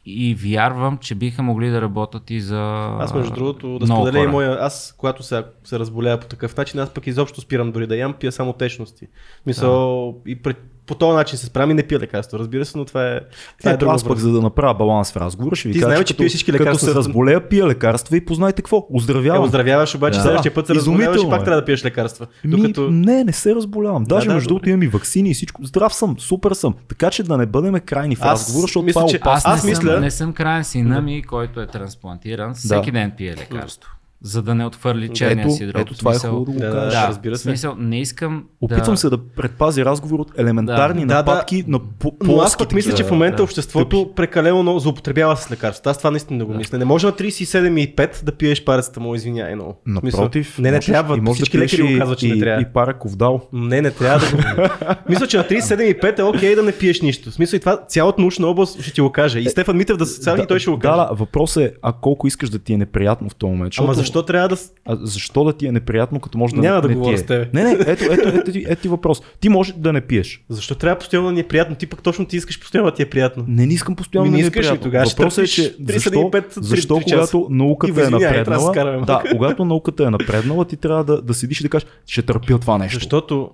и 0.06 0.36
вярвам, 0.36 0.98
че 0.98 1.16
биха 1.16 1.44
могли 1.44 1.70
да 1.70 1.82
работят 1.82 2.30
и 2.30 2.40
за 2.40 2.62
Аз 3.00 3.14
между 3.14 3.34
другото 3.34 3.80
да 3.80 3.88
споделя 3.88 4.24
и 4.24 4.28
моя, 4.28 4.58
аз 4.62 4.96
когато 4.98 5.24
се, 5.24 5.44
се 5.64 5.80
разболява 5.80 6.20
по 6.20 6.28
такъв 6.28 6.58
начин, 6.58 6.80
аз 6.80 6.90
пък 6.90 7.08
изобщо 7.08 7.42
спирам 7.42 7.72
дори 7.72 7.88
да 7.88 7.96
ям, 7.96 8.14
пия 8.14 8.32
само 8.32 8.54
течности. 8.54 9.08
Мисъл, 9.46 10.16
и 10.28 10.36
пред, 10.36 10.73
по 10.86 10.96
този 10.96 11.16
начин 11.16 11.38
се 11.38 11.46
справям 11.46 11.72
и 11.72 11.74
не 11.74 11.84
пия 11.84 12.00
лекарство, 12.00 12.40
разбира 12.40 12.66
се, 12.66 12.78
но 12.78 12.86
това 12.86 13.08
е, 13.08 13.20
това 13.60 13.72
е 13.72 13.78
друго. 13.78 13.92
аз 13.92 14.04
пък, 14.04 14.18
за 14.18 14.32
да 14.32 14.42
направя 14.42 14.74
баланс 14.74 15.12
в 15.12 15.18
разговора, 15.18 15.56
ще 15.56 15.68
ви 15.68 15.74
Ти 15.74 15.80
кажа, 15.80 15.88
знаеш, 15.88 16.00
че 16.00 16.14
като, 16.14 16.18
пиеш 16.18 16.30
всички 16.30 16.52
като 16.52 16.64
лекарства 16.64 16.88
се 16.88 16.92
с- 16.92 16.96
разболея, 16.96 17.50
пия 17.50 17.68
лекарства 17.68 18.18
и 18.18 18.26
познайте 18.26 18.62
какво. 18.62 18.78
Е, 18.78 18.82
Оздравявам. 18.92 19.44
оздравяваш, 19.44 19.96
обаче 19.96 20.18
Да. 20.18 20.24
следващия 20.24 20.54
път 20.54 20.68
се 20.68 20.76
разболяваш 20.76 21.22
и 21.22 21.30
пак 21.30 21.42
е. 21.42 21.44
трябва 21.44 21.62
да 21.62 21.66
пиеш 21.66 21.86
лекарства. 21.86 22.28
Ми, 22.44 22.52
Докато... 22.52 22.92
Не, 22.92 23.24
не 23.24 23.34
се 23.34 23.56
разболявам. 23.56 24.04
Даже 24.04 24.28
да, 24.28 24.34
между 24.34 24.48
другото 24.48 24.70
имам 24.70 24.84
и 24.84 24.88
вакцини 24.88 25.30
и 25.30 25.34
всичко. 25.34 25.66
Здрав 25.66 25.94
съм, 25.94 26.16
супер 26.20 26.52
съм. 26.54 26.74
Така 26.88 27.10
че 27.10 27.24
да 27.24 27.38
не 27.38 27.46
бъдем 27.46 27.74
крайни 27.76 28.16
в 28.16 28.20
Аз 28.22 28.30
разговора, 28.40 28.62
защото 28.62 28.86
мисля, 28.86 28.94
това 28.96 29.06
е 29.06 29.12
че- 29.12 29.18
опасно. 29.18 29.52
Аз, 29.52 29.58
Аз 29.58 29.64
не, 29.64 29.70
мисля- 29.70 29.92
съм, 29.92 30.02
не 30.02 30.12
съм 30.12 30.34
крайен 30.34 30.64
сина 30.64 31.02
ми, 31.02 31.24
който 31.24 31.62
е 31.62 31.68
трансплантиран. 31.68 32.54
Всеки 32.54 32.92
ден 32.92 33.12
пие 33.18 33.32
лекарство. 33.32 33.90
За 34.24 34.42
да 34.42 34.56
не 34.56 34.66
отвърли 34.66 35.10
черния 35.10 35.44
Ето, 35.44 35.52
си 35.52 35.66
дроб. 35.66 35.78
ето 35.78 35.94
това 35.94 36.12
е 36.12 36.14
Смисъл- 36.14 36.30
хубаво 36.30 36.46
да 36.46 36.52
го 36.54 36.60
Да, 36.60 36.66
да, 36.66 36.74
кажеш. 36.74 36.94
да. 36.94 37.02
Да, 37.02 37.08
разбира 37.08 37.36
се. 37.38 37.44
смисъл, 37.44 37.76
не 37.78 38.00
искам 38.00 38.44
Опитвам 38.62 38.94
да... 38.94 38.98
се 38.98 39.10
да 39.10 39.18
предпази 39.28 39.86
разговор 39.86 40.20
от 40.20 40.32
елементарни 40.38 41.02
Да, 41.02 41.08
да. 41.08 41.14
нападки 41.16 41.64
на 41.68 41.80
по- 42.00 42.14
Но 42.24 42.38
аз 42.38 42.58
пък 42.58 42.72
мисля, 42.74 42.94
че 42.94 43.04
в 43.04 43.12
момента 43.12 43.38
да, 43.38 43.44
обществото 43.44 44.12
прекалено 44.16 44.62
много 44.62 44.80
злоупотребява 44.80 45.38
с 45.38 45.52
лекарствата. 45.52 45.90
Аз 45.90 45.98
това 45.98 46.12
наистина 46.12 46.40
да 46.40 46.46
го 46.46 46.54
мисля. 46.54 46.78
Не 46.78 46.86
може 46.86 47.06
на 47.08 47.14
37 47.14 47.44
и 47.80 47.96
5 47.96 48.24
да 48.24 48.32
пиеш 48.32 48.64
парацетамол, 48.64 49.16
извиняй 49.16 49.56
много. 49.56 49.76
В 49.88 50.00
смисъл, 50.00 50.20
Напротив, 50.20 50.60
не, 50.60 50.72
не 50.72 50.78
можеш- 50.78 50.86
трябва. 50.86 51.18
И 51.18 51.22
може 51.22 51.36
Всички 51.36 51.58
да 51.58 51.62
пиеш 51.62 51.74
лекари 51.74 51.94
го 51.94 52.00
казват, 52.00 52.20
че 52.20 52.28
и, 52.28 52.32
не 52.32 52.40
трябва. 52.40 52.62
и 52.62 52.66
пара 52.66 52.94
ковдал. 52.94 53.42
Не, 53.54 53.82
не 53.82 53.92
трябва 53.92 54.20
да 54.22 54.32
го. 54.56 54.70
Мисля, 55.10 55.28
че 55.28 55.38
на 55.38 55.44
37 55.44 55.82
и 55.82 55.94
5 55.96 56.20
е 56.20 56.24
окей 56.24 56.56
да 56.56 56.64
не 56.64 56.72
пиеш 56.72 57.02
нищо. 57.02 57.32
В 57.32 57.34
смисъл 57.34 57.58
и 57.58 57.60
това 57.60 57.80
цялата 57.80 58.22
научна 58.22 58.48
област 58.48 58.82
ще 58.82 58.94
ти 58.94 59.02
го 59.02 59.12
каже. 59.12 59.40
И 59.40 59.50
Стефан 59.50 59.78
Митев 59.78 59.98
да 59.98 60.06
се 60.06 60.32
и 60.34 60.48
той 60.48 60.60
ще 60.60 60.72
го 60.72 60.80
каже. 60.80 60.92
Да, 60.92 60.98
да, 61.00 61.14
въпросът 61.14 61.64
е, 61.64 61.74
а 61.82 61.94
колко 61.94 62.28
искаш 62.28 62.50
да 62.50 62.60
ти 62.60 62.74
е 62.74 62.78
неприятно 62.78 63.30
в 63.30 63.36
този 63.36 63.52
момент. 63.52 63.74
Ама 63.80 63.94
защо 64.14 64.26
трябва 64.26 64.50
да... 64.50 64.56
А 64.86 64.98
защо 65.02 65.44
да 65.44 65.54
ти 65.54 65.68
е 65.68 65.72
неприятно, 65.72 66.20
като 66.20 66.38
може 66.38 66.56
да 66.56 66.62
Няма 66.62 66.76
не, 66.76 66.82
да 66.82 66.88
не 66.88 66.96
говоря 66.96 67.16
ти 67.16 67.22
е? 67.22 67.24
с 67.24 67.26
тебе. 67.28 67.50
Не, 67.54 67.64
не, 67.64 67.72
ето, 67.72 68.04
ето, 68.12 68.30
ето, 68.30 68.52
ти, 68.52 68.66
ето 68.68 68.82
ти 68.82 68.88
въпрос. 68.88 69.22
Ти 69.40 69.50
може 69.50 69.74
да 69.74 69.94
не 69.94 70.02
пиеш. 70.02 70.44
Защо 70.50 70.76
трябва 70.76 71.00
постоянно 71.00 71.28
да 71.28 71.34
ни 71.34 71.40
е 71.40 71.48
приятно? 71.48 71.76
Ти 71.76 71.88
пък 71.88 72.02
точно 72.04 72.26
ти 72.26 72.38
искаш 72.38 72.60
постоянно 72.60 72.90
да 72.90 72.96
ти 72.96 73.02
е 73.02 73.10
приятно. 73.10 73.46
Не, 73.48 73.66
не 73.66 73.74
искам 73.74 73.96
постоянно 73.96 74.32
не 74.32 74.38
да 74.38 74.42
ми 74.42 74.48
е 74.48 74.52
приятно. 74.52 74.82
тогава? 74.82 75.06
Въпросът 75.10 75.46
е, 75.46 75.48
че 75.48 75.76
защо, 75.88 76.10
35, 76.10 76.44
защо 76.56 76.96
3 76.96 77.06
часа. 77.06 77.32
когато 77.32 77.54
науката 77.54 78.02
е 78.02 78.04
да 78.04 78.10
напреднала, 78.10 78.72
скараме. 78.72 79.06
да, 79.06 79.24
когато 79.32 79.66
науката 79.66 80.04
е 80.04 80.10
напреднала, 80.10 80.66
ти 80.66 80.78
трябва 80.78 81.04
да, 81.04 81.22
да 81.22 81.34
седиш 81.34 81.60
и 81.60 81.64
да 81.64 81.70
кажеш, 81.70 81.88
ще 82.08 82.22
търпя 82.22 82.60
това 82.60 82.78
нещо. 82.78 82.94
Защото 82.96 83.50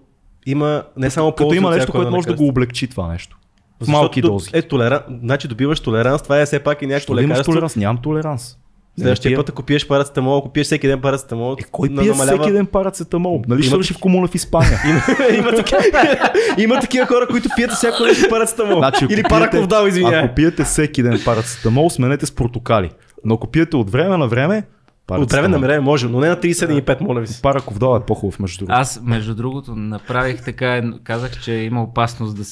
има 0.46 0.84
не 0.98 1.10
само 1.10 1.32
Като 1.32 1.44
ползи 1.44 1.58
има 1.58 1.72
нещо, 1.72 1.92
което 1.92 2.12
може 2.12 2.26
да 2.26 2.32
лекарство. 2.32 2.44
го 2.46 2.50
облегчи 2.50 2.88
това 2.88 3.08
нещо. 3.08 3.38
В 3.82 3.88
малки 3.88 4.22
до- 4.22 4.28
дози. 4.28 4.50
Е, 4.54 4.62
толеран... 4.62 5.00
Значи 5.24 5.48
добиваш 5.48 5.80
толеранс, 5.80 6.22
това 6.22 6.42
е 6.42 6.46
все 6.46 6.60
пак 6.60 6.82
и 6.82 6.88
някакво 6.88 7.16
да 7.16 7.22
имаш 7.22 7.36
лекарство. 7.36 7.52
толеранс? 7.54 7.76
Нямам 7.76 7.98
толеранс. 7.98 8.58
Не 9.00 9.04
Следващия 9.04 9.36
път, 9.36 9.50
ако 9.50 9.64
пиеш 9.64 9.88
парацетамол, 9.88 10.38
ако 10.38 10.50
пиеш 10.50 10.66
всеки 10.66 10.88
ден 10.88 11.02
парацетамол, 11.02 11.56
Е, 11.60 11.64
кой 11.64 11.88
пие 11.90 11.96
намалява- 11.98 12.38
всеки 12.38 12.52
ден 12.52 12.66
парацетамол? 12.66 13.42
Нали 13.48 13.62
ще 13.64 13.68
Има 13.68 13.78
върши 13.78 13.94
в 13.94 13.98
комуна 13.98 14.28
в 14.28 14.36
Испания? 14.36 14.80
има, 14.88 15.02
има, 15.38 15.52
такива, 15.54 15.82
има 16.58 16.80
такива 16.80 17.06
хора, 17.06 17.28
които 17.28 17.50
пият 17.56 17.72
всяко 17.72 18.04
нещо 18.04 18.30
парацетамол. 18.30 18.78
Значи, 18.78 19.06
Или 19.06 19.10
пиете- 19.14 19.30
параковдал, 19.30 19.88
извиняй. 19.88 20.16
Ако 20.16 20.36
пиете 20.36 20.64
всеки 20.64 21.04
ден 21.04 21.20
парацетамол, 21.26 21.90
сменете 21.90 22.26
с 22.26 22.32
протокали. 22.32 22.90
Но 23.26 23.36
ако 23.36 23.48
пиете 23.48 23.76
от 23.76 23.90
време 23.90 24.18
на 24.18 24.28
време, 24.28 24.64
От 25.12 25.32
време 25.32 25.48
на 25.48 25.60
време 25.60 25.80
може, 25.80 26.08
но 26.08 26.20
не 26.20 26.30
на 26.30 26.36
37,5, 26.36 27.02
моля 27.02 27.22
ви 27.22 27.28
се. 27.28 27.42
Параковдал 27.42 27.98
е 27.98 28.06
по-хубав 28.06 28.40
между 28.40 28.58
другото. 28.60 28.80
Аз, 28.80 29.02
между 29.04 29.36
другото, 29.36 29.76
направих 29.76 30.44
така, 30.44 30.82
казах, 31.04 31.40
че 31.40 31.54
има 31.54 31.84
опасност 31.84 32.38
да 32.38 32.44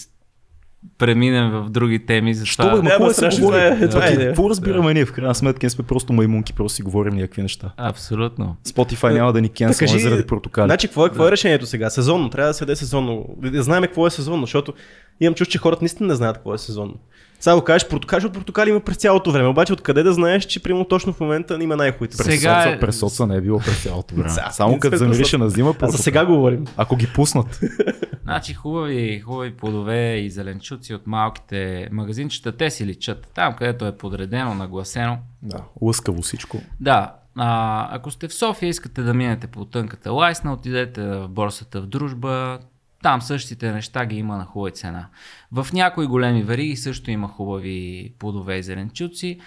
преминем 0.97 1.51
в 1.51 1.69
други 1.69 2.05
теми. 2.05 2.35
Що 2.35 2.64
Затова... 2.64 2.81
бе, 2.81 2.81
ма 2.81 2.89
Да, 2.99 3.05
да 3.05 3.31
се 3.31 3.41
говори? 3.41 3.59
е- 3.61 3.89
това 3.89 4.07
е. 4.07 4.18
Какво 4.18 4.49
разбираме 4.49 4.93
ние 4.93 5.05
в 5.05 5.14
крайна 5.14 5.35
сметка? 5.35 5.59
Ние 5.65 5.69
сме 5.69 5.85
просто 5.85 6.14
маймунки, 6.14 6.53
просто 6.53 6.76
си 6.76 6.81
говорим 6.81 7.14
някакви 7.14 7.41
неща. 7.41 7.72
Абсолютно. 7.77 8.55
Spotify 8.68 9.14
няма 9.14 9.34
да 9.34 9.41
ни 9.41 9.47
Да 9.47 9.53
кенсълне 9.53 9.99
заради 9.99 10.23
протокали. 10.27 10.68
Значи, 10.68 10.88
какво 10.88 11.05
е, 11.05 11.09
какво 11.09 11.27
е 11.27 11.31
решението 11.31 11.65
сега? 11.65 11.89
Сезонно, 11.89 12.30
трябва 12.30 12.49
да 12.49 12.53
се 12.53 12.65
даде 12.65 12.76
сезонно. 12.76 13.26
Да 13.38 13.64
знаем 13.64 13.84
какво 13.84 14.07
е 14.07 14.09
сезонно, 14.09 14.41
защото 14.41 14.73
имам 15.19 15.34
чувство, 15.35 15.51
че 15.51 15.57
хората 15.57 15.81
наистина 15.81 16.07
не 16.07 16.15
знаят 16.15 16.35
какво 16.38 16.53
е 16.53 16.57
сезонно. 16.57 16.95
Сега 17.39 17.55
го 17.55 17.61
кажеш, 17.61 17.88
протокали, 17.88 18.18
защото 18.18 18.34
протокали 18.34 18.69
има 18.69 18.80
през 18.80 18.97
цялото 18.97 19.31
време. 19.31 19.47
Обаче 19.47 19.73
откъде 19.73 20.03
да 20.03 20.14
знаеш, 20.14 20.45
че 20.45 20.64
примерно 20.64 20.85
точно 20.85 21.14
в 21.14 21.19
момента 21.19 21.57
има 21.61 21.76
най-хубавите? 21.76 22.18
През 22.18 22.26
Сега 22.26 22.64
соца, 22.64 22.76
е- 22.76 22.80
през 22.80 22.99
соца 22.99 23.27
не 23.27 23.35
е 23.35 23.41
било 23.41 23.59
през 23.59 23.84
цялото 23.84 24.15
време. 24.15 24.30
Сега, 24.30 24.49
Само 24.51 24.80
като 24.80 24.89
през 24.91 24.99
замирише 24.99 25.38
на 25.38 25.49
зима, 25.49 25.76
А 25.81 25.88
за 25.88 25.97
сега 25.97 26.26
говорим. 26.26 26.65
ако 26.77 26.95
ги 26.95 27.07
пуснат. 27.07 27.59
Значи 28.23 28.53
хубави, 28.53 29.19
хубави 29.19 29.51
плодове 29.51 30.15
и 30.15 30.30
зеленчуци 30.30 30.93
от 30.93 31.07
малките 31.07 31.88
магазинчета, 31.91 32.51
те 32.51 32.69
си 32.69 32.85
личат. 32.85 33.27
Там, 33.35 33.53
където 33.53 33.85
е 33.85 33.97
подредено, 33.97 34.53
нагласено. 34.53 35.18
Да, 35.43 35.57
лъскаво 35.81 36.22
всичко. 36.22 36.61
Да, 36.80 37.14
а, 37.35 37.88
ако 37.91 38.11
сте 38.11 38.27
в 38.27 38.34
София, 38.34 38.69
искате 38.69 39.01
да 39.01 39.14
минете 39.14 39.47
по 39.47 39.65
тънката 39.65 40.11
лайсна, 40.11 40.53
отидете 40.53 41.01
в 41.01 41.27
борсата 41.27 41.81
в 41.81 41.85
Дружба. 41.85 42.59
Там 43.03 43.22
същите 43.22 43.72
неща 43.72 44.06
ги 44.06 44.15
има 44.15 44.38
на 44.38 44.45
хубава 44.45 44.72
цена. 44.72 45.07
В 45.52 45.68
някои 45.74 46.07
големи 46.07 46.44
вериги 46.44 46.76
също 46.76 47.11
има 47.11 47.28
хубави 47.28 48.14
плодове 48.19 48.57
и 48.57 48.64
зеленчуци. 48.64 49.40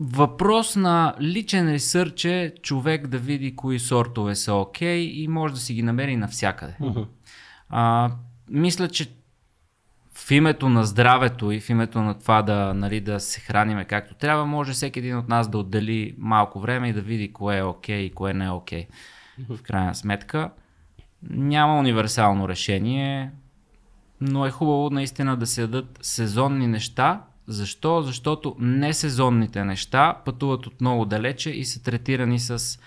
Въпрос 0.00 0.76
на 0.76 1.14
личен 1.20 1.72
ресърч 1.72 2.24
е 2.24 2.54
човек 2.62 3.06
да 3.06 3.18
види 3.18 3.56
кои 3.56 3.78
сортове 3.78 4.34
са 4.34 4.54
окей 4.54 5.00
и 5.00 5.28
може 5.28 5.54
да 5.54 5.60
си 5.60 5.74
ги 5.74 5.82
намери 5.82 6.16
навсякъде. 6.16 6.76
А, 7.68 8.10
мисля, 8.50 8.88
че 8.88 9.10
в 10.14 10.30
името 10.30 10.68
на 10.68 10.84
здравето 10.84 11.50
и 11.50 11.60
в 11.60 11.70
името 11.70 12.00
на 12.00 12.18
това 12.18 12.42
да, 12.42 12.74
нали, 12.74 13.00
да 13.00 13.20
се 13.20 13.40
храниме 13.40 13.84
както 13.84 14.14
трябва, 14.14 14.46
може 14.46 14.72
всеки 14.72 14.98
един 14.98 15.18
от 15.18 15.28
нас 15.28 15.48
да 15.48 15.58
отдели 15.58 16.14
малко 16.18 16.60
време 16.60 16.88
и 16.88 16.92
да 16.92 17.00
види 17.00 17.32
кое 17.32 17.58
е 17.58 17.62
окей 17.62 18.00
и 18.00 18.10
кое 18.10 18.34
не 18.34 18.44
е 18.44 18.50
окей. 18.50 18.86
В 19.48 19.62
крайна 19.62 19.94
сметка 19.94 20.50
няма 21.30 21.78
универсално 21.78 22.48
решение, 22.48 23.30
но 24.20 24.46
е 24.46 24.50
хубаво 24.50 24.90
наистина 24.90 25.36
да 25.36 25.46
се 25.46 25.60
дадат 25.60 25.98
сезонни 26.02 26.66
неща. 26.66 27.22
Защо? 27.46 28.02
Защото 28.02 28.56
несезонните 28.58 29.64
неща 29.64 30.14
пътуват 30.24 30.66
от 30.66 30.80
много 30.80 31.04
далече 31.04 31.50
и 31.50 31.64
са 31.64 31.82
третирани 31.82 32.38
с 32.38 32.78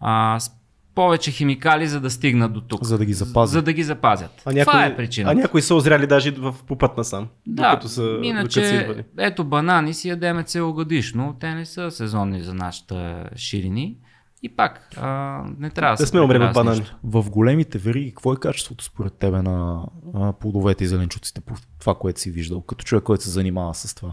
а, 0.00 0.40
с 0.40 0.50
повече 0.94 1.30
химикали, 1.30 1.86
за 1.86 2.00
да 2.00 2.10
стигнат 2.10 2.52
до 2.52 2.60
тук. 2.60 2.84
За 2.84 2.98
да 2.98 3.04
ги 3.04 3.12
запазят. 3.12 3.52
За 3.52 3.62
да 3.62 3.72
ги 3.72 3.82
запазят. 3.82 4.42
А 4.44 4.52
някои, 4.52 4.72
Това 4.72 4.84
е 4.84 4.96
причината. 4.96 5.38
А 5.38 5.42
някои 5.42 5.62
са 5.62 5.74
озряли 5.74 6.06
даже 6.06 6.30
в 6.30 6.54
по 6.66 6.78
път 6.78 6.96
насам. 6.96 7.28
Да, 7.46 7.80
са, 7.84 8.18
иначе, 8.22 8.88
ето 9.18 9.44
банани 9.44 9.94
си 9.94 10.08
ядеме 10.08 10.42
целогодишно, 10.42 11.36
те 11.40 11.54
не 11.54 11.64
са 11.66 11.90
сезонни 11.90 12.42
за 12.42 12.54
нашата 12.54 13.28
ширини. 13.36 13.96
И 14.44 14.48
пак, 14.48 14.88
а, 14.96 15.42
не 15.58 15.70
трябва 15.70 15.92
да 15.92 15.96
се 15.96 16.06
сме 16.06 16.20
умрели 16.20 16.52
банани. 16.54 16.82
В 17.04 17.30
големите 17.30 17.78
вериги, 17.78 18.10
какво 18.10 18.32
е 18.32 18.36
качеството 18.36 18.84
според 18.84 19.12
тебе 19.12 19.42
на 19.42 19.86
а, 20.14 20.32
плодовете 20.32 20.84
и 20.84 20.86
зеленчуците 20.86 21.40
по 21.40 21.54
това, 21.80 21.94
което 21.94 22.20
си 22.20 22.30
виждал, 22.30 22.60
като 22.60 22.84
човек, 22.84 23.04
който 23.04 23.24
се 23.24 23.30
занимава 23.30 23.74
с 23.74 23.94
това? 23.94 24.12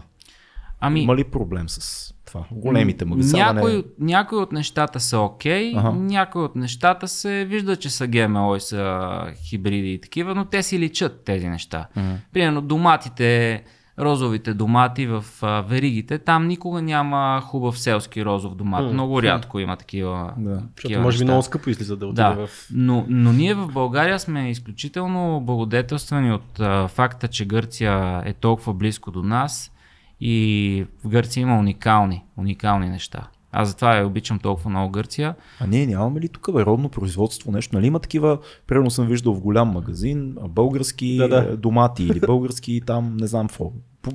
Ами, 0.80 1.00
Има 1.02 1.16
ли 1.16 1.24
проблем 1.24 1.68
с 1.68 2.14
това? 2.26 2.44
Големите 2.52 3.04
магазини. 3.04 3.42
някои, 3.42 3.76
Не... 3.76 3.82
някои 3.98 4.38
от 4.38 4.52
нещата 4.52 5.00
са 5.00 5.18
окей, 5.18 5.76
Аха. 5.76 5.92
някои 5.92 6.42
от 6.42 6.56
нещата 6.56 7.08
се 7.08 7.44
вижда, 7.44 7.76
че 7.76 7.90
са 7.90 8.06
ГМО 8.06 8.56
и 8.56 8.60
са 8.60 9.10
хибриди 9.48 9.92
и 9.92 10.00
такива, 10.00 10.34
но 10.34 10.44
те 10.44 10.62
си 10.62 10.78
личат 10.78 11.24
тези 11.24 11.48
неща. 11.48 11.88
Мгм. 11.96 12.14
Примерно 12.32 12.60
доматите, 12.60 13.62
розовите 13.98 14.54
домати 14.54 15.06
в 15.06 15.24
а, 15.42 15.60
веригите, 15.60 16.18
там 16.18 16.46
никога 16.46 16.82
няма 16.82 17.40
хубав 17.44 17.78
селски 17.78 18.24
розов 18.24 18.54
домат. 18.54 18.84
М, 18.84 18.92
Много 18.92 19.22
рядко 19.22 19.58
има 19.58 19.76
такива. 19.76 20.32
Да. 20.36 20.50
Защото 20.54 20.74
такива 20.74 21.02
може 21.02 21.18
би 21.18 21.24
много 21.24 21.42
скъпо 21.42 21.70
излиза 21.70 21.96
да 21.96 22.06
отиде 22.06 22.22
Да, 22.22 22.30
в... 22.46 22.48
но, 22.72 23.04
но 23.08 23.32
ние 23.32 23.54
в 23.54 23.66
България 23.66 24.18
сме 24.18 24.50
изключително 24.50 25.40
благодетелствани 25.40 26.32
от 26.32 26.60
а, 26.60 26.88
факта, 26.88 27.28
че 27.28 27.44
Гърция 27.44 28.22
е 28.24 28.32
толкова 28.32 28.74
близко 28.74 29.10
до 29.10 29.22
нас 29.22 29.72
и 30.20 30.86
в 31.04 31.08
Гърция 31.08 31.40
има 31.40 31.58
уникални, 31.58 32.24
уникални 32.36 32.88
неща. 32.88 33.28
Аз 33.52 33.68
затова 33.68 33.96
я 33.96 34.06
обичам 34.06 34.38
толкова 34.38 34.70
много 34.70 34.90
Гърция. 34.90 35.34
А 35.60 35.66
ние 35.66 35.86
нямаме 35.86 36.20
ли 36.20 36.28
тук 36.28 36.52
бе, 36.52 36.64
родно 36.64 36.88
производство, 36.88 37.52
нещо? 37.52 37.76
Нали 37.76 37.86
има 37.86 37.98
такива, 37.98 38.38
примерно 38.66 38.90
съм 38.90 39.06
виждал 39.06 39.34
в 39.34 39.40
голям 39.40 39.68
магазин, 39.68 40.36
български 40.48 41.16
Да, 41.16 41.28
да. 41.28 41.56
домати 41.56 42.04
или 42.04 42.20
български 42.20 42.80
там, 42.86 43.16
не 43.16 43.26
знам 43.26 43.48
какво, 43.48 43.72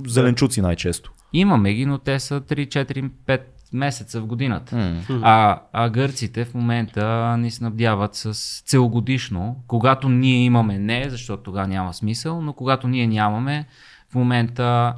зеленчуци 0.08 0.62
най-често. 0.62 1.14
Имаме 1.34 1.74
ги, 1.74 1.86
но 1.86 1.98
те 1.98 2.20
са 2.20 2.42
3, 2.42 2.68
4, 2.68 3.10
5 3.28 3.42
месеца 3.74 4.22
в 4.22 4.26
годината. 4.26 5.04
А, 5.22 5.62
а 5.74 5.90
гърците 5.90 6.46
в 6.46 6.54
момента 6.54 7.36
ни 7.38 7.52
снабдяват 7.52 8.16
с 8.16 8.62
целогодишно, 8.66 9.56
когато 9.68 10.10
ние 10.10 10.44
имаме 10.44 10.80
не, 10.80 11.10
защото 11.10 11.44
тогава 11.44 11.68
няма 11.68 11.94
смисъл, 11.94 12.42
но 12.42 12.54
когато 12.54 12.88
ние 12.88 13.08
нямаме, 13.08 13.66
в 14.10 14.16
момента 14.16 14.94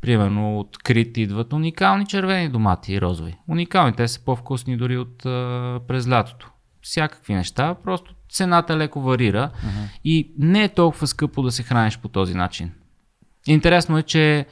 примерно 0.00 0.58
от 0.60 0.78
Крит 0.78 1.16
идват 1.16 1.52
уникални 1.52 2.06
червени 2.06 2.48
домати 2.48 2.92
и 2.92 3.00
розови. 3.00 3.36
Уникални, 3.48 3.92
те 3.92 4.08
са 4.08 4.24
по-вкусни 4.24 4.76
дори 4.76 4.98
от 4.98 5.26
а, 5.26 5.80
през 5.88 6.08
лятото. 6.08 6.50
Всякакви 6.82 7.34
неща, 7.34 7.74
просто 7.84 8.14
цената 8.30 8.76
леко 8.76 9.00
варира 9.00 9.50
и 10.04 10.32
не 10.38 10.64
е 10.64 10.68
толкова 10.68 11.06
скъпо 11.06 11.42
да 11.42 11.52
се 11.52 11.62
храниш 11.62 11.98
по 11.98 12.08
този 12.08 12.34
начин. 12.34 12.72
Интересно 13.46 13.98
е, 13.98 14.02
че 14.02 14.46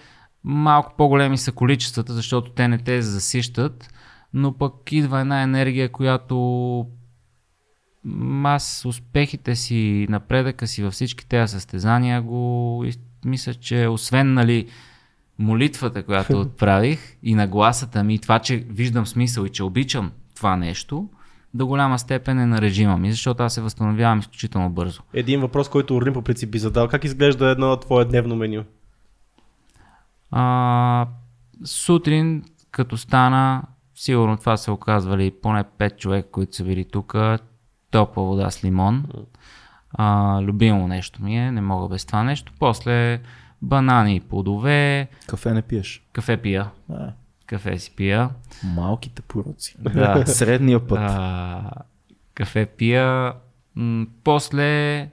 малко 0.45 0.95
по-големи 0.97 1.39
са 1.39 1.53
количествата, 1.53 2.13
защото 2.13 2.51
те 2.51 2.69
не 2.69 2.79
те 2.79 3.03
засищат, 3.03 3.95
но 4.35 4.59
пък 4.59 4.93
идва 4.93 5.21
една 5.21 5.43
енергия, 5.43 5.89
която 5.93 6.87
аз 8.45 8.85
успехите 8.85 9.57
си, 9.57 10.07
напредъка 10.11 10.67
си 10.67 10.83
във 10.83 10.93
всички 10.93 11.29
тези 11.29 11.53
състезания 11.53 12.23
го 12.23 12.85
мисля, 13.25 13.55
че 13.55 13.87
освен 13.87 14.35
нали, 14.35 14.69
молитвата, 15.39 16.03
която 16.03 16.41
отправих 16.41 17.17
и 17.23 17.35
нагласата 17.35 18.05
ми, 18.05 18.15
и 18.15 18.19
това, 18.19 18.39
че 18.39 18.57
виждам 18.57 19.07
смисъл 19.07 19.45
и 19.45 19.49
че 19.49 19.65
обичам 19.65 20.13
това 20.35 20.57
нещо, 20.57 21.09
до 21.55 21.67
голяма 21.67 21.99
степен 21.99 22.39
е 22.39 22.47
на 22.47 22.61
режима 22.61 22.99
ми, 22.99 23.11
защото 23.11 23.43
аз 23.43 23.55
се 23.55 23.61
възстановявам 23.61 24.19
изключително 24.19 24.71
бързо. 24.71 25.03
Един 25.13 25.41
въпрос, 25.41 25.69
който 25.69 25.97
Орлин 25.97 26.15
по 26.15 26.23
принцип 26.23 26.51
би 26.51 26.59
задал. 26.59 26.89
Как 26.89 27.05
изглежда 27.05 27.49
едно 27.49 27.77
твое 27.77 28.05
дневно 28.05 28.37
меню? 28.37 28.65
А, 30.31 31.07
сутрин, 31.65 32.45
като 32.71 32.97
стана, 32.97 33.63
сигурно 33.95 34.37
това 34.37 34.57
са 34.57 34.73
оказвали 34.73 35.31
поне 35.43 35.65
5 35.79 35.97
човека, 35.97 36.31
които 36.31 36.57
са 36.57 36.65
били 36.65 36.85
тук. 36.85 37.15
Топла 37.91 38.25
вода 38.25 38.51
с 38.51 38.65
лимон. 38.65 39.05
А, 39.93 40.39
любимо 40.43 40.89
нещо 40.89 41.23
ми 41.23 41.39
е, 41.39 41.53
не 41.53 41.61
мога 41.61 41.89
без 41.89 42.05
това 42.05 42.23
нещо. 42.23 42.53
После 42.59 43.21
банани 43.67 44.17
и 44.17 44.21
плодове, 44.21 45.09
Кафе 45.27 45.53
не 45.53 45.63
пиеш. 45.63 46.03
кафе 46.13 46.37
пия. 46.37 46.71
А, 46.91 47.09
Кафе 47.47 47.79
си 47.79 47.91
пия. 47.91 48.31
малките 48.67 49.23
пороци. 49.23 49.75
Да. 49.81 50.23
Средния 50.27 50.81
път. 50.81 50.99
А, 51.01 51.71
кафе 52.35 52.67
пия. 52.69 53.33
М, 53.77 54.07
после 54.25 55.09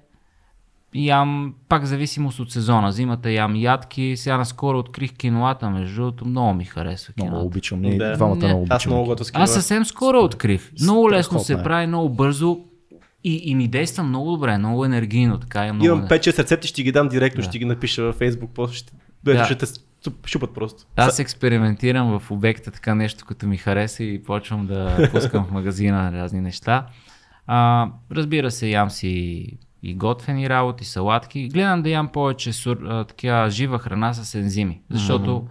ям, 0.94 1.54
пак 1.70 1.86
зависимост 1.86 2.40
от 2.40 2.52
сезона. 2.52 2.92
Зимата 2.92 3.32
ям 3.32 3.56
ядки. 3.56 4.14
Сега 4.18 4.38
наскоро 4.38 4.80
открих 4.80 5.14
кинолата, 5.14 5.70
между 5.70 5.96
другото. 5.96 6.26
Много 6.26 6.54
ми 6.54 6.66
харесва 6.66 7.14
Много 7.18 7.30
киното. 7.30 7.46
обичам. 7.46 7.82
Ние 7.82 7.98
Да. 7.98 8.14
двамата 8.14 8.36
Не. 8.36 8.46
много 8.46 8.60
обичаме. 8.60 8.76
Аз 8.76 8.86
много 8.86 9.06
готов 9.06 9.28
Аз 9.34 9.54
съвсем 9.54 9.86
скоро 9.86 10.18
открих. 10.20 10.72
Много 10.82 11.12
лесно 11.12 11.22
страхотно 11.40 11.46
се 11.46 11.54
е. 11.54 11.64
прави, 11.64 11.88
много 11.88 12.10
бързо 12.10 12.60
и, 13.24 13.42
и 13.52 13.56
ми 13.56 13.68
действа 13.68 14.04
много 14.04 14.32
добре, 14.32 14.58
много 14.58 14.86
енергийно. 14.86 15.40
Така, 15.40 15.66
е 15.66 15.72
много 15.72 15.86
Имам 15.86 16.08
5-6 16.08 16.40
рецепти, 16.40 16.68
ще 16.68 16.84
ги 16.84 16.92
дам 16.92 17.08
директно, 17.08 17.42
Да. 17.42 17.50
ще 17.50 17.60
ги 17.60 17.66
напиша 17.66 18.04
във 18.04 18.20
Facebook, 18.20 18.50
после 18.56 18.76
ще, 18.76 18.94
Да. 19.24 19.46
ще 19.46 19.56
те 19.56 19.66
шупат 20.26 20.54
просто. 20.54 20.84
Аз 20.96 21.20
експериментирам 21.20 22.20
в 22.20 22.32
обекта 22.32 22.72
така 22.72 22.96
нещо, 22.96 23.26
като 23.26 23.48
ми 23.48 23.58
хареса 23.58 24.04
и 24.04 24.24
почвам 24.24 24.68
да 24.68 25.10
пускам 25.12 25.46
в 25.46 25.52
магазина 25.52 26.12
разни 26.12 26.42
неща. 26.42 26.88
А, 27.48 27.90
разбира 28.12 28.52
се, 28.52 28.68
ям 28.68 28.90
си 28.90 29.08
и 29.84 29.96
готвени 29.96 30.50
работи, 30.50 30.86
салатки. 30.86 31.50
Гледам 31.50 31.82
да 31.82 31.90
ям 31.90 32.08
повече 32.08 32.54
сур, 32.54 32.78
а, 32.86 33.04
така, 33.04 33.50
жива 33.50 33.80
храна 33.80 34.14
с 34.14 34.36
ензими, 34.36 34.82
защото 34.90 35.48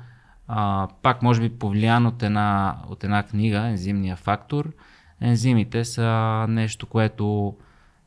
а, 0.48 0.88
пак 1.02 1.22
може 1.22 1.40
би 1.40 1.48
повлиян 1.48 2.06
от 2.06 2.22
една, 2.22 2.76
от 2.88 3.04
една 3.04 3.22
книга, 3.22 3.58
ензимния 3.58 4.16
фактор. 4.16 4.72
Ензимите 5.22 5.84
са 5.84 6.46
нещо, 6.48 6.86
което 6.86 7.56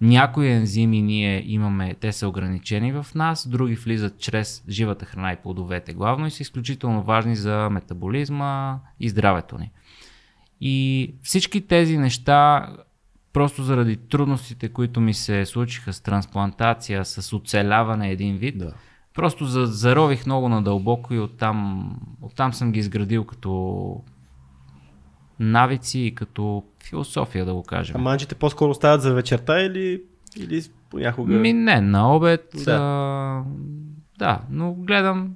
някои 0.01 0.47
ензими 0.47 1.01
ние 1.01 1.43
имаме, 1.45 1.95
те 1.99 2.11
са 2.11 2.27
ограничени 2.27 2.91
в 2.91 3.05
нас, 3.15 3.47
други 3.47 3.75
влизат 3.75 4.19
чрез 4.19 4.63
живата 4.69 5.05
храна 5.05 5.31
и 5.33 5.35
плодовете 5.35 5.93
главно 5.93 6.27
и 6.27 6.31
са 6.31 6.43
изключително 6.43 7.03
важни 7.03 7.35
за 7.35 7.69
метаболизма 7.71 8.79
и 8.99 9.09
здравето 9.09 9.57
ни. 9.57 9.71
И 10.61 11.13
всички 11.23 11.67
тези 11.67 11.97
неща, 11.97 12.67
просто 13.33 13.63
заради 13.63 13.97
трудностите, 13.97 14.69
които 14.69 15.01
ми 15.01 15.13
се 15.13 15.45
случиха 15.45 15.93
с 15.93 16.01
трансплантация, 16.01 17.05
с 17.05 17.35
оцеляване 17.35 18.11
един 18.11 18.37
вид, 18.37 18.57
Да. 18.57 18.73
просто 19.13 19.45
за, 19.45 19.65
зарових 19.65 20.25
много 20.25 20.49
надълбоко 20.49 21.13
и 21.13 21.19
оттам, 21.19 21.89
оттам 22.21 22.53
съм 22.53 22.71
ги 22.71 22.79
изградил 22.79 23.23
като 23.23 24.03
навици 25.39 25.99
и 25.99 26.15
като 26.15 26.63
философия, 26.83 27.45
да 27.45 27.53
го 27.53 27.63
кажем. 27.63 27.95
А 27.95 27.99
манчите 27.99 28.35
по-скоро 28.35 28.73
стават 28.73 29.01
за 29.01 29.13
вечерта 29.13 29.61
или, 29.61 30.01
или 30.37 30.63
понякога? 30.89 31.33
Ми 31.33 31.53
не, 31.53 31.81
на 31.81 32.15
обед. 32.15 32.49
Да. 32.65 32.75
А, 32.81 33.43
да 34.19 34.39
но 34.49 34.73
гледам, 34.73 35.35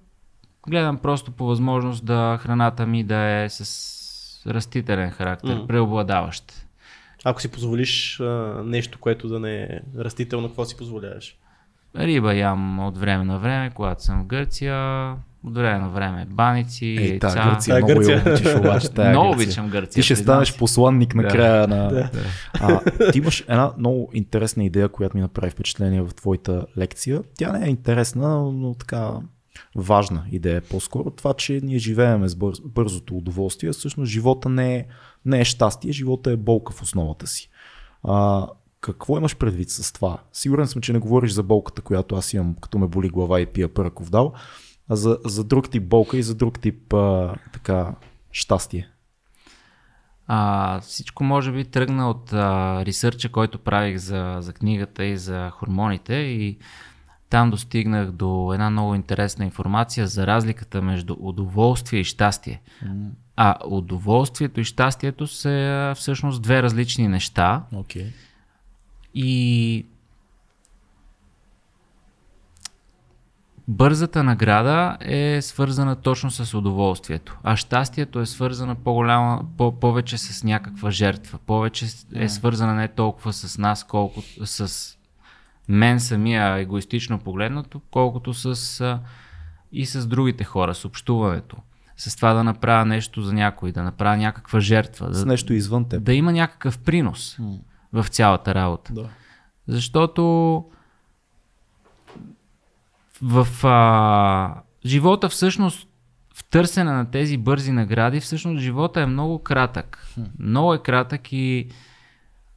гледам 0.67 0.97
просто 0.97 1.31
по 1.31 1.45
възможност 1.45 2.05
да 2.05 2.39
храната 2.41 2.85
ми 2.85 3.03
да 3.03 3.17
е 3.17 3.49
с 3.49 4.45
растителен 4.47 5.11
характер, 5.11 5.55
М. 5.55 5.67
преобладаващ. 5.67 6.65
Ако 7.26 7.41
си 7.41 7.51
позволиш 7.51 8.19
а, 8.19 8.61
нещо, 8.65 8.99
което 8.99 9.27
да 9.27 9.39
не 9.39 9.63
е 9.63 9.80
растително, 9.97 10.47
какво 10.47 10.65
си 10.65 10.77
позволяваш? 10.77 11.38
Риба 11.95 12.35
ям 12.35 12.80
от 12.80 12.97
време 12.97 13.23
на 13.23 13.39
време, 13.39 13.69
когато 13.69 14.03
съм 14.03 14.23
в 14.23 14.26
Гърция. 14.26 15.15
От 15.43 15.53
време 15.53 15.79
на 15.79 15.89
време 15.89 16.27
баници, 16.29 16.85
Ей, 16.85 17.09
яйца. 17.09 17.27
та 17.27 17.49
Гърция 17.49 17.75
Та, 17.75 17.85
много 17.85 17.93
Гърция. 17.93 18.15
я 18.17 18.33
обичаш, 18.33 18.55
обаче. 18.55 18.89
тая 18.89 19.09
Много 19.09 19.29
Гърция. 19.29 19.45
обичам 19.45 19.69
Гърция. 19.69 19.93
Ти 19.93 20.03
ще 20.03 20.15
станеш 20.15 20.57
посланник 20.57 21.15
на 21.15 21.23
Да. 21.23 21.29
края 21.29 21.67
на... 21.67 21.87
Да. 21.87 22.09
А, 22.53 22.81
ти 23.11 23.17
имаш 23.17 23.41
една 23.41 23.71
много 23.77 24.09
интересна 24.13 24.63
идея, 24.63 24.89
която 24.89 25.17
ми 25.17 25.21
направи 25.21 25.51
впечатление 25.51 26.01
в 26.01 26.09
твоята 26.09 26.65
лекция. 26.77 27.21
Тя 27.37 27.51
не 27.51 27.65
е 27.65 27.69
интересна, 27.69 28.51
но 28.51 28.73
така 28.73 29.11
важна 29.75 30.23
идея 30.31 30.61
по-скоро. 30.61 31.09
Това, 31.11 31.33
че 31.33 31.59
ние 31.63 31.77
живееме 31.77 32.27
с 32.27 32.35
бърз, 32.35 32.57
бързото 32.65 33.15
удоволствие, 33.17 33.71
всъщност 33.71 34.11
живота 34.11 34.49
не 34.49 34.75
е, 34.75 34.85
не 35.25 35.39
е 35.39 35.45
щастие, 35.45 35.91
живота 35.91 36.31
е 36.31 36.35
болка 36.35 36.73
в 36.73 36.81
основата 36.81 37.27
си. 37.27 37.49
А, 38.03 38.47
какво 38.81 39.17
имаш 39.17 39.35
предвид 39.35 39.69
с 39.69 39.93
това? 39.93 40.17
Сигурен 40.33 40.67
съм, 40.67 40.81
че 40.81 40.93
не 40.93 40.99
говориш 40.99 41.31
за 41.31 41.43
болката, 41.43 41.81
която 41.81 42.15
аз 42.15 42.33
имам, 42.33 42.55
като 42.61 42.77
ме 42.77 42.87
боли 42.87 43.09
глава 43.09 43.39
и 43.39 43.45
пия 43.45 43.73
пърков 43.73 44.09
дал, 44.09 44.33
за, 44.89 45.17
за 45.25 45.43
друг 45.43 45.69
тип 45.69 45.83
болка 45.83 46.17
и 46.17 46.23
за 46.23 46.35
друг 46.35 46.59
тип 46.59 46.93
а, 46.93 47.35
така 47.53 47.95
щастие. 48.31 48.89
А, 50.27 50.79
всичко 50.79 51.23
може 51.23 51.51
би 51.51 51.65
тръгна 51.65 52.09
от 52.09 52.33
а, 52.33 52.85
ресърча, 52.85 53.29
който 53.29 53.59
правих 53.59 53.97
за, 53.97 54.37
за 54.39 54.53
книгата 54.53 55.05
и 55.05 55.17
за 55.17 55.49
хормоните 55.49 56.13
и 56.13 56.57
там 57.29 57.51
достигнах 57.51 58.11
до 58.11 58.53
една 58.53 58.69
много 58.69 58.95
интересна 58.95 59.45
информация 59.45 60.07
за 60.07 60.27
разликата 60.27 60.81
между 60.81 61.15
удоволствие 61.19 61.99
и 61.99 62.03
щастие. 62.03 62.61
А 63.35 63.55
удоволствието 63.65 64.59
и 64.59 64.63
щастието 64.63 65.27
са 65.27 65.93
всъщност 65.97 66.41
две 66.41 66.63
различни 66.63 67.07
неща. 67.07 67.63
Okay. 67.73 68.05
И 69.13 69.85
бързата 73.69 74.23
награда 74.23 74.97
е 75.01 75.41
свързана 75.41 75.95
точно 75.95 76.31
с 76.31 76.53
удоволствието, 76.53 77.37
а 77.43 77.55
щастието 77.55 78.19
е 78.19 78.25
свързана 78.25 78.75
по-голяма, 78.75 79.41
по- 79.57 79.79
повече 79.79 80.17
с 80.17 80.43
някаква 80.43 80.91
жертва, 80.91 81.39
повече 81.45 81.85
е 82.15 82.29
свързана 82.29 82.73
не 82.73 82.87
толкова 82.87 83.33
с 83.33 83.57
нас, 83.57 83.83
колкото 83.83 84.45
с 84.45 84.95
мен 85.67 85.99
самия 85.99 86.57
егоистично 86.57 87.19
погледнато, 87.19 87.81
колкото 87.91 88.33
с 88.33 88.99
и 89.71 89.85
с 89.85 90.07
другите 90.07 90.43
хора, 90.43 90.75
с 90.75 90.85
общуването. 90.85 91.57
С 91.97 92.15
това 92.15 92.33
да 92.33 92.43
направя 92.43 92.85
нещо 92.85 93.21
за 93.21 93.33
някой, 93.33 93.71
да 93.71 93.83
направя 93.83 94.17
някаква 94.17 94.59
жертва, 94.59 95.13
С 95.13 95.19
да, 95.19 95.25
нещо 95.25 95.53
извън 95.53 95.89
теб. 95.89 96.03
да 96.03 96.13
има 96.13 96.31
някакъв 96.31 96.79
принос 96.79 97.37
в 97.93 98.05
цялата 98.07 98.55
работа. 98.55 98.93
Да. 98.93 99.09
Защото 99.67 100.65
в 103.21 103.47
а, 103.63 104.61
живота 104.85 105.29
всъщност 105.29 105.89
в 106.35 106.43
търсене 106.43 106.91
на 106.91 107.11
тези 107.11 107.37
бързи 107.37 107.71
награди, 107.71 108.19
всъщност 108.19 108.61
живота 108.61 109.01
е 109.01 109.05
много 109.05 109.39
кратък. 109.39 110.07
Много 110.39 110.73
е 110.73 110.79
кратък 110.83 111.33
и 111.33 111.67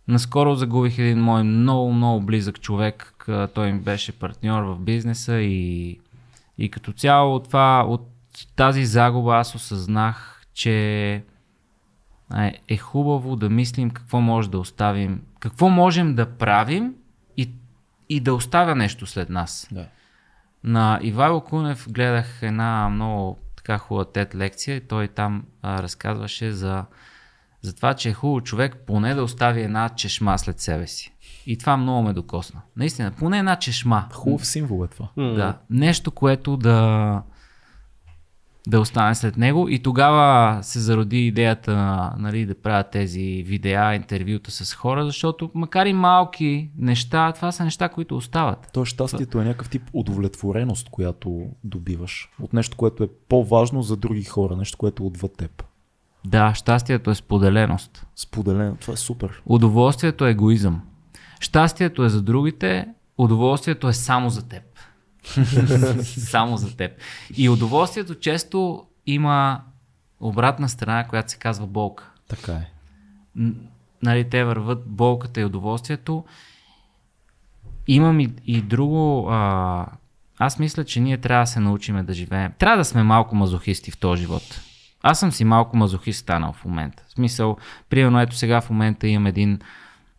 наскоро 0.08 0.54
загубих 0.54 0.98
един 0.98 1.18
мой 1.18 1.42
много, 1.42 1.92
много 1.92 2.20
близък 2.20 2.60
човек. 2.60 3.26
Той 3.54 3.72
ми 3.72 3.80
беше 3.80 4.18
партньор 4.18 4.62
в 4.62 4.78
бизнеса 4.78 5.34
и, 5.34 5.98
и 6.58 6.70
като 6.70 6.92
цяло 6.92 7.34
от, 7.34 7.44
това, 7.44 7.84
от 7.88 8.08
тази 8.56 8.84
загуба 8.84 9.36
аз 9.36 9.54
осъзнах, 9.54 10.42
че 10.54 10.72
е, 12.36 12.60
е 12.68 12.76
хубаво 12.76 13.36
да 13.36 13.50
мислим 13.50 13.90
какво 13.90 14.20
може 14.20 14.50
да 14.50 14.58
оставим, 14.58 15.22
какво 15.40 15.68
можем 15.68 16.14
да 16.14 16.26
правим 16.26 16.94
и, 17.36 17.50
и 18.08 18.20
да 18.20 18.34
оставя 18.34 18.74
нещо 18.74 19.06
след 19.06 19.30
нас. 19.30 19.68
Да. 19.72 19.86
На 20.64 20.98
Ивайло 21.02 21.40
Кунев 21.40 21.86
гледах 21.90 22.38
една 22.42 22.88
много 22.88 23.38
така 23.56 23.78
хубава 23.78 24.04
тет 24.04 24.34
лекция 24.34 24.76
и 24.76 24.80
той 24.80 25.08
там 25.08 25.44
а, 25.62 25.82
разказваше 25.82 26.52
за, 26.52 26.84
за 27.62 27.76
това, 27.76 27.94
че 27.94 28.08
е 28.08 28.14
хубаво 28.14 28.40
човек 28.40 28.76
поне 28.86 29.14
да 29.14 29.22
остави 29.22 29.62
една 29.62 29.88
чешма 29.88 30.38
след 30.38 30.60
себе 30.60 30.86
си. 30.86 31.14
И 31.46 31.58
това 31.58 31.76
много 31.76 32.02
ме 32.02 32.12
докосна. 32.12 32.60
Наистина, 32.76 33.10
поне 33.10 33.38
една 33.38 33.56
чешма. 33.56 34.08
Хубав 34.12 34.46
символ 34.46 34.84
е 34.84 34.88
това. 34.88 35.08
Да, 35.16 35.58
нещо, 35.70 36.10
което 36.10 36.56
да, 36.56 37.22
да 38.66 38.80
остане 38.80 39.14
след 39.14 39.36
него. 39.36 39.68
И 39.68 39.78
тогава 39.78 40.58
се 40.62 40.80
зароди 40.80 41.26
идеята 41.26 41.74
нали, 42.18 42.46
да 42.46 42.54
правя 42.54 42.84
тези 42.84 43.42
видеа, 43.46 43.94
интервюта 43.94 44.50
с 44.50 44.74
хора, 44.74 45.04
защото 45.04 45.50
макар 45.54 45.86
и 45.86 45.92
малки 45.92 46.70
неща, 46.78 47.32
това 47.32 47.52
са 47.52 47.64
неща, 47.64 47.88
които 47.88 48.16
остават. 48.16 48.70
То 48.72 48.84
щастието 48.84 49.40
е 49.40 49.44
някакъв 49.44 49.68
тип 49.68 49.82
удовлетвореност, 49.92 50.88
която 50.88 51.46
добиваш. 51.64 52.30
От 52.40 52.52
нещо, 52.52 52.76
което 52.76 53.04
е 53.04 53.08
по-важно 53.28 53.82
за 53.82 53.96
други 53.96 54.24
хора, 54.24 54.56
нещо, 54.56 54.78
което 54.78 55.02
е 55.02 55.06
отвъд 55.06 55.36
теб. 55.36 55.64
Да, 56.26 56.54
щастието 56.54 57.10
е 57.10 57.14
споделеност. 57.14 58.06
Споделено. 58.16 58.76
Това 58.80 58.94
е 58.94 58.96
супер. 58.96 59.42
Удоволствието 59.46 60.26
е 60.26 60.30
егоизъм. 60.30 60.80
Щастието 61.40 62.04
е 62.04 62.08
за 62.08 62.22
другите, 62.22 62.86
удоволствието 63.18 63.88
е 63.88 63.92
само 63.92 64.30
за 64.30 64.48
теб. 64.48 64.62
само 66.04 66.56
за 66.56 66.76
теб. 66.76 66.92
И 67.36 67.48
удоволствието 67.48 68.14
често 68.14 68.86
има 69.06 69.60
обратна 70.20 70.68
страна, 70.68 71.04
която 71.04 71.30
се 71.30 71.38
казва 71.38 71.66
болка. 71.66 72.10
Така 72.28 72.52
е. 72.52 72.68
Нали, 74.02 74.30
те 74.30 74.44
върват 74.44 74.86
болката 74.86 75.40
и 75.40 75.44
удоволствието. 75.44 76.24
Имам 77.86 78.20
и, 78.20 78.34
и 78.46 78.62
друго. 78.62 79.28
А, 79.30 79.86
аз 80.38 80.58
мисля, 80.58 80.84
че 80.84 81.00
ние 81.00 81.18
трябва 81.18 81.42
да 81.42 81.46
се 81.46 81.60
научиме 81.60 82.02
да 82.02 82.12
живеем. 82.12 82.52
Трябва 82.58 82.76
да 82.76 82.84
сме 82.84 83.02
малко 83.02 83.36
мазохисти 83.36 83.90
в 83.90 83.98
този 83.98 84.22
живот. 84.22 84.60
Аз 85.02 85.20
съм 85.20 85.32
си 85.32 85.44
малко 85.44 85.76
мазохист 85.76 86.20
станал 86.20 86.52
в 86.52 86.64
момента. 86.64 87.04
В 87.08 87.12
смисъл, 87.12 87.56
примерно 87.88 88.20
ето 88.20 88.36
сега 88.36 88.60
в 88.60 88.70
момента 88.70 89.08
имам 89.08 89.26
един 89.26 89.60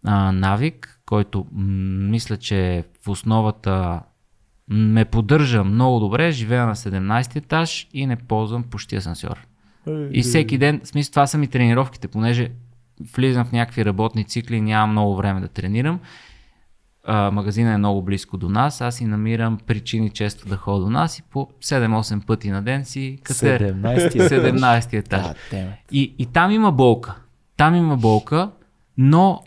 а, 0.05 0.31
навик, 0.31 0.99
който 1.05 1.45
м- 1.51 1.63
мисля, 2.09 2.37
че 2.37 2.83
в 3.05 3.09
основата 3.09 4.01
ме 4.69 5.05
поддържа 5.05 5.63
много 5.63 5.99
добре. 5.99 6.31
Живея 6.31 6.65
на 6.65 6.75
17 6.75 7.35
етаж 7.35 7.87
и 7.93 8.05
не 8.05 8.15
ползвам 8.15 8.63
почти 8.63 8.95
асансьор. 8.95 9.47
И 10.11 10.21
всеки 10.21 10.57
ден, 10.57 10.81
в 10.83 10.87
смисъл 10.87 11.11
това 11.11 11.27
са 11.27 11.37
ми 11.37 11.47
тренировките, 11.47 12.07
понеже 12.07 12.49
влизам 13.15 13.45
в 13.45 13.51
някакви 13.51 13.85
работни 13.85 14.23
цикли, 14.23 14.61
нямам 14.61 14.91
много 14.91 15.15
време 15.15 15.41
да 15.41 15.47
тренирам. 15.47 15.99
А, 17.05 17.31
магазина 17.31 17.73
е 17.73 17.77
много 17.77 18.01
близко 18.01 18.37
до 18.37 18.49
нас, 18.49 18.81
аз 18.81 18.95
си 18.95 19.05
намирам 19.05 19.57
причини 19.67 20.09
често 20.09 20.47
да 20.47 20.57
ходя 20.57 20.83
до 20.83 20.89
нас 20.89 21.19
и 21.19 21.21
по 21.21 21.49
7-8 21.61 22.25
пъти 22.25 22.49
на 22.49 22.61
ден 22.61 22.85
си 22.85 23.19
катер. 23.23 23.73
17 23.73 24.09
17 24.09 24.93
етаж. 24.93 25.35
И, 25.91 26.15
и 26.17 26.25
там 26.25 26.51
има 26.51 26.71
болка. 26.71 27.15
Там 27.57 27.75
има 27.75 27.97
болка, 27.97 28.51
но 28.97 29.43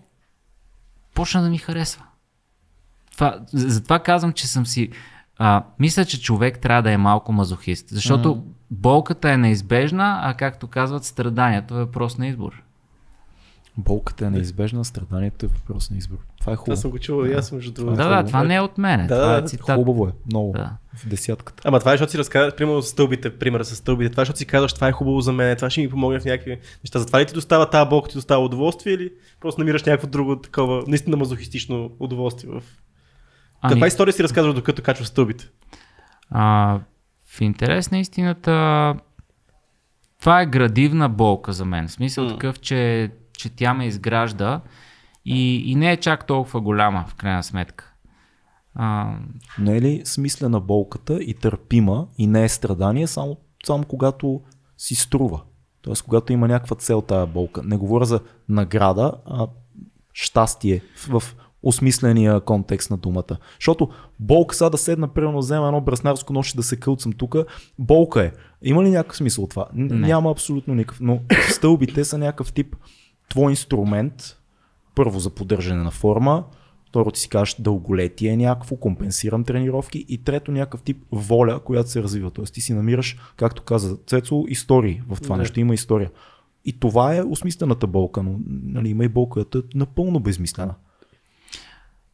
почна 1.14 1.42
да 1.42 1.50
ми 1.50 1.58
харесва. 1.58 2.05
Това, 3.16 3.38
за- 3.52 3.68
затова 3.68 3.98
казвам, 3.98 4.32
че 4.32 4.46
съм 4.46 4.66
си. 4.66 4.90
А, 5.38 5.62
мисля, 5.78 6.04
че 6.04 6.22
човек 6.22 6.58
трябва 6.58 6.82
да 6.82 6.90
е 6.90 6.96
малко 6.96 7.32
мазохист, 7.32 7.86
защото 7.88 8.34
mm. 8.34 8.40
болката 8.70 9.30
е 9.30 9.36
неизбежна, 9.36 10.20
а 10.22 10.34
както 10.34 10.66
казват, 10.66 11.04
страданието 11.04 11.74
е 11.74 11.78
въпрос 11.78 12.18
на 12.18 12.26
избор. 12.26 12.62
Болката 13.78 14.26
е 14.26 14.30
неизбежна, 14.30 14.84
страданието 14.84 15.46
е 15.46 15.48
въпрос 15.48 15.90
на 15.90 15.96
избор. 15.96 16.18
Това 16.40 16.52
е 16.52 16.56
хубаво. 16.56 16.72
Аз 16.72 16.80
съм 16.80 16.90
го 16.90 16.98
чувал 16.98 17.26
и 17.26 17.32
аз 17.32 17.48
съм 17.48 17.56
между 17.56 17.72
другото. 17.72 17.96
Да, 17.96 18.08
да, 18.08 18.24
това 18.24 18.44
не 18.44 18.54
е 18.54 18.60
от 18.60 18.78
мене. 18.78 19.06
Да, 19.06 19.14
това 19.14 19.32
да, 19.32 19.38
е 19.38 19.48
цитат. 19.48 19.76
Хубаво 19.76 20.06
е, 20.08 20.10
много. 20.26 20.52
Да. 20.52 20.70
В 20.94 21.08
десятката. 21.08 21.62
Ама 21.66 21.78
това 21.78 21.92
е, 21.92 21.94
защото 21.94 22.12
си 22.12 22.18
разказваш, 22.18 22.54
примерно 22.54 22.82
с 22.82 22.88
стълбите, 22.88 23.38
примера 23.38 23.64
с 23.64 23.76
стълбите, 23.76 24.10
това 24.10 24.20
е, 24.20 24.24
защото 24.24 24.38
си 24.38 24.46
казваш, 24.46 24.72
това 24.72 24.88
е 24.88 24.92
хубаво 24.92 25.20
за 25.20 25.32
мен, 25.32 25.56
това 25.56 25.70
ще 25.70 25.80
ми 25.80 25.90
помогне 25.90 26.20
в 26.20 26.24
някакви 26.24 26.58
неща. 26.84 26.98
Затова 26.98 27.20
ли 27.20 27.26
ти 27.26 27.34
достава 27.34 27.70
тази 27.70 27.88
болка, 27.88 28.08
ти 28.08 28.14
достава 28.14 28.44
удоволствие 28.44 28.92
или 28.92 29.10
просто 29.40 29.60
намираш 29.60 29.84
някакво 29.84 30.06
друго 30.06 30.36
такова, 30.36 30.84
наистина 30.86 31.16
мазохистично 31.16 31.90
удоволствие 32.00 32.50
в... 32.50 32.62
Ами... 33.60 33.72
Каква 33.72 33.86
история 33.86 34.12
си 34.12 34.22
разказваш 34.22 34.54
докато 34.54 34.82
качваш 34.82 35.08
стълбите? 35.08 35.48
А, 36.30 36.78
в 37.26 37.40
интерес 37.40 37.90
на 37.90 37.98
истината, 37.98 38.94
това 40.20 40.40
е 40.40 40.46
градивна 40.46 41.08
болка 41.08 41.52
за 41.52 41.64
мен. 41.64 41.88
В 41.88 41.92
смисъл 41.92 42.24
М. 42.24 42.30
такъв, 42.30 42.60
че, 42.60 43.10
че 43.38 43.56
тя 43.56 43.74
ме 43.74 43.86
изгражда 43.86 44.60
и, 45.24 45.70
и 45.72 45.74
не 45.74 45.92
е 45.92 45.96
чак 45.96 46.26
толкова 46.26 46.60
голяма, 46.60 47.04
в 47.08 47.14
крайна 47.14 47.42
сметка. 47.42 47.92
А, 48.74 49.14
Не 49.58 49.76
е 49.76 49.80
ли 49.80 50.02
смислена 50.04 50.60
болката 50.60 51.22
и 51.22 51.34
търпима 51.34 52.06
и 52.18 52.26
не 52.26 52.44
е 52.44 52.48
страдание, 52.48 53.06
само, 53.06 53.36
само 53.66 53.84
когато 53.84 54.40
си 54.76 54.94
струва? 54.94 55.42
Тоест, 55.82 56.02
когато 56.02 56.32
има 56.32 56.48
някаква 56.48 56.76
цел 56.76 57.02
тази 57.02 57.32
болка. 57.32 57.62
Не 57.64 57.76
говоря 57.76 58.04
за 58.04 58.20
награда, 58.48 59.12
а 59.26 59.46
щастие 60.12 60.82
в 61.08 61.22
осмисления 61.66 62.40
контекст 62.40 62.90
на 62.90 62.96
думата. 62.96 63.36
Защото 63.60 63.88
болка 64.20 64.54
сега 64.54 64.70
да 64.70 64.78
седна, 64.78 65.08
примерно 65.08 65.38
взема 65.38 65.66
едно 65.66 65.80
браснарско 65.80 66.32
нож 66.32 66.54
и 66.54 66.56
да 66.56 66.62
се 66.62 66.76
кълцам 66.76 67.12
тук, 67.12 67.36
болка 67.78 68.22
е. 68.24 68.32
Има 68.62 68.84
ли 68.84 68.90
някакъв 68.90 69.16
смисъл 69.16 69.44
от 69.44 69.50
това? 69.50 69.66
Не. 69.74 69.94
Няма 70.06 70.30
абсолютно 70.30 70.74
никакъв. 70.74 71.00
Но 71.00 71.20
стълбите 71.50 72.04
са 72.04 72.18
някакъв 72.18 72.52
тип 72.52 72.76
твой 73.28 73.52
инструмент, 73.52 74.36
първо 74.94 75.18
за 75.18 75.30
поддържане 75.30 75.82
на 75.82 75.90
форма, 75.90 76.44
второ 76.88 77.10
ти 77.10 77.20
си 77.20 77.28
кажеш 77.28 77.56
дълголетие 77.58 78.30
е 78.30 78.36
някакво, 78.36 78.76
компенсирам 78.76 79.44
тренировки 79.44 80.04
и 80.08 80.18
трето 80.18 80.52
някакъв 80.52 80.82
тип 80.82 81.04
воля, 81.12 81.60
която 81.64 81.90
се 81.90 82.02
развива. 82.02 82.30
Тоест 82.30 82.54
ти 82.54 82.60
си 82.60 82.74
намираш, 82.74 83.16
както 83.36 83.62
каза 83.62 83.96
Цецо, 84.06 84.44
истории 84.48 85.02
в 85.08 85.20
това 85.20 85.36
Да. 85.36 85.40
нещо, 85.42 85.60
има 85.60 85.74
история. 85.74 86.10
И 86.64 86.80
това 86.80 87.16
е 87.16 87.22
осмислената 87.22 87.86
болка, 87.86 88.22
но 88.22 88.38
нали, 88.46 88.88
има 88.88 89.04
и 89.04 89.08
болка, 89.08 89.32
която 89.32 89.58
е 89.58 89.62
напълно 89.74 90.20
безмислена. 90.20 90.74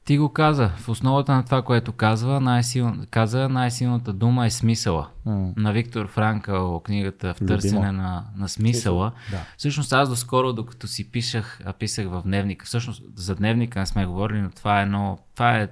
Ти 0.04 0.18
го 0.18 0.28
каза. 0.28 0.70
В 0.76 0.88
основата 0.88 1.32
на 1.32 1.44
това, 1.44 1.62
което 1.62 1.92
казва, 1.92 2.40
най-сил... 2.40 2.92
каза, 3.10 3.48
най-силната 3.48 4.12
дума 4.12 4.46
е 4.46 4.50
смисъла. 4.50 5.08
М. 5.24 5.52
На 5.56 5.72
Виктор 5.72 6.08
Франкъл, 6.08 6.80
книгата 6.80 7.34
В 7.34 7.46
търсене 7.46 7.92
на, 7.92 8.24
на 8.36 8.48
смисъла. 8.48 9.12
Да. 9.30 9.44
Всъщност 9.56 9.92
аз 9.92 10.08
доскоро, 10.08 10.52
докато 10.52 10.86
си 10.86 11.10
пишах, 11.10 11.60
а 11.64 11.72
писах 11.72 12.06
в 12.08 12.22
дневника, 12.24 12.66
всъщност 12.66 13.02
за 13.14 13.34
дневника 13.34 13.78
не 13.78 13.86
сме 13.86 14.06
говорили, 14.06 14.40
но 14.40 14.50
това 14.50 14.80
е 14.80 14.82
едно, 14.82 15.18
това 15.34 15.58
е, 15.58 15.68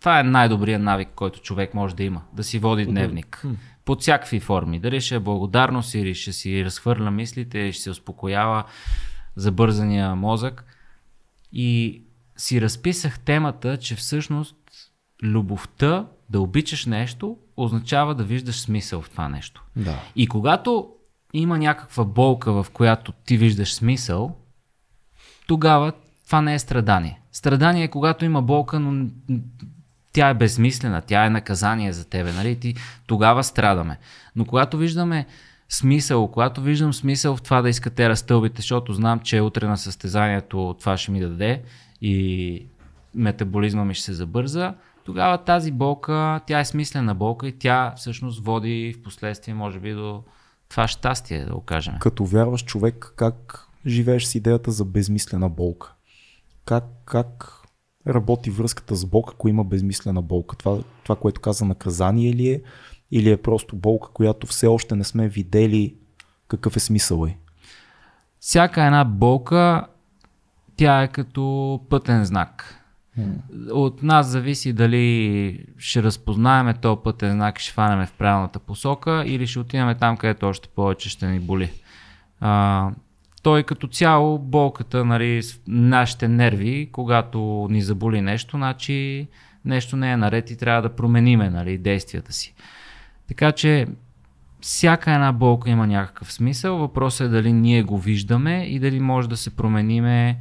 това 0.00 0.20
е 0.20 0.22
най-добрият 0.22 0.82
навик, 0.82 1.08
който 1.14 1.40
човек 1.40 1.74
може 1.74 1.96
да 1.96 2.04
има, 2.04 2.22
да 2.32 2.44
си 2.44 2.58
води 2.58 2.86
дневник. 2.86 3.44
Под 3.84 4.00
всякакви 4.00 4.40
форми. 4.40 4.80
Дали 4.80 5.00
ще 5.00 5.14
е 5.14 5.20
благодарност 5.20 5.94
или 5.94 6.14
ще 6.14 6.32
си 6.32 6.64
разхвърля 6.64 7.10
мислите, 7.10 7.58
или 7.58 7.72
ще 7.72 7.82
се 7.82 7.90
успокоява 7.90 8.64
забързания 9.36 10.14
мозък. 10.14 10.64
И 11.52 12.01
си 12.36 12.60
разписах 12.60 13.20
темата, 13.20 13.76
че 13.76 13.96
всъщност 13.96 14.56
любовта, 15.22 16.06
да 16.30 16.40
обичаш 16.40 16.86
нещо, 16.86 17.36
означава 17.56 18.14
да 18.14 18.24
виждаш 18.24 18.60
смисъл 18.60 19.02
в 19.02 19.10
това 19.10 19.28
нещо. 19.28 19.64
Да. 19.76 20.00
И 20.16 20.26
когато 20.26 20.88
има 21.32 21.58
някаква 21.58 22.04
болка, 22.04 22.52
в 22.52 22.66
която 22.72 23.12
ти 23.12 23.36
виждаш 23.36 23.74
смисъл, 23.74 24.36
тогава 25.46 25.92
това 26.26 26.40
не 26.40 26.54
е 26.54 26.58
страдание. 26.58 27.20
Страдание 27.32 27.84
е 27.84 27.88
когато 27.88 28.24
има 28.24 28.42
болка, 28.42 28.80
но 28.80 29.10
тя 30.12 30.28
е 30.28 30.34
безсмислена, 30.34 31.02
тя 31.02 31.26
е 31.26 31.30
наказание 31.30 31.92
за 31.92 32.04
тебе, 32.04 32.32
нали? 32.32 32.60
Ти, 32.60 32.74
тогава 33.06 33.44
страдаме. 33.44 33.98
Но 34.36 34.44
когато 34.44 34.78
виждаме 34.78 35.26
смисъл, 35.68 36.28
когато 36.28 36.60
виждам 36.60 36.92
смисъл 36.92 37.36
в 37.36 37.42
това 37.42 37.62
да 37.62 37.68
искате 37.68 38.08
разтълбите, 38.08 38.56
защото 38.56 38.92
знам, 38.92 39.20
че 39.20 39.40
утре 39.40 39.66
на 39.66 39.78
състезанието 39.78 40.76
това 40.78 40.96
ще 40.96 41.10
ми 41.10 41.20
даде 41.20 41.62
и 42.02 42.66
метаболизма 43.14 43.84
ми 43.84 43.94
ще 43.94 44.04
се 44.04 44.12
забърза, 44.12 44.74
тогава 45.04 45.38
тази 45.38 45.72
болка, 45.72 46.40
тя 46.46 46.60
е 46.60 46.64
смислена 46.64 47.14
болка 47.14 47.48
и 47.48 47.58
тя 47.58 47.94
всъщност 47.96 48.44
води 48.44 48.94
в 48.98 49.02
последствие, 49.02 49.54
може 49.54 49.80
би, 49.80 49.92
до 49.92 50.22
това 50.68 50.88
щастие, 50.88 51.44
да 51.44 51.54
го 51.54 51.60
кажем. 51.60 51.94
Като 52.00 52.24
вярваш 52.24 52.64
човек, 52.64 53.12
как 53.16 53.68
живееш 53.86 54.24
с 54.24 54.34
идеята 54.34 54.70
за 54.70 54.84
безмислена 54.84 55.48
болка? 55.48 55.94
Как, 56.64 56.84
как 57.04 57.58
работи 58.06 58.50
връзката 58.50 58.94
с 58.94 59.06
Бог, 59.06 59.30
ако 59.34 59.48
има 59.48 59.64
безмислена 59.64 60.22
болка? 60.22 60.56
Това, 60.56 60.78
това, 61.02 61.16
което 61.16 61.40
каза 61.40 61.64
наказание 61.64 62.32
ли 62.32 62.48
е? 62.48 62.62
Или 63.10 63.30
е 63.30 63.36
просто 63.36 63.76
болка, 63.76 64.08
която 64.12 64.46
все 64.46 64.66
още 64.66 64.96
не 64.96 65.04
сме 65.04 65.28
видели 65.28 65.96
какъв 66.48 66.76
е 66.76 66.80
смисъл 66.80 67.26
е? 67.26 67.38
Всяка 68.40 68.84
една 68.84 69.04
болка, 69.04 69.86
тя 70.76 71.02
е 71.02 71.08
като 71.08 71.80
пътен 71.90 72.24
знак. 72.24 72.78
От 73.70 74.02
нас 74.02 74.26
зависи 74.26 74.72
дали 74.72 75.66
ще 75.78 76.02
разпознаеме 76.02 76.74
този 76.74 77.00
пътен 77.04 77.32
знак 77.32 77.58
и 77.58 77.62
ще 77.62 77.72
фанеме 77.72 78.06
в 78.06 78.12
правилната 78.12 78.58
посока 78.58 79.24
или 79.26 79.46
ще 79.46 79.58
отидем 79.58 79.94
там, 80.00 80.16
където 80.16 80.48
още 80.48 80.68
повече 80.68 81.10
ще 81.10 81.26
ни 81.26 81.40
боли. 81.40 81.70
А, 82.40 82.90
той 83.42 83.62
като 83.62 83.86
цяло, 83.86 84.38
болката, 84.38 85.04
нали, 85.04 85.42
нашите 85.68 86.28
нерви, 86.28 86.88
когато 86.92 87.66
ни 87.70 87.82
заболи 87.82 88.20
нещо, 88.20 88.56
значи 88.56 89.28
нещо 89.64 89.96
не 89.96 90.12
е 90.12 90.16
наред 90.16 90.50
и 90.50 90.56
трябва 90.56 90.82
да 90.82 90.96
промениме 90.96 91.50
нали, 91.50 91.78
действията 91.78 92.32
си. 92.32 92.54
Така 93.28 93.52
че 93.52 93.86
всяка 94.60 95.12
една 95.12 95.32
болка 95.32 95.70
има 95.70 95.86
някакъв 95.86 96.32
смисъл. 96.32 96.76
Въпросът 96.78 97.26
е 97.26 97.30
дали 97.30 97.52
ние 97.52 97.82
го 97.82 97.98
виждаме 97.98 98.64
и 98.64 98.78
дали 98.78 99.00
може 99.00 99.28
да 99.28 99.36
се 99.36 99.56
промениме, 99.56 100.38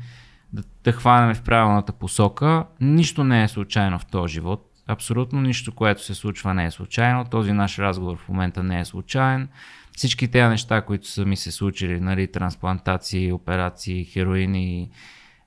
да, 0.53 0.63
да 0.83 0.91
хванем 0.91 1.35
в 1.35 1.41
правилната 1.41 1.93
посока. 1.93 2.65
Нищо 2.81 3.23
не 3.23 3.43
е 3.43 3.47
случайно 3.47 3.99
в 3.99 4.05
този 4.05 4.33
живот. 4.33 4.67
Абсолютно 4.87 5.41
нищо, 5.41 5.75
което 5.75 6.03
се 6.03 6.13
случва 6.15 6.53
не 6.53 6.65
е 6.65 6.71
случайно. 6.71 7.25
Този 7.25 7.51
наш 7.51 7.79
разговор 7.79 8.17
в 8.17 8.29
момента 8.29 8.63
не 8.63 8.79
е 8.79 8.85
случайен. 8.85 9.49
Всички 9.97 10.27
тези 10.27 10.49
неща, 10.49 10.81
които 10.81 11.07
са 11.07 11.25
ми 11.25 11.37
се 11.37 11.51
случили, 11.51 11.99
нали, 11.99 12.31
трансплантации, 12.31 13.31
операции, 13.31 14.05
хероини, 14.05 14.91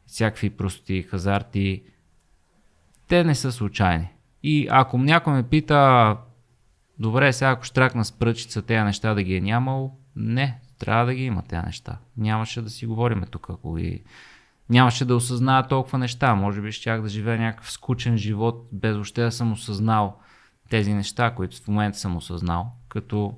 всякакви 0.07 0.51
прости, 0.51 1.03
хазарти, 1.03 1.83
те 3.09 3.25
не 3.25 3.35
са 3.35 3.53
случайни. 3.53 4.09
И 4.43 4.69
ако 4.71 4.99
някой 4.99 5.33
ме 5.33 5.43
пита, 5.43 6.17
добре, 6.99 7.33
сега 7.33 7.51
ако 7.51 7.65
штракна 7.65 8.05
с 8.05 8.13
пръчица 8.13 8.63
тези 8.63 8.83
неща 8.83 9.15
да 9.15 9.23
ги 9.23 9.37
е 9.37 9.41
нямал, 9.41 9.99
не, 10.17 10.61
трябва 10.79 11.07
да 11.07 11.15
ги 11.15 11.25
има 11.25 11.43
тези 11.43 11.67
неща. 11.67 11.99
Нямаше 12.17 12.63
да 12.63 12.71
си 12.71 12.87
говорим 12.87 13.25
тук, 13.31 13.47
ако 13.51 13.75
ги... 13.75 14.03
Нямаше 14.71 15.05
да 15.05 15.17
осъзная 15.17 15.69
толкова 15.69 15.99
неща. 15.99 16.35
Може 16.35 16.61
би 16.61 16.73
щях 16.73 17.03
да 17.03 17.09
живея 17.09 17.39
някакъв 17.39 17.73
скучен 17.73 18.19
живот, 18.19 18.69
без 18.73 18.95
въобще 18.95 19.23
да 19.23 19.33
съм 19.33 19.53
осъзнал 19.53 20.19
тези 20.71 20.95
неща, 20.95 21.31
които 21.31 21.57
в 21.57 21.69
момента 21.69 21.99
съм 21.99 22.17
осъзнал. 22.17 22.73
Като 22.89 23.37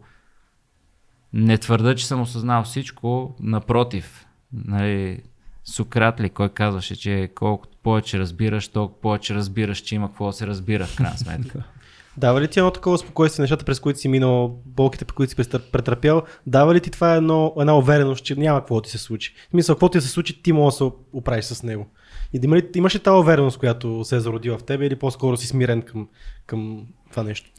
не 1.33 1.59
твърда, 1.59 1.95
че 1.95 2.07
съм 2.07 2.21
осъзнал 2.21 2.63
всичко, 2.63 3.37
напротив. 3.41 4.27
Нали, 4.53 5.23
Сократ 5.67 6.21
ли, 6.21 6.31
кой 6.31 6.49
казваше, 6.49 6.97
че 6.97 7.31
колкото 7.35 7.77
повече 7.83 8.19
разбираш, 8.19 8.69
толкова 8.69 9.01
повече 9.01 9.35
разбираш, 9.35 9.79
че 9.79 9.95
има 9.95 10.09
какво 10.09 10.27
да 10.27 10.33
се 10.33 10.47
разбира 10.47 10.87
в 10.87 10.97
крайна 10.97 11.19
сметка. 11.19 11.63
Дава 12.19 12.41
ли 12.41 12.49
ти 12.49 12.59
едно 12.59 12.71
такова 12.71 12.99
спокойствие, 12.99 13.43
нещата, 13.43 13.65
през 13.65 13.81
които 13.81 13.99
си 13.99 14.09
минал, 14.09 14.63
болките, 14.67 15.05
през 15.05 15.15
които 15.15 15.31
си 15.31 15.51
претърпял, 15.73 16.23
дава 16.47 16.75
ли 16.75 16.81
ти 16.81 16.91
това 16.91 17.15
едно, 17.15 17.53
една 17.61 17.79
увереност, 17.79 18.25
че 18.25 18.35
няма 18.35 18.61
какво 18.61 18.81
ти 18.81 18.91
се 18.91 18.99
случи? 18.99 19.35
В 19.49 19.51
смисъл, 19.51 19.75
какво 19.75 19.89
ти 19.89 20.01
се 20.01 20.09
случи, 20.09 20.43
ти 20.43 20.53
можеш 20.53 20.79
да 20.79 20.85
се 20.85 20.93
оправиш 21.13 21.45
с 21.45 21.63
него. 21.63 21.87
И 22.33 22.41
има 22.45 22.57
ли, 22.57 22.69
имаш 22.75 22.95
ли 22.95 22.99
тази 22.99 23.21
увереност, 23.21 23.59
която 23.59 24.05
се 24.05 24.17
е 24.17 24.21
зародила 24.21 24.59
в 24.59 24.65
тебе 24.65 24.87
или 24.87 24.97
по-скоро 24.97 25.37
си 25.37 25.47
смирен 25.47 25.83
към, 25.83 26.09
към 26.47 26.87
това 27.11 27.23
нещо? 27.23 27.51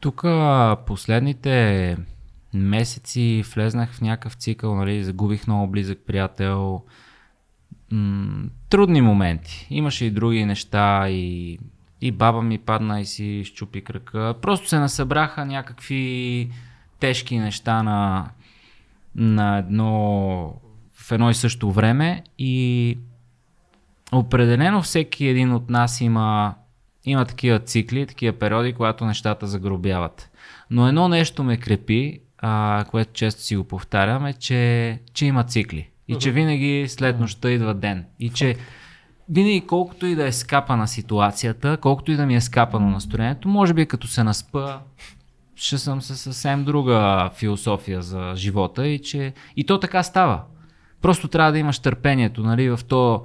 Тук 0.00 0.24
последните 0.86 1.96
месеци 2.54 3.44
влезнах 3.54 3.92
в 3.92 4.00
някакъв 4.00 4.34
цикъл, 4.34 4.74
нали, 4.74 5.04
загубих 5.04 5.46
много 5.46 5.66
близък 5.66 5.98
приятел. 6.06 6.82
М- 7.90 8.44
трудни 8.70 9.00
моменти. 9.00 9.66
Имаше 9.70 10.04
и 10.04 10.10
други 10.10 10.44
неща 10.44 11.08
и, 11.08 11.58
и 12.00 12.12
баба 12.12 12.42
ми 12.42 12.58
падна 12.58 13.00
и 13.00 13.06
си 13.06 13.42
щупи 13.44 13.84
кръка. 13.84 14.34
Просто 14.42 14.68
се 14.68 14.78
насъбраха 14.78 15.44
някакви 15.44 16.50
тежки 17.00 17.38
неща 17.38 17.82
на, 17.82 18.30
на 19.14 19.58
едно, 19.58 20.54
в 20.94 21.12
едно 21.12 21.30
и 21.30 21.34
също 21.34 21.72
време 21.72 22.22
и 22.38 22.98
определено 24.12 24.82
всеки 24.82 25.26
един 25.26 25.52
от 25.52 25.70
нас 25.70 26.00
има 26.00 26.54
има 27.06 27.24
такива 27.24 27.58
цикли, 27.58 28.06
такива 28.06 28.38
периоди, 28.38 28.72
когато 28.72 29.04
нещата 29.04 29.46
загробяват. 29.46 30.30
Но 30.70 30.88
едно 30.88 31.08
нещо 31.08 31.44
ме 31.44 31.56
крепи, 31.56 32.20
а, 32.38 32.84
което 32.90 33.12
често 33.12 33.42
си 33.42 33.56
го 33.56 33.64
повтарям, 33.64 34.26
е, 34.26 34.32
че, 34.32 34.98
че 35.14 35.26
има 35.26 35.44
цикли. 35.44 35.88
И 36.08 36.18
че 36.18 36.30
винаги 36.30 36.84
след 36.88 37.20
нощта 37.20 37.50
идва 37.50 37.74
ден. 37.74 38.04
И 38.20 38.30
че 38.30 38.56
винаги 39.28 39.66
колкото 39.66 40.06
и 40.06 40.14
да 40.14 40.26
е 40.26 40.32
скапана 40.32 40.88
ситуацията, 40.88 41.76
колкото 41.76 42.12
и 42.12 42.16
да 42.16 42.26
ми 42.26 42.36
е 42.36 42.40
скапано 42.40 42.90
настроението, 42.90 43.48
може 43.48 43.74
би 43.74 43.86
като 43.86 44.06
се 44.06 44.24
наспа, 44.24 44.78
ще 45.54 45.78
съм 45.78 46.02
със 46.02 46.20
съвсем 46.20 46.64
друга 46.64 47.30
философия 47.34 48.02
за 48.02 48.32
живота 48.36 48.88
и 48.88 48.98
че 48.98 49.32
и 49.56 49.66
то 49.66 49.80
така 49.80 50.02
става. 50.02 50.42
Просто 51.02 51.28
трябва 51.28 51.52
да 51.52 51.58
имаш 51.58 51.78
търпението, 51.78 52.42
нали, 52.42 52.70
в 52.70 52.80
то 52.88 53.22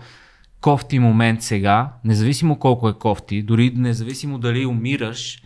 кофти 0.61 0.99
момент 0.99 1.41
сега, 1.41 1.94
независимо 2.03 2.60
колко 2.60 2.90
е 2.90 2.94
кофти, 2.94 3.44
дори 3.44 3.73
независимо 3.76 4.38
дали 4.38 4.65
умираш 4.65 5.44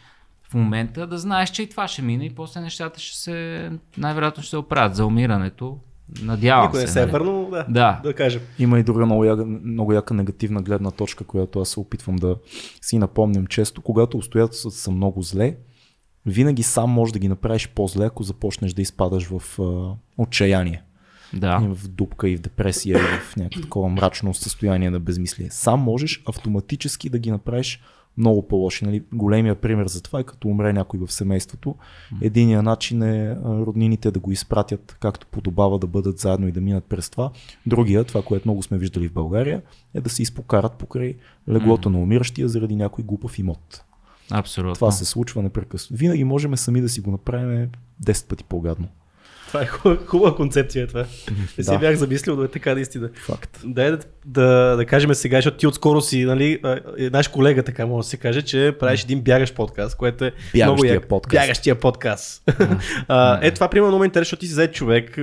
в 0.50 0.54
момента, 0.54 1.08
да 1.08 1.18
знаеш, 1.18 1.50
че 1.50 1.64
и 1.64 1.70
това 1.70 1.88
ще 1.88 2.02
мине 2.02 2.26
и 2.26 2.36
после 2.36 2.62
нещата 2.62 3.00
ще 3.00 3.18
се, 3.18 3.72
най-вероятно 3.98 4.44
ще 4.44 4.50
се 4.50 4.58
оправят 4.58 4.96
за 4.96 5.06
умирането. 5.06 5.78
Надявам 6.22 6.66
Никой 6.66 6.80
се. 6.80 6.86
не 6.86 6.92
се 6.92 7.00
е 7.00 7.02
нали? 7.02 7.12
върнал, 7.12 7.50
да, 7.52 7.66
Да. 7.70 8.00
да 8.04 8.14
кажем. 8.14 8.42
Има 8.60 8.80
и 8.80 8.84
друга 8.84 9.06
много 9.06 9.24
яка, 9.24 9.46
много 9.46 9.94
яка 9.94 10.14
негативна 10.14 10.62
гледна 10.62 10.92
точка, 10.92 11.24
която 11.24 11.60
аз 11.60 11.70
се 11.70 11.80
опитвам 11.80 12.16
да 12.16 12.36
си 12.82 12.98
напомням 12.98 13.48
често. 13.48 13.82
Когато 13.82 14.18
обстоятелствата 14.18 14.78
са 14.78 14.92
много 14.92 15.22
зле, 15.22 15.58
винаги 16.26 16.64
сам 16.64 16.90
можеш 16.90 17.14
да 17.14 17.20
ги 17.20 17.28
направиш 17.28 17.70
по-зле, 17.76 18.06
ако 18.06 18.24
започнеш 18.24 18.74
да 18.74 18.82
изпадаш 18.82 19.28
в 19.32 19.60
а, 19.60 19.96
отчаяние. 20.18 20.84
Да. 21.34 21.60
И 21.64 21.68
в 21.76 21.88
дупка 21.88 22.30
и 22.30 22.38
в 22.38 22.42
депресия 22.42 22.98
и 23.00 23.20
в 23.32 23.36
някакво 23.36 23.62
такова 23.62 23.90
мрачно 23.90 24.34
състояние 24.34 24.90
на 24.90 25.00
безмислие. 25.00 25.48
Сам 25.52 25.80
можеш 25.80 26.24
автоматически 26.28 27.10
да 27.10 27.20
ги 27.20 27.32
направиш 27.32 27.82
много 28.18 28.48
по-лоши. 28.48 28.86
Нали? 28.86 29.04
Големия 29.14 29.56
пример 29.56 29.88
за 29.88 30.04
това 30.04 30.20
е 30.20 30.24
като 30.24 30.48
умре 30.48 30.74
някой 30.74 31.00
в 31.00 31.12
семейството. 31.12 31.76
Единият 32.22 32.66
начин 32.66 33.04
е 33.04 33.38
роднините 33.46 34.12
да 34.12 34.20
го 34.20 34.32
изпратят 34.32 34.98
както 35.00 35.28
подобава 35.28 35.80
да 35.80 35.88
бъдат 35.88 36.20
заедно 36.20 36.48
и 36.48 36.52
да 36.52 36.62
минат 36.62 36.84
през 36.84 37.10
това. 37.10 37.32
Другия, 37.66 38.04
това, 38.04 38.22
което 38.22 38.48
много 38.48 38.64
сме 38.64 38.78
виждали 38.78 39.08
в 39.08 39.14
България, 39.14 39.62
е 39.94 40.02
да 40.02 40.10
се 40.10 40.22
изпокарат 40.22 40.74
покрай 40.74 41.16
леглото 41.50 41.90
на 41.90 42.00
умиращия 42.00 42.50
заради 42.50 42.76
някой 42.76 43.04
глупав 43.04 43.40
имот. 43.40 43.84
Абсолютно. 44.32 44.76
Това 44.76 44.92
се 44.92 45.06
случва 45.06 45.44
непрекъснато. 45.44 46.00
Винаги 46.00 46.24
можем 46.24 46.58
сами 46.58 46.82
да 46.82 46.90
си 46.90 47.02
го 47.02 47.12
направим 47.12 47.70
10 48.04 48.28
пъти 48.28 48.44
по-гадно. 48.44 48.88
Това 49.56 49.64
е 49.64 49.68
хубава, 49.68 50.06
хубава 50.06 50.36
концепция 50.36 50.88
това. 50.88 51.06
Не 51.58 51.64
си 51.64 51.72
Да. 51.72 51.78
бях 51.78 51.96
замислил, 51.96 52.36
но 52.36 52.44
е 52.44 52.48
така 52.48 52.76
наистина. 52.76 53.10
Факт. 53.26 53.60
Дай 53.64 53.92
да, 53.92 54.00
да, 54.26 54.76
да 54.78 54.86
кажем 54.86 55.14
сега, 55.14 55.38
защото 55.38 55.58
ти 55.58 55.68
отскоро 55.68 56.02
си, 56.02 56.26
нали, 56.26 56.60
е, 56.98 57.10
наш 57.10 57.28
колега, 57.28 57.64
така 57.64 57.86
може 57.86 58.06
да 58.06 58.10
се 58.10 58.18
каже, 58.18 58.42
че 58.42 58.76
правиш 58.80 59.04
един 59.04 59.22
бягащ 59.22 59.56
подкаст, 59.56 59.98
което 59.98 60.26
е 60.26 60.32
Бягащия 60.32 60.66
много 60.66 60.86
як. 60.86 61.08
подкаст. 61.08 61.42
Бягащия 61.42 61.76
подкаст. 61.80 62.52
а, 63.08 63.40
е, 63.48 63.52
това 63.52 63.68
примерно 63.68 64.00
ме 64.00 64.06
интересно, 64.06 64.26
защото 64.26 64.40
ти 64.40 64.48
си 64.48 64.54
зает 64.54 64.74
човек 64.74 65.20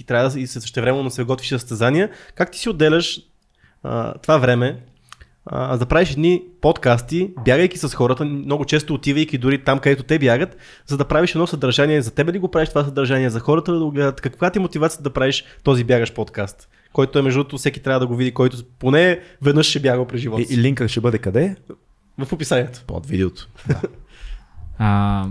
и 0.00 0.04
трябва 0.04 0.28
да 0.30 0.40
и 0.40 0.46
същевременно 0.46 1.10
се 1.10 1.24
готвиш 1.24 1.50
за 1.50 1.58
състезания. 1.58 2.10
Как 2.34 2.50
ти 2.50 2.58
си 2.58 2.68
отделяш 2.68 3.20
а, 3.82 4.14
това 4.14 4.38
време, 4.38 4.76
а, 5.46 5.76
да 5.76 5.86
правиш 5.86 6.10
едни 6.10 6.42
подкасти, 6.60 7.30
бягайки 7.44 7.78
с 7.78 7.94
хората, 7.94 8.24
много 8.24 8.64
често 8.64 8.94
отивайки 8.94 9.38
дори 9.38 9.64
там, 9.64 9.78
където 9.78 10.02
те 10.02 10.18
бягат, 10.18 10.56
за 10.86 10.96
да 10.96 11.04
правиш 11.04 11.34
едно 11.34 11.46
съдържание. 11.46 12.02
За 12.02 12.10
тебе 12.10 12.32
ли 12.32 12.38
го 12.38 12.50
правиш 12.50 12.68
това 12.68 12.84
съдържание? 12.84 13.30
За 13.30 13.40
хората 13.40 13.72
да 13.72 13.78
го 13.78 13.90
гледат? 13.90 14.20
Каква 14.20 14.50
ти 14.50 14.58
е 14.58 14.62
мотивация 14.62 15.02
да 15.02 15.10
правиш 15.12 15.44
този 15.62 15.84
бягащ 15.84 16.14
подкаст? 16.14 16.68
Който 16.92 17.18
е 17.18 17.22
между 17.22 17.38
другото 17.38 17.58
всеки 17.58 17.80
трябва 17.82 18.00
да 18.00 18.06
го 18.06 18.16
види, 18.16 18.34
който 18.34 18.56
поне 18.78 19.20
веднъж 19.42 19.66
ще 19.66 19.80
бяга 19.80 20.06
през 20.06 20.20
живота 20.20 20.42
И, 20.42 20.44
си. 20.46 20.54
и 20.54 20.58
линкът 20.58 20.90
ще 20.90 21.00
бъде 21.00 21.18
къде? 21.18 21.56
В 22.18 22.32
описанието. 22.32 22.82
Под 22.86 23.06
видеото. 23.06 23.48
А, 24.78 25.26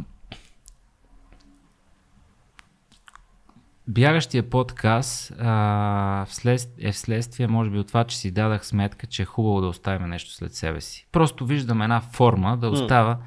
бягащия 3.87 4.49
подкаст 4.49 5.33
а, 5.39 6.25
вслед, 6.29 6.61
е 6.79 6.91
вследствие, 6.91 7.47
може 7.47 7.69
би, 7.69 7.79
от 7.79 7.87
това, 7.87 8.03
че 8.03 8.17
си 8.17 8.31
дадах 8.31 8.65
сметка, 8.65 9.07
че 9.07 9.21
е 9.21 9.25
хубаво 9.25 9.61
да 9.61 9.67
оставим 9.67 10.09
нещо 10.09 10.31
след 10.31 10.55
себе 10.55 10.81
си. 10.81 11.07
Просто 11.11 11.45
виждам 11.45 11.81
една 11.81 12.01
форма 12.01 12.57
да 12.57 12.69
остава 12.69 13.17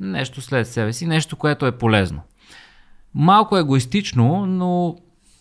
нещо 0.00 0.40
след 0.40 0.68
себе 0.68 0.92
си, 0.92 1.06
нещо, 1.06 1.36
което 1.36 1.66
е 1.66 1.78
полезно. 1.78 2.20
Малко 3.14 3.56
егоистично, 3.56 4.46
но 4.46 4.96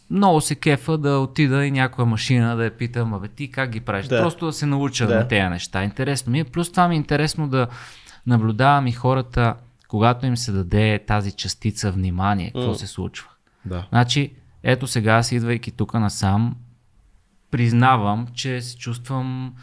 много 0.09 0.41
се 0.41 0.55
кефа 0.55 0.97
да 0.97 1.19
отида 1.19 1.65
и 1.65 1.71
някоя 1.71 2.05
машина 2.05 2.55
да 2.55 2.63
я 2.63 2.77
питам, 2.77 3.13
абе 3.13 3.27
ти 3.27 3.51
как 3.51 3.69
ги 3.69 3.79
правиш? 3.79 4.07
Да. 4.07 4.21
Просто 4.21 4.45
да 4.45 4.53
се 4.53 4.65
науча 4.65 5.07
Да. 5.07 5.15
на 5.15 5.27
тези 5.27 5.49
неща. 5.49 5.83
Интересно 5.83 6.31
ми 6.31 6.39
е. 6.39 6.43
Плюс 6.43 6.71
това 6.71 6.87
ми 6.87 6.95
е 6.95 6.97
интересно 6.97 7.47
да 7.47 7.67
наблюдавам 8.27 8.87
и 8.87 8.91
хората, 8.91 9.55
когато 9.87 10.25
им 10.25 10.37
се 10.37 10.51
даде 10.51 10.99
тази 11.07 11.31
частица 11.31 11.91
внимание, 11.91 12.51
какво 12.55 12.67
М. 12.69 12.75
се 12.75 12.87
случва. 12.87 13.29
Да. 13.65 13.85
Значи, 13.89 14.33
ето 14.65 14.87
сега, 14.87 15.13
аз 15.13 15.31
идвайки 15.31 15.71
тук 15.71 15.93
насам, 15.93 16.55
признавам, 17.51 18.27
че 18.33 18.61
се 18.61 18.77
чувствам 18.77 19.53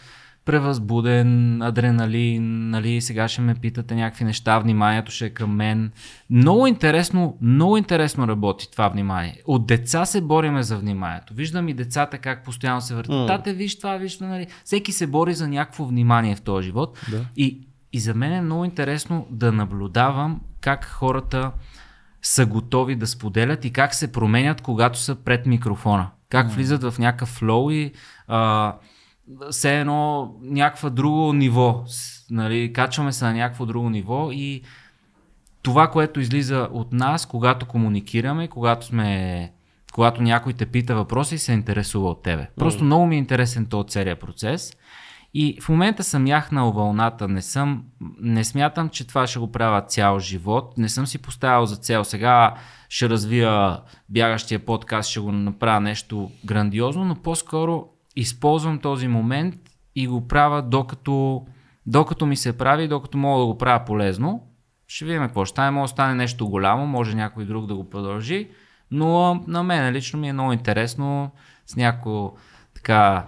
превъзбуден, 0.45 1.62
адреналин, 1.62 2.70
нали, 2.70 3.01
сега 3.01 3.29
ще 3.29 3.41
ме 3.41 3.55
питате 3.55 3.95
някакви 3.95 4.24
неща, 4.24 4.59
вниманието 4.59 5.12
ще 5.12 5.27
е 5.27 5.31
към 5.31 5.57
мен. 5.57 5.93
Много 6.31 6.66
интересно, 6.66 7.37
много 7.41 7.77
интересно 7.77 8.29
работи 8.29 8.70
това 8.73 8.89
внимание. 8.89 9.43
От 9.47 9.66
деца 9.66 10.05
се 10.05 10.20
бориме 10.20 10.62
за 10.62 10.79
вниманието. 10.79 11.35
Виждам 11.35 11.69
и 11.69 11.74
децата 11.74 12.19
как 12.19 12.45
постоянно 12.45 12.81
се 12.81 12.95
въртят. 12.95 13.15
М. 13.15 13.27
Тате, 13.27 13.53
виж 13.53 13.79
това, 13.79 13.97
виж 13.97 14.15
това, 14.15 14.27
нали. 14.27 14.47
Всеки 14.65 14.93
се 14.93 15.07
бори 15.07 15.35
за 15.35 15.49
някакво 15.49 15.85
внимание 15.85 16.37
в 16.37 16.41
този 16.41 16.66
живот. 16.66 16.99
Да. 17.11 17.24
И, 17.37 17.59
и 17.93 18.01
за 18.01 18.15
мен 18.15 18.33
е 18.33 18.41
много 18.41 18.65
интересно 18.65 19.27
да 19.31 19.53
наблюдавам 19.53 20.41
как 20.61 20.85
хората 20.85 21.53
са 22.23 22.47
готови 22.47 22.97
да 22.97 23.07
споделят 23.07 23.65
и 23.65 23.73
как 23.73 23.94
се 23.94 24.12
променят, 24.12 24.61
когато 24.61 24.99
са 24.99 25.15
пред 25.15 25.47
микрофона. 25.47 26.11
Как 26.28 26.51
влизат 26.51 26.82
в 26.82 26.99
някакъв 26.99 27.28
флоу 27.28 27.70
и 27.70 27.93
а, 28.28 28.74
все 29.51 29.81
едно 29.81 30.32
някакво 30.43 30.90
друго 30.90 31.32
ниво. 31.32 31.85
Нали, 32.31 32.73
качваме 32.73 33.12
се 33.12 33.24
на 33.24 33.32
някакво 33.32 33.66
друго 33.66 33.90
ниво 33.90 34.28
и 34.32 34.62
това, 35.62 35.90
което 35.90 36.20
излиза 36.20 36.69
от 36.73 36.93
нас, 36.93 37.27
когато 37.27 37.66
комуникираме, 37.66 38.49
когато 38.49 38.86
сме 38.86 39.53
когато 39.93 40.23
някой 40.23 40.53
те 40.53 40.66
пита 40.66 40.94
въпроси 40.94 41.35
и 41.35 41.39
се 41.39 41.53
интересува 41.53 42.11
от 42.11 42.23
тебе. 42.23 42.47
Просто 42.57 42.85
много 42.85 43.07
ми 43.07 43.15
е 43.15 43.19
интересен 43.19 43.66
този 43.66 43.89
целият 43.89 44.20
процес. 44.20 44.77
И 45.35 45.61
в 45.61 45.69
момента 45.69 46.05
съм 46.05 46.27
яхнал 46.27 46.73
вълната, 46.73 47.29
не 47.29 47.43
съм, 47.43 47.85
не 48.21 48.45
смятам, 48.45 48.89
че 48.89 49.07
това 49.07 49.27
ще 49.27 49.39
го 49.39 49.53
правя 49.53 49.83
цял 49.83 50.19
живот, 50.19 50.79
не 50.79 50.89
съм 50.89 51.07
си 51.07 51.19
поставил 51.19 51.67
за 51.67 51.77
цел. 51.77 52.05
Сега 52.05 52.55
ще 52.89 53.09
развия 53.09 53.81
бягащия 54.09 54.65
подкаст, 54.65 55.11
ще 55.11 55.21
го 55.21 55.33
направя 55.33 55.81
нещо 55.81 56.31
грандиозно, 56.45 57.05
но 57.05 57.15
по-скоро 57.15 57.89
използвам 58.17 58.79
този 58.79 59.09
момент 59.09 59.55
и 59.95 60.07
го 60.07 60.29
правя 60.29 60.63
докато, 60.63 61.47
докато 61.87 62.27
ми 62.27 62.37
се 62.37 62.59
прави, 62.59 62.89
докато 62.89 63.19
мога 63.19 63.41
да 63.41 63.47
го 63.47 63.59
правя 63.59 63.85
полезно. 63.85 64.47
Ще 64.87 65.05
видим 65.05 65.23
какво 65.23 65.45
ще 65.45 65.51
стане, 65.51 65.71
може 65.71 65.91
да 65.91 65.95
стане 65.95 66.15
нещо 66.15 66.49
голямо, 66.49 66.87
може 66.87 67.17
някой 67.17 67.45
друг 67.45 67.67
да 67.67 67.75
го 67.75 67.91
продължи, 67.91 68.51
но 68.91 69.35
на 69.47 69.63
мен 69.63 69.93
лично 69.93 70.21
ми 70.21 70.29
е 70.29 70.33
много 70.33 70.53
интересно 70.53 71.31
с 71.67 71.77
някакво 71.77 72.33
така... 72.75 73.27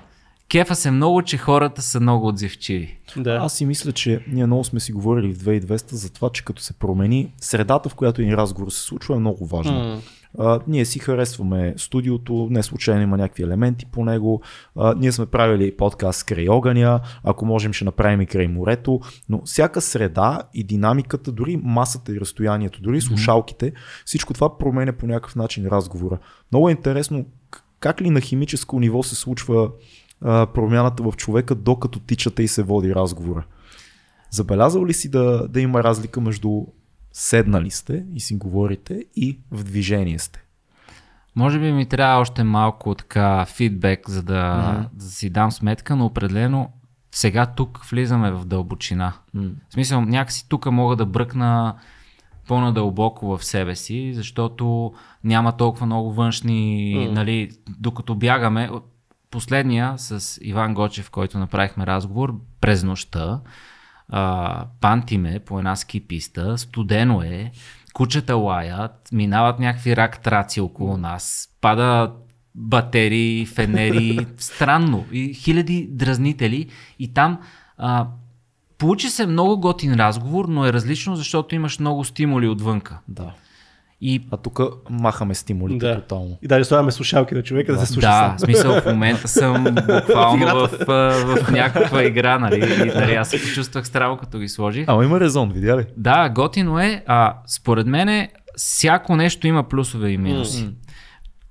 Кефа 0.48 0.74
се 0.74 0.90
много, 0.90 1.22
че 1.22 1.36
хората 1.36 1.82
са 1.82 2.00
много 2.00 2.28
отзивчиви. 2.28 2.98
Да. 3.16 3.38
Аз 3.42 3.56
си 3.56 3.66
мисля, 3.66 3.92
че 3.92 4.24
ние 4.28 4.46
много 4.46 4.64
сме 4.64 4.80
си 4.80 4.92
говорили 4.92 5.32
в 5.32 5.38
2200 5.38 5.92
за 5.92 6.12
това, 6.12 6.30
че 6.30 6.44
като 6.44 6.62
се 6.62 6.72
промени, 6.72 7.32
средата, 7.40 7.88
в 7.88 7.94
която 7.94 8.22
един 8.22 8.34
разговор 8.34 8.70
се 8.70 8.80
случва, 8.80 9.16
е 9.16 9.18
много 9.18 9.46
важна. 9.46 9.72
М. 9.72 10.00
А, 10.38 10.60
ние 10.66 10.84
си 10.84 10.98
харесваме 10.98 11.74
студиото, 11.76 12.48
не 12.50 12.62
случайно 12.62 13.02
има 13.02 13.16
някакви 13.16 13.42
елементи 13.42 13.86
по 13.86 14.04
него. 14.04 14.42
А, 14.76 14.94
ние 14.98 15.12
сме 15.12 15.26
правили 15.26 15.76
подкаст 15.76 16.24
край 16.24 16.48
огъня, 16.48 17.00
ако 17.24 17.46
можем 17.46 17.72
ще 17.72 17.84
направим 17.84 18.20
и 18.20 18.26
край 18.26 18.48
морето, 18.48 19.00
но 19.28 19.42
всяка 19.44 19.80
среда 19.80 20.42
и 20.54 20.64
динамиката, 20.64 21.32
дори 21.32 21.60
масата 21.62 22.12
и 22.12 22.20
разстоянието, 22.20 22.82
дори 22.82 23.00
слушалките, 23.00 23.72
всичко 24.04 24.34
това 24.34 24.58
променя 24.58 24.92
по 24.92 25.06
някакъв 25.06 25.36
начин 25.36 25.66
разговора. 25.66 26.18
Много 26.52 26.68
е 26.68 26.72
интересно 26.72 27.24
как 27.80 28.00
ли 28.00 28.10
на 28.10 28.20
химическо 28.20 28.80
ниво 28.80 29.02
се 29.02 29.14
случва 29.14 29.70
а, 30.20 30.46
промяната 30.46 31.02
в 31.02 31.12
човека, 31.16 31.54
докато 31.54 32.00
тичате 32.00 32.42
и 32.42 32.48
се 32.48 32.62
води 32.62 32.94
разговора. 32.94 33.44
Забелязал 34.30 34.86
ли 34.86 34.92
си 34.92 35.10
да, 35.10 35.48
да 35.48 35.60
има 35.60 35.84
разлика 35.84 36.20
между 36.20 36.62
седнали 37.12 37.70
сте 37.70 38.04
и 38.14 38.20
си 38.20 38.34
говорите 38.36 39.04
и 39.16 39.38
в 39.50 39.64
движение 39.64 40.18
сте? 40.18 40.40
Може 41.36 41.58
би 41.58 41.72
ми 41.72 41.86
трябва 41.86 42.20
още 42.20 42.44
малко 42.44 42.94
така 42.94 43.44
фидбек, 43.44 44.10
за 44.10 44.22
да, 44.22 44.72
Мгм. 44.72 44.86
да 44.92 45.04
си 45.04 45.30
дам 45.30 45.52
сметка, 45.52 45.96
но 45.96 46.06
определено 46.06 46.72
сега 47.12 47.46
тук 47.46 47.84
влизаме 47.90 48.30
в 48.32 48.44
дълбочина. 48.44 49.12
В 49.34 49.72
смисъл, 49.72 50.00
някакси 50.00 50.48
тук 50.48 50.66
мога 50.66 50.96
да 50.96 51.06
бръкна 51.06 51.74
по-надълбоко 52.48 53.36
в 53.38 53.44
себе 53.44 53.76
си, 53.76 54.12
защото 54.14 54.92
няма 55.24 55.56
толкова 55.56 55.86
много 55.86 56.12
външни, 56.12 56.94
М. 57.08 57.12
нали, 57.14 57.50
докато 57.78 58.14
бягаме. 58.14 58.70
Последния 59.34 59.94
с 59.96 60.38
Иван 60.42 60.74
Гочев, 60.74 61.10
който 61.10 61.38
направихме 61.38 61.86
разговор 61.86 62.34
през 62.60 62.84
нощта, 62.84 63.40
а, 64.08 64.66
пантиме 64.80 65.38
по 65.38 65.58
една 65.58 65.76
ски 65.76 66.06
писта, 66.06 66.58
студено 66.58 67.22
е, 67.22 67.52
кучета 67.94 68.36
лаят, 68.36 69.08
минават 69.12 69.58
някакви 69.58 69.96
рак 69.96 70.22
траци 70.22 70.60
около 70.60 70.96
нас, 70.96 71.48
пада 71.60 72.12
батерии, 72.54 73.46
фенери, 73.46 74.26
странно 74.36 75.04
и 75.12 75.34
хиляди 75.34 75.88
дразнители 75.90 76.68
и 76.98 77.14
там 77.14 77.38
а, 77.78 78.06
получи 78.78 79.10
се 79.10 79.26
много 79.26 79.60
готин 79.60 79.94
разговор, 79.94 80.44
но 80.48 80.66
е 80.66 80.72
различно, 80.72 81.16
защото 81.16 81.54
имаш 81.54 81.78
много 81.78 82.04
стимули 82.04 82.48
отвънка. 82.48 82.98
Да. 83.08 83.32
И 84.06 84.20
А 84.30 84.36
тук 84.36 84.60
махаме 84.90 85.34
стимулите 85.34 85.86
Да. 85.86 85.94
тотално. 85.94 86.38
И 86.42 86.48
даже 86.48 86.64
слагаме 86.64 86.92
слушалки 86.92 87.34
на 87.34 87.42
човека 87.42 87.72
да, 87.72 87.78
се 87.78 87.86
слуша 87.86 88.06
да, 88.06 88.12
сам. 88.12 88.36
в 88.36 88.40
смисъл 88.40 88.80
в 88.80 88.86
момента 88.86 89.28
съм 89.28 89.64
буквално 89.86 90.46
в, 90.46 90.70
в, 90.86 91.36
в 91.36 91.50
някаква 91.50 92.02
игра, 92.02 92.38
нали? 92.38 92.56
И, 92.56 92.98
нали 92.98 93.14
аз 93.14 93.28
се 93.28 93.42
почувствах 93.42 93.86
странно, 93.86 94.16
като 94.16 94.38
ги 94.38 94.48
сложих. 94.48 94.84
Ама 94.88 95.04
има 95.04 95.20
резон, 95.20 95.52
видя 95.52 95.76
ли? 95.76 95.84
Да, 95.96 96.28
готино 96.28 96.80
е. 96.80 97.02
А, 97.06 97.34
според 97.46 97.86
мен 97.86 98.28
всяко 98.56 99.16
нещо 99.16 99.46
има 99.46 99.62
плюсове 99.62 100.10
и 100.10 100.18
минуси. 100.18 100.64
М. 100.64 100.70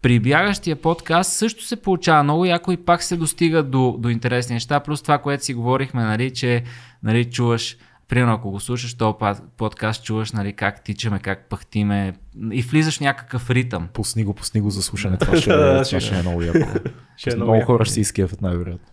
При 0.01 0.19
бягащия 0.19 0.75
подкаст 0.75 1.31
също 1.33 1.63
се 1.63 1.75
получава 1.75 2.23
много 2.23 2.45
яко 2.45 2.71
и 2.71 2.77
пак 2.77 3.03
се 3.03 3.17
достига 3.17 3.63
до, 3.63 3.95
до 3.99 4.09
интересни 4.09 4.53
неща. 4.53 4.79
Плюс 4.79 5.01
това, 5.01 5.17
което 5.17 5.45
си 5.45 5.53
говорихме, 5.53 6.03
нали, 6.03 6.31
че 6.31 6.63
нали, 7.03 7.25
чуваш, 7.25 7.77
примерно 8.07 8.33
ако 8.33 8.51
го 8.51 8.59
слушаш 8.59 8.93
този 8.93 9.15
подкаст, 9.57 10.03
чуваш 10.03 10.31
нали, 10.31 10.53
как 10.53 10.83
тичаме, 10.83 11.19
как 11.19 11.49
пъхтиме 11.49 12.13
и 12.51 12.61
влизаш 12.61 12.97
в 12.97 13.01
някакъв 13.01 13.49
ритъм. 13.49 13.87
Пусни 13.93 14.23
го, 14.23 14.33
пусни 14.33 14.61
го 14.61 14.69
за 14.69 14.81
слушане. 14.83 15.17
Това 15.17 15.37
ще, 15.41 15.49
Да, 15.49 15.79
е, 15.79 15.83
ще- 15.83 15.89
това 15.89 15.99
ще 15.99 16.15
е 16.15 16.21
много 16.21 16.41
яко. 16.41 16.79
Ще 17.17 17.29
е 17.29 17.35
много 17.35 17.51
много 17.51 17.65
хора 17.65 17.85
ще 17.85 17.93
се 17.93 18.01
изкефят 18.01 18.41
най-вероятно. 18.41 18.87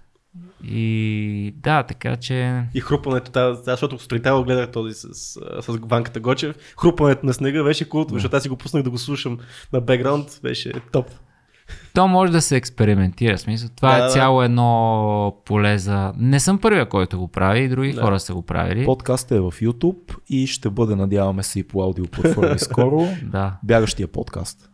И 0.64 1.54
да, 1.56 1.82
така 1.82 2.16
че... 2.16 2.62
И 2.74 2.80
хрупването, 2.80 3.30
тази, 3.30 3.60
защото 3.64 3.98
сутринта 3.98 4.34
го 4.34 4.44
гледах 4.44 4.70
този 4.70 4.94
с, 4.94 5.08
с, 5.14 5.40
с 5.62 5.78
Ванката 5.82 6.20
Гочев. 6.20 6.56
Хрупването 6.80 7.26
на 7.26 7.34
снега 7.34 7.62
беше 7.62 7.88
култово, 7.88 8.14
защото 8.16 8.36
аз 8.36 8.42
си 8.42 8.48
го 8.48 8.56
пуснах 8.56 8.82
да 8.82 8.90
го 8.90 8.98
слушам 8.98 9.38
на 9.72 9.80
бекграунд, 9.80 10.40
беше 10.42 10.72
топ. 10.92 11.06
То 11.94 12.08
може 12.08 12.32
да 12.32 12.42
се 12.42 12.56
експериментира. 12.56 13.38
Смисъл, 13.38 13.68
това 13.76 13.90
Да, 13.90 13.96
е 13.96 14.00
да. 14.00 14.08
цяло 14.08 14.42
едно 14.42 15.36
поле 15.44 15.78
за... 15.78 16.12
Не 16.16 16.40
съм 16.40 16.58
първия, 16.58 16.88
който 16.88 17.18
го 17.18 17.28
прави, 17.28 17.60
и 17.60 17.68
други 17.68 17.92
Да. 17.92 18.00
хора 18.02 18.20
са 18.20 18.34
го 18.34 18.42
правили. 18.42 18.84
Подкастът 18.84 19.30
е 19.30 19.40
в 19.40 19.52
YouTube 19.52 20.16
и 20.28 20.46
ще 20.46 20.70
бъде, 20.70 20.96
надяваме 20.96 21.42
се, 21.42 21.58
и 21.60 21.62
по 21.62 21.82
аудиоплатформи 21.82 22.54
скоро. 22.58 23.06
Да. 23.22 23.56
Бягащия 23.62 24.08
подкаст. 24.08 24.70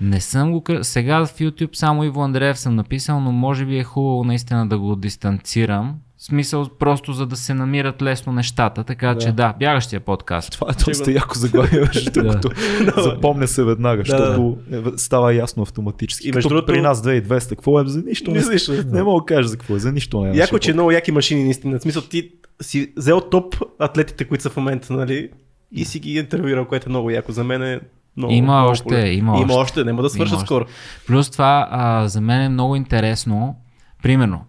Не 0.00 0.20
съм 0.20 0.52
го... 0.52 0.62
Сега 0.82 1.26
в 1.26 1.30
YouTube 1.30 1.76
само 1.76 2.04
Иво 2.04 2.20
Андреев 2.22 2.58
съм 2.58 2.74
написал, 2.74 3.20
но 3.20 3.32
може 3.32 3.66
би 3.66 3.78
е 3.78 3.84
хубаво 3.84 4.24
наистина 4.24 4.68
да 4.68 4.78
го 4.78 4.96
дистанцирам. 4.96 5.94
Смисъл 6.20 6.68
просто 6.68 7.12
за 7.12 7.26
да 7.26 7.36
се 7.36 7.54
намират 7.54 8.02
лесно 8.02 8.32
нещата, 8.32 8.84
така 8.84 9.08
Да. 9.08 9.20
че 9.20 9.32
да, 9.32 9.52
бягащия 9.52 10.00
подкаст. 10.00 10.52
Това 10.52 10.66
е 10.70 10.84
доста 10.84 11.12
яко 11.12 11.34
заглавие, 11.34 11.80
между 11.80 12.10
другото. 12.12 12.50
Запомня 12.96 13.48
се 13.48 13.64
веднага, 13.64 14.02
Да, 14.02 14.12
да. 14.12 14.18
защото 14.18 14.58
е, 14.72 14.98
става 14.98 15.34
ясно 15.34 15.62
автоматически. 15.62 16.28
И 16.28 16.32
между 16.32 16.48
Като 16.48 16.54
другото- 16.56 16.72
при 16.72 16.80
нас 16.80 17.02
2200, 17.02 17.48
какво 17.48 17.80
е 17.80 17.86
за 17.86 18.02
нищо? 18.02 18.30
Не, 18.30 18.36
Не 18.36 18.42
знаеш, 18.42 18.68
не 18.86 19.02
мога 19.02 19.20
да 19.22 19.26
кажа 19.26 19.48
за 19.48 19.56
какво 19.56 19.76
е, 19.76 19.78
за 19.78 19.92
нищо 19.92 20.20
не 20.20 20.30
е. 20.30 20.34
Яко, 20.34 20.58
че 20.58 20.72
много 20.72 20.90
яки 20.90 21.12
машини, 21.12 21.44
наистина. 21.44 21.78
В 21.78 21.82
смисъл, 21.82 22.02
ти 22.02 22.30
си 22.60 22.92
взел 22.96 23.20
топ 23.20 23.56
атлетите, 23.78 24.24
които 24.24 24.42
са 24.42 24.50
в 24.50 24.56
момента, 24.56 24.92
нали? 24.92 25.28
И 25.72 25.84
си 25.84 25.98
ги 25.98 26.12
интервюирал, 26.12 26.64
което 26.64 26.86
е 26.86 26.90
много 26.90 27.10
яко. 27.10 27.32
За 27.32 27.44
мен 27.44 27.62
е 27.62 27.80
много. 28.16 28.32
Има 28.32 28.52
много 28.52 28.70
още, 28.70 28.94
има 28.96 29.32
Има 29.32 29.42
още. 29.44 29.54
още, 29.54 29.84
няма 29.84 30.02
да 30.02 30.10
свърша 30.10 30.34
още. 30.34 30.46
скоро. 30.46 30.64
Плюс 31.06 31.30
това, 31.30 31.68
а, 31.70 32.08
за 32.08 32.20
мен 32.20 32.40
е 32.42 32.48
много 32.48 32.76
интересно. 32.76 33.56
Примерно, 34.02 34.40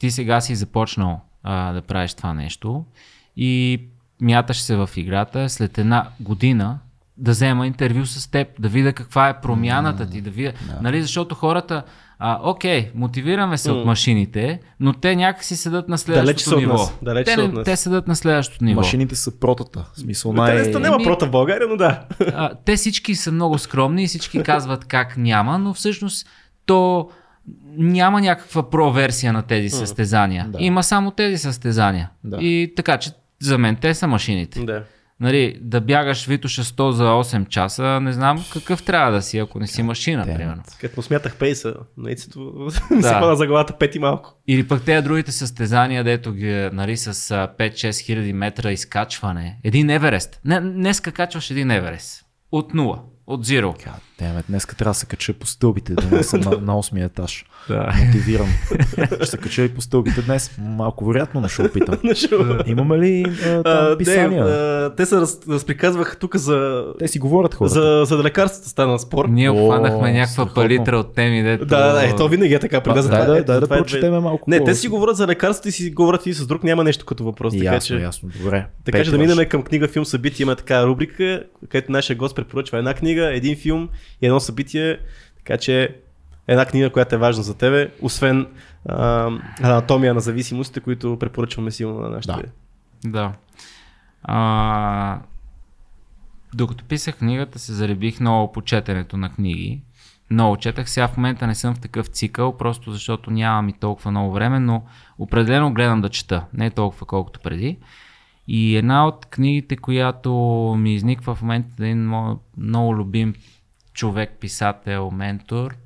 ти 0.00 0.10
сега 0.10 0.40
си 0.40 0.54
започнал 0.54 1.20
а, 1.42 1.72
да 1.72 1.82
правиш 1.82 2.14
това 2.14 2.34
нещо 2.34 2.84
и 3.36 3.80
мяташ 4.20 4.60
се 4.60 4.76
в 4.76 4.90
играта. 4.96 5.48
След 5.48 5.78
една 5.78 6.08
година 6.20 6.78
да 7.16 7.30
взема 7.30 7.66
интервю 7.66 8.06
с 8.06 8.30
теб, 8.30 8.48
да 8.58 8.68
видя 8.68 8.92
каква 8.92 9.28
е 9.28 9.40
промяната 9.40 10.10
ти, 10.10 10.20
да 10.20 10.30
видя, 10.30 10.52
нали, 10.82 11.02
защото 11.02 11.34
хората, 11.34 11.82
а, 12.18 12.38
окей, 12.42 12.90
мотивираме 12.94 13.58
се 13.58 13.70
от 13.70 13.86
машините, 13.86 14.60
но 14.80 14.92
те 14.92 15.16
някакси 15.16 15.56
седат 15.56 15.88
на 15.88 15.96
Далече 15.96 16.04
следващото 16.04 16.56
от 16.56 16.60
ниво. 16.60 16.72
нас, 16.72 16.94
далече 17.02 17.34
те, 17.34 17.40
от 17.42 17.52
нас. 17.52 17.64
те 17.64 17.76
седат 17.76 18.08
на 18.08 18.16
следващото 18.16 18.64
ниво. 18.64 18.80
Машините 18.80 19.16
са 19.16 19.38
протата. 19.40 19.90
В 19.94 20.00
смисъл 20.00 20.32
Най... 20.32 20.54
най... 20.54 20.72
Те 20.72 20.78
няма 20.78 20.96
Еми- 20.96 21.04
прота 21.04 21.26
в 21.26 21.30
България, 21.30 21.68
но 21.68 21.76
да. 21.76 22.04
а, 22.20 22.54
те 22.64 22.76
всички 22.76 23.14
са 23.14 23.32
много 23.32 23.58
скромни 23.58 24.04
и 24.04 24.06
всички 24.06 24.42
казват 24.42 24.84
как 24.84 25.16
няма, 25.16 25.58
но 25.58 25.74
всъщност 25.74 26.26
то 26.66 27.10
няма 27.76 28.20
някаква 28.20 28.70
про-версия 28.70 29.32
на 29.32 29.42
тези 29.42 29.70
състезания. 29.70 30.46
Да. 30.48 30.58
Има 30.60 30.82
само 30.82 31.10
тези 31.10 31.38
състезания. 31.38 32.10
Да. 32.24 32.36
И 32.40 32.72
така 32.76 32.98
че 32.98 33.10
за 33.40 33.58
мен 33.58 33.76
те 33.76 33.94
са 33.94 34.06
машините. 34.06 34.60
да. 34.60 34.84
Нали, 35.20 35.58
да 35.60 35.80
бягаш 35.80 36.26
Витоша 36.26 36.64
100 36.64 36.90
за 36.90 37.04
8 37.04 37.48
часа, 37.48 38.00
не 38.00 38.12
знам 38.12 38.44
какъв 38.52 38.82
трябва 38.82 39.12
да 39.12 39.22
си, 39.22 39.38
ако 39.38 39.58
не 39.60 39.66
си 39.66 39.82
машина, 39.82 40.24
Те- 40.24 40.34
примерно. 40.34 40.62
Като 40.80 40.94
му 40.96 41.02
смятах 41.02 41.36
пейса, 41.36 41.74
наистина 41.96 42.44
ми 42.90 43.02
се 43.02 43.08
Да. 43.08 43.16
хвана 43.18 43.36
за 43.36 43.46
главата 43.46 43.78
пет 43.78 43.94
и 43.94 43.98
малко. 43.98 44.34
Или 44.48 44.68
пък 44.68 44.82
те 44.84 45.02
другите 45.02 45.32
състезания, 45.32 46.04
дето 46.04 46.32
ги 46.32 46.68
нали, 46.72 46.96
с 46.96 47.06
а, 47.30 47.48
5-6 47.58 48.00
хиляди 48.00 48.32
метра 48.32 48.72
изкачване. 48.72 49.58
Един 49.64 49.90
Еверест. 49.90 50.40
Не, 50.44 50.60
днеска 50.60 51.12
качваш 51.12 51.50
един 51.50 51.70
Еверест. 51.70 52.24
От 52.52 52.74
нула. 52.74 53.02
От 53.26 53.44
зиро. 53.46 53.74
Деме, 54.20 54.42
днеска 54.48 54.76
трябва 54.76 54.90
да 54.90 54.94
се 54.94 55.06
кача 55.06 55.32
по 55.32 55.46
стълбите, 55.46 55.94
да 55.94 56.16
не 56.16 56.22
съм 56.22 56.40
на, 56.40 56.50
на 56.50 56.72
8 56.72 57.04
етаж. 57.06 57.44
Да. 57.68 57.92
Мотивирам. 58.06 58.48
Ще 59.14 59.26
се 59.26 59.36
кача 59.36 59.62
и 59.62 59.68
по 59.68 59.80
стълбите 59.80 60.22
днес. 60.22 60.50
Малко 60.58 61.04
вероятно, 61.04 61.40
но 61.40 61.48
ще 61.48 61.62
опитам. 61.62 61.96
Имаме 62.66 62.98
ли 62.98 63.24
а, 63.44 63.62
там 63.62 63.92
А, 63.92 63.96
писания? 63.98 64.44
а, 64.44 64.94
те 64.96 65.06
се 65.06 65.16
раз, 65.16 65.38
разприказваха 65.48 66.16
тук 66.16 66.36
за, 66.36 66.84
Те 66.98 67.08
си 67.08 67.18
говорят 67.18 67.54
хората. 67.54 67.74
за, 67.74 68.16
за 68.16 68.22
лекарствата 68.22 68.68
стана 68.68 68.98
спор. 68.98 69.24
Ние 69.28 69.50
обхванахме 69.50 70.12
някаква 70.12 70.46
палитра 70.54 70.96
от 70.98 71.14
теми, 71.14 71.42
дето... 71.42 71.66
Да, 71.66 71.86
да, 71.86 71.92
да, 71.92 72.06
е, 72.06 72.16
то 72.16 72.28
винаги 72.28 72.54
е 72.54 72.58
така. 72.58 72.80
При 72.80 72.90
Да, 72.90 72.96
нас 72.96 73.08
да, 73.08 73.26
дай 73.26 73.44
да 73.44 73.54
затова 73.54 73.76
е 73.76 73.78
прочетеме 73.78 74.20
малко 74.20 74.50
Не, 74.50 74.64
те 74.64 74.74
си 74.74 74.88
говорят 74.88 75.16
за 75.16 75.26
лекарствата 75.26 75.68
и 75.68 75.72
си 75.72 75.90
говорят 75.90 76.26
и 76.26 76.32
с 76.32 76.46
друг, 76.46 76.64
няма 76.64 76.84
нещо 76.84 77.04
като 77.06 77.24
въпрос. 77.24 77.54
Така 77.58 77.74
Ясно, 77.74 77.96
че, 77.96 78.02
ясно. 78.02 78.28
Добре. 78.42 78.66
така 78.84 79.04
че 79.04 79.10
да 79.10 79.18
минем 79.18 79.48
към 79.48 79.62
книга, 79.62 79.88
филм, 79.88 80.04
събитие. 80.04 80.42
Има 80.42 80.56
така 80.56 80.86
рубрика, 80.86 81.42
където 81.68 81.92
нашия 81.92 82.16
гост 82.16 82.36
препоръчва 82.36 82.78
една 82.78 82.94
книга, 82.94 83.36
един 83.36 83.56
филм 83.56 83.88
и 84.22 84.26
едно 84.26 84.40
събитие. 84.40 84.98
Така 85.36 85.56
че 85.56 85.96
една 86.48 86.66
книга, 86.66 86.90
която 86.90 87.14
е 87.14 87.18
важна 87.18 87.42
за 87.42 87.58
тебе, 87.58 87.92
освен 88.02 88.46
а, 88.88 89.30
анатомия 89.62 90.14
на 90.14 90.20
зависимостите, 90.20 90.80
които 90.80 91.16
препоръчваме 91.20 91.70
силно 91.70 92.00
на 92.00 92.08
нашите. 92.08 92.42
Да. 93.04 93.10
Да. 93.10 93.32
А, 94.22 95.20
докато 96.54 96.84
писах 96.84 97.16
книгата, 97.16 97.58
се 97.58 97.72
заребих 97.72 98.20
много 98.20 98.52
по 98.52 98.62
четенето 98.62 99.16
на 99.16 99.32
книги. 99.32 99.82
Много 100.30 100.56
четах. 100.56 100.90
Сега 100.90 101.08
в 101.08 101.16
момента 101.16 101.46
не 101.46 101.54
съм 101.54 101.74
в 101.74 101.80
такъв 101.80 102.06
цикъл, 102.06 102.56
просто 102.56 102.92
защото 102.92 103.30
нямам 103.30 103.68
и 103.68 103.72
толкова 103.72 104.10
много 104.10 104.32
време, 104.32 104.60
но 104.60 104.82
определено 105.18 105.74
гледам 105.74 106.00
да 106.00 106.08
чета. 106.08 106.44
Не 106.52 106.70
толкова 106.70 107.06
колкото 107.06 107.40
преди. 107.40 107.78
И 108.48 108.76
една 108.76 109.06
от 109.06 109.26
книгите, 109.26 109.76
която 109.76 110.32
ми 110.78 110.94
изниква 110.94 111.34
в 111.34 111.42
момента, 111.42 111.68
един 111.78 112.06
мой 112.06 112.34
много 112.56 112.96
любим 112.96 113.34
човек, 113.92 114.36
писател, 114.40 115.10
ментор, 115.10 115.76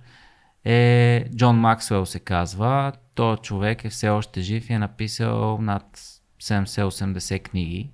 е 0.65 1.25
Джон 1.37 1.57
Максвел 1.57 2.07
се 2.07 2.19
казва. 2.19 2.93
Той 3.15 3.37
човек 3.37 3.85
е 3.85 3.89
все 3.89 4.09
още 4.09 4.41
жив 4.41 4.71
и 4.71 4.73
е 4.73 4.79
написал 4.79 5.59
над 5.61 5.99
70-80 6.43 7.43
книги. 7.43 7.91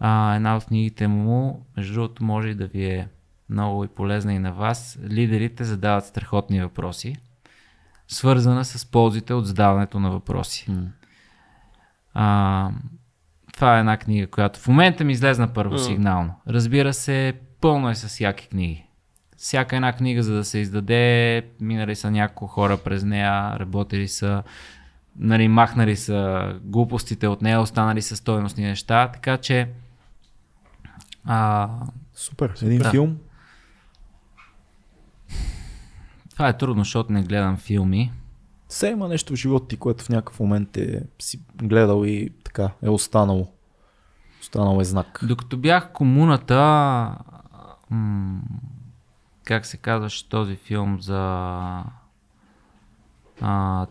А, 0.00 0.34
една 0.34 0.56
от 0.56 0.64
книгите 0.64 1.08
му, 1.08 1.66
между 1.76 1.94
другото, 1.94 2.24
може 2.24 2.48
и 2.48 2.54
да 2.54 2.66
ви 2.66 2.84
е 2.84 3.08
много 3.50 3.84
и 3.84 3.88
полезна 3.88 4.34
и 4.34 4.38
на 4.38 4.52
вас. 4.52 4.98
Лидерите 5.10 5.64
задават 5.64 6.06
страхотни 6.06 6.60
въпроси, 6.60 7.16
свързана 8.08 8.64
с 8.64 8.90
ползите 8.90 9.34
от 9.34 9.46
задаването 9.46 10.00
на 10.00 10.10
въпроси. 10.10 10.66
А, 12.14 12.70
това 13.52 13.76
е 13.76 13.80
една 13.80 13.96
книга, 13.96 14.26
която 14.26 14.60
в 14.60 14.68
момента 14.68 15.04
ми 15.04 15.12
излезна 15.12 15.52
първо 15.52 15.78
сигнално. 15.78 16.34
Разбира 16.48 16.92
се, 16.92 17.34
пълно 17.60 17.90
е 17.90 17.94
с 17.94 18.20
яки 18.20 18.48
книги. 18.48 18.83
Всяка 19.44 19.76
една 19.76 19.92
книга, 19.92 20.22
за 20.22 20.34
да 20.34 20.44
се 20.44 20.58
издаде, 20.58 21.42
минали 21.60 21.96
са 21.96 22.10
няколко 22.10 22.46
хора 22.46 22.76
през 22.76 23.04
нея, 23.04 23.58
работили 23.60 24.08
са, 24.08 24.42
нали, 25.16 25.48
махнали 25.48 25.96
са 25.96 26.52
глупостите 26.62 27.28
от 27.28 27.42
нея, 27.42 27.60
останали 27.60 28.02
са 28.02 28.16
стойностни 28.16 28.64
неща, 28.64 29.08
така 29.08 29.36
че 29.36 29.68
а, 31.24 31.68
Супер. 32.14 32.54
Един 32.62 32.78
Да. 32.78 32.90
филм. 32.90 33.16
това 36.30 36.48
е 36.48 36.58
трудно, 36.58 36.84
защото 36.84 37.12
не 37.12 37.22
гледам 37.22 37.56
филми. 37.56 38.12
Все 38.68 38.88
има 38.88 39.08
нещо 39.08 39.32
в 39.32 39.36
живота 39.36 39.68
ти, 39.68 39.76
което 39.76 40.04
в 40.04 40.08
някакъв 40.08 40.40
момент 40.40 40.76
е 40.76 41.02
си 41.18 41.40
гледал 41.56 42.04
и 42.04 42.30
така 42.44 42.70
е 42.82 42.88
останало. 42.88 43.48
Останал 44.40 44.80
е 44.80 44.84
знак. 44.84 45.20
Докато 45.22 45.56
бях 45.56 45.92
комуната, 45.92 46.56
м- 47.90 48.40
как 49.44 49.66
се 49.66 49.76
казваше 49.76 50.28
този 50.28 50.56
филм 50.56 51.00
за 51.00 51.18
а, 53.40 53.86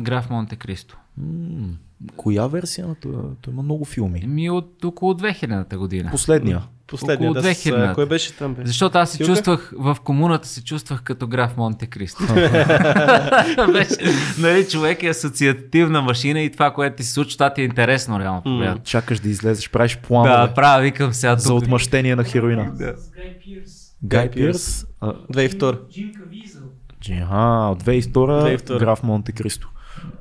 Граф 0.00 0.30
Монте 0.30 0.56
Кристо. 0.56 0.98
М, 1.18 1.76
Коя 2.16 2.46
версия 2.46 2.86
на 2.88 2.94
това? 2.94 3.22
Той 3.40 3.52
има 3.52 3.62
много 3.62 3.84
филми. 3.84 4.20
Ми 4.26 4.50
от 4.50 4.84
около 4.84 5.14
2000-та 5.14 5.78
година. 5.78 6.10
Последния. 6.10 6.62
Последния, 6.86 7.30
Около 7.30 7.34
да, 7.34 7.42
с, 7.44 7.66
а, 7.66 7.70
2000-та. 7.70 7.94
кой 7.94 8.06
беше 8.06 8.32
там? 8.32 8.54
Бе? 8.54 8.62
Защото 8.64 8.98
аз 8.98 9.10
се 9.10 9.16
Силка? 9.16 9.32
чувствах, 9.32 9.72
в 9.74 9.96
комуната 9.96 10.48
се 10.48 10.64
чувствах 10.64 11.02
като 11.02 11.26
граф 11.26 11.56
Монте 11.56 11.86
Кристо. 11.86 12.22
Беше, 13.72 13.94
нали, 14.38 14.68
човек 14.68 15.02
е 15.02 15.08
асоциативна 15.08 16.02
машина 16.02 16.40
и 16.40 16.50
това, 16.50 16.70
което 16.70 16.96
ти 16.96 17.02
се 17.02 17.12
случва, 17.12 17.32
това 17.32 17.52
ти 17.52 17.60
е 17.60 17.64
интересно, 17.64 18.20
реално 18.20 18.42
погледнато. 18.42 18.82
Чакаш 18.82 19.20
да 19.20 19.28
излезеш, 19.28 19.70
правиш 19.70 19.98
планове 19.98 20.30
Да, 20.30 20.54
правя, 20.54 20.82
викам 20.82 21.12
сега 21.12 21.36
за 21.36 21.48
тук. 21.48 21.58
отмъщение 21.58 22.16
на 22.16 22.24
хероина. 22.24 22.72
С 22.74 22.78
Гай 23.10 23.38
Пирс. 23.38 23.72
Гай 24.04 24.30
Пирс. 24.30 24.46
Пирс. 24.46 24.86
а, 25.00 25.12
2002. 25.12 25.78
Джим 25.90 26.12
Кавизъл. 26.14 26.62
Джи- 27.00 27.22
Аха, 27.22 27.36
от 27.70 27.82
2002, 27.82 28.56
2002. 28.58 28.78
граф 28.78 29.02
Монте 29.02 29.32
Кристо. 29.32 29.68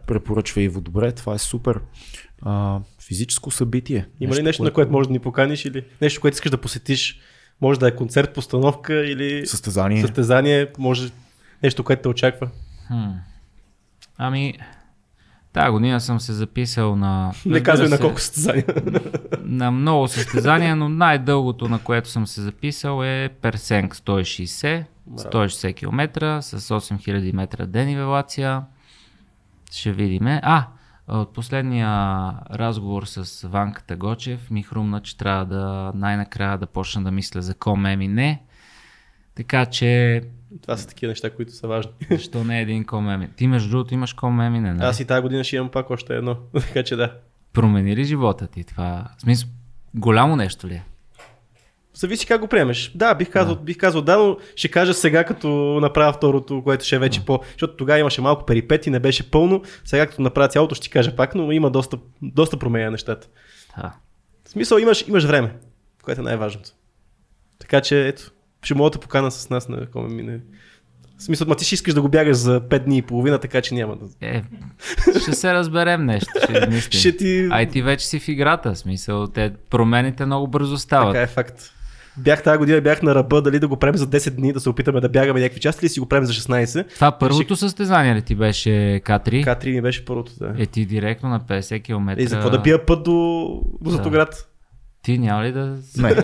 Препоръчва 0.08 0.62
Иво. 0.62 0.82
Добре, 0.82 1.12
това 1.12 1.34
е 1.34 1.40
супер. 1.40 1.80
А, 2.42 2.80
физическо 3.14 3.52
събитие. 3.52 4.08
Има 4.20 4.36
ли 4.36 4.44
нещо, 4.44 4.64
на 4.64 4.72
което 4.72 4.92
можеш 4.92 5.08
да 5.08 5.14
ни 5.14 5.20
поканиш 5.20 5.66
или 5.66 5.86
нещо, 6.02 6.22
което 6.22 6.36
искаш 6.36 6.52
да 6.52 6.58
посетиш? 6.58 7.20
Може 7.62 7.80
да 7.80 7.88
е 7.88 7.96
концерт, 7.96 8.34
постановка 8.34 9.06
или 9.06 9.48
Състезание. 9.48 10.02
състезание, 10.02 10.68
може 10.78 11.12
нещо, 11.64 11.84
което 11.84 12.02
те 12.02 12.08
очаква. 12.08 12.50
Хм. 12.88 13.10
Ами, 14.18 14.54
тази 15.54 15.72
година 15.72 16.02
съм 16.02 16.20
се 16.20 16.34
записал 16.34 16.96
на... 16.96 17.34
Не 17.46 17.64
казвай 17.64 17.90
на 17.90 17.96
се, 17.96 18.02
колко 18.02 18.22
състезания. 18.22 18.66
На 19.44 19.72
много 19.72 20.08
състезания, 20.08 20.76
но 20.76 20.90
най-дългото, 20.90 21.70
на 21.70 21.80
което 21.80 22.10
съм 22.10 22.28
се 22.28 22.42
записал 22.42 23.04
е 23.04 23.30
Персенг 23.42 23.96
160, 23.96 24.84
160 25.12 25.76
км 25.76 26.42
с 26.42 26.60
8000 26.80 27.34
метра 27.34 27.66
денивелация. 27.66 28.62
Ще 29.72 29.92
видиме. 29.92 30.42
А, 30.44 30.68
от 31.18 31.34
последния 31.34 31.90
разговор 32.52 33.04
с 33.06 33.48
Ванката 33.48 33.96
Гочев 33.96 34.52
ми 34.52 34.64
хрумна, 34.64 35.02
че 35.02 35.18
трябва 35.18 35.46
да 35.46 35.92
най-накрая 35.96 36.58
да 36.58 36.68
почна 36.68 37.04
да 37.04 37.12
мисля 37.12 37.42
за 37.42 37.54
комем 37.54 38.02
и 38.02 38.08
не. 38.08 38.44
Така 39.36 39.66
че, 39.66 40.22
Това 40.62 40.78
са 40.78 40.88
такива 40.88 41.10
неща, 41.10 41.36
които 41.36 41.52
са 41.52 41.68
важни. 41.68 41.92
защо 42.12 42.44
не 42.44 42.62
един 42.62 42.86
комем? 42.86 43.30
Ти 43.36 43.48
между 43.48 43.70
другото 43.70 43.94
имаш 43.94 44.14
комем 44.14 44.56
и 44.56 44.60
не, 44.60 44.74
нали? 44.74 44.88
Аз 44.88 45.00
и 45.00 45.06
тази 45.06 45.22
година 45.22 45.44
ще 45.44 45.56
имам 45.56 45.70
пак 45.70 45.90
още 45.90 46.16
едно. 46.16 46.38
така 46.54 46.84
че 46.84 46.96
да. 46.96 47.18
Промени 47.54 47.96
ли 47.96 48.04
живота 48.04 48.48
ти 48.48 48.64
това? 48.64 49.08
В 49.18 49.22
смисъл, 49.22 49.50
голямо 49.96 50.36
нещо 50.36 50.68
ли 50.68 50.74
е? 50.74 50.84
Зависи 51.94 52.28
как 52.28 52.42
го 52.42 52.48
приемеш. 52.48 52.92
Да, 52.96 53.14
бих 53.14 53.30
казал, 53.30 53.56
бих 53.56 53.78
казал 53.78 54.02
да, 54.02 54.18
но 54.18 54.38
ще 54.56 54.68
кажа 54.68 54.94
сега, 54.94 55.24
като 55.24 55.48
направя 55.82 56.14
второто, 56.14 56.64
което 56.64 56.86
ще 56.86 56.96
е 56.96 57.00
вече 57.00 57.26
по... 57.26 57.40
Защото 57.52 57.76
тогава 57.76 58.00
имаше 58.00 58.22
малко 58.22 58.46
перипети, 58.46 58.90
не 58.90 59.00
беше 59.00 59.32
пълно. 59.32 59.62
Сега, 59.86 60.06
като 60.06 60.22
направя 60.22 60.48
цялото, 60.48 60.76
ще 60.76 60.84
ти 60.84 60.90
кажа 60.90 61.16
пак, 61.16 61.36
но 61.36 61.52
има 61.52 61.72
доста, 61.72 61.98
доста 62.22 62.58
променя 62.58 62.92
нещата. 62.92 63.28
Да. 63.78 63.94
В 64.46 64.50
смисъл, 64.50 64.78
имаш, 64.78 65.08
имаш 65.08 65.24
време, 65.24 65.54
което 66.04 66.22
е 66.22 66.24
най-важното. 66.24 66.70
Така 67.60 67.82
че, 67.82 68.08
ето, 68.08 68.32
ще 68.64 68.76
мога 68.76 68.90
да 68.90 69.00
покана 69.00 69.32
с 69.32 69.50
нас 69.50 69.70
на 69.70 69.86
коме 69.86 70.16
мине. 70.16 70.40
В 71.18 71.24
смисъл, 71.24 71.48
ма 71.48 71.56
ти 71.56 71.66
ще 71.66 71.76
искаш 71.76 71.94
да 71.94 72.02
го 72.02 72.10
бягаш 72.10 72.38
за 72.38 72.62
5 72.62 72.80
дни 72.80 72.98
и 72.98 73.02
половина, 73.02 73.40
така 73.40 73.62
че 73.62 73.76
няма 73.76 73.96
да... 73.96 74.06
Е, 74.22 74.44
ще 75.22 75.34
се 75.34 75.54
разберем 75.54 76.06
нещо, 76.06 76.32
ще 76.44 76.54
измислим. 76.54 77.00
Ще 77.00 77.18
ти... 77.18 77.48
Ай 77.52 77.70
ти 77.70 77.82
вече 77.82 78.06
си 78.08 78.20
в 78.20 78.28
играта, 78.28 78.76
смисъл, 78.76 79.28
те 79.28 79.54
промените 79.70 80.26
много 80.26 80.48
бързо 80.48 80.78
стават. 80.78 81.14
Така 81.14 81.22
е 81.22 81.28
факт. 81.28 81.74
Бях 82.18 82.44
тази 82.44 82.58
година, 82.58 82.82
бях 82.82 83.02
на 83.02 83.16
ръба, 83.16 83.42
дали 83.42 83.60
да 83.60 83.68
го 83.68 83.78
правим 83.78 83.98
за 83.98 84.08
10 84.08 84.30
дни, 84.30 84.54
да 84.54 84.60
се 84.60 84.70
опитаме 84.70 85.02
да 85.02 85.10
бягаме 85.10 85.40
някакви 85.40 85.62
части 85.62 85.86
или 85.86 85.90
си 85.90 86.00
го 86.00 86.06
правим 86.06 86.26
за 86.26 86.34
16. 86.34 86.94
Това 86.94 87.12
първото 87.12 87.56
състезание 87.56 88.16
ли 88.16 88.22
ти 88.22 88.36
беше 88.36 88.70
К3? 89.06 89.46
К3 89.46 89.72
ми 89.72 89.82
беше 89.82 90.06
първото, 90.06 90.32
да. 90.40 90.54
Е 90.58 90.66
ти 90.66 90.86
директно 90.86 91.30
на 91.30 91.40
50 91.40 91.84
км. 91.84 92.16
И 92.18 92.28
за 92.28 92.36
какво 92.36 92.50
да 92.50 92.60
бия 92.60 92.86
път 92.86 93.04
до, 93.04 93.62
до 93.82 93.90
Златоград? 93.90 94.53
Ти 95.04 95.18
няма 95.18 95.44
ли 95.44 95.52
да... 95.52 95.78
Не. 95.98 96.10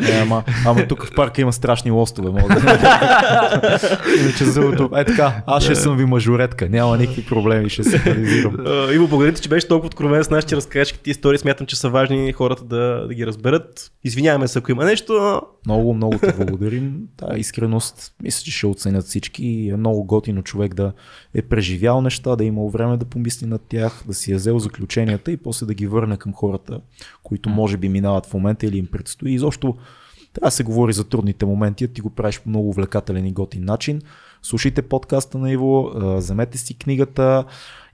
не 0.00 0.20
ама, 0.22 0.44
ама 0.66 0.88
тук 0.88 1.06
в 1.06 1.14
парка 1.14 1.40
има 1.40 1.52
страшни 1.52 1.90
лостове. 1.90 2.30
Мога 2.30 2.60
да... 2.60 3.80
Иначе 4.20 4.44
за 4.44 4.60
другото, 4.60 4.90
е 4.96 5.04
така, 5.04 5.42
аз 5.46 5.64
ще 5.64 5.74
съм 5.74 5.96
ви 5.96 6.04
мажоретка, 6.04 6.68
няма 6.68 6.96
никакви 6.96 7.24
проблеми, 7.26 7.68
ще 7.68 7.84
се 7.84 8.04
реализирам. 8.06 8.56
Иво, 8.92 9.08
благодаря 9.08 9.34
ти, 9.34 9.42
че 9.42 9.48
беше 9.48 9.68
толкова 9.68 9.86
откровен 9.86 10.24
с 10.24 10.30
нас, 10.30 10.44
че 10.44 10.56
разкажеш 10.56 10.92
ти 10.92 11.10
истории. 11.10 11.38
Смятам, 11.38 11.66
че 11.66 11.76
са 11.76 11.90
важни 11.90 12.32
хората 12.32 12.64
да, 12.64 13.06
да 13.08 13.14
ги 13.14 13.26
разберат. 13.26 13.92
Извиняваме 14.04 14.48
се, 14.48 14.58
ако 14.58 14.70
има 14.70 14.84
нещо. 14.84 15.12
но 15.66 15.74
Много, 15.74 15.94
много 15.94 16.18
те 16.18 16.32
благодарим. 16.32 16.94
Та 17.16 17.36
искреност, 17.36 18.14
мисля, 18.22 18.44
че 18.44 18.50
ще 18.50 18.66
оценят 18.66 19.04
всички. 19.04 19.46
и 19.46 19.70
Е 19.70 19.76
много 19.76 20.04
готино 20.04 20.42
човек 20.42 20.74
да 20.74 20.92
е 21.34 21.42
преживял 21.42 22.00
неща, 22.00 22.36
да 22.36 22.44
е 22.44 22.46
имал 22.46 22.68
време 22.68 22.96
да 22.96 23.04
помисли 23.04 23.46
над 23.46 23.62
тях, 23.68 24.02
да 24.06 24.14
си 24.14 24.32
е 24.32 24.34
взел 24.34 24.58
заключенията 24.58 25.32
и 25.32 25.36
после 25.36 25.66
да 25.66 25.74
ги 25.74 25.86
върне 25.86 26.16
към 26.16 26.32
хората, 26.32 26.80
които 27.22 27.48
може 27.48 27.76
би 27.76 27.88
минават 27.88 28.26
в 28.26 28.34
момента 28.34 28.66
или 28.66 28.78
им 28.78 28.86
предстои. 28.86 29.34
Изобщо 29.34 29.76
трябва 30.32 30.46
да 30.46 30.50
се 30.50 30.62
говори 30.62 30.92
за 30.92 31.04
трудните 31.04 31.46
моменти, 31.46 31.84
а 31.84 31.88
ти 31.88 32.00
го 32.00 32.10
правиш 32.10 32.40
по 32.40 32.48
много 32.48 32.68
увлекателен 32.68 33.26
и 33.26 33.32
готин 33.32 33.64
начин. 33.64 34.02
Слушайте 34.42 34.82
подкаста 34.82 35.38
на 35.38 35.52
Иво, 35.52 35.90
вземете 35.94 36.58
си 36.58 36.78
книгата, 36.78 37.44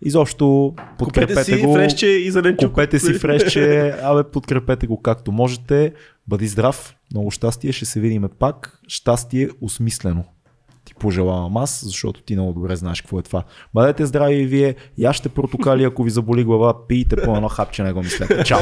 изобщо 0.02 0.74
подкрепете 0.98 1.60
Купете 1.60 1.90
си 1.90 2.06
го. 2.06 2.06
и 2.06 2.30
зеленчук. 2.30 2.70
Купете 2.70 2.98
си 2.98 3.14
фрешче, 3.18 3.94
абе 4.02 4.24
подкрепете 4.24 4.86
го 4.86 5.02
както 5.02 5.32
можете. 5.32 5.92
Бъди 6.28 6.46
здрав, 6.46 6.94
много 7.10 7.30
щастие, 7.30 7.72
ще 7.72 7.84
се 7.84 8.00
видим 8.00 8.28
пак. 8.38 8.80
Щастие 8.88 9.48
осмислено. 9.60 10.24
Пожелавам 11.04 11.56
аз, 11.56 11.84
защото 11.84 12.22
ти 12.22 12.34
много 12.34 12.52
добре 12.52 12.76
знаеш 12.76 13.00
какво 13.00 13.18
е 13.18 13.22
това. 13.22 13.42
Бъдете 13.74 14.06
здрави 14.06 14.34
и 14.34 14.46
вие, 14.46 14.74
яще 14.98 15.28
портокали, 15.28 15.84
ако 15.84 16.02
ви 16.02 16.10
заболи 16.10 16.44
глава, 16.44 16.86
пийте 16.86 17.16
по 17.16 17.36
едно 17.36 17.48
хапче, 17.48 17.82
не 17.82 17.92
го 17.92 18.02
мислете. 18.02 18.44
Чао! 18.44 18.60